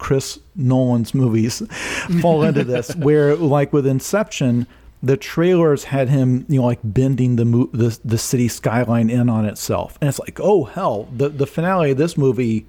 Chris 0.03 0.41
Nolan's 0.57 1.15
movies, 1.15 1.62
fall 2.20 2.43
into 2.43 2.65
this. 2.65 2.93
Where 2.97 3.37
like 3.37 3.73
with 3.73 3.87
Inception, 3.87 4.66
the 5.01 5.16
trailers 5.16 5.85
had 5.85 6.09
him, 6.09 6.45
you 6.49 6.59
know, 6.61 6.66
like 6.66 6.81
bending 6.83 7.37
the 7.37 7.45
mo- 7.45 7.70
the 7.73 7.97
the 8.05 8.19
city 8.19 8.49
skyline 8.49 9.11
in 9.11 9.29
on 9.29 9.45
itself, 9.47 9.97
and 10.01 10.09
it's 10.09 10.19
like, 10.19 10.41
oh 10.41 10.65
hell, 10.65 11.09
the 11.16 11.29
the 11.29 11.47
finale 11.47 11.93
of 11.93 11.99
this 11.99 12.16
movie 12.19 12.66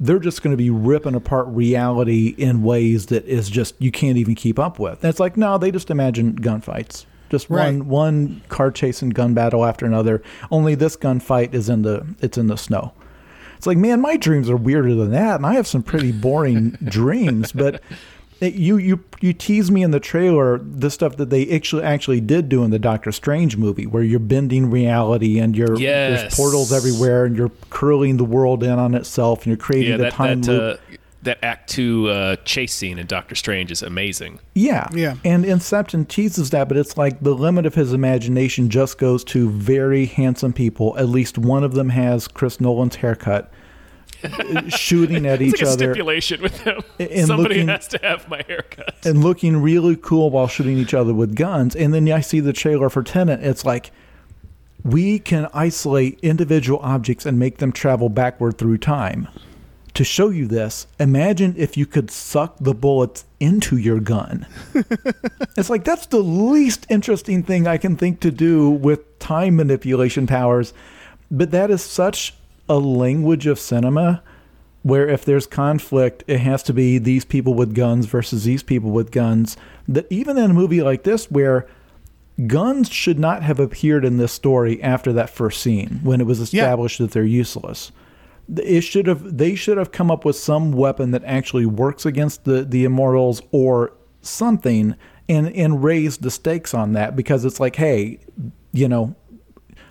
they're 0.00 0.18
just 0.18 0.42
going 0.42 0.50
to 0.50 0.56
be 0.56 0.68
ripping 0.70 1.14
apart 1.14 1.46
reality 1.46 2.34
in 2.36 2.64
ways 2.64 3.06
that 3.06 3.24
is 3.24 3.48
just 3.48 3.74
you 3.80 3.92
can't 3.92 4.16
even 4.16 4.34
keep 4.34 4.58
up 4.58 4.78
with. 4.80 5.02
And 5.02 5.10
it's 5.10 5.20
like 5.20 5.36
no, 5.36 5.58
they 5.58 5.70
just 5.72 5.90
imagine 5.90 6.34
gunfights, 6.36 7.06
just 7.28 7.50
Right. 7.50 7.66
one 7.76 7.88
one 7.88 8.42
car 8.48 8.70
chase 8.70 9.02
and 9.02 9.12
gun 9.14 9.34
battle 9.34 9.64
after 9.64 9.84
another. 9.86 10.22
Only 10.50 10.74
this 10.76 10.96
gunfight 10.96 11.54
is 11.54 11.68
in 11.68 11.82
the 11.82 12.04
it's 12.20 12.38
in 12.38 12.46
the 12.46 12.56
snow. 12.56 12.92
It's 13.62 13.66
like 13.68 13.78
man, 13.78 14.00
my 14.00 14.16
dreams 14.16 14.50
are 14.50 14.56
weirder 14.56 14.96
than 14.96 15.12
that, 15.12 15.36
and 15.36 15.46
I 15.46 15.54
have 15.54 15.68
some 15.68 15.84
pretty 15.84 16.10
boring 16.10 16.70
dreams. 16.84 17.52
But 17.52 17.80
it, 18.40 18.54
you 18.54 18.76
you 18.76 19.04
you 19.20 19.32
tease 19.32 19.70
me 19.70 19.84
in 19.84 19.92
the 19.92 20.00
trailer 20.00 20.58
the 20.58 20.90
stuff 20.90 21.16
that 21.18 21.30
they 21.30 21.48
actually 21.48 21.84
actually 21.84 22.20
did 22.20 22.48
do 22.48 22.64
in 22.64 22.72
the 22.72 22.80
Doctor 22.80 23.12
Strange 23.12 23.56
movie, 23.56 23.86
where 23.86 24.02
you're 24.02 24.18
bending 24.18 24.68
reality 24.68 25.38
and 25.38 25.56
you're 25.56 25.78
Yes. 25.78 26.22
there's 26.22 26.34
portals 26.34 26.72
everywhere, 26.72 27.24
and 27.24 27.36
you're 27.36 27.52
curling 27.70 28.16
the 28.16 28.24
world 28.24 28.64
in 28.64 28.80
on 28.80 28.96
itself, 28.96 29.44
and 29.44 29.46
you're 29.46 29.56
creating 29.56 29.92
yeah, 29.92 29.96
the 29.96 30.02
that 30.02 30.12
time 30.12 30.42
that, 30.42 30.50
loop. 30.52 30.80
uh, 30.80 30.96
that 31.22 31.38
Act 31.44 31.70
Two 31.70 32.08
uh, 32.08 32.36
chase 32.44 32.74
scene 32.74 32.98
in 32.98 33.06
Doctor 33.06 33.34
Strange 33.34 33.70
is 33.70 33.82
amazing. 33.82 34.40
Yeah. 34.54 34.88
Yeah. 34.92 35.14
And 35.24 35.44
Inception 35.44 36.04
teases 36.06 36.50
that, 36.50 36.68
but 36.68 36.76
it's 36.76 36.96
like 36.96 37.20
the 37.20 37.34
limit 37.34 37.64
of 37.66 37.74
his 37.74 37.92
imagination 37.92 38.70
just 38.70 38.98
goes 38.98 39.22
to 39.24 39.48
very 39.50 40.06
handsome 40.06 40.52
people. 40.52 40.96
At 40.98 41.08
least 41.08 41.38
one 41.38 41.62
of 41.64 41.74
them 41.74 41.90
has 41.90 42.26
Chris 42.26 42.60
Nolan's 42.60 42.96
haircut, 42.96 43.52
uh, 44.24 44.68
shooting 44.68 45.24
at 45.26 45.40
It's 45.40 45.54
each 45.54 45.62
like 45.62 45.68
a 45.68 45.72
other 45.72 45.84
stipulation 45.92 46.42
with 46.42 46.58
him. 46.60 46.82
And 46.98 47.26
Somebody 47.28 47.54
looking- 47.56 47.68
has 47.68 47.86
to 47.88 47.98
have 48.02 48.28
my 48.28 48.42
haircut. 48.46 48.94
and 49.04 49.22
looking 49.22 49.56
really 49.62 49.94
cool 49.96 50.30
while 50.30 50.48
shooting 50.48 50.76
each 50.76 50.92
other 50.94 51.14
with 51.14 51.36
guns. 51.36 51.76
And 51.76 51.94
then 51.94 52.10
I 52.10 52.20
see 52.20 52.40
the 52.40 52.52
trailer 52.52 52.88
for 52.90 53.02
Tenet. 53.04 53.44
It's 53.44 53.64
like 53.64 53.92
we 54.84 55.20
can 55.20 55.46
isolate 55.54 56.18
individual 56.22 56.80
objects 56.82 57.24
and 57.26 57.38
make 57.38 57.58
them 57.58 57.70
travel 57.70 58.08
backward 58.08 58.58
through 58.58 58.78
time. 58.78 59.28
To 59.94 60.04
show 60.04 60.30
you 60.30 60.46
this, 60.46 60.86
imagine 60.98 61.54
if 61.58 61.76
you 61.76 61.84
could 61.84 62.10
suck 62.10 62.56
the 62.58 62.72
bullets 62.72 63.26
into 63.38 63.76
your 63.76 64.00
gun. 64.00 64.46
it's 65.56 65.68
like 65.68 65.84
that's 65.84 66.06
the 66.06 66.22
least 66.22 66.86
interesting 66.88 67.42
thing 67.42 67.66
I 67.66 67.76
can 67.76 67.96
think 67.96 68.20
to 68.20 68.30
do 68.30 68.70
with 68.70 69.18
time 69.18 69.56
manipulation 69.56 70.26
powers. 70.26 70.72
But 71.30 71.50
that 71.50 71.70
is 71.70 71.82
such 71.82 72.34
a 72.68 72.78
language 72.78 73.46
of 73.46 73.58
cinema 73.58 74.22
where 74.82 75.08
if 75.08 75.24
there's 75.24 75.46
conflict, 75.46 76.24
it 76.26 76.40
has 76.40 76.62
to 76.64 76.72
be 76.72 76.98
these 76.98 77.24
people 77.24 77.54
with 77.54 77.74
guns 77.74 78.06
versus 78.06 78.44
these 78.44 78.62
people 78.62 78.90
with 78.90 79.12
guns. 79.12 79.56
That 79.86 80.06
even 80.10 80.38
in 80.38 80.50
a 80.50 80.54
movie 80.54 80.82
like 80.82 81.04
this, 81.04 81.30
where 81.30 81.68
guns 82.46 82.90
should 82.90 83.18
not 83.18 83.42
have 83.42 83.60
appeared 83.60 84.04
in 84.04 84.16
this 84.16 84.32
story 84.32 84.82
after 84.82 85.12
that 85.12 85.30
first 85.30 85.60
scene 85.62 86.00
when 86.02 86.20
it 86.20 86.26
was 86.26 86.40
established 86.40 86.98
that 86.98 87.12
they're 87.12 87.24
useless. 87.24 87.92
It 88.56 88.82
should 88.82 89.06
have 89.06 89.38
they 89.38 89.54
should 89.54 89.78
have 89.78 89.92
come 89.92 90.10
up 90.10 90.24
with 90.24 90.36
some 90.36 90.72
weapon 90.72 91.10
that 91.12 91.24
actually 91.24 91.66
works 91.66 92.04
against 92.04 92.44
the, 92.44 92.64
the 92.64 92.84
immortals 92.84 93.40
or 93.50 93.94
something 94.20 94.94
and 95.28 95.54
and 95.54 95.82
raised 95.82 96.22
the 96.22 96.30
stakes 96.30 96.74
on 96.74 96.92
that 96.92 97.16
because 97.16 97.44
it's 97.44 97.60
like, 97.60 97.76
hey, 97.76 98.18
you 98.72 98.88
know, 98.88 99.14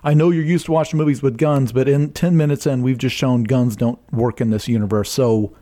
I 0.04 0.14
know 0.14 0.32
you're 0.32 0.44
used 0.44 0.66
to 0.66 0.72
watching 0.72 0.98
movies 0.98 1.22
with 1.22 1.38
guns, 1.38 1.72
but 1.72 1.88
in 1.88 2.12
10 2.12 2.36
minutes 2.36 2.66
in, 2.66 2.82
we've 2.82 2.98
just 2.98 3.16
shown 3.16 3.44
guns 3.44 3.76
don't 3.76 4.00
work 4.12 4.42
in 4.42 4.50
this 4.50 4.68
universe. 4.68 5.12
So 5.12 5.56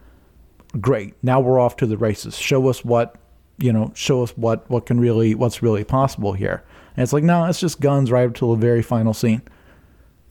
great. 0.80 1.13
Now 1.21 1.39
we're 1.39 1.59
off 1.59 1.76
to 1.77 1.85
the 1.85 1.97
races. 1.97 2.38
Show 2.38 2.69
us 2.69 2.85
what, 2.85 3.15
you 3.57 3.73
know, 3.73 3.91
show 3.95 4.23
us 4.23 4.31
what, 4.38 4.69
what 4.69 4.85
can 4.85 4.99
really, 4.99 5.35
what's 5.35 5.61
really 5.61 5.84
possible 5.84 6.34
here. 6.34 6.63
And 6.95 7.03
it's 7.03 7.11
like, 7.11 7.23
no, 7.23 7.45
it's 7.45 7.59
just 7.59 7.81
guns 7.81 8.11
right 8.11 8.27
up 8.27 8.35
till 8.35 8.55
the 8.55 8.61
very 8.61 8.81
final 8.81 9.13
scene. 9.13 9.41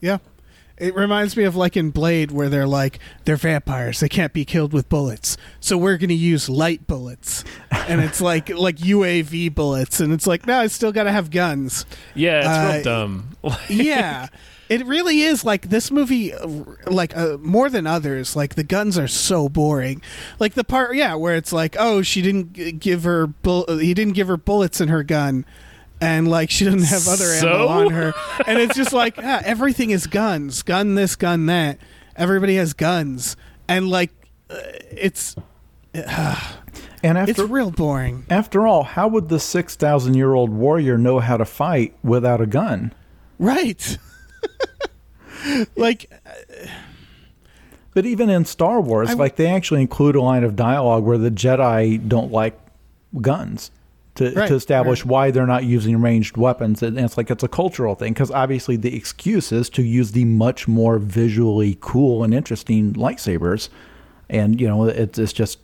Yeah. 0.01 0.17
It 0.79 0.95
reminds 0.95 1.35
me 1.35 1.43
of 1.43 1.55
like 1.55 1.75
in 1.75 1.91
Blade 1.91 2.31
where 2.31 2.47
they're 2.49 2.65
like 2.67 2.99
they're 3.25 3.35
vampires. 3.35 3.99
They 3.99 4.09
can't 4.09 4.31
be 4.33 4.45
killed 4.45 4.71
with 4.73 4.87
bullets. 4.89 5.35
So 5.59 5.77
we're 5.77 5.97
going 5.97 6.09
to 6.09 6.15
use 6.15 6.47
light 6.49 6.87
bullets. 6.87 7.43
And 7.71 8.01
it's 8.01 8.21
like 8.21 8.49
like 8.57 8.77
UAV 8.77 9.53
bullets 9.53 9.99
and 9.99 10.13
it's 10.13 10.25
like 10.25 10.47
no, 10.47 10.59
I 10.59 10.67
still 10.67 10.91
got 10.91 11.03
to 11.03 11.11
have 11.11 11.31
guns. 11.31 11.85
Yeah, 12.15 12.39
it's 12.39 12.47
Uh, 12.47 12.71
real 12.73 12.83
dumb. 12.83 13.29
yeah. 13.69 14.27
It 14.69 14.85
really 14.85 15.21
is 15.23 15.43
like 15.43 15.69
this 15.69 15.89
movie 15.89 16.31
like 16.85 17.17
uh, 17.17 17.37
more 17.41 17.69
than 17.71 17.87
others 17.87 18.35
like 18.35 18.53
the 18.53 18.63
guns 18.63 18.97
are 18.99 19.07
so 19.07 19.49
boring. 19.49 20.01
Like 20.39 20.53
the 20.53 20.63
part 20.63 20.95
yeah 20.95 21.15
where 21.15 21.35
it's 21.35 21.51
like 21.51 21.75
oh 21.79 22.03
she 22.03 22.21
didn't 22.21 22.79
give 22.79 23.03
her 23.03 23.25
bull- 23.27 23.65
he 23.79 23.93
didn't 23.95 24.13
give 24.13 24.27
her 24.27 24.37
bullets 24.37 24.79
in 24.79 24.87
her 24.89 25.01
gun 25.03 25.43
and 26.01 26.27
like 26.27 26.49
she 26.49 26.65
doesn't 26.65 26.83
have 26.83 27.07
other 27.07 27.25
ammo 27.31 27.67
on 27.67 27.89
her. 27.91 28.13
And 28.47 28.59
it's 28.59 28.75
just 28.75 28.93
like 28.93 29.15
ah, 29.21 29.41
everything 29.43 29.91
is 29.91 30.07
guns. 30.07 30.61
Gun 30.63 30.95
this 30.95 31.15
gun 31.15 31.45
that. 31.47 31.77
Everybody 32.15 32.55
has 32.55 32.73
guns. 32.73 33.35
And 33.67 33.89
like 33.89 34.11
uh, 34.49 34.55
it's 34.91 35.35
And 35.93 37.17
it's 37.17 37.39
after, 37.39 37.45
real 37.45 37.71
boring. 37.71 38.25
After 38.29 38.67
all, 38.67 38.83
how 38.83 39.07
would 39.07 39.29
the 39.29 39.39
6,000 39.39 40.13
year 40.15 40.33
old 40.33 40.49
warrior 40.49 40.97
know 40.97 41.19
how 41.19 41.37
to 41.37 41.45
fight 41.45 41.95
without 42.03 42.41
a 42.41 42.45
gun? 42.47 42.93
right. 43.37 43.97
Like 45.77 46.11
But 47.93 48.05
even 48.05 48.29
in 48.29 48.43
Star 48.43 48.81
Wars, 48.81 49.09
I- 49.11 49.13
like 49.13 49.37
they 49.37 49.47
actually 49.47 49.81
include 49.81 50.15
a 50.15 50.21
line 50.21 50.43
of 50.43 50.55
dialogue 50.57 51.03
where 51.05 51.17
the 51.17 51.31
Jedi 51.31 52.05
don't 52.07 52.31
like 52.31 52.59
guns 53.21 53.71
to, 54.19 54.31
Right, 54.31 54.47
to 54.47 54.55
establish 54.55 55.03
right. 55.03 55.09
why 55.09 55.31
they're 55.31 55.47
not 55.47 55.63
using 55.63 55.99
ranged 56.01 56.37
weapons. 56.37 56.83
And 56.83 56.99
it's 56.99 57.17
like 57.17 57.31
it's 57.31 57.43
a 57.43 57.47
cultural 57.47 57.95
thing 57.95 58.13
because 58.13 58.31
obviously 58.31 58.75
the 58.75 58.95
excuse 58.95 59.51
is 59.51 59.69
to 59.71 59.81
use 59.81 60.11
the 60.11 60.25
much 60.25 60.67
more 60.67 60.99
visually 60.99 61.77
cool 61.81 62.23
and 62.23 62.33
interesting 62.33 62.93
lightsabers. 62.93 63.69
And, 64.29 64.59
you 64.59 64.67
know, 64.67 64.85
it's, 64.85 65.17
it's 65.17 65.33
just 65.33 65.59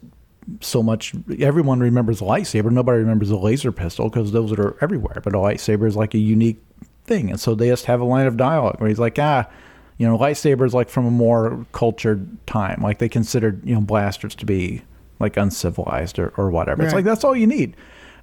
so 0.62 0.82
much. 0.82 1.14
Everyone 1.40 1.80
remembers 1.80 2.22
a 2.22 2.24
lightsaber. 2.24 2.72
Nobody 2.72 3.00
remembers 3.00 3.30
a 3.30 3.38
laser 3.38 3.72
pistol 3.72 4.10
because 4.10 4.32
those 4.32 4.52
are 4.54 4.78
everywhere. 4.82 5.22
But 5.24 5.34
a 5.34 5.38
lightsaber 5.38 5.88
is 5.88 5.96
like 5.96 6.14
a 6.14 6.20
unique 6.20 6.64
thing. 7.04 7.30
And 7.30 7.40
so 7.40 7.56
they 7.56 7.68
just 7.68 7.86
have 7.86 8.00
a 8.00 8.06
line 8.06 8.26
of 8.26 8.38
dialogue 8.38 8.80
where 8.80 8.90
he's 8.90 9.00
like, 9.00 9.20
ah, 9.20 9.48
you 9.98 10.08
know, 10.08 10.18
lightsabers 10.18 10.74
like 10.74 10.90
from 10.90 11.06
a 11.06 11.12
more 11.12 11.66
cultured 11.72 12.28
time. 12.48 12.82
Like 12.82 13.00
they 13.00 13.10
considered, 13.10 13.62
you 13.66 13.76
know, 13.76 13.82
blasters 13.82 14.34
to 14.36 14.46
be 14.46 14.82
like 15.20 15.38
uncivilized 15.38 16.20
or, 16.20 16.34
or 16.38 16.50
whatever. 16.50 16.84
It's 16.84 16.94
like, 16.94 17.06
that's 17.06 17.24
all 17.24 17.36
you 17.36 17.48
need. 17.48 17.76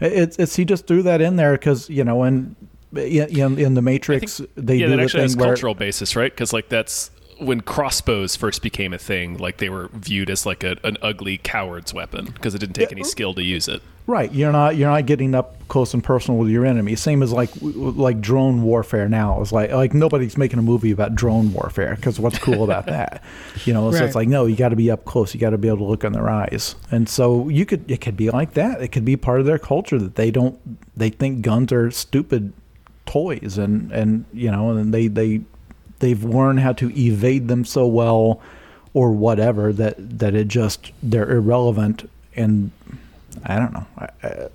It's, 0.02 0.36
it's 0.38 0.56
he 0.56 0.64
just 0.64 0.86
threw 0.86 1.02
that 1.02 1.20
in 1.20 1.36
there 1.36 1.52
because, 1.52 1.88
you 1.88 2.04
know, 2.04 2.24
in, 2.24 2.56
in, 2.94 3.58
in 3.58 3.74
the 3.74 3.82
Matrix, 3.82 4.40
they 4.56 4.76
yeah, 4.76 4.86
do 4.86 4.90
that 4.90 4.96
the 4.96 5.02
actually 5.02 5.22
has 5.22 5.36
where. 5.36 5.48
cultural 5.48 5.74
basis, 5.74 6.16
right? 6.16 6.32
Because 6.32 6.52
like 6.52 6.68
that's 6.68 7.10
when 7.38 7.60
crossbows 7.60 8.36
first 8.36 8.62
became 8.62 8.92
a 8.92 8.98
thing. 8.98 9.36
Like 9.38 9.58
they 9.58 9.68
were 9.68 9.88
viewed 9.92 10.30
as 10.30 10.44
like 10.44 10.64
a, 10.64 10.76
an 10.84 10.96
ugly 11.02 11.38
coward's 11.38 11.94
weapon 11.94 12.26
because 12.26 12.54
it 12.54 12.58
didn't 12.58 12.74
take 12.74 12.92
any 12.92 13.04
skill 13.04 13.34
to 13.34 13.42
use 13.42 13.68
it. 13.68 13.82
Right, 14.06 14.32
you're 14.32 14.50
not 14.50 14.76
you're 14.76 14.90
not 14.90 15.06
getting 15.06 15.34
up 15.34 15.56
close 15.68 15.94
and 15.94 16.02
personal 16.02 16.38
with 16.38 16.50
your 16.50 16.66
enemy. 16.66 16.96
Same 16.96 17.22
as 17.22 17.32
like 17.32 17.50
like 17.60 18.20
drone 18.20 18.62
warfare 18.62 19.08
now. 19.08 19.40
It's 19.40 19.52
like 19.52 19.70
like 19.70 19.94
nobody's 19.94 20.36
making 20.36 20.58
a 20.58 20.62
movie 20.62 20.90
about 20.90 21.14
drone 21.14 21.52
warfare 21.52 21.94
because 21.94 22.18
what's 22.18 22.38
cool 22.38 22.64
about 22.64 22.86
that? 22.92 23.22
You 23.64 23.72
know, 23.72 23.92
so 23.92 24.04
it's 24.04 24.16
like 24.16 24.28
no, 24.28 24.46
you 24.46 24.56
got 24.56 24.70
to 24.70 24.76
be 24.76 24.90
up 24.90 25.04
close. 25.04 25.32
You 25.32 25.40
got 25.40 25.50
to 25.50 25.58
be 25.58 25.68
able 25.68 25.78
to 25.78 25.84
look 25.84 26.02
in 26.02 26.12
their 26.12 26.28
eyes. 26.28 26.74
And 26.90 27.08
so 27.08 27.48
you 27.48 27.64
could 27.64 27.88
it 27.88 28.00
could 28.00 28.16
be 28.16 28.30
like 28.30 28.54
that. 28.54 28.82
It 28.82 28.88
could 28.88 29.04
be 29.04 29.16
part 29.16 29.38
of 29.38 29.46
their 29.46 29.58
culture 29.58 29.98
that 29.98 30.16
they 30.16 30.32
don't 30.32 30.58
they 30.96 31.10
think 31.10 31.42
guns 31.42 31.70
are 31.72 31.90
stupid 31.92 32.52
toys 33.06 33.56
and 33.56 33.92
and 33.92 34.24
you 34.32 34.50
know 34.50 34.70
and 34.70 34.92
they 34.92 35.06
they 35.06 35.42
they've 36.00 36.24
learned 36.24 36.60
how 36.60 36.72
to 36.72 36.90
evade 36.98 37.46
them 37.46 37.64
so 37.64 37.86
well 37.86 38.40
or 38.94 39.12
whatever 39.12 39.72
that 39.72 39.94
that 40.18 40.34
it 40.34 40.48
just 40.48 40.92
they're 41.02 41.30
irrelevant 41.30 42.08
and 42.36 42.70
I 43.44 43.56
don't 43.59 43.72
know. 43.72 43.86
I, 43.98 44.09
I, 44.22 44.48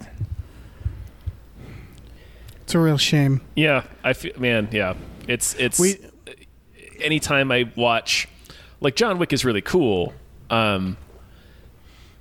It's 2.64 2.76
a 2.76 2.80
real 2.80 2.98
shame. 2.98 3.42
Yeah, 3.56 3.84
I 4.04 4.14
feel, 4.14 4.34
man. 4.38 4.68
Yeah, 4.72 4.96
it's 5.28 5.54
it's. 5.56 5.80
We- 5.80 6.00
anytime 7.00 7.52
I 7.52 7.72
watch, 7.76 8.28
like 8.82 8.96
John 8.96 9.20
Wick 9.20 9.32
is 9.32 9.46
really 9.46 9.62
cool. 9.62 10.14
Um, 10.50 10.98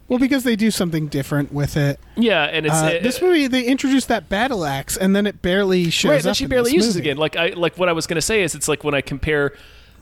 Well, 0.08 0.18
because 0.20 0.44
they 0.44 0.54
do 0.54 0.70
something 0.70 1.08
different 1.08 1.52
with 1.52 1.76
it. 1.76 1.98
yeah, 2.14 2.44
and 2.44 2.64
it's 2.66 2.74
Uh, 2.82 2.90
it- 2.94 3.02
this 3.02 3.20
movie, 3.20 3.48
they 3.48 3.64
introduced 3.64 4.06
that 4.08 4.28
battle 4.28 4.64
axe, 4.64 4.96
and 4.96 5.16
then 5.16 5.26
it 5.26 5.42
barely 5.42 5.90
shows 5.90 6.10
right. 6.10 6.18
up. 6.18 6.22
Then 6.24 6.34
she 6.34 6.44
in 6.44 6.50
barely 6.50 6.72
uses 6.72 6.94
movie. 6.96 7.08
again. 7.08 7.16
Like 7.16 7.36
I 7.36 7.48
like 7.48 7.76
what 7.76 7.88
I 7.88 7.92
was 7.92 8.06
gonna 8.06 8.20
say 8.20 8.42
is 8.42 8.54
it's 8.54 8.68
like 8.68 8.84
when 8.84 8.94
I 8.94 9.00
compare. 9.00 9.52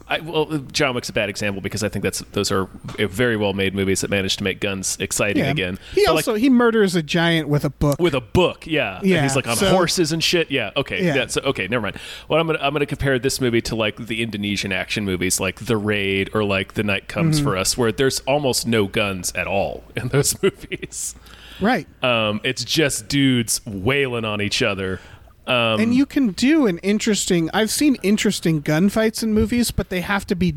I, 0.06 0.20
well, 0.20 0.44
John 0.70 0.94
Wick's 0.94 1.09
a 1.09 1.12
bad 1.14 1.31
example 1.31 1.62
because 1.62 1.82
I 1.82 1.89
think 1.89 2.02
that's 2.02 2.20
those 2.32 2.52
are 2.52 2.68
very 2.98 3.36
well 3.39 3.55
made 3.55 3.74
movies 3.74 4.02
that 4.02 4.10
manage 4.10 4.36
to 4.36 4.44
make 4.44 4.60
guns 4.60 4.98
exciting 5.01 5.43
Yeah. 5.44 5.51
again. 5.51 5.78
He 5.94 6.05
But, 6.05 6.14
like, 6.16 6.28
also 6.28 6.35
he 6.35 6.51
murders 6.51 6.94
a 6.94 7.02
giant 7.02 7.48
with 7.48 7.64
a 7.64 7.70
book. 7.70 7.98
with 7.98 8.14
a 8.14 8.20
book, 8.20 8.66
yeah. 8.66 8.98
And 8.98 9.06
Yeah, 9.06 9.22
he's 9.22 9.35
like 9.35 9.47
on 9.48 9.56
so- 9.56 9.70
horses 9.70 10.12
and 10.12 10.22
shit. 10.22 10.51
Yeah, 10.51 10.70
okay. 10.76 11.02
Yeah. 11.02 11.14
Yeah. 11.14 11.26
so 11.28 11.40
okay, 11.43 11.68
never 11.68 11.81
mind. 11.82 11.97
Well, 12.28 12.39
I'm 12.39 12.47
gonna 12.47 12.59
I'm 12.60 12.72
gonna 12.74 12.85
compare 12.86 13.18
this 13.18 13.40
movie 13.40 13.62
to 13.62 13.74
like 13.74 14.06
the 14.06 14.22
Indonesian 14.22 14.72
action 14.72 15.05
movies, 15.06 15.40
like 15.40 15.60
The 15.64 15.76
Raid 15.78 16.28
or 16.35 16.44
like 16.44 16.74
The 16.74 16.82
Night 16.82 17.09
Comes 17.09 17.36
Mm-hmm. 17.39 17.44
for 17.48 17.56
Us, 17.56 17.78
where 17.78 17.90
there's 17.90 18.20
almost 18.20 18.66
no 18.66 18.86
guns 18.86 19.32
at 19.35 19.47
all 19.47 19.85
in 19.97 20.09
those 20.09 20.40
movies. 20.43 21.14
right. 21.60 21.86
Um, 22.05 22.40
it's 22.44 22.62
just 22.64 23.09
dudes 23.09 23.64
wailing 23.64 24.24
on 24.26 24.43
each 24.43 24.60
other. 24.60 25.01
Um, 25.47 25.81
and 25.81 25.95
you 25.95 26.07
can 26.07 26.29
do 26.29 26.66
an 26.66 26.79
interesting 26.79 27.51
I've 27.53 27.71
seen 27.71 27.97
interesting 28.03 28.62
gunfights 28.62 29.23
in 29.23 29.35
movies, 29.35 29.71
but 29.71 29.91
they 29.91 30.01
have 30.01 30.27
to 30.29 30.35
be 30.35 30.57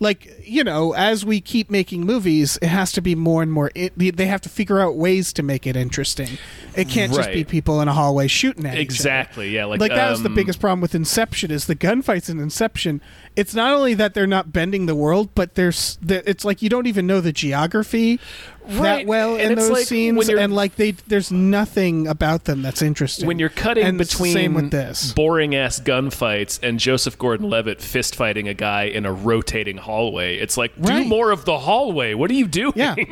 like 0.00 0.40
you 0.42 0.64
know 0.64 0.92
as 0.92 1.24
we 1.24 1.40
keep 1.40 1.70
making 1.70 2.04
movies 2.04 2.58
it 2.60 2.66
has 2.66 2.90
to 2.90 3.00
be 3.00 3.14
more 3.14 3.42
and 3.42 3.52
more 3.52 3.70
it, 3.76 3.96
they 3.96 4.26
have 4.26 4.40
to 4.40 4.48
figure 4.48 4.80
out 4.80 4.96
ways 4.96 5.32
to 5.32 5.40
make 5.40 5.68
it 5.68 5.76
interesting 5.76 6.36
it 6.76 6.88
can't 6.88 7.12
just 7.12 7.30
be 7.32 7.44
people 7.44 7.80
in 7.80 7.88
a 7.88 7.92
hallway 7.92 8.26
shooting 8.26 8.66
at 8.66 8.74
each 8.74 8.78
other. 8.78 8.82
exactly. 8.82 9.50
Yeah. 9.50 9.66
Like 9.66 9.80
like 9.80 9.92
that 9.92 10.10
was 10.10 10.22
the 10.22 10.28
um, 10.28 10.34
biggest 10.34 10.60
problem 10.60 10.80
with 10.80 10.94
Inception 10.94 11.50
is 11.50 11.66
the 11.66 11.76
gunfights 11.76 12.28
in 12.28 12.40
Inception. 12.40 13.00
It's 13.36 13.54
not 13.54 13.72
only 13.72 13.94
that 13.94 14.14
they're 14.14 14.26
not 14.26 14.52
bending 14.52 14.86
the 14.86 14.94
world, 14.94 15.30
but 15.34 15.54
there's 15.54 15.98
it's 16.08 16.44
like 16.44 16.62
you 16.62 16.68
don't 16.68 16.86
even 16.86 17.06
know 17.06 17.20
the 17.20 17.32
geography 17.32 18.20
that 18.66 19.06
well 19.06 19.34
and 19.34 19.42
in 19.42 19.52
it's 19.52 19.62
those 19.62 19.70
like 19.70 19.86
scenes, 19.86 20.28
and 20.28 20.54
like 20.54 20.76
they 20.76 20.92
there's 20.92 21.30
nothing 21.30 22.06
about 22.06 22.44
them 22.44 22.62
that's 22.62 22.80
interesting. 22.80 23.26
when 23.26 23.38
you're 23.38 23.48
cutting 23.48 23.84
and 23.84 23.98
between 23.98 24.32
same 24.32 24.54
with 24.54 24.70
this. 24.70 25.12
boring 25.12 25.54
ass 25.54 25.80
gunfights 25.80 26.60
and 26.62 26.78
Joseph 26.78 27.18
Gordon-Levitt 27.18 27.80
fist 27.82 28.14
fighting 28.14 28.48
a 28.48 28.54
guy 28.54 28.84
in 28.84 29.04
a 29.04 29.12
rotating 29.12 29.76
hallway, 29.76 30.36
it's 30.36 30.56
like 30.56 30.80
do 30.80 31.04
more 31.04 31.30
of 31.30 31.44
the 31.44 31.58
hallway. 31.58 32.14
What 32.14 32.30
are 32.30 32.34
you 32.34 32.46
doing? 32.46 32.74
Yeah. 32.76 32.94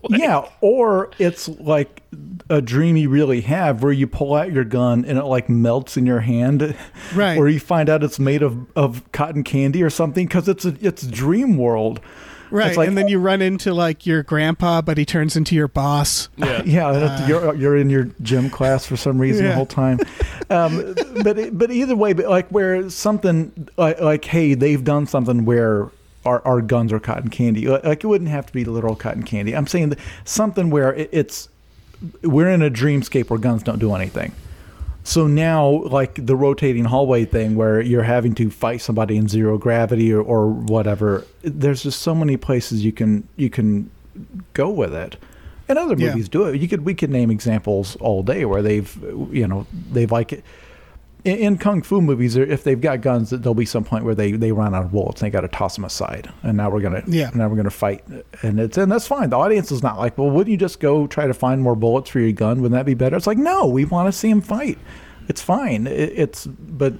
yeah, 0.10 0.48
or 0.60 1.10
it's 1.18 1.48
like 1.48 2.02
a 2.50 2.60
dream 2.60 2.96
you 2.96 3.08
really 3.08 3.40
have 3.42 3.82
where 3.82 3.92
you 3.92 4.06
pull 4.06 4.34
out 4.34 4.52
your 4.52 4.64
gun 4.64 5.04
and 5.04 5.18
it 5.18 5.24
like 5.24 5.48
melts 5.48 5.96
in 5.96 6.06
your 6.06 6.20
hand, 6.20 6.74
Right. 7.14 7.36
Or 7.38 7.48
you 7.48 7.60
find 7.60 7.88
out 7.88 8.02
it's 8.02 8.18
made 8.18 8.42
of, 8.42 8.66
of 8.76 9.10
cotton 9.12 9.42
candy 9.44 9.82
or 9.82 9.90
something 9.90 10.26
because 10.26 10.48
it's 10.48 10.64
a, 10.64 10.76
it's 10.80 11.06
dream 11.06 11.56
world, 11.56 12.00
right, 12.50 12.76
like, 12.76 12.88
and 12.88 12.96
then 12.98 13.08
you 13.08 13.18
run 13.18 13.40
into 13.42 13.72
like 13.74 14.06
your 14.06 14.22
grandpa, 14.22 14.82
but 14.82 14.98
he 14.98 15.04
turns 15.04 15.36
into 15.36 15.54
your 15.54 15.68
boss. 15.68 16.28
yeah. 16.36 16.62
Yeah, 16.64 16.88
and 16.92 16.96
it's- 17.04 17.28
you're 17.28 17.54
you're 17.54 17.76
in 17.76 17.88
your 17.90 18.04
gym 18.22 18.50
class 18.50 18.84
for 18.86 18.96
some 18.96 19.18
reason 19.18 19.46
the 19.46 19.54
whole 19.54 19.66
time. 19.66 19.98
Um, 20.50 20.94
but 21.22 21.56
but 21.58 21.70
either 21.70 21.96
way, 21.96 22.12
but 22.12 22.28
like 22.28 22.48
where 22.48 22.88
something 22.90 23.68
like, 23.78 24.00
like 24.00 24.24
hey, 24.24 24.54
they've 24.54 24.82
done 24.84 25.06
something 25.06 25.44
where 25.44 25.90
our, 26.24 26.40
our 26.46 26.60
guns 26.60 26.92
are 26.92 27.00
cotton 27.00 27.30
candy. 27.30 27.66
Like 27.66 27.84
like, 27.84 28.04
it 28.04 28.06
wouldn't 28.06 28.30
have 28.30 28.46
to 28.46 28.52
be 28.52 28.64
literal 28.64 28.96
cotton 28.96 29.22
candy. 29.22 29.54
I'm 29.56 29.66
saying 29.66 29.90
that 29.90 29.98
something 30.24 30.70
where 30.70 30.94
it, 30.94 31.08
it's 31.12 31.48
we're 32.22 32.48
in 32.48 32.62
a 32.62 32.70
dreamscape 32.70 33.30
where 33.30 33.38
guns 33.38 33.62
don't 33.62 33.78
do 33.78 33.94
anything. 33.94 34.32
So 35.04 35.26
now, 35.26 35.68
like 35.68 36.24
the 36.26 36.36
rotating 36.36 36.84
hallway 36.84 37.24
thing, 37.24 37.56
where 37.56 37.80
you're 37.80 38.04
having 38.04 38.34
to 38.36 38.50
fight 38.50 38.80
somebody 38.80 39.16
in 39.16 39.26
zero 39.26 39.58
gravity 39.58 40.12
or, 40.12 40.20
or 40.22 40.48
whatever, 40.48 41.24
there's 41.42 41.82
just 41.82 42.02
so 42.02 42.14
many 42.14 42.36
places 42.36 42.84
you 42.84 42.92
can 42.92 43.26
you 43.36 43.50
can 43.50 43.90
go 44.52 44.70
with 44.70 44.94
it. 44.94 45.16
And 45.68 45.78
other 45.78 45.96
Yeah. 45.96 46.08
movies 46.08 46.28
do 46.28 46.44
it. 46.44 46.60
You 46.60 46.68
could 46.68 46.84
we 46.84 46.94
could 46.94 47.10
name 47.10 47.30
examples 47.30 47.96
all 47.96 48.22
day 48.22 48.44
where 48.44 48.62
they've 48.62 48.96
you 49.32 49.46
know 49.48 49.66
they've 49.90 50.10
like 50.12 50.32
it. 50.32 50.44
In, 51.24 51.36
in 51.36 51.58
kung 51.58 51.82
fu 51.82 52.00
movies, 52.00 52.34
if 52.36 52.64
they've 52.64 52.80
got 52.80 53.00
guns, 53.00 53.30
there'll 53.30 53.54
be 53.54 53.64
some 53.64 53.84
point 53.84 54.04
where 54.04 54.14
they, 54.14 54.32
they 54.32 54.50
run 54.52 54.74
out 54.74 54.84
of 54.86 54.92
bullets 54.92 55.22
and 55.22 55.26
they 55.26 55.30
got 55.32 55.42
to 55.42 55.48
toss 55.48 55.76
them 55.76 55.84
aside. 55.84 56.32
And 56.42 56.56
now 56.56 56.68
we're 56.70 56.80
gonna 56.80 57.02
Yeah. 57.06 57.30
now 57.34 57.48
we're 57.48 57.56
gonna 57.56 57.70
fight, 57.70 58.04
and 58.42 58.58
it's 58.58 58.76
and 58.76 58.90
that's 58.90 59.06
fine. 59.06 59.30
The 59.30 59.36
audience 59.36 59.70
is 59.70 59.82
not 59.82 59.98
like, 59.98 60.18
well, 60.18 60.30
wouldn't 60.30 60.50
you 60.50 60.56
just 60.56 60.80
go 60.80 61.06
try 61.06 61.26
to 61.26 61.34
find 61.34 61.62
more 61.62 61.76
bullets 61.76 62.10
for 62.10 62.18
your 62.20 62.32
gun? 62.32 62.60
Wouldn't 62.62 62.76
that 62.78 62.86
be 62.86 62.94
better? 62.94 63.16
It's 63.16 63.26
like, 63.26 63.38
no, 63.38 63.66
we 63.66 63.84
want 63.84 64.08
to 64.12 64.12
see 64.18 64.30
him 64.30 64.40
fight. 64.40 64.78
It's 65.28 65.40
fine. 65.40 65.86
It, 65.86 66.12
it's 66.16 66.46
but 66.46 66.94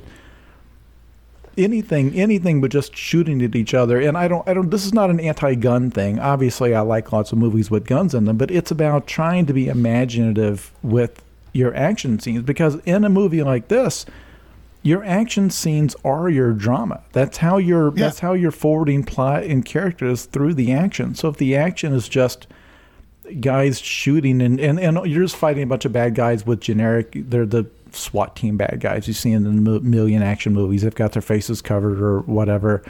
anything 1.59 2.15
anything 2.15 2.63
but 2.63 2.71
just 2.71 2.97
shooting 2.97 3.43
at 3.43 3.55
each 3.55 3.75
other 3.75 4.01
and 4.01 4.17
i 4.17 4.27
don't 4.27 4.49
i 4.49 4.55
don't 4.55 4.71
this 4.71 4.87
is 4.87 4.95
not 4.95 5.11
an 5.11 5.21
anti-gun 5.21 5.91
thing 5.91 6.19
obviously 6.19 6.75
i 6.75 6.81
like 6.81 7.13
lots 7.13 7.31
of 7.31 7.37
movies 7.37 7.71
with 7.71 7.85
guns 7.85 8.15
in 8.15 8.25
them 8.25 8.39
but 8.39 8.51
it's 8.51 8.71
about 8.71 9.07
trying 9.07 9.45
to 9.45 9.53
be 9.53 9.69
imaginative 9.69 10.73
with 10.83 11.23
your 11.53 11.75
action 11.75 12.19
scenes 12.19 12.43
because 12.43 12.77
in 12.87 13.05
a 13.05 13.09
movie 13.09 13.43
like 13.43 13.69
this 13.69 14.07
your 14.85 15.05
action 15.05 15.49
scenes 15.49 15.95
are 16.05 16.29
your 16.29 16.53
drama. 16.53 17.03
That's 17.13 17.37
how 17.37 17.59
you're 17.59 17.93
Yeah. 17.95 18.07
that's 18.07 18.19
how 18.19 18.33
you're 18.33 18.51
forwarding 18.51 19.05
plot 19.05 19.45
and 19.45 19.65
characters 19.65 20.25
through 20.25 20.55
the 20.55 20.73
action. 20.73 21.15
So 21.15 21.29
if 21.29 21.37
the 21.37 21.55
action 21.55 21.93
is 21.93 22.09
just 22.09 22.49
guys 23.41 23.79
shooting 23.81 24.43
and, 24.43 24.59
and, 24.59 24.81
and 24.81 25.07
you're 25.07 25.23
just 25.23 25.37
fighting 25.37 25.63
a 25.63 25.67
bunch 25.67 25.85
of 25.85 25.93
bad 25.93 26.15
guys 26.17 26.45
with 26.45 26.61
generic 26.61 27.13
they're 27.15 27.47
the 27.47 27.67
SWAT 27.93 28.35
team 28.35 28.57
bad 28.57 28.79
guys. 28.81 29.07
You 29.07 29.15
see 29.15 29.31
in 29.31 29.45
the 29.45 29.81
million 29.81 30.23
action 30.23 30.53
movies 30.53 30.83
they've 30.83 30.95
got 30.95 31.13
their 31.13 31.23
faces 31.23 31.63
covered 31.63 32.01
or 32.01 32.21
whatever. 32.21 32.83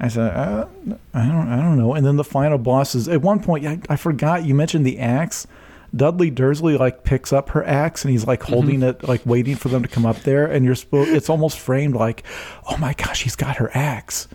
I 0.00 0.08
said 0.08 0.36
uh, 0.36 0.66
I 1.14 1.26
don't 1.26 1.48
I 1.48 1.56
don't 1.62 1.78
know. 1.78 1.94
And 1.94 2.04
then 2.04 2.16
the 2.16 2.24
final 2.24 2.58
boss 2.58 2.94
is 2.94 3.08
at 3.08 3.22
one 3.22 3.40
point 3.40 3.64
I, 3.66 3.78
I 3.88 3.96
forgot 3.96 4.44
you 4.44 4.54
mentioned 4.54 4.84
the 4.84 4.98
axe 4.98 5.46
Dudley 5.94 6.30
Dursley 6.30 6.76
like 6.76 7.04
picks 7.04 7.32
up 7.32 7.50
her 7.50 7.64
axe 7.64 8.04
and 8.04 8.10
he's 8.12 8.26
like 8.26 8.42
holding 8.42 8.82
it 8.82 9.06
like 9.06 9.24
waiting 9.24 9.56
for 9.56 9.68
them 9.68 9.82
to 9.82 9.88
come 9.88 10.04
up 10.06 10.16
there 10.20 10.46
and 10.46 10.64
you're 10.64 10.74
supposed 10.74 11.10
it's 11.10 11.30
almost 11.30 11.58
framed 11.58 11.94
like 11.94 12.24
oh 12.70 12.76
my 12.78 12.94
gosh 12.94 13.22
he's 13.22 13.36
got 13.36 13.56
her 13.56 13.70
axe 13.74 14.26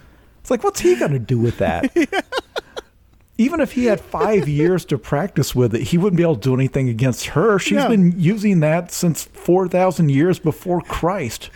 it's 0.41 0.49
like 0.52 0.64
what's 0.64 0.80
he 0.80 0.95
gonna 0.95 1.19
do 1.19 1.38
with 1.40 1.57
that 1.57 1.91
even 3.38 3.61
if 3.61 3.72
he 3.72 3.86
had 3.86 3.99
five 4.02 4.48
years 4.60 4.84
to 4.86 4.98
practice 4.98 5.56
with 5.56 5.73
it, 5.73 5.81
he 5.81 5.98
wouldn't 5.98 6.18
be 6.18 6.23
able 6.23 6.36
to 6.36 6.41
do 6.41 6.53
anything 6.53 6.90
against 6.90 7.27
her. 7.27 7.57
She's 7.57 7.77
No. 7.77 7.88
been 7.88 8.14
using 8.19 8.60
that 8.60 8.91
since 8.91 9.23
4,000 9.23 10.10
years 10.10 10.40
before 10.40 10.81
Christ. 10.81 11.49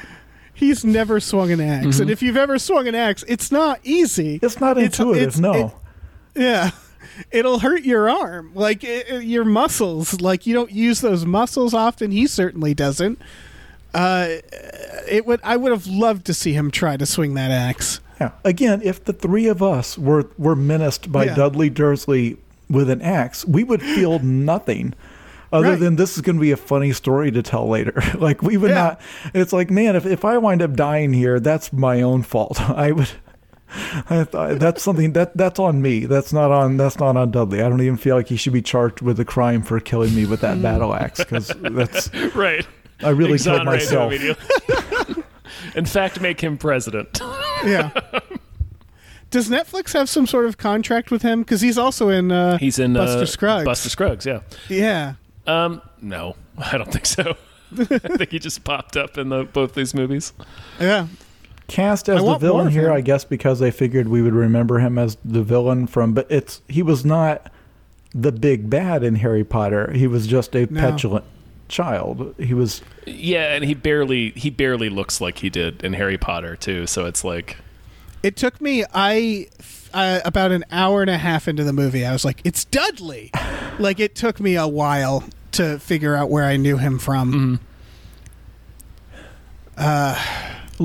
He's 0.53 0.85
never 0.85 1.19
swung 1.19 1.51
an 1.51 1.59
ax 1.59 1.99
and 1.99 2.09
if 2.09 2.21
you've 2.21 2.37
ever 2.37 2.57
swung 2.57 2.87
an 2.87 2.95
axe, 2.95 3.25
it's 3.27 3.51
not 3.51 3.79
easy. 3.83 4.37
Mm-hmm. 4.37 4.45
It's 4.45 4.59
not 4.61 4.77
intuitive, 4.77 5.39
no. 5.41 5.73
yeah. 6.35 6.71
It'll 7.31 7.59
hurt 7.59 7.83
your 7.83 8.09
arm, 8.09 8.51
like 8.55 8.83
it, 8.83 9.07
it- 9.09 9.23
your 9.23 9.45
muscles. 9.45 10.21
Like 10.21 10.45
you 10.47 10.53
don't 10.53 10.71
use 10.71 11.01
those 11.01 11.25
muscles 11.25 11.73
often. 11.73 12.11
He 12.11 12.27
certainly 12.27 12.73
doesn't. 12.73 13.19
Uh, 13.93 14.27
it 15.07 15.25
would. 15.25 15.39
I 15.43 15.55
would 15.57 15.71
have 15.71 15.85
loved 15.87 16.25
to 16.25 16.33
see 16.33 16.53
him 16.53 16.71
try 16.71 16.97
to 16.97 17.05
swing 17.05 17.35
that 17.35 17.51
axe. 17.51 17.99
Yeah. 18.19 18.31
Again, 18.43 18.81
if 18.83 19.03
the 19.05 19.13
three 19.13 19.47
of 19.47 19.61
us 19.61 19.97
were 19.97 20.29
were 20.37 20.55
menaced 20.55 21.11
by 21.11 21.25
Yeah. 21.25 21.35
Dudley 21.35 21.69
Dursley 21.69 22.37
with 22.69 22.89
an 22.89 23.01
axe, 23.01 23.45
we 23.45 23.63
would 23.63 23.81
feel 23.81 24.19
nothing. 24.23 24.93
Other 25.51 25.71
Right. 25.71 25.79
than 25.79 25.97
this 25.97 26.15
is 26.15 26.21
going 26.21 26.37
to 26.37 26.41
be 26.41 26.49
a 26.49 26.57
funny 26.57 26.91
story 26.93 27.29
to 27.29 27.43
tell 27.43 27.67
later. 27.67 28.01
like 28.17 28.41
we 28.41 28.57
would 28.57 28.71
Yeah. 28.71 28.75
not. 28.75 29.01
It's 29.35 29.53
like, 29.53 29.69
man, 29.69 29.95
if 29.95 30.07
if 30.07 30.25
I 30.25 30.39
wind 30.39 30.63
up 30.63 30.73
dying 30.73 31.13
here, 31.13 31.39
that's 31.39 31.71
my 31.71 32.01
own 32.01 32.23
fault. 32.23 32.59
I 32.69 32.91
would. 32.93 33.09
I 34.09 34.23
thought 34.23 34.59
that's 34.59 34.83
something 34.83 35.13
that 35.13 35.35
that's 35.35 35.59
on 35.59 35.81
me. 35.81 36.05
That's 36.05 36.31
not 36.31 36.51
on 36.51 36.77
that's 36.77 36.99
not 36.99 37.17
on 37.17 37.31
Dudley. 37.31 37.61
I 37.61 37.69
don't 37.69 37.81
even 37.81 37.97
feel 37.97 38.15
like 38.15 38.27
he 38.27 38.35
should 38.35 38.53
be 38.53 38.61
charged 38.61 39.01
with 39.01 39.19
a 39.19 39.25
crime 39.25 39.63
for 39.63 39.79
killing 39.79 40.13
me 40.13 40.25
with 40.25 40.41
that 40.41 40.61
battle 40.61 40.93
axe 40.93 41.19
because 41.19 41.47
that's 41.61 42.13
right. 42.35 42.65
I 43.01 43.09
really 43.09 43.37
killed 43.39 43.67
Exonerate 43.67 44.21
him 44.21 44.35
myself. 44.35 45.17
In 45.75 45.85
fact, 45.85 46.21
make 46.21 46.41
him 46.41 46.57
president. 46.57 47.19
Yeah. 47.65 47.91
Does 49.29 49.49
Netflix 49.49 49.93
have 49.93 50.09
some 50.09 50.27
sort 50.27 50.45
of 50.45 50.57
contract 50.57 51.09
with 51.09 51.23
him? 51.23 51.41
Because 51.41 51.61
he's 51.61 51.77
also 51.77 52.09
in. 52.09 52.31
Uh, 52.31 52.57
He's 52.59 52.77
in 52.77 52.93
Buster 52.93 53.23
uh, 53.23 53.25
Scruggs. 53.25 53.65
Buster 53.65 53.89
Scruggs, 53.89 54.25
yeah. 54.25 54.41
Yeah. 54.69 55.15
Um, 55.47 55.81
no, 56.01 56.35
I 56.57 56.77
don't 56.77 56.91
think 56.91 57.07
so. 57.07 57.35
I 57.71 57.85
think 57.97 58.29
he 58.29 58.37
just 58.37 58.63
popped 58.63 58.95
up 58.95 59.17
in 59.17 59.29
the, 59.29 59.45
both 59.45 59.73
these 59.73 59.95
movies. 59.95 60.33
Yeah. 60.79 61.07
Cast 61.67 62.09
I 62.09 62.15
as 62.15 62.23
the 62.23 62.37
villain 62.37 62.69
here. 62.69 62.91
I 62.91 63.01
guess, 63.01 63.23
because 63.25 63.59
they 63.59 63.71
figured 63.71 64.07
we 64.07 64.21
would 64.21 64.33
remember 64.33 64.79
him 64.79 64.97
as 64.97 65.17
the 65.23 65.43
villain 65.43 65.87
from. 65.87 66.13
But 66.13 66.27
it's 66.29 66.61
he 66.67 66.81
was 66.83 67.03
not 67.05 67.51
the 68.13 68.31
big 68.31 68.69
bad 68.69 69.03
in 69.03 69.15
Harry 69.15 69.43
Potter. 69.43 69.91
He 69.91 70.07
was 70.07 70.27
just 70.27 70.55
a 70.55 70.65
No. 70.71 70.79
petulant 70.79 71.25
child. 71.69 72.35
He 72.37 72.53
was 72.53 72.81
Yeah, 73.05 73.55
and 73.55 73.63
he 73.65 73.73
barely 73.73 74.29
he 74.31 74.49
barely 74.49 74.89
looks 74.89 75.19
like 75.21 75.39
he 75.39 75.49
did 75.49 75.83
in 75.83 75.93
Harry 75.93 76.17
Potter 76.17 76.55
too. 76.55 76.85
So 76.87 77.05
it's 77.05 77.23
like, 77.23 77.57
It 78.21 78.35
took 78.35 78.61
me 78.61 78.83
I 78.93 79.47
uh, 79.93 80.19
about 80.25 80.51
an 80.51 80.63
hour 80.71 81.01
and 81.01 81.09
a 81.09 81.17
half 81.17 81.47
into 81.47 81.63
the 81.63 81.73
movie. 81.73 82.03
I 82.05 82.11
was 82.13 82.25
like, 82.25 82.41
"It's 82.43 82.65
Dudley." 82.65 83.29
like 83.79 83.99
it 83.99 84.15
took 84.15 84.39
me 84.39 84.55
a 84.55 84.67
while 84.67 85.23
to 85.53 85.77
figure 85.79 86.15
out 86.15 86.29
where 86.31 86.43
I 86.45 86.57
knew 86.57 86.77
him 86.77 86.97
from. 86.99 87.59
l- 89.77 90.17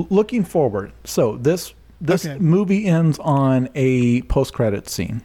looking 0.09 0.43
forward. 0.43 0.91
So 1.03 1.37
this 1.37 1.73
this 2.01 2.25
Okay. 2.25 2.37
movie 2.39 2.85
ends 2.85 3.19
on 3.19 3.69
a 3.75 4.21
post 4.23 4.53
credit 4.53 4.87
scene 4.89 5.21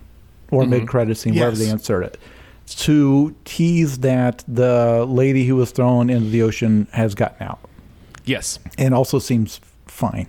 or 0.51 0.63
mm-hmm. 0.63 0.71
mid 0.71 0.89
credit 0.89 1.17
scene, 1.17 1.35
wherever 1.35 1.55
they 1.57 1.69
insert 1.69 2.05
it, 2.05 2.19
to 2.67 3.35
tease 3.45 3.99
that 3.99 4.43
the 4.49 5.05
lady 5.09 5.47
who 5.47 5.57
was 5.57 5.71
thrown 5.71 6.11
into 6.11 6.31
the 6.31 6.43
ocean 6.43 6.89
has 6.93 7.15
gotten 7.15 7.47
out 7.47 7.61
yes, 8.25 8.59
and 8.79 8.93
also 8.95 9.19
seems 9.19 9.61
fine. 9.87 10.27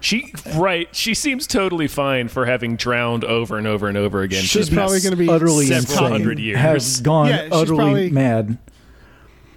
she 0.00 0.32
right. 0.56 0.88
She 0.94 1.14
seems 1.14 1.46
totally 1.46 1.86
fine 1.88 2.26
for 2.28 2.46
having 2.46 2.76
drowned 2.76 3.24
over 3.24 3.56
and 3.56 3.66
over 3.66 3.86
and 3.86 3.96
over 3.96 4.22
again. 4.22 4.42
She's 4.42 4.68
probably 4.68 5.00
going 5.00 5.12
to 5.12 5.16
be 5.16 5.28
utterly 5.28 5.66
several 5.66 5.92
insane. 6.06 6.10
hundred 6.10 6.38
years. 6.40 6.58
Has 6.58 7.00
gone 7.00 7.28
Yeah, 7.28 7.48
utterly 7.52 7.76
probably- 7.76 8.10
mad. 8.10 8.58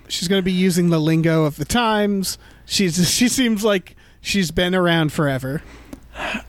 She's 0.10 0.30
going 0.30 0.40
to 0.40 0.46
be 0.46 0.54
using 0.54 0.90
the 0.90 1.00
lingo 1.02 1.44
of 1.44 1.58
the 1.58 1.66
times. 1.66 2.38
She's 2.66 3.10
she 3.14 3.28
seems 3.28 3.64
like 3.66 3.97
she's 4.22 4.52
been 4.52 4.76
around 4.76 5.12
forever. 5.12 5.62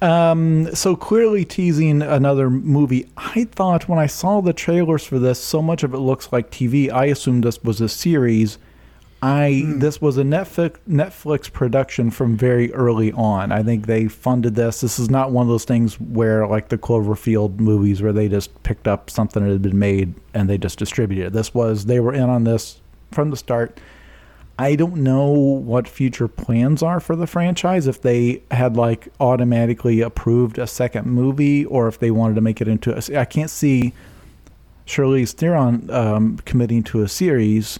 Um, 0.01 0.75
so 0.75 0.97
clearly 0.97 1.45
teasing 1.45 2.03
another 2.03 2.49
movie. 2.49 3.09
I 3.17 3.45
thought 3.45 3.89
when 3.89 3.99
I 3.99 4.07
saw 4.07 4.41
the 4.41 4.53
trailers 4.53 5.05
for 5.05 5.19
this, 5.19 5.43
so 5.43 5.61
much 5.61 5.83
of 5.83 5.93
it 5.93 5.99
looks 5.99 6.33
like 6.33 6.51
TV. 6.51 6.91
I 6.91 7.07
assumed 7.07 7.45
this 7.45 7.63
was 7.63 7.81
a 7.81 7.89
series. 7.89 8.59
I 9.21 9.65
this 9.67 10.01
was 10.01 10.17
a 10.17 10.23
Netflix 10.23 10.77
Netflix 10.89 11.53
production 11.53 12.13
from 12.13 12.37
very 12.37 12.73
early 12.73 13.11
on. 13.13 13.51
I 13.51 13.65
think 13.65 13.87
they 13.87 14.07
funded 14.07 14.55
this. 14.55 14.81
This 14.81 15.01
is 15.01 15.11
not 15.11 15.33
one 15.33 15.43
of 15.43 15.49
those 15.49 15.65
things 15.65 15.99
where 16.01 16.47
like 16.47 16.69
the 16.69 16.79
Cloverfield 16.79 17.59
movies 17.59 18.01
where 18.01 18.13
they 18.13 18.29
just 18.29 18.63
picked 18.63 18.87
up 18.87 19.11
something 19.11 19.43
that 19.45 19.51
had 19.51 19.63
been 19.63 19.79
made 19.79 20.15
and 20.35 20.49
they 20.49 20.57
just 20.57 20.79
distributed 20.79 21.27
it. 21.27 21.33
This 21.33 21.53
was 21.53 21.87
they 21.87 21.99
were 21.99 22.15
in 22.15 22.31
on 22.31 22.45
this 22.45 22.81
from 23.11 23.31
the 23.31 23.37
start. 23.37 23.81
I 24.59 24.75
don't 24.75 24.97
know 24.97 25.29
what 25.31 25.87
future 25.87 26.27
plans 26.27 26.83
are 26.83 26.99
for 26.99 27.15
the 27.15 27.29
franchise. 27.29 27.87
If 27.87 28.03
they 28.03 28.43
had 28.51 28.77
like 28.77 29.09
automatically 29.21 30.01
approved 30.01 30.59
a 30.59 30.67
second 30.67 31.07
movie, 31.07 31.65
or 31.65 31.87
if 31.87 31.99
they 32.01 32.11
wanted 32.11 32.35
to 32.35 32.41
make 32.41 32.61
it 32.61 32.67
into 32.67 32.93
a. 32.93 33.19
I 33.19 33.25
can't 33.25 33.51
see 33.51 33.93
Charlize 34.85 35.33
Theron 35.33 35.89
um, 35.91 36.39
committing 36.39 36.83
to 36.85 37.03
a 37.03 37.09
series, 37.09 37.79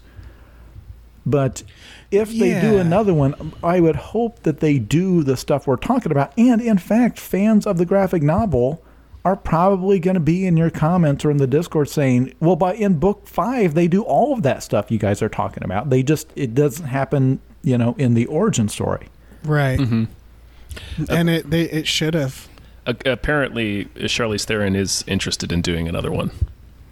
but 1.27 1.65
if 2.13 2.31
they 2.31 2.61
do 2.61 2.79
another 2.79 3.13
one, 3.13 3.53
I 3.63 3.81
would 3.81 3.97
hope 3.97 4.45
that 4.45 4.61
they 4.61 4.79
do 4.79 5.23
the 5.23 5.37
stuff 5.37 5.67
we're 5.67 5.77
talking 5.77 6.13
about. 6.13 6.33
And 6.39 6.61
in 6.61 6.79
fact, 6.79 7.19
fans 7.19 7.67
of 7.67 7.79
the 7.79 7.85
graphic 7.85 8.23
novel 8.23 8.83
are 9.29 9.37
probably 9.37 9.99
going 9.99 10.15
to 10.15 10.21
be 10.21 10.47
in 10.47 10.57
your 10.57 10.71
comments 10.71 11.25
or 11.25 11.31
in 11.31 11.37
the 11.37 11.47
Discord 11.47 11.89
saying, 11.89 12.35
"Well, 12.41 12.57
by 12.57 12.75
in 12.75 12.99
book 12.99 13.27
five, 13.27 13.75
they 13.75 13.87
do 13.87 14.03
all 14.03 14.33
of 14.33 14.43
that 14.43 14.63
stuff 14.63 14.91
you 14.91 14.99
guys 14.99 15.21
are 15.23 15.29
talking 15.29 15.63
about. 15.63 15.91
They 15.91 16.03
just 16.03 16.33
it 16.35 16.55
doesn't 16.55 16.87
happen, 16.87 17.41
you 17.63 17.77
know, 17.77 17.95
in 17.99 18.15
the 18.15 18.27
origin 18.27 18.69
story." 18.69 19.09
Right. 19.45 19.79
Mm-hmm. 19.79 21.05
And 21.09 21.31
it 21.31 21.51
they, 21.51 21.63
it 21.65 21.87
should 21.87 22.15
have. 22.15 22.49
A- 22.87 22.97
apparently, 23.05 23.85
Charlize 23.97 24.45
Theron 24.45 24.75
is 24.75 25.05
interested 25.07 25.53
in 25.53 25.61
doing 25.61 25.89
another 25.89 26.11
one. 26.11 26.31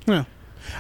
Yeah. 0.07 0.25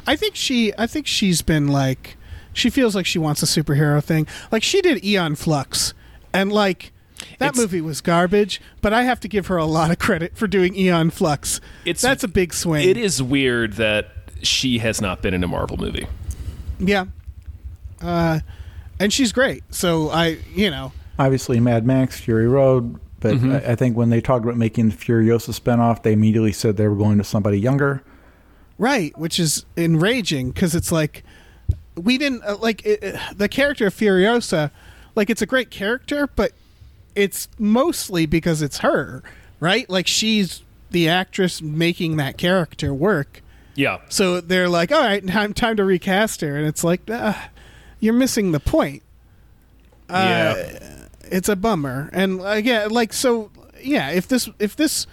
I 0.06 0.16
think 0.16 0.36
she 0.36 0.72
I 0.76 0.86
think 0.86 1.06
she's 1.06 1.42
been 1.42 1.68
like 1.68 2.16
she 2.52 2.70
feels 2.70 2.94
like 2.94 3.06
she 3.06 3.18
wants 3.18 3.42
a 3.42 3.46
superhero 3.46 4.02
thing. 4.02 4.26
Like 4.52 4.62
she 4.62 4.80
did 4.80 5.04
Aeon 5.04 5.36
Flux 5.36 5.94
and 6.32 6.52
like 6.52 6.92
that 7.38 7.50
It's- 7.50 7.56
movie 7.56 7.80
was 7.80 8.00
garbage, 8.00 8.60
but 8.80 8.92
I 8.92 9.02
have 9.02 9.20
to 9.20 9.28
give 9.28 9.46
her 9.48 9.56
a 9.56 9.64
lot 9.66 9.90
of 9.90 9.98
credit 9.98 10.36
for 10.36 10.46
doing 10.46 10.74
Aeon 10.76 11.10
Flux. 11.10 11.60
It's- 11.84 12.02
That's 12.02 12.24
a 12.24 12.28
big 12.28 12.52
swing. 12.54 12.88
It 12.88 12.96
is 12.96 13.22
weird 13.22 13.74
that 13.74 14.08
she 14.42 14.78
has 14.78 15.00
not 15.00 15.22
been 15.22 15.34
in 15.34 15.42
a 15.44 15.48
Marvel 15.48 15.76
movie. 15.76 16.06
Yeah. 16.78 17.06
Uh 18.02 18.40
and 18.98 19.12
she's 19.12 19.32
great. 19.32 19.62
So 19.70 20.10
I, 20.10 20.38
you 20.54 20.70
know, 20.70 20.92
Obviously, 21.18 21.60
Mad 21.60 21.86
Max, 21.86 22.18
Fury 22.20 22.46
Road, 22.46 22.98
but 23.20 23.34
Mm-hmm. 23.36 23.52
I, 23.52 23.72
I 23.72 23.74
think 23.74 23.96
when 23.96 24.10
they 24.10 24.20
talked 24.20 24.44
about 24.44 24.56
making 24.58 24.90
the 24.90 24.94
Furiosa 24.96 25.58
spinoff, 25.58 26.02
they 26.02 26.12
immediately 26.12 26.52
said 26.52 26.76
they 26.76 26.86
were 26.88 26.94
going 26.96 27.16
to 27.18 27.24
somebody 27.24 27.58
younger. 27.58 28.02
Right, 28.78 29.16
which 29.18 29.38
is 29.40 29.64
enraging 29.78 30.50
because 30.50 30.74
it's 30.74 30.92
like 30.92 31.24
we 31.96 32.18
didn't 32.18 32.42
uh, 32.44 32.56
like 32.58 32.84
it, 32.84 33.02
uh, 33.02 33.18
the 33.34 33.48
character 33.48 33.86
of 33.86 33.94
Furiosa. 33.94 34.70
Like 35.14 35.30
it's 35.30 35.40
a 35.40 35.46
great 35.46 35.70
character, 35.70 36.26
but 36.36 36.52
it's 37.16 37.48
mostly 37.58 38.26
because 38.26 38.62
it's 38.62 38.78
her, 38.78 39.22
right? 39.58 39.88
Like 39.90 40.06
she's 40.06 40.62
the 40.90 41.08
actress 41.08 41.60
making 41.60 42.16
that 42.18 42.38
character 42.38 42.94
work. 42.94 43.42
Yeah, 43.74 43.98
So 44.08 44.40
they're 44.40 44.70
like, 44.70 44.90
"All 44.90 45.02
right, 45.02 45.26
time 45.26 45.52
time 45.52 45.76
to 45.76 45.84
recast 45.84 46.40
her," 46.40 46.56
and 46.56 46.66
it's 46.66 46.82
like, 46.82 47.10
uh, 47.10 47.34
you're 48.00 48.14
missing 48.14 48.52
the 48.52 48.60
point. 48.60 49.02
Uh, 50.08 50.54
yeah. 50.56 51.06
It's 51.30 51.48
a 51.48 51.56
bummer, 51.56 52.08
and 52.12 52.40
again, 52.42 52.90
like 52.90 53.12
so, 53.12 53.50
yeah. 53.82 54.10
If 54.10 54.28
this, 54.28 54.48
if 54.58 54.76
this, 54.76 55.06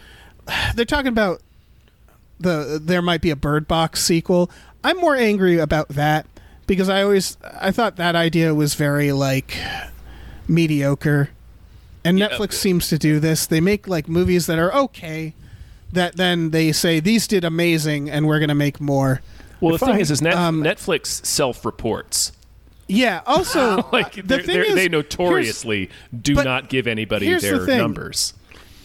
they're 0.76 0.86
talking 0.86 1.08
about 1.10 1.42
the 2.40 2.80
there 2.82 3.02
might 3.02 3.22
be 3.22 3.32
a 3.32 3.36
Bird 3.36 3.68
Box 3.68 4.04
sequel. 4.04 4.50
I'm 4.84 4.98
more 4.98 5.16
angry 5.16 5.58
about 5.58 5.90
that 5.90 6.26
because 6.68 6.88
I 6.88 7.04
always 7.04 7.38
I 7.60 7.72
thought 7.72 7.96
that 7.98 8.16
idea 8.16 8.54
was 8.54 8.76
very 8.76 9.12
like 9.12 9.58
mediocre, 10.48 11.30
and 12.06 12.18
Yeah. 12.20 12.30
Netflix 12.30 12.54
seems 12.54 12.88
to 12.90 12.98
do 12.98 13.20
this. 13.20 13.46
They 13.46 13.62
make 13.62 13.88
like 13.88 14.08
movies 14.08 14.46
that 14.48 14.60
are 14.60 14.74
okay, 14.74 15.34
that 15.92 16.16
then 16.18 16.50
they 16.52 16.72
say 16.72 17.00
these 17.00 17.28
did 17.28 17.44
amazing, 17.44 18.10
and 18.10 18.28
we're 18.28 18.40
gonna 18.40 18.56
make 18.56 18.80
more. 18.82 19.22
Well, 19.62 19.70
the 19.72 19.76
If 19.76 19.82
thing 19.82 19.96
I- 19.96 20.00
is, 20.00 20.12
is 20.12 20.22
Net- 20.22 20.36
um, 20.36 20.62
Netflix 20.64 21.26
self-reports. 21.26 22.32
Yeah. 22.88 23.22
Also, 23.26 23.88
Like 23.94 24.14
the 24.16 24.22
they're- 24.24 24.38
thing 24.40 24.48
they're- 24.56 24.64
is, 24.64 24.76
they 24.76 24.90
notoriously 24.90 25.90
do 26.20 26.34
not 26.36 26.70
give 26.70 26.86
anybody 26.88 27.28
here's 27.28 27.42
the 27.44 27.50
their 27.58 27.66
thing. 27.66 27.78
numbers. 27.78 28.34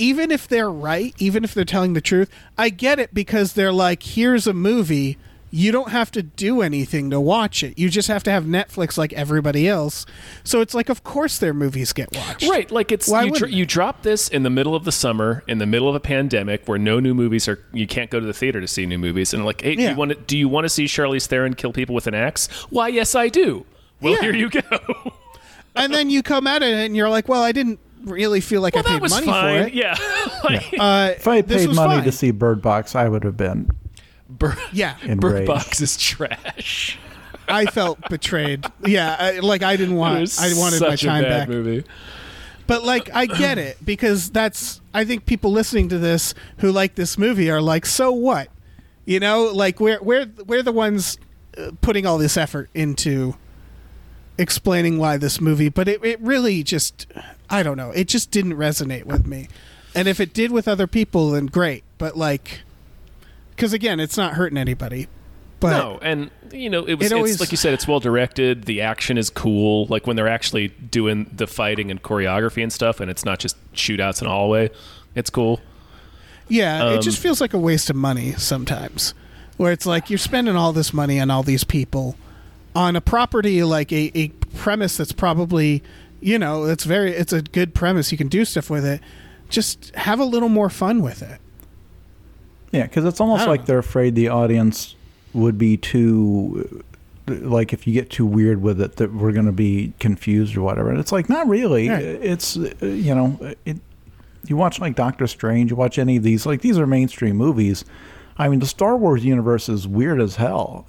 even 0.01 0.31
if 0.31 0.47
they're 0.47 0.71
right, 0.71 1.13
even 1.19 1.43
if 1.43 1.53
they're 1.55 1.65
telling 1.65 1.95
the 1.95 2.01
truth, 2.01 2.31
I 2.57 2.69
get 2.69 3.01
it 3.01 3.13
because 3.13 3.55
they're 3.55 3.73
like, 3.73 4.03
here's 4.05 4.47
a 4.47 4.53
movie. 4.53 5.17
You 5.51 5.73
don't 5.73 5.91
have 5.91 6.11
to 6.13 6.23
do 6.23 6.61
anything 6.63 7.11
to 7.11 7.19
watch 7.21 7.63
it. 7.63 7.79
You 7.79 7.89
just 7.89 8.09
have 8.09 8.23
to 8.25 8.31
have 8.31 8.45
Netflix 8.45 8.99
like 8.99 9.13
everybody 9.15 9.67
else. 9.67 10.05
So 10.45 10.61
it's 10.61 10.75
like, 10.75 10.89
of 10.91 11.05
course, 11.05 11.39
their 11.39 11.55
movies 11.55 11.93
get 11.95 12.15
watched. 12.15 12.47
Right, 12.49 12.71
like 12.71 12.93
it's 12.93 13.09
Why 13.09 13.23
you, 13.23 13.31
dr- 13.31 13.41
wouldn't 13.43 13.57
you 13.59 13.65
drop 13.67 14.03
this 14.03 14.29
in 14.29 14.43
the 14.43 14.51
middle 14.51 14.75
of 14.75 14.85
the 14.85 14.93
summer, 14.93 15.43
in 15.49 15.59
the 15.59 15.67
middle 15.67 15.89
of 15.89 15.95
a 15.95 16.01
pandemic, 16.01 16.67
where 16.69 16.79
no 16.79 17.01
new 17.01 17.15
movies 17.15 17.49
are. 17.49 17.59
You 17.73 17.87
can't 17.87 18.11
go 18.11 18.21
to 18.21 18.27
the 18.27 18.33
theater 18.35 18.61
to 18.61 18.69
see 18.69 18.85
new 18.87 18.99
movies, 18.99 19.33
and 19.33 19.45
like, 19.45 19.63
hey, 19.63 19.75
do 19.75 19.83
Yeah. 19.83 19.91
you 19.93 19.97
want 19.97 20.11
to? 20.11 20.17
Do 20.17 20.37
you 20.37 20.49
want 20.49 20.65
to 20.67 20.69
see 20.69 20.85
Charlize 20.85 21.27
Theron 21.27 21.55
kill 21.55 21.73
people 21.73 21.95
with 21.95 22.07
an 22.07 22.15
axe? 22.15 22.49
Why, 22.71 22.89
yes, 22.89 23.15
I 23.15 23.29
do. 23.29 23.65
Well, 24.03 24.13
Yeah. 24.15 24.21
here 24.21 24.35
you 24.35 24.51
go. 24.51 24.61
And 25.77 25.95
then 25.95 26.11
you 26.11 26.23
come 26.25 26.49
at 26.49 26.63
it 26.65 26.75
and 26.75 26.97
you're 26.97 27.09
like, 27.09 27.29
well, 27.29 27.43
I 27.43 27.53
didn't 27.53 27.79
really 28.03 28.41
feel 28.41 28.61
like 28.61 28.75
well, 28.75 28.83
I 28.85 28.99
paid 28.99 29.09
money 29.11 29.27
fine. 29.27 29.63
for 29.63 29.69
it. 29.69 29.75
Yeah, 29.75 29.95
like, 30.45 30.75
Uh, 30.77 31.13
If 31.17 31.29
I 31.29 31.37
had 31.37 31.47
paid 31.49 31.69
money 31.69 31.97
fine. 31.97 32.05
to 32.05 32.11
see 32.11 32.33
Bird 32.33 32.61
Box, 32.61 32.97
I 32.97 33.09
would 33.09 33.23
have 33.23 33.37
been 33.37 33.71
Bird, 34.39 34.57
Yeah, 34.73 34.97
And 35.03 35.21
Bird. 35.21 35.47
Box 35.47 35.81
is 35.81 35.97
trash. 35.97 36.99
I 37.49 37.67
felt 37.67 37.99
betrayed. 38.11 38.67
Yeah, 38.85 39.17
I, 39.19 39.39
like 39.41 39.63
I 39.63 39.77
didn't 39.77 39.95
It 39.95 39.99
want. 39.99 40.21
was 40.21 40.39
I 40.39 40.59
wanted 40.59 40.81
my 40.83 40.91
such 40.91 41.03
a 41.05 41.07
time 41.07 41.23
bad 41.25 41.31
back. 41.31 41.49
movie. 41.49 41.85
But 42.67 42.85
like 42.85 43.09
I 43.15 43.25
get 43.27 43.57
it 43.57 43.79
because 43.85 44.31
that's 44.31 44.81
I 44.93 45.05
think 45.07 45.25
people 45.25 45.51
listening 45.51 45.89
to 45.89 45.99
this 45.99 46.35
who 46.59 46.71
like 46.71 46.95
this 46.95 47.17
movie 47.17 47.51
are 47.51 47.63
like, 47.63 47.87
so 47.87 48.13
what? 48.13 48.49
You 49.07 49.19
know, 49.21 49.45
like 49.45 49.81
we're 49.81 50.03
we're 50.03 50.27
we're 50.47 50.63
the 50.63 50.73
ones 50.73 51.17
uh, 51.57 51.71
putting 51.81 52.05
all 52.05 52.19
this 52.19 52.37
effort 52.37 52.69
into 52.75 53.35
explaining 54.37 54.99
why 54.99 55.17
this 55.17 55.41
movie, 55.41 55.71
but 55.71 55.89
it 55.89 56.05
it 56.05 56.21
really 56.21 56.63
just 56.63 57.07
I 57.49 57.63
don't 57.63 57.77
know, 57.79 57.91
it 57.93 58.09
just 58.09 58.31
didn't 58.31 58.55
resonate 58.55 59.05
with 59.05 59.27
me. 59.27 59.49
And 59.95 60.07
if 60.07 60.21
it 60.21 60.35
did 60.35 60.53
with 60.53 60.69
other 60.69 60.87
people, 60.87 61.31
then 61.31 61.47
great. 61.47 61.83
But 61.97 62.17
like, 62.17 62.61
because 63.59 63.73
again, 63.73 63.99
it's 63.99 64.17
not 64.17 64.35
hurting 64.35 64.57
anybody. 64.57 65.09
But 65.59 65.71
no, 65.71 65.99
and 66.01 66.31
you 66.53 66.71
know, 66.71 66.85
it 66.85 66.95
was 66.95 67.07
It 67.07 67.07
it's, 67.07 67.13
always- 67.13 67.41
like 67.41 67.51
you 67.51 67.57
said, 67.57 67.75
it's 67.75 67.89
well 67.89 67.99
directed. 67.99 68.67
The 68.67 68.81
action 68.83 69.19
is 69.19 69.29
cool. 69.29 69.87
Like 69.87 70.07
when 70.07 70.15
they're 70.15 70.29
actually 70.29 70.69
doing 70.69 71.29
the 71.35 71.49
fighting 71.49 71.91
and 71.91 72.01
choreography 72.01 72.63
and 72.63 72.73
stuff, 72.73 73.01
and 73.01 73.11
it's 73.11 73.25
not 73.25 73.41
just 73.41 73.57
shootouts 73.75 74.21
in 74.23 74.29
a 74.29 74.31
hallway. 74.31 74.71
It's 75.17 75.31
cool. 75.31 75.59
Yeah, 76.47 76.93
it 76.93 76.97
Um, 76.99 77.03
just 77.03 77.19
feels 77.19 77.41
like 77.41 77.53
a 77.55 77.59
waste 77.59 77.91
of 77.91 77.97
money 77.97 78.33
sometimes. 78.35 79.15
Where 79.57 79.73
it's 79.73 79.85
like 79.85 80.09
you're 80.09 80.19
spending 80.19 80.55
all 80.55 80.73
this 80.73 80.95
money 80.95 81.19
on 81.19 81.29
all 81.29 81.43
these 81.43 81.65
people 81.65 82.17
on 82.77 82.95
a 82.95 83.01
property 83.01 83.65
like 83.65 83.91
a, 83.93 84.13
a 84.15 84.29
premise 84.57 84.97
that's 84.97 85.11
probably 85.13 85.83
you 86.21 86.39
know, 86.39 86.65
it's 86.67 86.85
very 86.85 87.11
it's 87.13 87.33
a 87.33 87.43
good 87.43 87.75
premise. 87.75 88.13
You 88.13 88.19
can 88.19 88.29
do 88.29 88.45
stuff 88.45 88.71
with 88.71 88.85
it. 88.87 89.01
Just 89.49 89.93
have 89.97 90.21
a 90.21 90.25
little 90.25 90.49
more 90.49 90.71
fun 90.71 91.03
with 91.03 91.21
it. 91.23 91.41
Yeah, 92.73 92.83
because 92.85 93.05
it's 93.05 93.21
almost 93.21 93.47
like 93.47 93.61
know. 93.61 93.67
they're 93.67 93.79
afraid 93.79 94.15
the 94.15 94.29
audience 94.29 94.95
would 95.33 95.57
be 95.59 95.77
too, 95.77 96.83
like 97.27 97.73
if 97.73 97.87
you 97.87 97.93
get 97.93 98.11
too 98.11 98.27
weird 98.27 98.63
with 98.63 98.81
it, 98.81 98.97
that 98.97 99.13
we're 99.13 99.33
going 99.33 99.47
to 99.47 99.53
be 99.53 99.93
confused 100.01 100.57
or 100.57 100.63
whatever. 100.63 100.91
And 100.91 100.99
it's 100.99 101.13
like 101.13 101.29
not 101.29 101.49
really. 101.49 101.89
Right. 101.89 102.03
It's 102.03 102.57
uh, 102.57 102.73
you 102.83 103.15
know, 103.15 103.39
it. 103.65 103.79
You 104.47 104.57
watch 104.57 104.81
like 104.81 104.95
Doctor 104.95 105.27
Strange. 105.27 105.71
You 105.71 105.77
watch 105.77 105.99
any 105.99 106.17
of 106.17 106.23
these. 106.23 106.47
Like 106.47 106.61
these 106.63 106.79
are 106.79 106.87
mainstream 106.87 107.37
movies. 107.37 107.85
I 108.41 108.49
mean, 108.49 108.61
the 108.61 108.67
Star 108.67 108.97
Wars 108.97 109.25
universe 109.25 109.69
is 109.69 109.89
weird 109.89 110.21
as 110.21 110.37
hell. 110.37 110.87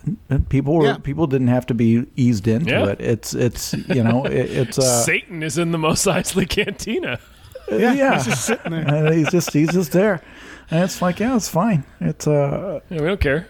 People 0.49 0.75
were 0.75 0.85
Yeah. 0.85 0.97
people 0.97 1.25
didn't 1.27 1.47
have 1.47 1.65
to 1.67 1.73
be 1.73 2.05
eased 2.15 2.47
into 2.47 2.69
Yeah. 2.71 2.85
it. 2.89 3.01
It's 3.01 3.33
it's 3.33 3.73
you 3.73 4.03
know 4.03 4.23
it, 4.25 4.51
it's 4.51 4.77
uh, 4.77 5.03
Satan 5.03 5.41
is 5.43 5.57
in 5.57 5.71
the 5.71 5.77
Mos 5.79 6.03
Eisley 6.05 6.47
Cantina. 6.47 7.19
Yeah, 7.71 7.93
yeah. 7.93 8.13
he's 8.15 8.25
just 8.25 8.45
sitting 8.45 8.71
there. 8.71 8.85
and 9.07 9.15
he's 9.15 9.31
just 9.31 9.51
he's 9.51 9.71
just 9.73 9.91
there, 9.91 10.21
and 10.71 10.83
it's 10.83 11.01
like 11.01 11.19
yeah, 11.19 11.35
it's 11.35 11.49
fine. 11.49 11.83
It's 12.01 12.27
uh 12.27 12.79
Yeah, 12.89 13.01
we 13.01 13.07
don't 13.07 13.19
care. 13.21 13.47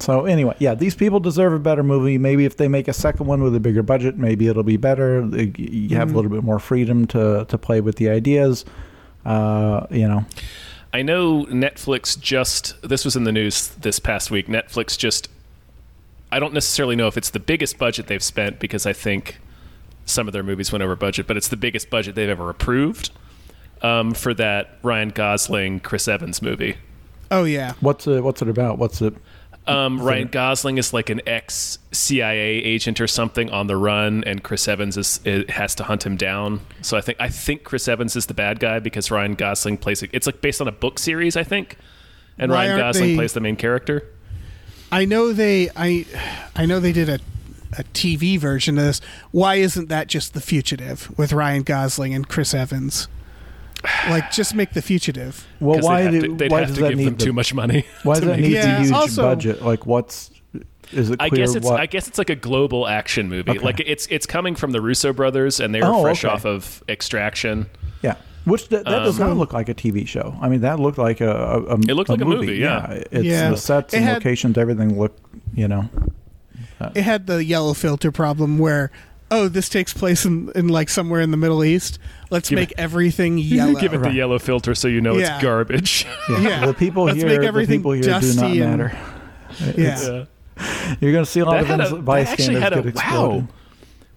So 0.00 0.26
anyway, 0.26 0.54
yeah, 0.58 0.74
these 0.74 0.94
people 0.94 1.20
deserve 1.20 1.52
a 1.54 1.58
better 1.58 1.82
movie. 1.82 2.18
Maybe 2.18 2.44
if 2.44 2.56
they 2.58 2.68
make 2.68 2.88
a 2.88 2.92
second 2.92 3.26
one 3.26 3.42
with 3.42 3.54
a 3.54 3.60
bigger 3.60 3.82
budget, 3.82 4.18
maybe 4.18 4.48
it'll 4.48 4.62
be 4.62 4.76
better. 4.76 5.26
They- 5.26 5.52
You 5.56 5.96
have 5.96 6.12
a 6.12 6.14
little 6.14 6.30
bit 6.30 6.42
more 6.42 6.58
freedom 6.58 7.06
to 7.08 7.46
to 7.48 7.58
play 7.58 7.80
with 7.80 7.96
the 7.96 8.08
ideas. 8.10 8.64
Uh, 9.24 9.86
you 9.90 10.06
know, 10.06 10.26
I 10.92 11.02
know 11.02 11.44
Netflix 11.46 12.18
just 12.20 12.74
this 12.82 13.04
was 13.04 13.16
in 13.16 13.24
the 13.24 13.32
news 13.32 13.68
this 13.80 13.98
past 13.98 14.30
week. 14.30 14.46
Netflix 14.48 14.98
just 14.98 15.28
I 16.30 16.38
don't 16.40 16.52
necessarily 16.52 16.96
know 16.96 17.06
if 17.06 17.16
it's 17.16 17.30
the 17.30 17.40
biggest 17.40 17.78
budget 17.78 18.06
they've 18.08 18.22
spent 18.22 18.58
because 18.58 18.84
I 18.86 18.92
think 18.92 19.38
some 20.04 20.26
of 20.26 20.32
their 20.32 20.42
movies 20.42 20.70
went 20.72 20.82
over 20.82 20.96
budget, 20.96 21.26
but 21.26 21.36
it's 21.36 21.48
the 21.48 21.56
biggest 21.56 21.88
budget 21.88 22.14
they've 22.14 22.28
ever 22.28 22.50
approved 22.50 23.10
um, 23.82 24.14
for 24.14 24.34
that 24.34 24.78
Ryan 24.82 25.10
Gosling 25.10 25.80
Chris 25.80 26.08
Evans 26.08 26.40
movie. 26.42 26.76
Oh 27.30 27.44
yeah. 27.44 27.72
what's 27.80 28.06
it? 28.06 28.22
What's 28.22 28.42
it 28.42 28.48
about? 28.48 28.78
What's 28.78 29.00
it? 29.02 29.14
Um, 29.66 29.98
Ryan 30.00 30.28
Gosling 30.28 30.76
is 30.76 30.92
like 30.92 31.08
an 31.08 31.22
ex 31.26 31.78
CIA 31.90 32.56
agent 32.58 33.00
or 33.00 33.06
something 33.06 33.48
on 33.50 33.66
the 33.66 33.76
run, 33.76 34.22
and 34.24 34.42
Chris 34.42 34.68
Evans 34.68 34.98
is 34.98 35.20
it 35.24 35.48
has 35.50 35.74
to 35.76 35.84
hunt 35.84 36.04
him 36.04 36.16
down. 36.16 36.60
So 36.82 36.98
I 36.98 37.00
think 37.00 37.18
I 37.18 37.28
think 37.30 37.64
Chris 37.64 37.88
Evans 37.88 38.14
is 38.14 38.26
the 38.26 38.34
bad 38.34 38.60
guy 38.60 38.78
because 38.78 39.10
Ryan 39.10 39.34
Gosling 39.34 39.78
plays 39.78 40.02
it. 40.02 40.10
It's 40.12 40.26
like 40.26 40.42
based 40.42 40.60
on 40.60 40.68
a 40.68 40.72
book 40.72 40.98
series, 40.98 41.34
I 41.34 41.44
think, 41.44 41.78
and 42.38 42.52
Why 42.52 42.66
Ryan 42.66 42.78
Gosling 42.78 43.08
they- 43.10 43.14
plays 43.16 43.32
the 43.32 43.40
main 43.40 43.56
character. 43.56 44.06
I 44.92 45.06
know 45.06 45.32
they 45.32 45.70
I 45.74 46.04
I 46.54 46.66
know 46.66 46.78
they 46.78 46.92
did 46.92 47.08
a 47.08 47.18
a 47.78 47.84
TV 47.84 48.38
version 48.38 48.78
of 48.78 48.84
this. 48.84 49.00
Why 49.32 49.56
isn't 49.56 49.88
that 49.88 50.06
just 50.08 50.34
The 50.34 50.40
Fugitive 50.40 51.10
with 51.18 51.32
Ryan 51.32 51.62
Gosling 51.62 52.14
and 52.14 52.28
Chris 52.28 52.52
Evans? 52.54 53.08
Like 54.08 54.30
just 54.30 54.54
make 54.54 54.72
The 54.72 54.82
Fugitive. 54.82 55.46
Well, 55.60 55.76
'Cause 55.76 55.84
why 55.84 56.02
they'd 56.02 56.12
have 56.14 56.22
do 56.22 56.28
to, 56.28 56.34
they'd 56.36 56.50
why 56.50 56.58
have 56.60 56.68
does 56.68 56.76
to 56.76 56.82
that 56.82 56.88
give 56.90 56.98
need 56.98 57.06
them 57.06 57.16
the, 57.16 57.24
too 57.24 57.32
much 57.32 57.52
money. 57.54 57.84
Why 58.02 58.14
does 58.14 58.20
to 58.22 58.26
that 58.28 58.36
make 58.38 58.40
need 58.50 58.52
it. 58.52 58.64
Yeah, 58.64 58.76
the 58.76 58.82
huge 58.82 58.92
also- 58.92 59.22
budget? 59.22 59.62
Like, 59.62 59.86
what's 59.86 60.30
is 60.92 61.10
it 61.10 61.20
I 61.20 61.28
clear 61.30 61.46
guess 61.46 61.54
it's 61.54 61.66
what? 61.66 61.80
I 61.80 61.86
guess 61.86 62.06
it's 62.08 62.18
like 62.18 62.30
a 62.30 62.36
global 62.36 62.86
action 62.86 63.28
movie. 63.28 63.50
Okay. 63.52 63.58
Like 63.60 63.80
it's 63.80 64.06
it's 64.08 64.26
coming 64.26 64.54
from 64.54 64.70
the 64.72 64.80
Russo 64.80 65.12
brothers, 65.12 65.60
and 65.60 65.74
they're 65.74 65.84
Oh, 65.84 66.02
fresh 66.02 66.24
okay. 66.24 66.32
off 66.34 66.44
of 66.46 66.82
Extraction. 66.88 67.66
yeah, 68.02 68.14
which 68.44 68.68
that, 68.68 68.84
that 68.84 69.00
does 69.04 69.18
Um, 69.20 69.28
not 69.28 69.36
look 69.38 69.52
like 69.52 69.68
a 69.68 69.74
TV 69.74 70.06
show. 70.06 70.36
I 70.40 70.48
mean, 70.48 70.60
that 70.60 70.78
looked 70.78 70.98
like 70.98 71.20
a, 71.20 71.30
a, 71.30 71.62
a 71.62 71.74
It 71.80 71.94
looked 71.94 72.10
like 72.10 72.20
a 72.20 72.24
movie, 72.24 72.56
yeah. 72.56 73.02
it's 73.10 73.24
Yeah. 73.24 73.50
the 73.50 73.56
sets 73.56 73.92
It 73.94 73.98
and 73.98 74.06
had- 74.06 74.14
locations, 74.16 74.56
everything 74.58 74.98
looked, 74.98 75.20
you 75.54 75.66
know. 75.68 75.88
It 76.94 77.02
had 77.02 77.26
the 77.26 77.42
yellow 77.42 77.72
filter 77.72 78.12
problem 78.12 78.58
where 78.58 78.90
oh 79.34 79.48
this 79.48 79.68
takes 79.68 79.92
place 79.92 80.24
in, 80.24 80.50
in 80.54 80.68
like 80.68 80.88
somewhere 80.88 81.20
in 81.20 81.30
the 81.30 81.36
Middle 81.36 81.64
East. 81.64 81.98
Let's 82.30 82.48
Give 82.48 82.58
make 82.58 82.72
everything 82.78 83.38
yellow. 83.38 83.78
Give 83.78 83.92
it 83.94 84.02
the 84.02 84.12
yellow 84.12 84.38
filter 84.38 84.74
so 84.74 84.88
you 84.88 85.00
know 85.00 85.16
Yeah. 85.16 85.34
it's 85.36 85.42
garbage. 85.42 86.06
Yeah, 86.28 86.38
Yeah. 86.48 86.66
the 86.66 86.74
people 86.74 87.04
Let's 87.04 87.18
here, 87.18 87.26
make 87.26 87.52
the 87.52 87.66
people 87.66 87.92
here 87.92 88.02
do 88.02 88.10
not 88.10 88.22
dusty 88.22 88.60
and- 88.60 88.78
matter. 88.78 88.98
yeah. 89.76 90.00
Yeah. 90.00 90.24
You're 91.00 91.12
going 91.12 91.24
to 91.24 91.30
see 91.30 91.40
a 91.40 91.44
lot 91.44 91.54
That 91.54 91.60
of 91.62 91.66
had, 91.66 91.80
ins- 91.80 91.90
that 91.90 92.04
bystanders 92.04 92.40
actually 92.46 92.60
had 92.60 92.72
a 92.74 92.82
get 92.82 92.94
wow. 92.94 93.48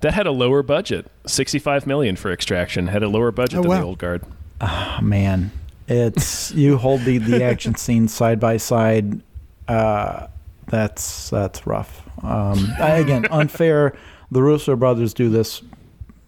That 0.02 0.14
had 0.14 0.28
a 0.28 0.32
lower 0.32 0.62
budget, 0.62 1.08
sixty-five 1.26 1.88
million 1.88 2.16
for 2.16 2.32
Extraction. 2.32 2.86
Had 2.88 3.02
a 3.02 3.08
lower 3.10 3.32
budget 3.32 3.58
Oh, 3.60 3.62
than 3.64 3.72
wow. 3.72 3.80
the 3.80 3.86
old 3.86 3.98
guard. 3.98 4.24
Oh, 4.62 5.00
man, 5.02 5.50
it's 5.88 6.52
you 6.54 6.78
hold 6.78 7.02
the 7.02 7.18
the 7.18 7.44
action 7.44 7.74
scenes 7.84 8.14
side 8.14 8.40
by 8.40 8.58
side. 8.58 9.22
Uh, 9.68 10.28
that's 10.68 11.32
that's 11.32 11.66
rough. 11.66 12.04
Um, 12.24 12.68
I- 12.80 12.98
again, 12.98 13.26
unfair. 13.32 13.96
The 14.32 14.42
Russo 14.42 14.76
brothers 14.76 15.14
do 15.14 15.30
this 15.30 15.62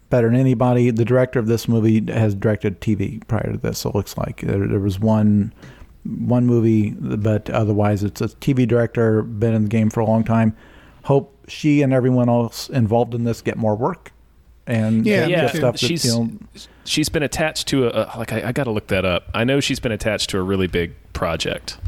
better 0.08 0.28
than 0.28 0.38
anybody. 0.38 0.90
The 0.90 1.04
director 1.04 1.38
of 1.38 1.46
this 1.46 1.68
movie 1.68 2.04
has 2.12 2.34
directed 2.34 2.80
TV 2.80 3.26
prior 3.28 3.52
to 3.52 3.58
this. 3.58 3.84
It 3.84 3.94
looks 3.94 4.16
like 4.16 4.40
there, 4.40 4.66
there 4.66 4.80
was 4.80 4.98
one 4.98 5.52
one 6.04 6.46
movie, 6.46 6.90
but 6.90 7.50
otherwise 7.50 8.02
it's 8.02 8.20
a 8.22 8.28
TV 8.28 8.66
director, 8.66 9.22
been 9.22 9.54
in 9.54 9.64
the 9.64 9.68
game 9.68 9.90
for 9.90 10.00
a 10.00 10.06
long 10.06 10.24
time. 10.24 10.56
Hope 11.04 11.36
she 11.46 11.82
and 11.82 11.92
everyone 11.92 12.28
else 12.28 12.70
involved 12.70 13.14
in 13.14 13.24
this 13.24 13.42
get 13.42 13.56
more 13.56 13.74
work 13.74 14.12
and 14.66 15.04
Yeah, 15.04 15.26
yeah, 15.26 15.48
stuff 15.48 15.74
that 15.74 15.78
she's 15.78 16.04
you 16.04 16.12
know, 16.12 16.30
she's 16.84 17.08
been 17.08 17.22
attached 17.22 17.68
to 17.68 17.86
a, 17.88 17.90
a 17.90 18.18
like 18.18 18.32
I, 18.32 18.48
I 18.48 18.52
got 18.52 18.64
to 18.64 18.70
look 18.70 18.86
that 18.88 19.04
up. 19.04 19.28
I 19.34 19.44
know 19.44 19.60
she's 19.60 19.80
been 19.80 19.92
attached 19.92 20.30
to 20.30 20.38
a 20.38 20.42
really 20.42 20.66
big 20.66 20.94
project. 21.12 21.78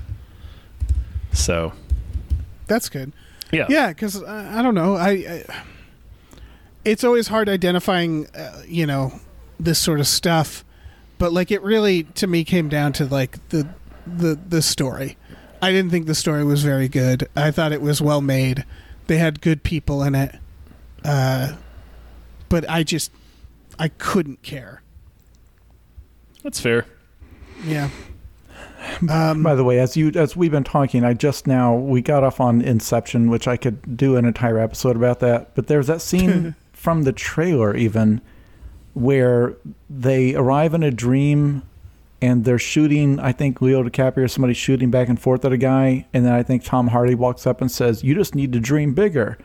So 1.32 1.72
That's 2.66 2.88
good. 2.88 3.12
yeah, 3.52 3.66
Yeah, 3.68 3.88
because 3.88 4.22
I, 4.22 4.58
I 4.58 4.62
don't 4.62 4.74
know. 4.74 4.96
I, 4.96 5.10
I 5.10 5.44
it's 6.84 7.04
always 7.04 7.28
hard 7.28 7.48
identifying, 7.48 8.26
uh, 8.34 8.62
you 8.66 8.86
know, 8.86 9.20
this 9.58 9.78
sort 9.78 10.00
of 10.00 10.06
stuff. 10.06 10.64
But 11.18 11.32
like, 11.32 11.50
it 11.50 11.62
really 11.62 12.04
to 12.04 12.26
me 12.26 12.44
came 12.44 12.68
down 12.68 12.92
to 12.94 13.04
like 13.06 13.48
the 13.50 13.68
the 14.06 14.38
the 14.48 14.62
story. 14.62 15.16
I 15.60 15.70
didn't 15.70 15.90
think 15.92 16.06
the 16.06 16.14
story 16.14 16.42
was 16.44 16.64
very 16.64 16.88
good. 16.88 17.28
I 17.36 17.52
thought 17.52 17.72
it 17.72 17.80
was 17.80 18.00
well 18.02 18.20
made. 18.20 18.64
They 19.06 19.18
had 19.18 19.40
good 19.40 19.62
people 19.62 20.02
in 20.02 20.14
it, 20.16 20.34
uh, 21.04 21.52
but 22.48 22.68
I 22.68 22.82
just 22.82 23.12
I 23.78 23.88
couldn't 23.88 24.42
care. 24.42 24.82
that's 26.42 26.60
fair. 26.60 26.86
Yeah. 27.64 27.90
Um, 29.08 29.44
By 29.44 29.54
the 29.54 29.62
way, 29.62 29.78
as 29.78 29.96
you 29.96 30.10
as 30.16 30.36
we've 30.36 30.50
been 30.50 30.64
talking, 30.64 31.04
I 31.04 31.14
just 31.14 31.46
now 31.46 31.74
we 31.76 32.02
got 32.02 32.24
off 32.24 32.40
on 32.40 32.60
Inception, 32.60 33.30
which 33.30 33.46
I 33.46 33.56
could 33.56 33.96
do 33.96 34.16
an 34.16 34.24
entire 34.24 34.58
episode 34.58 34.96
about 34.96 35.20
that. 35.20 35.54
But 35.54 35.68
there's 35.68 35.86
that 35.86 36.00
scene 36.00 36.56
from 36.82 37.04
the 37.04 37.12
trailer 37.12 37.76
even 37.76 38.20
where 38.92 39.54
they 39.88 40.34
arrive 40.34 40.74
in 40.74 40.82
a 40.82 40.90
dream 40.90 41.62
and 42.20 42.44
they're 42.44 42.58
shooting. 42.58 43.20
I 43.20 43.30
think 43.30 43.62
Leo 43.62 43.82
DiCaprio, 43.84 44.28
somebody 44.28 44.52
shooting 44.54 44.90
back 44.90 45.08
and 45.08 45.20
forth 45.20 45.44
at 45.44 45.52
a 45.52 45.56
guy, 45.56 46.06
and 46.12 46.24
then 46.26 46.32
I 46.32 46.42
think 46.42 46.64
Tom 46.64 46.88
Hardy 46.88 47.14
walks 47.14 47.46
up 47.46 47.60
and 47.60 47.70
says, 47.70 48.02
"You 48.02 48.14
just 48.16 48.34
need 48.34 48.52
to 48.52 48.60
dream 48.60 48.94
bigger." 48.94 49.38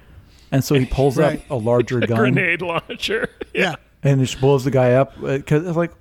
And 0.51 0.63
so 0.63 0.73
he 0.75 0.85
pulls 0.97 1.17
Right. 1.17 1.39
up 1.41 1.49
a 1.51 1.55
larger 1.55 1.99
A 2.03 2.07
gun 2.07 2.17
grenade 2.17 2.61
launcher. 2.63 3.29
yeah. 3.53 3.75
and 4.03 4.19
it 4.21 4.35
blows 4.39 4.63
the 4.63 4.71
guy 4.71 4.93
up 4.93 5.13
uh, 5.19 5.37
because 5.37 5.65
it's 5.67 5.77
like 5.77 5.91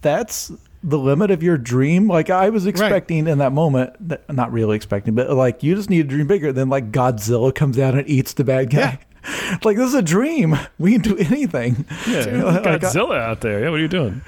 that's 0.00 0.52
the 0.84 0.98
limit 0.98 1.30
of 1.30 1.42
your 1.42 1.56
dream 1.56 2.06
like 2.08 2.28
i 2.28 2.50
was 2.50 2.66
expecting 2.66 3.26
in 3.26 3.38
that 3.38 3.52
moment 3.52 3.90
that, 4.06 4.30
not 4.30 4.52
really 4.52 4.76
expecting 4.76 5.14
but 5.14 5.30
like 5.30 5.62
you 5.62 5.74
just 5.74 5.88
need 5.88 6.02
to 6.02 6.08
dream 6.14 6.26
bigger 6.26 6.52
then 6.52 6.68
like 6.68 6.92
godzilla 6.92 7.54
comes 7.54 7.78
out 7.78 7.94
and 7.94 8.06
eats 8.06 8.34
the 8.34 8.44
bad 8.44 8.68
guy 8.68 8.98
like 9.64 9.76
this 9.76 9.88
is 9.88 9.94
a 9.94 10.02
dream 10.02 10.56
we 10.78 10.92
can 10.92 11.00
do 11.02 11.16
anything 11.16 11.84
Yeah, 12.06 12.24
Godzilla 12.26 13.18
out 13.20 13.40
there. 13.40 13.60
Yeah, 13.60 13.70
what 13.70 13.78
are 13.78 13.82
you 13.82 13.88
doing? 13.88 14.20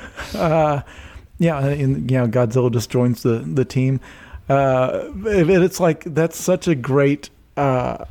yeah 1.38 1.64
and 1.66 2.10
you 2.10 2.16
know 2.18 2.26
godzilla 2.26 2.72
just 2.72 2.88
joins 2.90 3.22
the 3.22 3.38
the 3.40 3.64
team 3.64 4.00
Uh, 4.48 5.10
it's 5.26 5.80
like 5.80 6.04
that's 6.04 6.38
such 6.38 6.68
a 6.68 6.74
great 6.74 7.30
uh, 7.56 8.04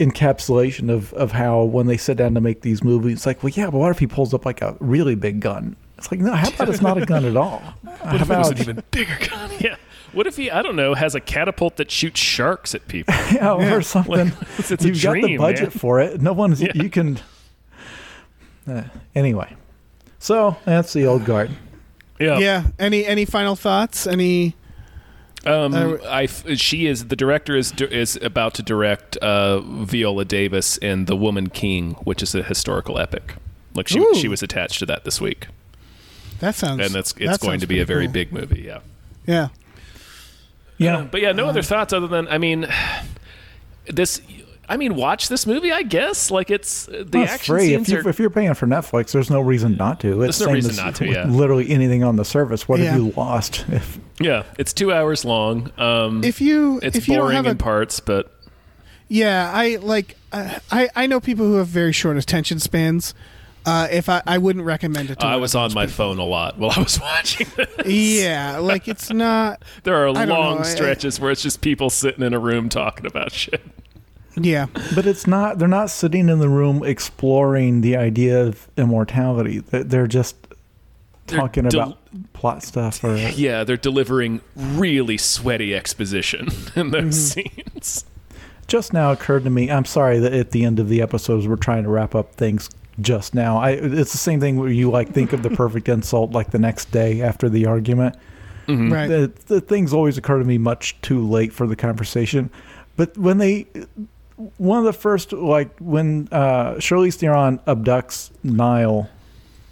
encapsulation 0.00 0.90
of 0.90 1.12
of 1.14 1.32
how 1.32 1.62
when 1.62 1.86
they 1.86 1.96
sit 1.96 2.16
down 2.16 2.34
to 2.34 2.40
make 2.40 2.62
these 2.62 2.82
movies, 2.82 3.18
it's 3.18 3.26
like, 3.26 3.42
well, 3.42 3.52
yeah, 3.54 3.70
but 3.70 3.78
what 3.78 3.90
if 3.90 3.98
he 3.98 4.06
pulls 4.06 4.34
up 4.34 4.44
like 4.44 4.62
a 4.62 4.76
really 4.80 5.14
big 5.14 5.40
gun? 5.40 5.76
It's 5.98 6.10
like, 6.10 6.20
no, 6.20 6.32
how 6.32 6.48
about 6.48 6.68
it's 6.68 6.82
not 6.82 7.00
a 7.00 7.06
gun 7.06 7.24
at 7.24 7.36
all? 7.36 7.62
What 7.82 7.98
how 8.02 8.14
if 8.16 8.30
it 8.30 8.36
was 8.38 8.50
an 8.50 8.58
even 8.58 8.82
bigger 8.90 9.18
gun? 9.28 9.50
Yeah. 9.60 9.76
What 10.16 10.26
if 10.26 10.36
he, 10.36 10.50
I 10.50 10.62
don't 10.62 10.76
know, 10.76 10.94
has 10.94 11.14
a 11.14 11.20
catapult 11.20 11.76
that 11.76 11.90
shoots 11.90 12.18
sharks 12.18 12.74
at 12.74 12.88
people? 12.88 13.14
yeah, 13.32 13.74
or 13.74 13.82
something? 13.82 14.12
Like, 14.14 14.32
it's 14.58 14.70
You've 14.84 15.02
got 15.02 15.14
the 15.14 15.36
budget 15.36 15.60
man. 15.62 15.70
for 15.70 16.00
it. 16.00 16.20
No 16.22 16.32
one's 16.32 16.60
Yeah. 16.62 16.72
you 16.74 16.88
can. 16.88 17.18
Uh, 18.68 18.84
anyway, 19.14 19.54
so 20.18 20.56
that's 20.64 20.92
the 20.92 21.06
old 21.06 21.24
guard. 21.24 21.50
Yeah. 22.18 22.38
Yeah. 22.38 22.64
Any 22.78 23.04
any 23.06 23.24
final 23.26 23.54
thoughts? 23.56 24.06
Any? 24.06 24.56
Um, 25.44 25.74
Uh, 25.74 25.96
I 26.08 26.24
f- 26.24 26.44
she 26.58 26.86
is 26.86 27.06
the 27.08 27.14
director 27.14 27.54
is 27.54 27.72
is 27.80 28.16
about 28.22 28.54
to 28.54 28.62
direct 28.62 29.16
uh, 29.18 29.60
Viola 29.60 30.24
Davis 30.24 30.78
in 30.78 31.04
The 31.04 31.14
Woman 31.14 31.48
King, 31.50 31.92
which 32.04 32.22
is 32.22 32.34
a 32.34 32.42
historical 32.42 32.98
epic. 32.98 33.34
Like 33.74 33.86
she 33.86 34.00
Ooh. 34.00 34.14
she 34.14 34.26
was 34.28 34.42
attached 34.42 34.78
to 34.80 34.86
that 34.86 35.04
this 35.04 35.20
week, 35.20 35.46
That 36.40 36.54
sounds. 36.54 36.80
and 36.80 36.92
that's 36.94 37.12
that 37.12 37.22
it's 37.22 37.38
going 37.38 37.60
to 37.60 37.66
be 37.66 37.78
a 37.80 37.84
very 37.84 38.06
cool. 38.06 38.12
big 38.14 38.32
movie. 38.32 38.62
Yeah. 38.62 38.80
Yeah. 39.26 39.48
Yeah, 40.78 40.98
Uh, 40.98 41.04
but 41.04 41.20
yeah, 41.22 41.32
no 41.32 41.46
other 41.46 41.62
thoughts 41.62 41.92
other 41.92 42.06
than 42.06 42.28
I 42.28 42.38
mean, 42.38 42.66
this. 43.86 44.20
I 44.68 44.76
mean, 44.76 44.96
watch 44.96 45.28
this 45.28 45.46
movie. 45.46 45.70
I 45.70 45.84
guess 45.84 46.28
like 46.30 46.50
it's 46.50 46.88
uh, 46.88 47.04
the 47.06 47.18
Well, 47.18 47.22
it's 47.22 47.32
action 47.34 47.54
free. 47.54 47.66
scenes 47.68 47.88
If, 47.88 47.94
you, 47.94 48.00
are. 48.04 48.08
if 48.10 48.18
you're 48.18 48.30
paying 48.30 48.52
for 48.54 48.66
Netflix, 48.66 49.12
there's 49.12 49.30
no 49.30 49.40
reason 49.40 49.76
not 49.76 50.00
to. 50.00 50.22
It's 50.22 50.38
There's 50.38 50.48
no 50.48 50.52
reason 50.54 50.72
as 50.72 50.76
not 50.76 50.94
to, 50.96 51.06
yeah. 51.06 51.24
Literally 51.24 51.70
anything 51.70 52.02
on 52.02 52.16
the 52.16 52.24
service. 52.24 52.66
What 52.68 52.80
Yeah. 52.80 52.90
have 52.90 53.00
you 53.00 53.12
lost? 53.16 53.64
If, 53.72 54.00
yeah, 54.18 54.42
it's 54.58 54.72
two 54.72 54.92
hours 54.92 55.24
long. 55.24 55.70
Um, 55.78 56.24
If 56.24 56.40
you 56.40 56.80
it's 56.82 56.96
if 56.96 57.06
you 57.06 57.14
don't 57.14 57.24
boring 57.26 57.36
have 57.36 57.46
in 57.46 57.52
a 57.52 57.54
parts, 57.54 58.00
but 58.00 58.32
Yeah, 59.08 59.52
I 59.54 59.76
like. 59.76 60.16
Uh, 60.32 60.58
I 60.72 60.88
I 60.96 61.06
know 61.06 61.20
people 61.20 61.46
who 61.46 61.54
have 61.54 61.68
very 61.68 61.92
short 61.92 62.16
attention 62.16 62.58
spans. 62.58 63.14
Uh, 63.66 63.88
if 63.90 64.08
I 64.08 64.22
I 64.26 64.38
wouldn't 64.38 64.64
recommend 64.64 65.10
it. 65.10 65.18
to 65.18 65.26
I 65.26 65.32
one 65.32 65.40
was 65.42 65.54
on 65.56 65.74
my 65.74 65.86
people. 65.86 65.96
phone 66.14 66.18
a 66.18 66.24
lot 66.24 66.56
while 66.56 66.70
I 66.76 66.80
was 66.80 67.00
watching 67.02 67.48
this. 67.56 67.68
Yeah, 67.86 68.58
like 68.58 68.86
it's 68.88 69.10
not. 69.10 69.62
There 69.82 69.96
are 69.96 70.08
I 70.10 70.12
don't 70.24 70.28
know, 70.28 70.34
long 70.40 70.58
I- 70.60 70.62
stretches 70.62 71.18
where 71.18 71.30
it's 71.32 71.42
just 71.42 71.60
people 71.60 71.90
sitting 71.90 72.24
in 72.24 72.32
a 72.32 72.38
room 72.38 72.68
talking 72.68 73.06
about 73.06 73.32
shit. 73.32 73.60
Yeah, 74.38 74.66
but 74.94 75.06
it's 75.06 75.26
not. 75.26 75.58
They're 75.58 75.66
not 75.66 75.90
sitting 75.90 76.28
in 76.28 76.38
the 76.40 76.48
room 76.48 76.84
exploring 76.84 77.80
the 77.80 77.96
idea 77.96 78.44
of 78.44 78.68
immortality. 78.76 79.60
They're, 79.60 79.82
they're 79.82 80.06
just 80.06 80.36
They're 81.26 81.38
talking 81.38 81.64
del- 81.64 81.82
about 81.82 81.98
plot 82.34 82.62
stuff. 82.62 83.02
Or 83.02 83.16
Yeah, 83.16 83.64
they're 83.64 83.78
delivering 83.78 84.42
really 84.54 85.16
sweaty 85.16 85.74
exposition 85.74 86.48
in 86.76 86.90
those 86.90 87.34
Mm-hmm. 87.34 87.50
scenes. 87.80 88.04
just 88.68 88.92
now 88.92 89.10
occurred 89.10 89.44
to 89.44 89.50
me. 89.50 89.70
I'm 89.70 89.86
sorry 89.86 90.18
that 90.18 90.34
at 90.34 90.50
the 90.50 90.64
end 90.64 90.78
of 90.80 90.88
the 90.90 91.00
episodes 91.00 91.48
we're 91.48 91.56
trying 91.56 91.84
to 91.84 91.88
wrap 91.88 92.14
up 92.14 92.34
things 92.34 92.68
just 93.00 93.34
now. 93.34 93.58
I 93.58 93.70
it's 93.70 94.12
the 94.12 94.18
same 94.18 94.40
thing 94.40 94.56
where 94.56 94.68
you 94.68 94.90
like 94.90 95.12
think 95.12 95.32
of 95.32 95.42
the 95.42 95.50
perfect 95.50 95.88
insult 95.88 96.32
like 96.32 96.50
the 96.50 96.58
next 96.58 96.90
day 96.90 97.22
after 97.22 97.48
the 97.48 97.66
argument. 97.66 98.16
right. 98.68 99.06
The, 99.06 99.32
the 99.46 99.60
things 99.60 99.92
always 99.92 100.18
occur 100.18 100.38
to 100.38 100.44
me 100.44 100.58
much 100.58 101.00
too 101.02 101.26
late 101.26 101.52
for 101.52 101.66
the 101.66 101.76
conversation. 101.76 102.50
But 102.96 103.16
when 103.16 103.38
they, 103.38 103.66
one 104.56 104.78
of 104.78 104.84
the 104.84 104.92
first 104.92 105.32
like 105.32 105.76
when 105.78 106.28
uh, 106.32 106.74
Charlize 106.74 107.16
Theron 107.16 107.58
abducts 107.60 108.30
Nile 108.42 109.08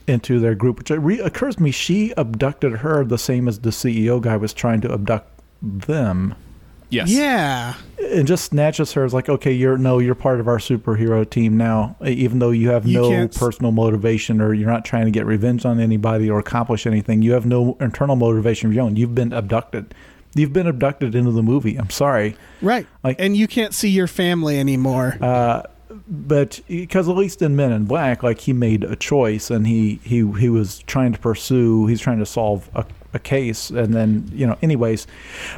into 0.06 0.38
their 0.38 0.54
group, 0.54 0.78
which 0.78 0.90
it 0.90 0.98
re- 0.98 1.20
occurs 1.20 1.56
to 1.56 1.62
me 1.62 1.70
she 1.70 2.12
abducted 2.16 2.78
her 2.78 3.04
the 3.04 3.18
same 3.18 3.48
as 3.48 3.60
the 3.60 3.70
CEO 3.70 4.20
guy 4.20 4.36
was 4.36 4.52
trying 4.52 4.80
to 4.82 4.92
abduct 4.92 5.30
them 5.62 6.34
Yes. 6.94 7.10
Yeah, 7.10 7.74
and 7.98 8.26
just 8.26 8.46
snatches 8.46 8.92
her 8.92 9.04
as 9.04 9.12
like, 9.12 9.28
okay, 9.28 9.52
you're 9.52 9.76
no, 9.76 9.98
you're 9.98 10.14
part 10.14 10.40
of 10.40 10.48
our 10.48 10.58
superhero 10.58 11.28
team 11.28 11.56
now, 11.56 11.96
even 12.04 12.38
though 12.38 12.50
you 12.50 12.70
have 12.70 12.86
You 12.86 13.00
no 13.02 13.08
can't 13.08 13.34
personal 13.34 13.72
motivation 13.72 14.40
or 14.40 14.54
you're 14.54 14.70
not 14.70 14.84
trying 14.84 15.04
to 15.06 15.10
get 15.10 15.26
revenge 15.26 15.64
on 15.66 15.80
anybody 15.80 16.30
or 16.30 16.38
accomplish 16.38 16.86
anything. 16.86 17.22
You 17.22 17.32
have 17.32 17.46
no 17.46 17.76
internal 17.80 18.16
motivation 18.16 18.68
of 18.68 18.74
your 18.74 18.84
own. 18.84 18.96
You've 18.96 19.14
been 19.14 19.32
abducted. 19.32 19.94
You've 20.36 20.52
been 20.52 20.66
abducted 20.66 21.14
into 21.14 21.30
the 21.30 21.42
movie. 21.42 21.76
I'm 21.76 21.90
sorry, 21.90 22.36
right. 22.62 22.86
Like- 23.02 23.16
and 23.20 23.36
you 23.36 23.46
can't 23.46 23.72
see 23.74 23.90
your 23.90 24.06
family 24.08 24.58
anymore. 24.58 25.16
Uh, 25.20 25.62
but 26.08 26.60
because 26.66 27.08
at 27.08 27.14
least 27.16 27.40
in 27.40 27.54
Men 27.54 27.70
in 27.70 27.84
Black, 27.84 28.22
like 28.24 28.40
he 28.40 28.52
made 28.52 28.82
a 28.82 28.96
choice 28.96 29.48
and 29.50 29.64
he 29.66 30.00
he 30.02 30.28
he 30.32 30.48
was 30.48 30.80
trying 30.80 31.12
to 31.12 31.18
pursue. 31.20 31.86
He's 31.86 32.00
trying 32.00 32.18
to 32.18 32.26
solve 32.26 32.68
a, 32.74 32.84
a 33.14 33.18
case, 33.18 33.70
and 33.70 33.94
then 33.94 34.30
you 34.34 34.46
know, 34.46 34.58
anyways, 34.60 35.06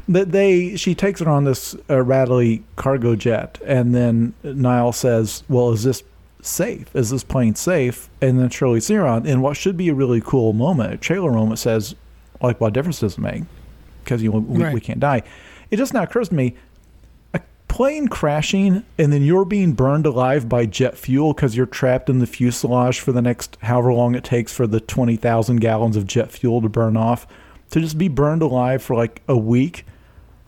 that 0.09 0.31
they 0.31 0.77
she 0.77 0.95
takes 0.95 1.21
her 1.21 1.29
on 1.29 1.45
this 1.45 1.75
uh, 1.91 2.03
Radley 2.03 2.63
cargo 2.77 3.17
jet, 3.17 3.59
and 3.65 3.95
then 3.95 4.35
Nile 4.45 4.93
says, 4.93 5.43
"Well, 5.49 5.73
is 5.73 5.83
this?" 5.85 6.03
Safe 6.43 6.95
is 6.95 7.11
this 7.11 7.25
plane 7.25 7.57
safe? 7.57 8.09
And 8.23 8.39
then 8.39 8.51
Charlize 8.51 8.87
Theron, 8.87 9.27
in 9.27 9.41
what 9.41 9.57
should 9.57 9.77
be 9.77 9.89
a 9.89 9.95
really 9.95 10.21
cool 10.21 10.53
moment, 10.53 10.93
a 10.95 10.97
trailer 10.97 11.33
moment, 11.33 11.59
says, 11.59 11.97
"Like, 12.41 12.61
what 12.61 12.73
difference 12.73 13.01
does 13.01 13.15
it 13.15 13.21
make? 13.21 13.43
Because 14.05 14.23
you 14.23 14.31
know 14.31 14.39
we, 14.39 14.63
Right. 14.63 14.73
we 14.73 14.81
can't 14.81 15.01
die." 15.01 15.23
It 15.73 15.79
just 15.79 15.93
now 15.93 16.05
occurs 16.05 16.29
to 16.29 16.37
me, 16.37 16.55
a 17.35 17.41
plane 17.67 18.07
crashing 18.07 18.85
and 18.97 19.13
then 19.13 19.23
you're 19.23 19.45
being 19.45 19.73
burned 19.73 20.07
alive 20.07 20.49
by 20.49 20.67
jet 20.67 20.97
fuel 20.97 21.33
because 21.33 21.57
you're 21.57 21.67
trapped 21.67 22.09
in 22.09 22.21
the 22.21 22.27
fuselage 22.29 23.01
for 23.01 23.11
the 23.11 23.23
next 23.23 23.57
however 23.63 23.93
long 23.93 24.15
it 24.15 24.23
takes 24.23 24.53
for 24.53 24.69
the 24.69 24.79
20,000 24.79 25.57
gallons 25.57 25.97
of 25.97 26.07
jet 26.07 26.31
fuel 26.31 26.63
to 26.63 26.69
burn 26.69 26.97
off 26.97 27.27
to 27.71 27.81
just 27.81 27.99
be 27.99 28.09
burned 28.09 28.43
alive 28.43 28.83
for 28.83 28.95
like 28.97 29.23
a 29.29 29.37
week 29.37 29.85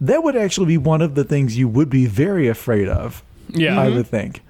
that 0.01 0.23
would 0.23 0.37
actually 0.37 0.67
be 0.67 0.79
one 0.79 1.03
of 1.03 1.15
the 1.17 1.25
things 1.25 1.59
you 1.59 1.69
would 1.69 1.91
be 1.91 2.07
very 2.07 2.49
afraid 2.49 2.89
of 2.89 3.23
Yeah. 3.49 3.81
i 3.81 3.87
mm-hmm. 3.87 3.97
would 3.97 4.07
think 4.07 4.43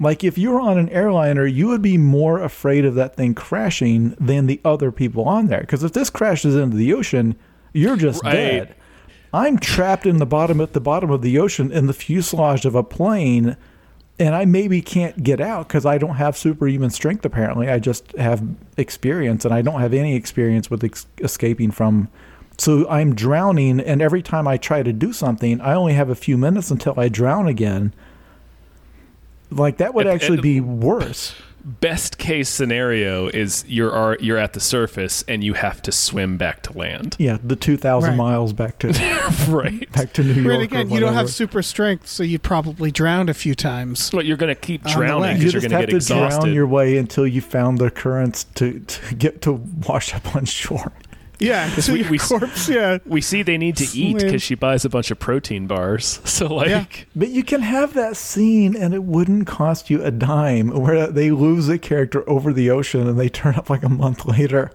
like 0.00 0.22
if 0.22 0.38
you 0.38 0.50
were 0.50 0.60
on 0.60 0.78
an 0.78 0.88
airliner 0.90 1.46
you 1.46 1.68
would 1.68 1.82
be 1.82 1.98
more 1.98 2.40
afraid 2.40 2.84
of 2.84 2.94
that 2.94 3.16
thing 3.16 3.34
crashing 3.34 4.16
than 4.20 4.46
the 4.46 4.60
other 4.64 4.90
people 4.92 5.24
on 5.24 5.48
there 5.48 5.60
because 5.60 5.82
if 5.84 5.92
this 5.92 6.10
crashes 6.10 6.56
into 6.56 6.76
the 6.76 6.92
ocean 6.92 7.36
you're 7.72 7.96
just 7.96 8.22
Right. 8.24 8.32
dead 8.32 8.74
I'm 9.32 9.58
trapped 9.58 10.06
in 10.06 10.16
the 10.16 10.26
bottom 10.26 10.60
at 10.60 10.72
the 10.72 10.80
bottom 10.80 11.10
of 11.10 11.22
the 11.22 11.38
ocean 11.38 11.70
in 11.70 11.86
the 11.86 11.92
fuselage 11.92 12.64
of 12.64 12.74
a 12.74 12.82
plane, 12.82 13.56
and 14.18 14.34
I 14.34 14.44
maybe 14.44 14.80
can't 14.82 15.22
get 15.22 15.40
out 15.40 15.68
because 15.68 15.86
I 15.86 15.98
don't 15.98 16.16
have 16.16 16.36
superhuman 16.36 16.90
strength. 16.90 17.24
Apparently, 17.24 17.68
I 17.68 17.78
just 17.78 18.10
have 18.16 18.42
experience, 18.76 19.44
and 19.44 19.54
I 19.54 19.62
don't 19.62 19.80
have 19.80 19.94
any 19.94 20.14
experience 20.16 20.70
with 20.70 20.82
ex- 20.84 21.06
escaping 21.18 21.70
from. 21.70 22.08
So 22.58 22.88
I'm 22.88 23.14
drowning, 23.14 23.78
and 23.80 24.02
every 24.02 24.22
time 24.22 24.48
I 24.48 24.56
try 24.56 24.82
to 24.82 24.92
do 24.92 25.12
something, 25.12 25.60
I 25.60 25.74
only 25.74 25.92
have 25.94 26.10
a 26.10 26.16
few 26.16 26.36
minutes 26.36 26.70
until 26.72 26.94
I 26.98 27.08
drown 27.08 27.46
again. 27.46 27.92
Like 29.50 29.76
that 29.78 29.94
would 29.94 30.06
It- 30.06 30.10
actually 30.10 30.38
it- 30.38 30.42
be 30.42 30.60
worse. 30.60 31.34
Best 31.80 32.16
case 32.16 32.48
scenario 32.48 33.28
is 33.28 33.62
you're 33.68 33.92
are, 33.92 34.16
you're 34.20 34.38
at 34.38 34.54
the 34.54 34.60
surface 34.60 35.22
and 35.28 35.44
you 35.44 35.52
have 35.52 35.82
to 35.82 35.92
swim 35.92 36.38
back 36.38 36.62
to 36.62 36.76
land. 36.76 37.14
Yeah, 37.18 37.36
the 37.44 37.56
two 37.56 37.76
thousand 37.76 38.10
Right. 38.10 38.16
miles 38.16 38.54
back 38.54 38.78
to 38.78 38.88
right. 39.50 39.90
back 39.92 40.14
to 40.14 40.24
New 40.24 40.32
York. 40.32 40.46
Right 40.46 40.62
again, 40.62 40.88
you 40.90 40.98
don't 40.98 41.12
have 41.12 41.28
super 41.28 41.60
strength, 41.62 42.06
so 42.08 42.22
you'd 42.22 42.42
probably 42.42 42.90
drown 42.90 43.28
a 43.28 43.34
few 43.34 43.54
times. 43.54 44.10
Well, 44.12 44.24
you're 44.24 44.38
going 44.38 44.54
to 44.54 44.60
keep 44.60 44.82
drowning 44.84 45.20
way. 45.20 45.32
You 45.32 45.38
because 45.38 45.52
you're 45.52 45.60
just 45.60 45.70
going 45.70 45.80
have 45.80 45.90
to 45.90 45.92
get 45.96 46.02
to 46.02 46.38
drown 46.38 46.54
your 46.54 46.66
way 46.66 46.96
until 46.96 47.26
you 47.26 47.40
found 47.42 47.78
the 47.78 47.90
currents 47.90 48.44
to, 48.54 48.80
to 48.80 49.14
get 49.14 49.42
to 49.42 49.52
wash 49.86 50.14
up 50.14 50.34
on 50.34 50.46
shore. 50.46 50.92
Yeah, 51.40 51.68
so 51.76 51.92
we- 51.92 52.00
your 52.02 52.10
we- 52.12 52.18
corpse. 52.18 52.68
Yeah, 52.68 52.98
we 53.06 53.20
see 53.20 53.42
they 53.42 53.58
need 53.58 53.76
to 53.76 53.98
eat 53.98 54.18
because 54.18 54.42
she 54.42 54.54
buys 54.54 54.84
a 54.84 54.88
bunch 54.88 55.10
of 55.10 55.18
protein 55.18 55.66
bars. 55.66 56.20
So 56.38 56.46
like, 56.54 56.68
Yeah. 56.68 56.84
But 57.16 57.28
you 57.30 57.42
can 57.42 57.62
have 57.62 57.94
that 57.94 58.16
scene 58.16 58.76
and 58.76 58.94
it 58.94 59.02
wouldn't 59.02 59.46
cost 59.48 59.90
you 59.90 60.02
a 60.04 60.10
dime 60.12 60.68
where 60.70 61.08
they 61.08 61.30
lose 61.32 61.68
a 61.68 61.78
character 61.78 62.28
over 62.30 62.52
the 62.52 62.70
ocean 62.70 63.08
and 63.08 63.18
they 63.18 63.28
turn 63.28 63.54
up 63.56 63.68
like 63.70 63.82
a 63.82 63.88
month 63.88 64.24
later. 64.26 64.70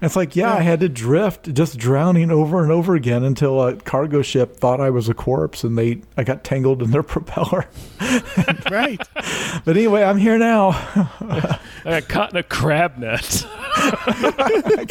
It's 0.00 0.16
like, 0.16 0.34
yeah, 0.34 0.54
I 0.54 0.60
had 0.62 0.80
to 0.80 0.88
drift 0.88 1.52
just 1.54 1.76
drowning 1.78 2.30
over 2.30 2.62
and 2.62 2.72
over 2.72 2.94
again 2.94 3.24
until 3.24 3.60
a 3.62 3.76
cargo 3.76 4.22
ship 4.22 4.56
thought 4.56 4.80
I 4.80 4.88
was 4.90 5.08
a 5.08 5.14
corpse 5.14 5.64
and 5.64 5.76
they 5.76 6.00
I 6.16 6.24
got 6.24 6.44
tangled 6.44 6.82
in 6.82 6.90
their 6.92 7.02
propeller. 7.02 7.66
right. 8.70 9.00
But 9.64 9.76
anyway, 9.76 10.02
I'm 10.02 10.18
here 10.18 10.38
now. 10.38 10.68
I 11.20 11.58
got 11.84 12.08
caught 12.08 12.30
in 12.32 12.36
a 12.38 12.42
crab 12.42 12.96
net. 12.98 13.44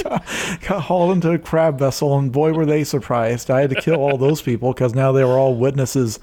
got 0.03 0.81
hauled 0.81 1.10
into 1.11 1.31
a 1.31 1.37
crab 1.39 1.79
vessel, 1.79 2.17
and 2.17 2.31
boy, 2.31 2.53
were 2.53 2.65
they 2.65 2.83
surprised. 2.83 3.49
I 3.51 3.61
had 3.61 3.69
to 3.71 3.81
kill 3.81 3.95
all 3.95 4.17
those 4.17 4.41
people 4.41 4.73
because 4.73 4.93
now 4.95 5.11
they 5.11 5.23
were 5.23 5.37
all 5.37 5.55
witnesses. 5.55 6.19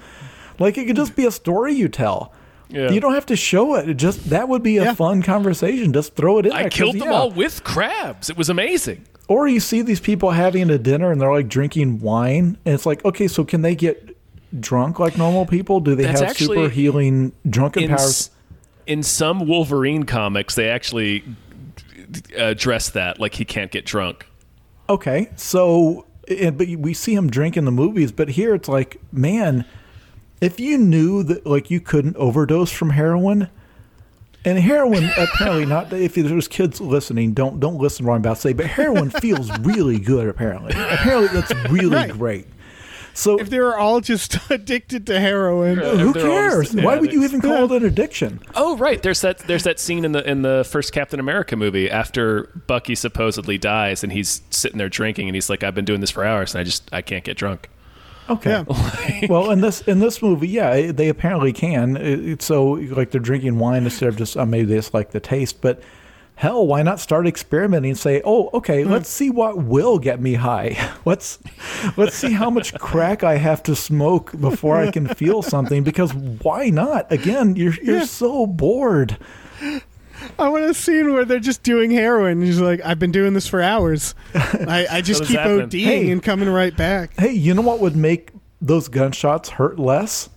Like 0.59 0.77
it 0.78 0.86
could 0.86 0.97
just 0.97 1.15
be 1.16 1.24
a 1.27 1.31
story 1.31 1.74
you 1.74 1.89
tell. 1.89 2.32
Yeah. 2.70 2.90
You 2.90 3.01
don't 3.01 3.15
have 3.15 3.27
to 3.27 3.36
show 3.36 3.77
it. 3.77 3.89
it 3.89 3.94
just 3.94 4.28
that 4.31 4.48
would 4.48 4.62
be 4.62 4.77
a 4.77 4.85
Yeah. 4.85 4.94
fun 4.94 5.23
conversation. 5.23 5.93
Just 5.93 6.15
throw 6.16 6.39
it 6.39 6.47
in. 6.47 6.52
I 6.52 6.62
there, 6.62 6.70
'cause, 6.70 6.78
killed 6.78 6.94
them 6.97 7.09
yeah. 7.09 7.15
all 7.15 7.31
with 7.31 7.65
crabs. 7.65 8.28
It 8.28 8.36
was 8.36 8.48
amazing. 8.51 9.05
Or 9.28 9.47
you 9.48 9.60
see 9.60 9.82
these 9.82 10.01
people 10.01 10.31
having 10.32 10.69
a 10.70 10.78
dinner 10.78 11.10
and 11.12 11.20
they're 11.20 11.32
like 11.32 11.48
drinking 11.48 12.01
wine, 12.01 12.56
and 12.65 12.74
it's 12.74 12.85
like, 12.86 13.05
okay, 13.05 13.28
so 13.28 13.44
can 13.44 13.62
they 13.62 13.74
get 13.74 14.16
drunk 14.59 14.98
like 14.98 15.16
normal 15.19 15.44
people? 15.47 15.81
Do 15.81 15.94
they 15.94 16.05
That's 16.05 16.20
have 16.20 16.36
super 16.36 16.69
healing 16.69 17.32
drunken 17.48 17.85
In, 17.85 17.89
powers? 17.90 18.01
s- 18.02 18.31
in 18.86 19.02
some 19.02 19.47
Wolverine 19.47 20.05
comics, 20.05 20.55
they 20.55 20.69
actually 20.69 21.24
address 22.36 22.90
that 22.90 23.20
like 23.20 23.35
he 23.35 23.44
can't 23.44 23.70
get 23.70 23.85
drunk. 23.85 24.27
Okay, 24.90 25.31
so 25.36 26.06
and, 26.28 26.56
but 26.59 26.69
we 26.69 26.94
see 26.94 27.15
him 27.15 27.28
drink 27.31 27.56
in 27.56 27.65
the 27.65 27.70
movies. 27.70 28.12
But 28.12 28.31
here 28.31 28.55
it's 28.55 28.69
like, 28.69 29.01
man, 29.12 29.65
if 30.40 30.59
you 30.60 30.78
knew 30.78 31.23
that 31.24 31.47
like 31.47 31.70
you 31.70 31.81
couldn't 31.81 32.16
overdose 32.16 32.70
from 32.73 32.90
heroin, 32.90 33.48
and 34.44 34.59
heroin 34.59 35.05
apparently 35.19 35.66
not. 35.66 35.93
If 35.93 36.15
there's 36.15 36.48
kids 36.48 36.81
listening, 36.81 37.32
don't 37.35 37.60
don't 37.60 37.77
listen 37.78 38.05
to 38.05 38.09
what 38.09 38.15
I'm 38.15 38.20
about 38.23 38.36
to 38.36 38.40
say. 38.40 38.52
But 38.52 38.66
heroin 38.66 39.10
feels 39.10 39.51
really 39.60 39.98
good. 39.98 40.28
Apparently, 40.28 40.73
apparently 40.73 41.28
that's 41.28 41.52
really 41.70 41.97
Right. 41.97 42.10
great. 42.10 42.47
So 43.18 43.36
If 43.40 43.50
they 43.50 43.58
were 43.58 43.76
all 43.76 44.00
just 44.00 44.38
addicted 44.50 45.06
to 45.08 45.18
heroin, 45.18 45.78
Yeah. 45.78 45.96
who 45.96 46.08
if 46.10 46.14
they're 46.14 46.22
all 46.30 46.30
cares? 46.50 46.70
just 46.72 46.84
Why 46.84 46.96
would 46.98 47.12
you 47.12 47.24
even 47.24 47.40
call 47.40 47.64
it 47.72 47.82
an 47.82 47.84
addiction? 47.84 48.40
Oh 48.54 48.76
right, 48.76 49.02
there's 49.02 49.20
that 49.22 49.38
there's 49.40 49.64
that 49.64 49.80
scene 49.80 50.04
in 50.04 50.12
the 50.12 50.28
in 50.28 50.42
the 50.42 50.64
first 50.68 50.92
Captain 50.92 51.18
America 51.20 51.56
movie 51.56 51.90
after 51.90 52.44
Bucky 52.66 52.94
supposedly 52.94 53.58
dies 53.58 54.02
and 54.04 54.12
he's 54.12 54.42
sitting 54.50 54.78
there 54.78 54.88
drinking 54.88 55.28
and 55.28 55.34
he's 55.34 55.50
like, 55.50 55.62
I've 55.64 55.74
been 55.74 55.84
doing 55.84 56.00
this 56.00 56.10
for 56.10 56.24
hours 56.24 56.54
and 56.54 56.60
I 56.60 56.64
just 56.64 56.88
I 56.92 57.02
can't 57.02 57.24
get 57.24 57.36
drunk. 57.36 57.68
Okay. 58.30 58.50
Yeah. 59.20 59.26
well, 59.28 59.50
in 59.50 59.62
this 59.62 59.80
in 59.82 59.98
this 60.00 60.20
movie, 60.22 60.48
yeah, 60.48 60.92
they 60.92 61.08
apparently 61.08 61.52
can. 61.52 61.96
It, 61.96 62.20
it's 62.28 62.44
so 62.44 62.72
like 62.72 63.10
they're 63.10 63.20
drinking 63.20 63.58
wine 63.58 63.84
instead 63.84 64.08
of 64.08 64.16
just 64.16 64.36
uh, 64.36 64.46
maybe 64.46 64.66
they 64.66 64.76
just 64.76 64.92
like 64.94 65.10
the 65.10 65.20
taste. 65.20 65.60
But 65.60 65.82
hell, 66.39 66.65
why 66.65 66.82
not 66.82 67.01
start 67.01 67.27
experimenting 67.27 67.90
and 67.90 67.98
say, 67.98 68.23
oh, 68.24 68.48
okay, 68.55 68.85
hmm. 68.85 68.90
let's 68.93 69.09
see 69.09 69.28
what 69.28 69.59
will 69.59 69.98
get 69.98 70.20
me 70.20 70.35
high. 70.35 70.77
Let's 71.05 71.39
let's 71.97 72.15
see 72.15 72.32
how 72.32 72.48
much 72.51 72.74
crack 72.78 73.24
I 73.24 73.36
have 73.36 73.62
to 73.65 73.74
smoke 73.74 74.39
before 74.39 74.77
I 74.77 74.90
can 74.90 75.06
feel 75.09 75.43
something. 75.43 75.82
Because 75.82 76.12
why 76.15 76.69
not? 76.69 77.10
Again, 77.10 77.56
you're 77.56 77.74
you're 77.82 77.98
Yeah. 77.98 78.05
so 78.05 78.47
bored. 78.47 79.16
I 80.39 80.48
want 80.48 80.65
a 80.65 80.74
scene 80.74 81.12
where 81.15 81.24
they're 81.24 81.39
just 81.40 81.62
doing 81.62 81.90
heroin. 81.90 82.43
He's 82.43 82.60
like, 82.60 82.81
I've 82.85 82.98
been 82.98 83.12
doing 83.12 83.32
this 83.35 83.47
for 83.47 83.62
hours. 83.62 84.15
I, 84.35 84.86
I 84.90 85.01
just 85.01 85.23
keep 85.23 85.36
does 85.36 85.36
happen? 85.36 85.70
ODing 85.70 85.85
Hey. 85.85 86.10
and 86.10 86.23
coming 86.23 86.48
right 86.48 86.77
back. 86.77 87.19
Hey, 87.19 87.32
you 87.32 87.55
know 87.55 87.62
what 87.62 87.81
would 87.81 87.97
make 87.97 88.31
those 88.60 88.89
gunshots 88.89 89.48
hurt 89.51 89.78
less? 89.78 90.28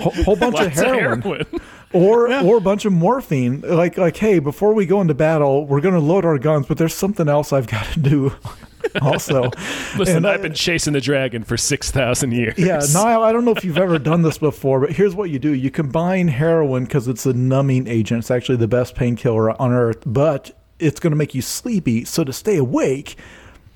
Whole, 0.00 0.12
whole 0.24 0.36
bunch 0.36 0.58
of 0.60 0.66
Lots 0.66 0.80
of 0.80 0.84
heroin. 0.86 1.46
Heroin. 1.92 2.46
or 2.46 2.54
or 2.54 2.56
a 2.58 2.60
bunch 2.60 2.84
of 2.84 2.92
morphine. 2.92 3.60
Like 3.62 3.96
like 3.96 4.16
hey 4.16 4.38
before 4.38 4.74
we 4.74 4.86
go 4.86 5.00
into 5.00 5.14
battle 5.14 5.66
we're 5.66 5.80
going 5.80 5.94
to 5.94 6.00
load 6.00 6.24
our 6.24 6.38
guns 6.38 6.66
but 6.66 6.76
there's 6.78 6.94
something 6.94 7.28
else 7.28 7.52
i've 7.52 7.66
got 7.66 7.84
to 7.92 8.00
do 8.00 8.32
also. 9.02 9.44
Listen, 9.96 10.16
And, 10.18 10.28
I've 10.28 10.42
been 10.42 10.54
chasing 10.54 10.92
the 10.92 11.00
dragon 11.00 11.42
for 11.44 11.56
six 11.56 11.90
thousand 11.90 12.32
years. 12.32 12.58
yeah 12.58 12.80
Nile, 12.92 13.22
i 13.22 13.32
don't 13.32 13.44
know 13.44 13.52
if 13.52 13.64
you've 13.64 13.78
ever 13.78 13.98
done 13.98 14.22
this 14.22 14.38
before 14.38 14.80
but 14.80 14.92
here's 14.92 15.14
what 15.14 15.30
you 15.30 15.38
do. 15.38 15.52
You 15.54 15.70
combine 15.70 16.28
heroin 16.28 16.84
because 16.84 17.08
it's 17.08 17.26
a 17.26 17.32
numbing 17.32 17.86
agent. 17.88 18.20
It's 18.20 18.30
actually 18.30 18.56
the 18.58 18.68
best 18.68 18.94
painkiller 18.94 19.60
on 19.60 19.72
earth 19.72 20.02
but 20.06 20.52
it's 20.78 21.00
going 21.00 21.10
to 21.10 21.16
make 21.16 21.34
you 21.34 21.42
sleepy. 21.42 22.04
So 22.04 22.22
to 22.24 22.32
stay 22.32 22.56
awake 22.56 23.16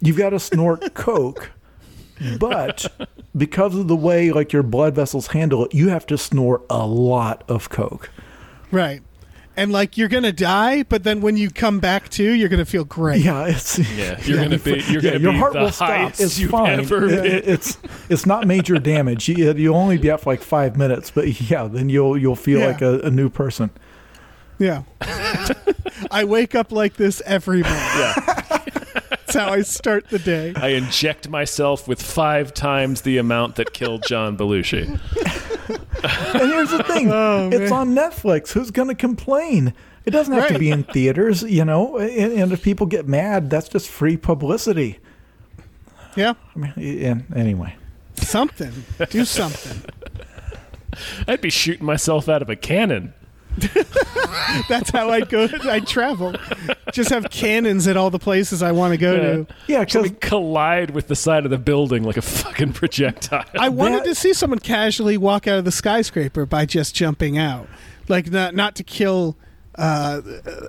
you've 0.00 0.18
got 0.18 0.30
to 0.30 0.38
snort 0.40 0.94
coke 0.94 1.50
but 2.38 2.86
because 3.36 3.74
of 3.74 3.88
the 3.88 3.96
way 3.96 4.30
like 4.32 4.52
your 4.52 4.62
blood 4.62 4.94
vessels 4.94 5.28
handle 5.28 5.64
it 5.64 5.74
you 5.74 5.88
have 5.88 6.06
to 6.06 6.16
snort 6.18 6.62
a 6.70 6.86
lot 6.86 7.42
of 7.48 7.68
coke 7.70 8.10
Right. 8.70 9.02
And 9.54 9.70
like 9.70 9.98
you're 9.98 10.08
gonna 10.08 10.32
die, 10.32 10.82
but 10.84 11.04
then 11.04 11.20
when 11.20 11.36
you 11.36 11.50
come 11.50 11.78
back 11.78 12.08
to, 12.12 12.22
you're 12.22 12.48
gonna 12.48 12.64
feel 12.64 12.84
great. 12.86 13.20
Yeah, 13.20 13.44
it's 13.48 13.78
Yeah, 13.78 14.18
you're 14.24 14.38
gonna 14.42 14.56
be 14.58 14.82
you're 14.88 15.02
yeah, 15.02 15.10
gonna 15.10 15.18
your 15.18 15.32
be 15.32 15.38
heart 15.38 15.52
the 15.52 15.58
will 15.60 15.70
stop. 15.70 16.12
It's 16.18 16.42
fine. 16.42 16.80
ever 16.80 17.06
It- 17.06 17.46
it's 17.46 17.76
it's 18.08 18.24
not 18.24 18.46
major 18.46 18.78
damage. 18.78 19.28
You 19.28 19.52
you 19.52 19.74
only 19.74 19.98
be 19.98 20.10
up 20.10 20.22
for 20.22 20.32
like 20.32 20.40
five 20.40 20.78
minutes, 20.78 21.10
but 21.10 21.38
yeah, 21.50 21.64
then 21.64 21.90
you'll 21.90 22.16
you'll 22.16 22.34
feel 22.34 22.60
Yeah. 22.60 22.66
like 22.68 22.80
a, 22.80 23.00
a 23.00 23.10
new 23.10 23.28
person. 23.28 23.68
Yeah. 24.58 24.84
I 26.10 26.24
wake 26.24 26.54
up 26.54 26.72
like 26.72 26.94
this 26.94 27.20
every 27.26 27.62
morning. 27.62 27.78
yeah. 27.98 28.61
That's 29.32 29.48
how 29.48 29.52
I 29.52 29.62
start 29.62 30.08
the 30.08 30.18
day. 30.18 30.52
I 30.56 30.68
inject 30.68 31.28
myself 31.28 31.88
with 31.88 32.02
five 32.02 32.52
times 32.52 33.02
the 33.02 33.18
amount 33.18 33.56
that 33.56 33.72
killed 33.72 34.04
John 34.06 34.36
Belushi. 34.36 34.98
And 36.04 36.50
here's 36.50 36.70
the 36.70 36.82
thing: 36.82 37.10
Oh, 37.12 37.48
it's 37.52 37.70
man. 37.70 37.72
on 37.72 37.94
Netflix. 37.94 38.52
Who's 38.52 38.70
going 38.70 38.88
to 38.88 38.94
complain? 38.94 39.72
It 40.04 40.10
doesn't 40.10 40.34
have 40.34 40.48
to 40.48 40.58
be 40.58 40.70
in 40.70 40.82
theaters, 40.82 41.42
you 41.42 41.64
know. 41.64 41.96
And, 41.96 42.32
and 42.32 42.52
if 42.52 42.62
people 42.62 42.86
get 42.86 43.06
mad, 43.06 43.50
that's 43.50 43.68
just 43.68 43.88
free 43.88 44.16
publicity. 44.16 44.98
Yeah. 46.16 46.34
I 46.54 46.58
mean, 46.58 47.24
anyway, 47.34 47.76
Something. 48.16 48.72
Do 49.10 49.24
something. 49.24 49.82
I'd 51.26 51.40
be 51.40 51.50
shooting 51.50 51.86
myself 51.86 52.28
out 52.28 52.42
of 52.42 52.50
a 52.50 52.56
cannon. 52.56 53.14
That's 54.68 54.90
how 54.90 55.10
I 55.10 55.20
go. 55.20 55.48
I 55.64 55.80
travel. 55.80 56.34
Just 56.92 57.10
have 57.10 57.28
cannons 57.30 57.86
at 57.86 57.96
all 57.96 58.10
the 58.10 58.18
places 58.18 58.62
I 58.62 58.72
want 58.72 58.92
to 58.92 58.98
go 58.98 59.16
to. 59.16 59.54
yeah, 59.66 59.78
Let 59.80 59.94
me 59.94 60.02
because 60.10 60.28
collide 60.28 60.90
with 60.90 61.08
the 61.08 61.16
side 61.16 61.44
of 61.44 61.50
the 61.50 61.58
building 61.58 62.02
like 62.04 62.16
a 62.16 62.22
fucking 62.22 62.72
projectile. 62.72 63.44
I 63.58 63.68
wanted 63.68 64.00
That- 64.00 64.06
to 64.06 64.14
see 64.14 64.32
someone 64.32 64.58
casually 64.58 65.16
walk 65.16 65.46
out 65.46 65.58
of 65.58 65.64
the 65.64 65.72
skyscraper 65.72 66.46
by 66.46 66.66
just 66.66 66.94
jumping 66.94 67.38
out, 67.38 67.68
like 68.08 68.30
not 68.30 68.54
not 68.54 68.74
to 68.76 68.82
kill 68.84 69.36
uh, 69.76 70.20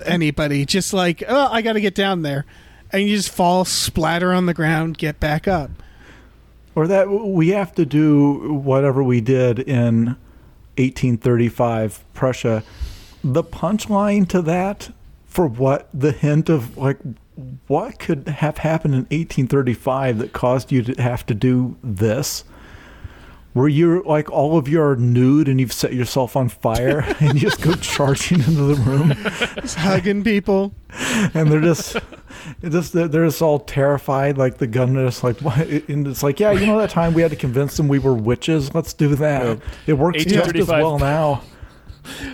anybody. 0.06 0.66
Just 0.66 0.94
like, 0.94 1.24
oh, 1.28 1.48
I 1.52 1.62
got 1.62 1.74
to 1.74 1.82
get 1.82 1.96
down 1.96 2.22
there, 2.22 2.46
and 2.92 3.04
you 3.08 3.16
just 3.16 3.30
fall, 3.30 3.66
splatter 3.66 4.32
on 4.34 4.46
the 4.46 4.54
ground, 4.54 4.98
get 4.98 5.20
back 5.20 5.48
up. 5.48 5.72
or 6.76 6.88
that 6.88 7.10
we 7.10 7.50
have 7.50 7.74
to 7.76 7.86
do 7.86 8.54
whatever 8.54 9.04
we 9.04 9.22
did 9.22 9.60
in 9.60 10.16
1835 10.78 12.04
Prussia. 12.14 12.64
The 13.24 13.44
punchline 13.44 14.28
to 14.30 14.42
that 14.42 14.92
for 15.26 15.48
what 15.48 15.90
the 15.94 16.12
hint 16.12 16.50
of 16.50 16.78
like 16.78 17.00
what 17.68 17.98
could 17.98 18.28
have 18.28 18.60
happened 18.60 18.94
in 18.94 19.02
1835 19.02 20.20
that 20.20 20.34
caused 20.34 20.72
you 20.72 20.84
to 20.84 21.02
have 21.02 21.26
to 21.26 21.34
do 21.34 21.76
this? 21.84 22.44
Where 23.54 23.68
you're 23.68 24.02
like 24.02 24.32
all 24.32 24.58
of 24.58 24.68
you 24.68 24.82
are 24.82 24.96
nude 24.96 25.48
and 25.48 25.60
you've 25.60 25.74
set 25.74 25.94
yourself 25.94 26.36
on 26.36 26.50
fire 26.50 27.06
and 27.20 27.36
you 27.36 27.40
just 27.40 27.62
go 27.62 27.74
charging 27.76 28.40
into 28.40 28.64
the 28.64 28.76
room 28.76 29.10
Just 29.62 29.78
hugging 29.78 30.24
people. 30.24 30.74
and 31.36 31.52
they're 31.52 31.62
just 31.62 31.96
it 31.96 32.70
just 32.72 32.94
they're 32.94 33.08
they're 33.08 33.26
just 33.26 33.42
all 33.42 33.60
terrified 33.60 34.38
like 34.38 34.58
the 34.58 34.68
gunner 34.68 35.06
is 35.06 35.24
like 35.24 35.40
what 35.42 35.58
and 35.68 36.08
it's 36.08 36.24
like 36.24 36.40
yeah 36.40 36.52
you 36.52 36.66
know 36.66 36.78
that 36.80 36.90
time 36.90 37.14
we 37.14 37.22
had 37.22 37.32
to 37.32 37.38
convince 37.38 37.78
them 37.78 37.88
we 37.88 38.00
were 38.00 38.14
witches 38.14 38.74
let's 38.76 38.94
do 38.94 39.16
that 39.16 39.46
Yeah. 39.46 39.56
it 39.88 39.94
works 39.94 40.26
just 40.26 40.56
as 40.56 40.68
well 40.68 41.00
now 41.00 41.44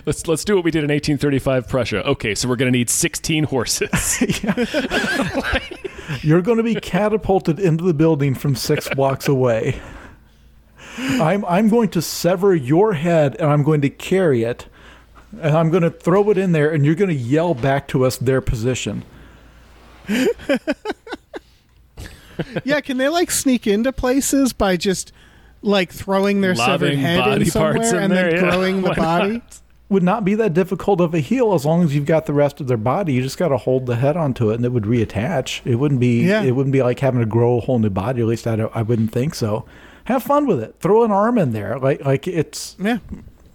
Let's 0.04 0.26
let's 0.26 0.44
do 0.44 0.56
what 0.56 0.64
we 0.64 0.72
did 0.72 0.82
in 0.82 0.90
1835 0.90 1.68
Prussia. 1.68 2.04
Okay, 2.04 2.34
so 2.34 2.48
we're 2.48 2.56
gonna 2.56 2.72
need 2.72 2.90
16 2.90 3.44
horses. 3.44 4.20
you're 6.22 6.42
going 6.42 6.56
to 6.56 6.64
be 6.64 6.74
catapulted 6.74 7.60
into 7.60 7.84
the 7.84 7.94
building 7.94 8.34
from 8.34 8.56
six 8.56 8.88
blocks 8.96 9.28
away 9.28 9.80
i'm 10.98 11.44
i'm 11.46 11.68
going 11.68 11.88
to 11.88 12.02
sever 12.02 12.54
your 12.54 12.94
head 12.94 13.36
and 13.36 13.50
i'm 13.50 13.62
going 13.62 13.80
to 13.80 13.90
carry 13.90 14.42
it 14.42 14.66
and 15.40 15.56
i'm 15.56 15.70
going 15.70 15.82
to 15.82 15.90
throw 15.90 16.30
it 16.30 16.38
in 16.38 16.52
there 16.52 16.70
and 16.70 16.84
you're 16.84 16.94
going 16.94 17.10
to 17.10 17.14
yell 17.14 17.54
back 17.54 17.88
to 17.88 18.04
us 18.04 18.16
their 18.16 18.40
position 18.40 19.04
Yeah, 22.64 22.80
can 22.80 22.96
they 22.96 23.08
like 23.08 23.30
sneak 23.30 23.66
into 23.66 23.92
places 23.92 24.52
by 24.52 24.76
just 24.76 25.12
like 25.62 25.92
throwing 25.92 26.40
their 26.40 26.54
severed 26.54 26.94
head 26.94 27.18
body 27.18 27.42
in 27.42 27.50
somewhere 27.50 27.74
parts 27.74 27.92
in 27.92 27.98
and 27.98 28.12
there, 28.12 28.30
then 28.30 28.44
yeah. 28.44 28.50
growing 28.50 28.82
the 28.82 28.90
body? 28.96 29.32
not? 29.34 29.60
would 29.88 30.02
not 30.04 30.24
be 30.24 30.36
that 30.36 30.54
difficult 30.54 31.00
of 31.00 31.14
a 31.14 31.18
heal 31.18 31.52
as 31.52 31.66
long 31.66 31.82
as 31.82 31.94
you've 31.94 32.06
got 32.06 32.26
the 32.26 32.32
rest 32.32 32.60
of 32.60 32.68
their 32.68 32.76
body. 32.76 33.12
You 33.12 33.22
just 33.22 33.36
got 33.36 33.48
to 33.48 33.56
hold 33.56 33.86
the 33.86 33.96
head 33.96 34.16
onto 34.16 34.50
it, 34.50 34.54
and 34.54 34.64
it 34.64 34.68
would 34.68 34.84
reattach. 34.84 35.66
It 35.66 35.76
wouldn't 35.76 36.00
be. 36.00 36.22
Yeah. 36.22 36.42
It 36.42 36.52
wouldn't 36.52 36.72
be 36.72 36.82
like 36.82 37.00
having 37.00 37.20
to 37.20 37.26
grow 37.26 37.58
a 37.58 37.60
whole 37.60 37.80
new 37.80 37.90
body. 37.90 38.20
At 38.20 38.28
least 38.28 38.46
I, 38.46 38.54
don't, 38.54 38.74
I 38.74 38.82
wouldn't 38.82 39.10
think 39.10 39.34
so. 39.34 39.64
Have 40.10 40.24
fun 40.24 40.46
with 40.46 40.60
it. 40.60 40.74
Throw 40.80 41.04
an 41.04 41.12
arm 41.12 41.38
in 41.38 41.52
there, 41.52 41.78
like 41.78 42.04
like 42.04 42.26
it's. 42.26 42.74
Yeah. 42.80 42.98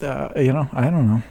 Uh, 0.02 0.30
you 0.38 0.54
know, 0.54 0.70
I 0.72 0.90
don't 0.90 1.08
know. 1.08 1.22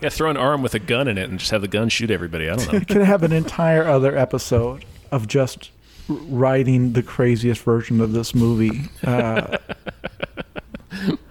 Yeah, 0.00 0.08
throw 0.10 0.30
an 0.30 0.36
arm 0.36 0.62
with 0.62 0.74
a 0.74 0.78
gun 0.78 1.08
in 1.08 1.18
it 1.18 1.28
and 1.28 1.40
just 1.40 1.50
have 1.50 1.60
the 1.60 1.66
gun 1.68 1.88
shoot 1.88 2.08
everybody. 2.10 2.48
I 2.48 2.54
don't 2.54 2.72
know. 2.72 2.80
Could 2.88 3.02
have 3.02 3.24
an 3.24 3.32
entire 3.32 3.82
other 3.84 4.16
episode 4.16 4.84
of 5.10 5.26
just 5.26 5.70
writing 6.08 6.92
the 6.92 7.02
craziest 7.02 7.62
version 7.62 8.00
of 8.00 8.12
this 8.12 8.32
movie. 8.32 8.82
Uh, 9.02 9.58
we- 11.08 11.18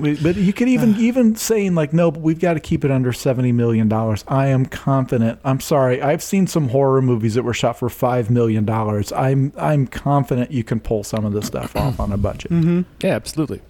but 0.00 0.36
you 0.36 0.52
could 0.52 0.68
even 0.68 0.96
even 0.98 1.36
saying 1.36 1.74
like 1.74 1.92
no, 1.92 2.10
but 2.10 2.20
we've 2.20 2.40
got 2.40 2.54
to 2.54 2.60
keep 2.60 2.84
it 2.84 2.90
under 2.90 3.12
seventy 3.12 3.52
million 3.52 3.88
dollars. 3.88 4.24
I 4.28 4.48
am 4.48 4.66
confident. 4.66 5.38
I'm 5.44 5.60
sorry. 5.60 6.02
I've 6.02 6.22
seen 6.22 6.46
some 6.46 6.68
horror 6.70 7.00
movies 7.02 7.34
that 7.34 7.42
were 7.42 7.54
shot 7.54 7.78
for 7.78 7.88
five 7.88 8.30
million 8.30 8.64
dollars. 8.64 9.12
I'm 9.12 9.52
I'm 9.56 9.86
confident 9.86 10.50
you 10.50 10.64
can 10.64 10.80
pull 10.80 11.04
some 11.04 11.24
of 11.24 11.32
this 11.32 11.46
stuff 11.46 11.74
off 11.76 12.00
on 12.00 12.12
a 12.12 12.16
budget. 12.16 12.50
Yeah, 13.02 13.14
absolutely. 13.14 13.60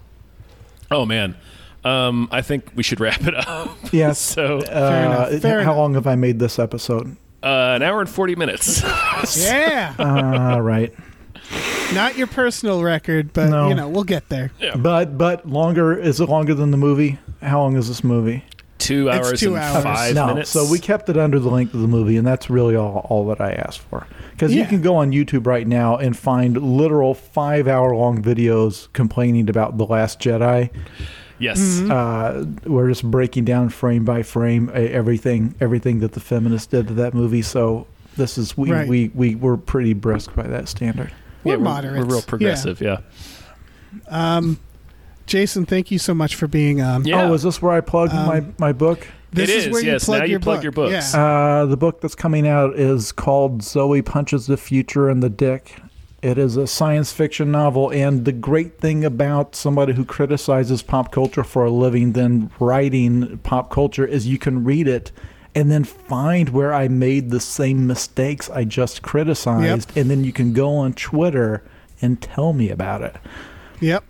Oh 0.89 1.05
man, 1.05 1.35
um, 1.83 2.27
I 2.31 2.41
think 2.41 2.71
we 2.75 2.83
should 2.83 2.99
wrap 2.99 3.21
it 3.27 3.35
up. 3.35 3.77
Yes. 3.93 4.19
so 4.19 4.59
Uh, 4.59 5.27
enough, 5.29 5.41
fair 5.41 5.57
how 5.59 5.71
enough. 5.71 5.77
long 5.77 5.93
have 5.95 6.07
I 6.07 6.15
made 6.15 6.39
this 6.39 6.59
episode? 6.59 7.15
uh, 7.43 7.73
an 7.75 7.81
hour 7.81 8.01
and 8.01 8.09
40 8.09 8.35
minutes. 8.35 8.83
Yeah. 9.37 9.93
All 9.99 10.61
right. 10.61 10.93
Not 11.93 12.17
your 12.17 12.27
personal 12.27 12.81
record, 12.81 13.33
but 13.33 13.49
No. 13.49 13.67
you 13.67 13.75
know, 13.75 13.89
we'll 13.89 14.03
get 14.05 14.29
there. 14.29 14.51
But 14.77 15.17
but 15.17 15.47
longer 15.47 15.93
is 15.97 16.19
it 16.21 16.29
longer 16.29 16.53
than 16.53 16.71
the 16.71 16.77
movie? 16.77 17.19
How 17.41 17.59
long 17.61 17.75
is 17.75 17.87
this 17.87 18.03
movie? 18.03 18.43
two 18.77 19.09
It's 19.09 19.27
hours 19.27 19.39
two 19.39 19.55
and 19.55 19.63
hours. 19.63 19.83
five 19.83 20.15
no, 20.15 20.25
minutes. 20.27 20.49
so 20.49 20.65
we 20.71 20.79
kept 20.79 21.07
it 21.07 21.15
under 21.15 21.37
the 21.37 21.49
length 21.49 21.75
of 21.75 21.81
the 21.81 21.87
movie, 21.87 22.17
and 22.17 22.25
that's 22.25 22.49
really 22.49 22.75
all, 22.75 23.05
all 23.09 23.27
that 23.27 23.39
I 23.39 23.51
asked 23.51 23.81
for. 23.81 24.07
Because 24.31 24.53
you 24.55 24.61
Yeah. 24.61 24.69
can 24.69 24.81
go 24.81 24.95
on 24.95 25.11
YouTube 25.11 25.45
right 25.45 25.67
now 25.67 25.97
and 25.97 26.17
find 26.17 26.57
literal 26.57 27.13
five 27.13 27.67
hour 27.67 27.93
long 27.95 28.23
videos 28.23 28.87
complaining 28.93 29.49
about 29.51 29.77
The 29.77 29.85
Last 29.85 30.19
Jedi. 30.19 30.71
yes. 31.37 31.59
Mm-hmm. 31.59 31.91
Uh, 31.91 32.69
we're 32.71 32.89
just 32.89 33.03
breaking 33.03 33.45
down 33.45 33.69
frame 33.69 34.03
by 34.03 34.23
frame 34.23 34.69
uh, 34.69 34.79
everything 34.79 35.53
everything 35.61 35.99
that 35.99 36.13
the 36.13 36.19
feminists 36.19 36.65
did 36.65 36.87
to 36.87 36.93
that 36.95 37.13
movie. 37.13 37.43
So 37.43 37.85
this 38.17 38.35
is 38.39 38.57
we 38.57 38.71
Right. 38.71 38.87
we, 38.87 39.11
we 39.13 39.35
were 39.35 39.57
pretty 39.57 39.93
brisk 39.93 40.33
by 40.35 40.47
that 40.47 40.67
standard. 40.67 41.11
We're 41.43 41.57
yeah, 41.57 41.81
we're, 41.81 41.93
we're 41.99 42.03
real 42.05 42.15
Yeah. 42.17 42.21
progressive. 42.27 42.81
Yeah. 42.81 42.97
Jason, 45.27 45.65
thank 45.65 45.91
you 45.91 45.99
so 45.99 46.13
much 46.13 46.35
for 46.35 46.47
being 46.47 46.81
on. 46.81 47.05
Yeah. 47.05 47.23
Oh, 47.29 47.33
is 47.33 47.43
this 47.43 47.61
where 47.61 47.71
I 47.71 47.81
plug 47.81 48.09
Um, 48.11 48.25
my 48.25 48.43
my 48.57 48.73
book? 48.73 49.07
This 49.31 49.49
It 49.49 49.55
is, 49.55 49.65
is, 49.67 49.71
where 49.71 49.83
yes. 49.83 50.01
you 50.01 50.05
plug 50.07 50.19
Now 50.19 50.25
you 50.25 50.31
your 50.31 50.39
plug 50.41 50.57
book. 50.57 50.63
your 50.63 50.71
books. 50.73 51.13
Yeah. 51.13 51.23
Uh, 51.23 51.65
the 51.65 51.77
book 51.77 52.01
that's 52.01 52.15
coming 52.15 52.45
out 52.47 52.75
is 52.77 53.13
called 53.13 53.63
Zoe 53.63 54.01
Punches 54.01 54.47
the 54.47 54.57
Future 54.57 55.09
in 55.09 55.21
the 55.21 55.29
Dick. 55.29 55.75
It 56.21 56.37
is 56.37 56.57
a 56.57 56.67
science 56.67 57.11
fiction 57.13 57.49
novel, 57.49 57.89
and 57.91 58.25
the 58.25 58.31
great 58.33 58.77
thing 58.79 59.05
about 59.05 59.55
somebody 59.55 59.93
who 59.93 60.03
criticizes 60.05 60.81
pop 60.83 61.11
culture 61.11 61.43
for 61.43 61.63
a 61.63 61.71
living, 61.71 62.11
then 62.11 62.51
writing 62.59 63.39
pop 63.39 63.71
culture, 63.71 64.05
is 64.05 64.27
you 64.27 64.37
can 64.37 64.63
read 64.65 64.87
it 64.87 65.11
and 65.53 65.71
then 65.71 65.83
find 65.83 66.49
where 66.49 66.73
I 66.73 66.87
made 66.87 67.29
the 67.29 67.39
same 67.39 67.87
mistakes 67.87 68.49
I 68.49 68.63
just 68.63 69.01
criticized, 69.01 69.91
and 69.97 70.09
then 70.09 70.23
you 70.23 70.31
can 70.31 70.53
go 70.53 70.75
on 70.75 70.93
Twitter 70.93 71.63
and 72.01 72.21
tell 72.21 72.53
me 72.53 72.69
about 72.69 73.01
it. 73.01 73.15
Yep. 73.79 74.03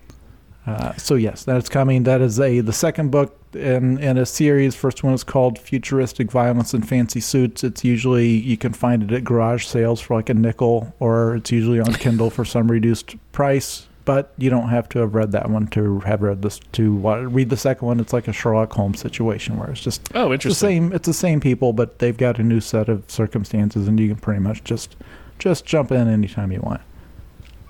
Uh, 0.67 0.93
so 0.95 1.15
yes, 1.15 1.43
that's 1.43 1.69
coming. 1.69 2.03
That 2.03 2.21
is 2.21 2.39
a 2.39 2.59
the 2.59 2.73
second 2.73 3.09
book 3.09 3.37
in 3.53 3.97
in 3.97 4.17
a 4.17 4.25
series. 4.25 4.75
First 4.75 5.03
one 5.03 5.13
is 5.13 5.23
called 5.23 5.57
Futuristic 5.57 6.29
Violence 6.31 6.73
and 6.73 6.87
Fancy 6.87 7.19
Suits. 7.19 7.63
It's 7.63 7.83
usually 7.83 8.27
you 8.27 8.57
can 8.57 8.73
find 8.73 9.01
it 9.03 9.11
at 9.11 9.23
garage 9.23 9.65
sales 9.65 9.99
for 9.99 10.15
like 10.15 10.29
a 10.29 10.35
nickel, 10.35 10.93
or 10.99 11.35
it's 11.37 11.51
usually 11.51 11.79
on 11.79 11.93
Kindle 11.93 12.29
for 12.29 12.45
some 12.45 12.69
reduced 12.69 13.15
price. 13.31 13.87
But 14.03 14.33
you 14.37 14.49
don't 14.49 14.69
have 14.69 14.89
to 14.89 14.99
have 14.99 15.13
read 15.13 15.31
that 15.33 15.49
one 15.49 15.67
to 15.67 15.99
have 16.01 16.21
read 16.23 16.41
this 16.41 16.59
to 16.71 16.91
read 17.27 17.49
the 17.49 17.57
second 17.57 17.85
one. 17.85 17.99
It's 17.99 18.13
like 18.13 18.27
a 18.27 18.33
Sherlock 18.33 18.73
Holmes 18.73 18.99
situation 18.99 19.57
where 19.57 19.69
it's 19.69 19.81
just 19.81 20.01
Oh, 20.15 20.31
it's 20.31 20.43
the 20.43 20.49
interesting. 20.49 20.67
same. 20.69 20.93
It's 20.93 21.05
the 21.07 21.13
same 21.13 21.39
people, 21.39 21.71
but 21.71 21.99
they've 21.99 22.17
got 22.17 22.39
a 22.39 22.43
new 22.43 22.61
set 22.61 22.89
of 22.89 23.03
circumstances, 23.09 23.87
and 23.87 23.99
you 23.99 24.07
can 24.07 24.17
pretty 24.17 24.39
much 24.39 24.63
just 24.63 24.95
just 25.37 25.65
jump 25.65 25.91
in 25.91 26.07
anytime 26.07 26.51
you 26.51 26.61
want. 26.61 26.81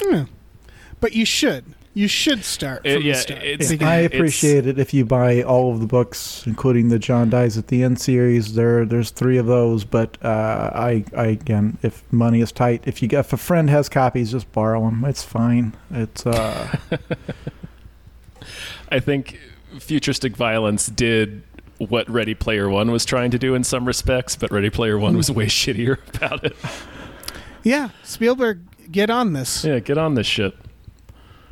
Yeah. 0.09 0.25
But 0.99 1.13
you 1.13 1.25
should. 1.25 1.65
You 1.93 2.07
should 2.07 2.45
start 2.45 2.85
It- 2.85 2.93
from 2.95 3.03
yeah, 3.03 3.13
the 3.13 3.19
start. 3.19 3.43
it's- 3.43 3.69
Because- 3.69 3.88
I 3.88 3.97
It's- 3.99 4.18
appreciate 4.18 4.65
it 4.65 4.80
if 4.80 4.93
you 4.93 5.03
buy 5.03 5.41
all 5.43 5.73
of 5.73 5.81
the 5.81 5.85
books, 5.88 6.43
including 6.47 6.88
the 6.88 6.97
John 6.97 7.30
Dies 7.30 7.57
at 7.57 7.68
the 7.68 7.84
End 7.84 7.99
series. 7.99 8.53
There, 8.53 8.85
there's 8.85 9.09
three 9.09 9.38
of 9.38 9.45
those. 9.45 9.84
But 9.84 10.18
uh, 10.23 10.69
I, 10.73 11.03
I 11.18 11.26
again, 11.27 11.77
if 11.84 12.01
money 12.11 12.39
is 12.39 12.51
tight, 12.53 12.84
if 12.85 13.01
you 13.03 13.09
if 13.11 13.34
a 13.34 13.38
friend 13.38 13.69
has 13.69 13.89
copies, 13.89 14.31
just 14.31 14.49
borrow 14.53 14.85
them. 14.85 15.03
It's 15.05 15.22
fine. 15.23 15.73
It's 15.93 16.26
uh, 16.26 16.77
I 18.89 18.99
think 18.99 19.38
futuristic 19.80 20.35
violence 20.35 20.88
did 20.88 21.43
what 21.77 22.09
Ready 22.09 22.34
Player 22.35 22.69
One 22.69 22.91
was 22.91 23.05
trying 23.05 23.31
to 23.31 23.39
do 23.39 23.53
in 23.55 23.63
some 23.63 23.85
respects, 23.85 24.35
but 24.35 24.51
Ready 24.51 24.69
Player 24.69 24.97
One 24.97 25.18
was 25.18 25.30
way 25.31 25.45
shittier 25.47 25.97
about 26.15 26.43
it. 26.45 26.55
yeah, 27.63 27.89
Spielberg, 28.03 28.61
get 28.91 29.09
on 29.09 29.34
this. 29.34 29.63
Yeah, 29.65 29.80
get 29.80 29.97
on 29.97 30.13
this 30.15 30.27
shit. 30.27 30.55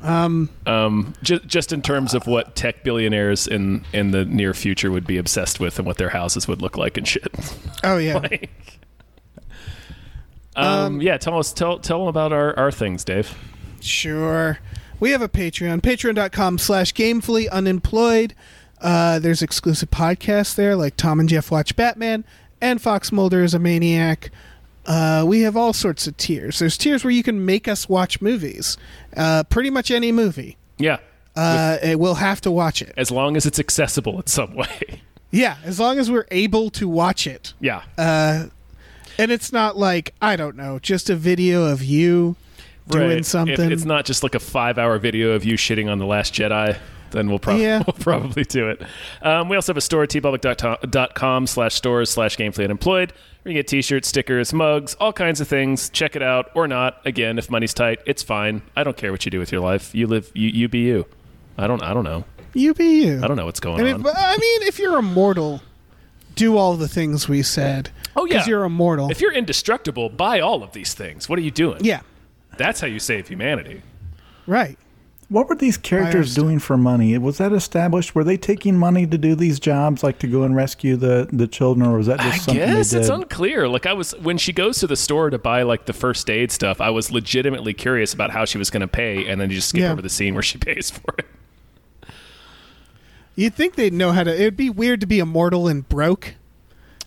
Um, 0.02 0.50
um, 0.66 1.14
ju- 1.24 1.40
just 1.40 1.74
in 1.74 1.82
terms 1.82 2.14
of 2.14 2.26
what 2.26 2.56
tech 2.56 2.84
billionaires 2.84 3.48
in 3.48 3.86
in 3.94 4.12
the 4.12 4.26
near 4.26 4.54
future 4.54 4.92
would 4.92 5.06
be 5.06 5.18
obsessed 5.18 5.60
with 5.60 5.78
and 5.78 5.86
what 5.86 5.98
their 5.98 6.10
houses 6.10 6.48
would 6.48 6.62
look 6.62 6.78
like 6.78 6.98
and 6.98 7.08
shit. 7.08 7.28
Oh 7.84 7.98
yeah. 7.98 8.18
like, 8.18 8.50
um, 10.56 11.02
yeah, 11.02 11.18
tell 11.18 11.38
us, 11.38 11.52
tell 11.52 11.80
tell 11.80 12.00
them 12.00 12.08
about 12.08 12.32
our 12.32 12.58
our 12.58 12.72
things, 12.72 13.04
Dave. 13.04 13.38
Sure. 13.82 14.60
We 15.00 15.12
have 15.12 15.22
a 15.22 15.30
Patreon, 15.30 15.82
patreon.com 15.82 16.58
slash 16.58 16.94
gamefully 16.94 17.50
unemployed. 17.50 18.36
Uh, 18.82 19.20
there's 19.20 19.42
exclusive 19.42 19.90
podcasts 19.90 20.56
there, 20.56 20.76
like 20.76 20.98
Tom 20.98 21.20
and 21.20 21.30
Jeff 21.30 21.52
Watch 21.52 21.76
Batman 21.76 22.26
and 22.62 22.82
Fox 22.82 23.12
Mulder 23.12 23.44
is 23.44 23.54
a 23.54 23.60
Maniac. 23.60 24.32
Uh, 24.90 25.24
we 25.26 25.41
have 25.41 25.56
all 25.56 25.72
sorts 25.72 26.07
of 26.07 26.18
tiers. 26.18 26.60
There's 26.60 26.78
tiers 26.78 27.03
where 27.06 27.11
you 27.11 27.24
can 27.24 27.45
make 27.45 27.68
us 27.68 27.88
watch 27.88 28.22
movies, 28.22 28.76
uh, 29.16 29.44
pretty 29.44 29.70
much 29.70 29.91
any 29.91 30.11
movie. 30.11 30.57
Yeah, 30.80 30.98
Uh, 31.36 31.78
we'll 31.94 32.16
have 32.16 32.41
to 32.41 32.52
watch 32.52 32.82
it. 32.82 32.94
as 32.98 33.11
long 33.11 33.38
as 33.38 33.45
it's 33.45 33.60
accessible 33.60 34.20
in 34.20 34.28
some 34.28 34.53
way. 34.56 35.02
Yeah, 35.32 35.57
as 35.64 35.80
long 35.80 35.99
as 35.99 36.10
we're 36.10 36.26
able 36.32 36.72
to 36.72 36.90
watch 36.90 37.28
it. 37.28 37.53
yeah, 37.60 37.84
And 37.99 38.49
it's 39.32 39.53
not 39.53 39.78
like, 39.78 40.16
I 40.20 40.36
don't 40.36 40.56
know, 40.56 40.80
just 40.80 41.07
a 41.11 41.16
video 41.16 41.66
of 41.66 41.84
you 41.84 42.36
doing 42.90 43.22
something. 43.22 43.53
If 43.68 43.72
it's 43.72 43.86
not 43.86 44.06
just 44.06 44.24
like 44.24 44.34
a 44.34 44.40
five-hour 44.40 44.98
video 44.98 45.34
of 45.34 45.45
you 45.45 45.53
shitting 45.56 45.88
on 45.88 45.99
the 45.99 46.07
Last 46.07 46.34
Jedi, 46.34 46.80
then 47.11 47.30
we'll, 47.30 47.40
prob- 47.40 47.60
Yeah. 47.60 47.77
we'll 47.88 47.94
probably 47.99 48.44
do 48.44 48.69
it. 48.69 48.81
Um, 49.22 49.49
we 49.49 49.56
also 49.56 49.72
have 49.72 49.77
a 49.77 49.81
store, 49.81 50.06
teepublic.com 50.06 51.48
slash 51.48 51.76
stores 51.76 52.10
slash 52.10 52.38
gamefully 52.38 52.64
unemployed, 52.65 53.14
where 53.44 53.52
you 53.53 53.60
get 53.60 53.68
t-shirts, 53.68 54.07
stickers, 54.07 54.53
mugs, 54.53 54.95
all 54.95 55.14
kinds 55.14 55.41
of 55.41 55.48
things. 55.48 55.90
Check 55.90 56.15
it 56.15 56.22
out 56.22 56.49
or 56.56 56.68
not. 56.68 57.02
Again, 57.06 57.38
if 57.38 57.49
money's 57.49 57.73
tight, 57.73 57.99
it's 58.06 58.23
fine. 58.23 58.61
I 58.76 58.84
don't 58.84 58.98
care 58.98 59.11
what 59.11 59.26
you 59.26 59.31
do 59.31 59.40
with 59.40 59.52
your 59.52 59.61
life. 59.61 59.94
You 59.95 60.07
live, 60.07 60.31
you, 60.34 60.49
you 60.49 60.68
be 60.68 60.80
you. 60.80 61.06
I 61.57 61.68
don't, 61.68 61.81
I 61.84 61.94
don't 61.94 62.03
know. 62.06 62.23
you 62.53 62.73
be 62.73 63.03
you. 63.06 63.22
I 63.23 63.27
don't 63.27 63.38
know 63.38 63.45
what's 63.45 63.60
going 63.60 63.84
mean, 63.84 63.95
on. 63.95 64.02
but, 64.02 64.15
I 64.18 64.38
mean, 64.38 64.64
if 64.64 64.80
you're 64.80 64.98
immortal, 64.98 65.61
do 66.36 66.57
all 66.57 66.76
the 66.76 66.88
things 66.88 67.27
we 67.27 67.41
said. 67.44 67.90
Oh, 68.15 68.26
yeah. 68.26 68.34
because 68.34 68.48
you're 68.48 68.64
immortal. 68.64 69.10
If 69.11 69.19
you're 69.22 69.34
indestructible, 69.34 70.10
buy 70.10 70.40
all 70.40 70.64
of 70.64 70.72
these 70.73 70.94
things. 70.94 71.27
What 71.30 71.38
are 71.40 71.41
you 71.41 71.52
doing? 71.52 71.84
yeah, 71.84 72.02
That's 72.57 72.80
how 72.81 72.88
you 72.88 72.99
save 72.99 73.27
humanity. 73.27 73.81
right. 74.48 74.77
What 75.30 75.47
were 75.47 75.56
these 75.56 75.77
characters 75.77 76.34
doing 76.35 76.60
for 76.60 76.76
money? 76.76 77.18
Was 77.18 77.38
that 77.38 77.53
established? 77.53 78.15
Were 78.15 78.23
they 78.23 78.35
taking 78.35 78.76
money 78.77 79.06
to 79.07 79.18
do 79.18 79.35
these 79.35 79.60
jobs, 79.60 80.03
like 80.03 80.19
to 80.19 80.27
go 80.27 80.43
and 80.43 80.56
rescue 80.56 80.95
the 80.95 81.30
the 81.31 81.47
children, 81.47 81.88
or 81.88 81.97
was 81.97 82.07
that 82.07 82.19
just 82.19 82.34
I 82.34 82.38
something 82.38 82.56
guess 82.65 82.89
they 82.91 82.97
did? 82.97 83.01
it's 83.01 83.10
unclear. 83.10 83.68
Like 83.68 83.85
I 83.85 83.93
was 83.93 84.11
when 84.22 84.38
she 84.38 84.51
goes 84.53 84.80
to 84.80 84.88
the 84.88 84.95
store 84.97 85.30
to 85.30 85.38
buy 85.38 85.61
like 85.64 85.85
the 85.85 85.93
first 85.93 86.30
aid 86.30 86.51
stuff, 86.51 86.81
I 86.81 86.89
was 86.89 87.11
legitimately 87.11 87.73
curious 87.73 88.14
about 88.14 88.31
how 88.31 88.45
she 88.45 88.57
was 88.57 88.69
going 88.69 88.81
to 88.81 88.88
pay, 88.88 89.27
and 89.27 89.39
then 89.39 89.49
you 89.49 89.56
just 89.57 89.69
skip 89.69 89.81
Yeah. 89.81 89.91
over 89.91 90.01
the 90.01 90.10
scene 90.10 90.34
where 90.34 90.43
she 90.43 90.57
pays 90.57 90.89
for 90.89 91.14
it. 91.19 91.26
You'd 93.35 93.53
think 93.56 93.76
they'd 93.76 93.93
know 93.93 94.11
how 94.11 94.23
to. 94.23 94.34
It'd 94.34 94.57
be 94.57 94.69
weird 94.69 94.99
to 95.01 95.07
be 95.07 95.19
immortal 95.19 95.68
and 95.68 95.88
broke. 95.88 96.34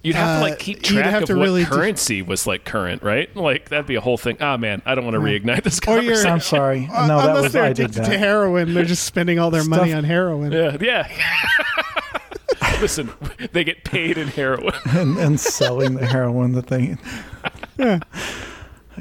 You'd 0.04 0.16
have 0.16 0.40
to 0.40 0.46
Uh, 0.46 0.50
like 0.50 0.58
keep 0.58 0.78
you'd 0.78 0.96
track 0.96 1.10
have 1.10 1.22
of 1.22 1.28
to 1.28 1.36
what 1.36 1.42
really 1.44 1.62
do- 1.64 1.70
currency 1.70 2.22
was 2.22 2.44
like 2.46 2.64
current, 2.64 3.02
right? 3.04 3.34
Like 3.36 3.68
that'd 3.68 3.86
be 3.86 3.94
a 3.94 4.00
whole 4.00 4.18
thing. 4.18 4.36
Ah, 4.40 4.56
man, 4.56 4.82
I 4.84 4.94
don't 4.96 5.04
want 5.04 5.14
to 5.14 5.20
reignite 5.20 5.62
this 5.62 5.78
Or 5.86 5.92
you're- 5.94 6.00
conversation. 6.06 6.32
I'm 6.32 6.40
sorry. 6.40 6.88
Uh, 6.92 7.06
no, 7.06 7.18
that 7.18 7.28
unless 7.28 7.42
was 7.44 7.52
they're 7.52 7.62
I 7.64 7.72
did 7.72 7.90
addicted 7.90 8.10
to 8.10 8.18
heroin, 8.18 8.74
they're 8.74 8.84
just 8.84 9.04
spending 9.04 9.38
all 9.38 9.50
their 9.52 9.62
money 9.64 9.92
on 9.92 10.02
heroin. 10.04 10.50
Yeah, 10.50 10.76
yeah. 10.80 11.08
Listen, 12.80 13.10
they 13.52 13.62
get 13.62 13.84
paid 13.84 14.18
in 14.18 14.26
heroin. 14.26 14.72
and, 14.90 15.16
and 15.18 15.38
selling 15.38 15.94
the 15.94 16.06
heroin 16.06 16.52
that 16.52 16.66
they. 16.66 16.96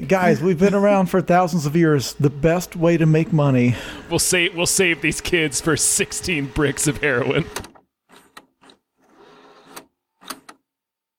Guys, 0.08 0.42
we've 0.42 0.60
been 0.60 0.74
around 0.76 1.08
for 1.08 1.20
thousands 1.22 1.66
of 1.66 1.76
years. 1.76 2.14
The 2.14 2.30
best 2.30 2.76
way 2.76 2.98
to 2.98 3.06
make 3.06 3.34
money 3.34 3.76
We'll 4.10 4.20
save 4.20 4.56
we'll 4.56 4.66
save 4.66 5.02
these 5.02 5.20
kids 5.20 5.60
for 5.62 5.76
16 5.76 6.46
bricks 6.48 6.88
of 6.88 7.00
heroin. 7.00 7.46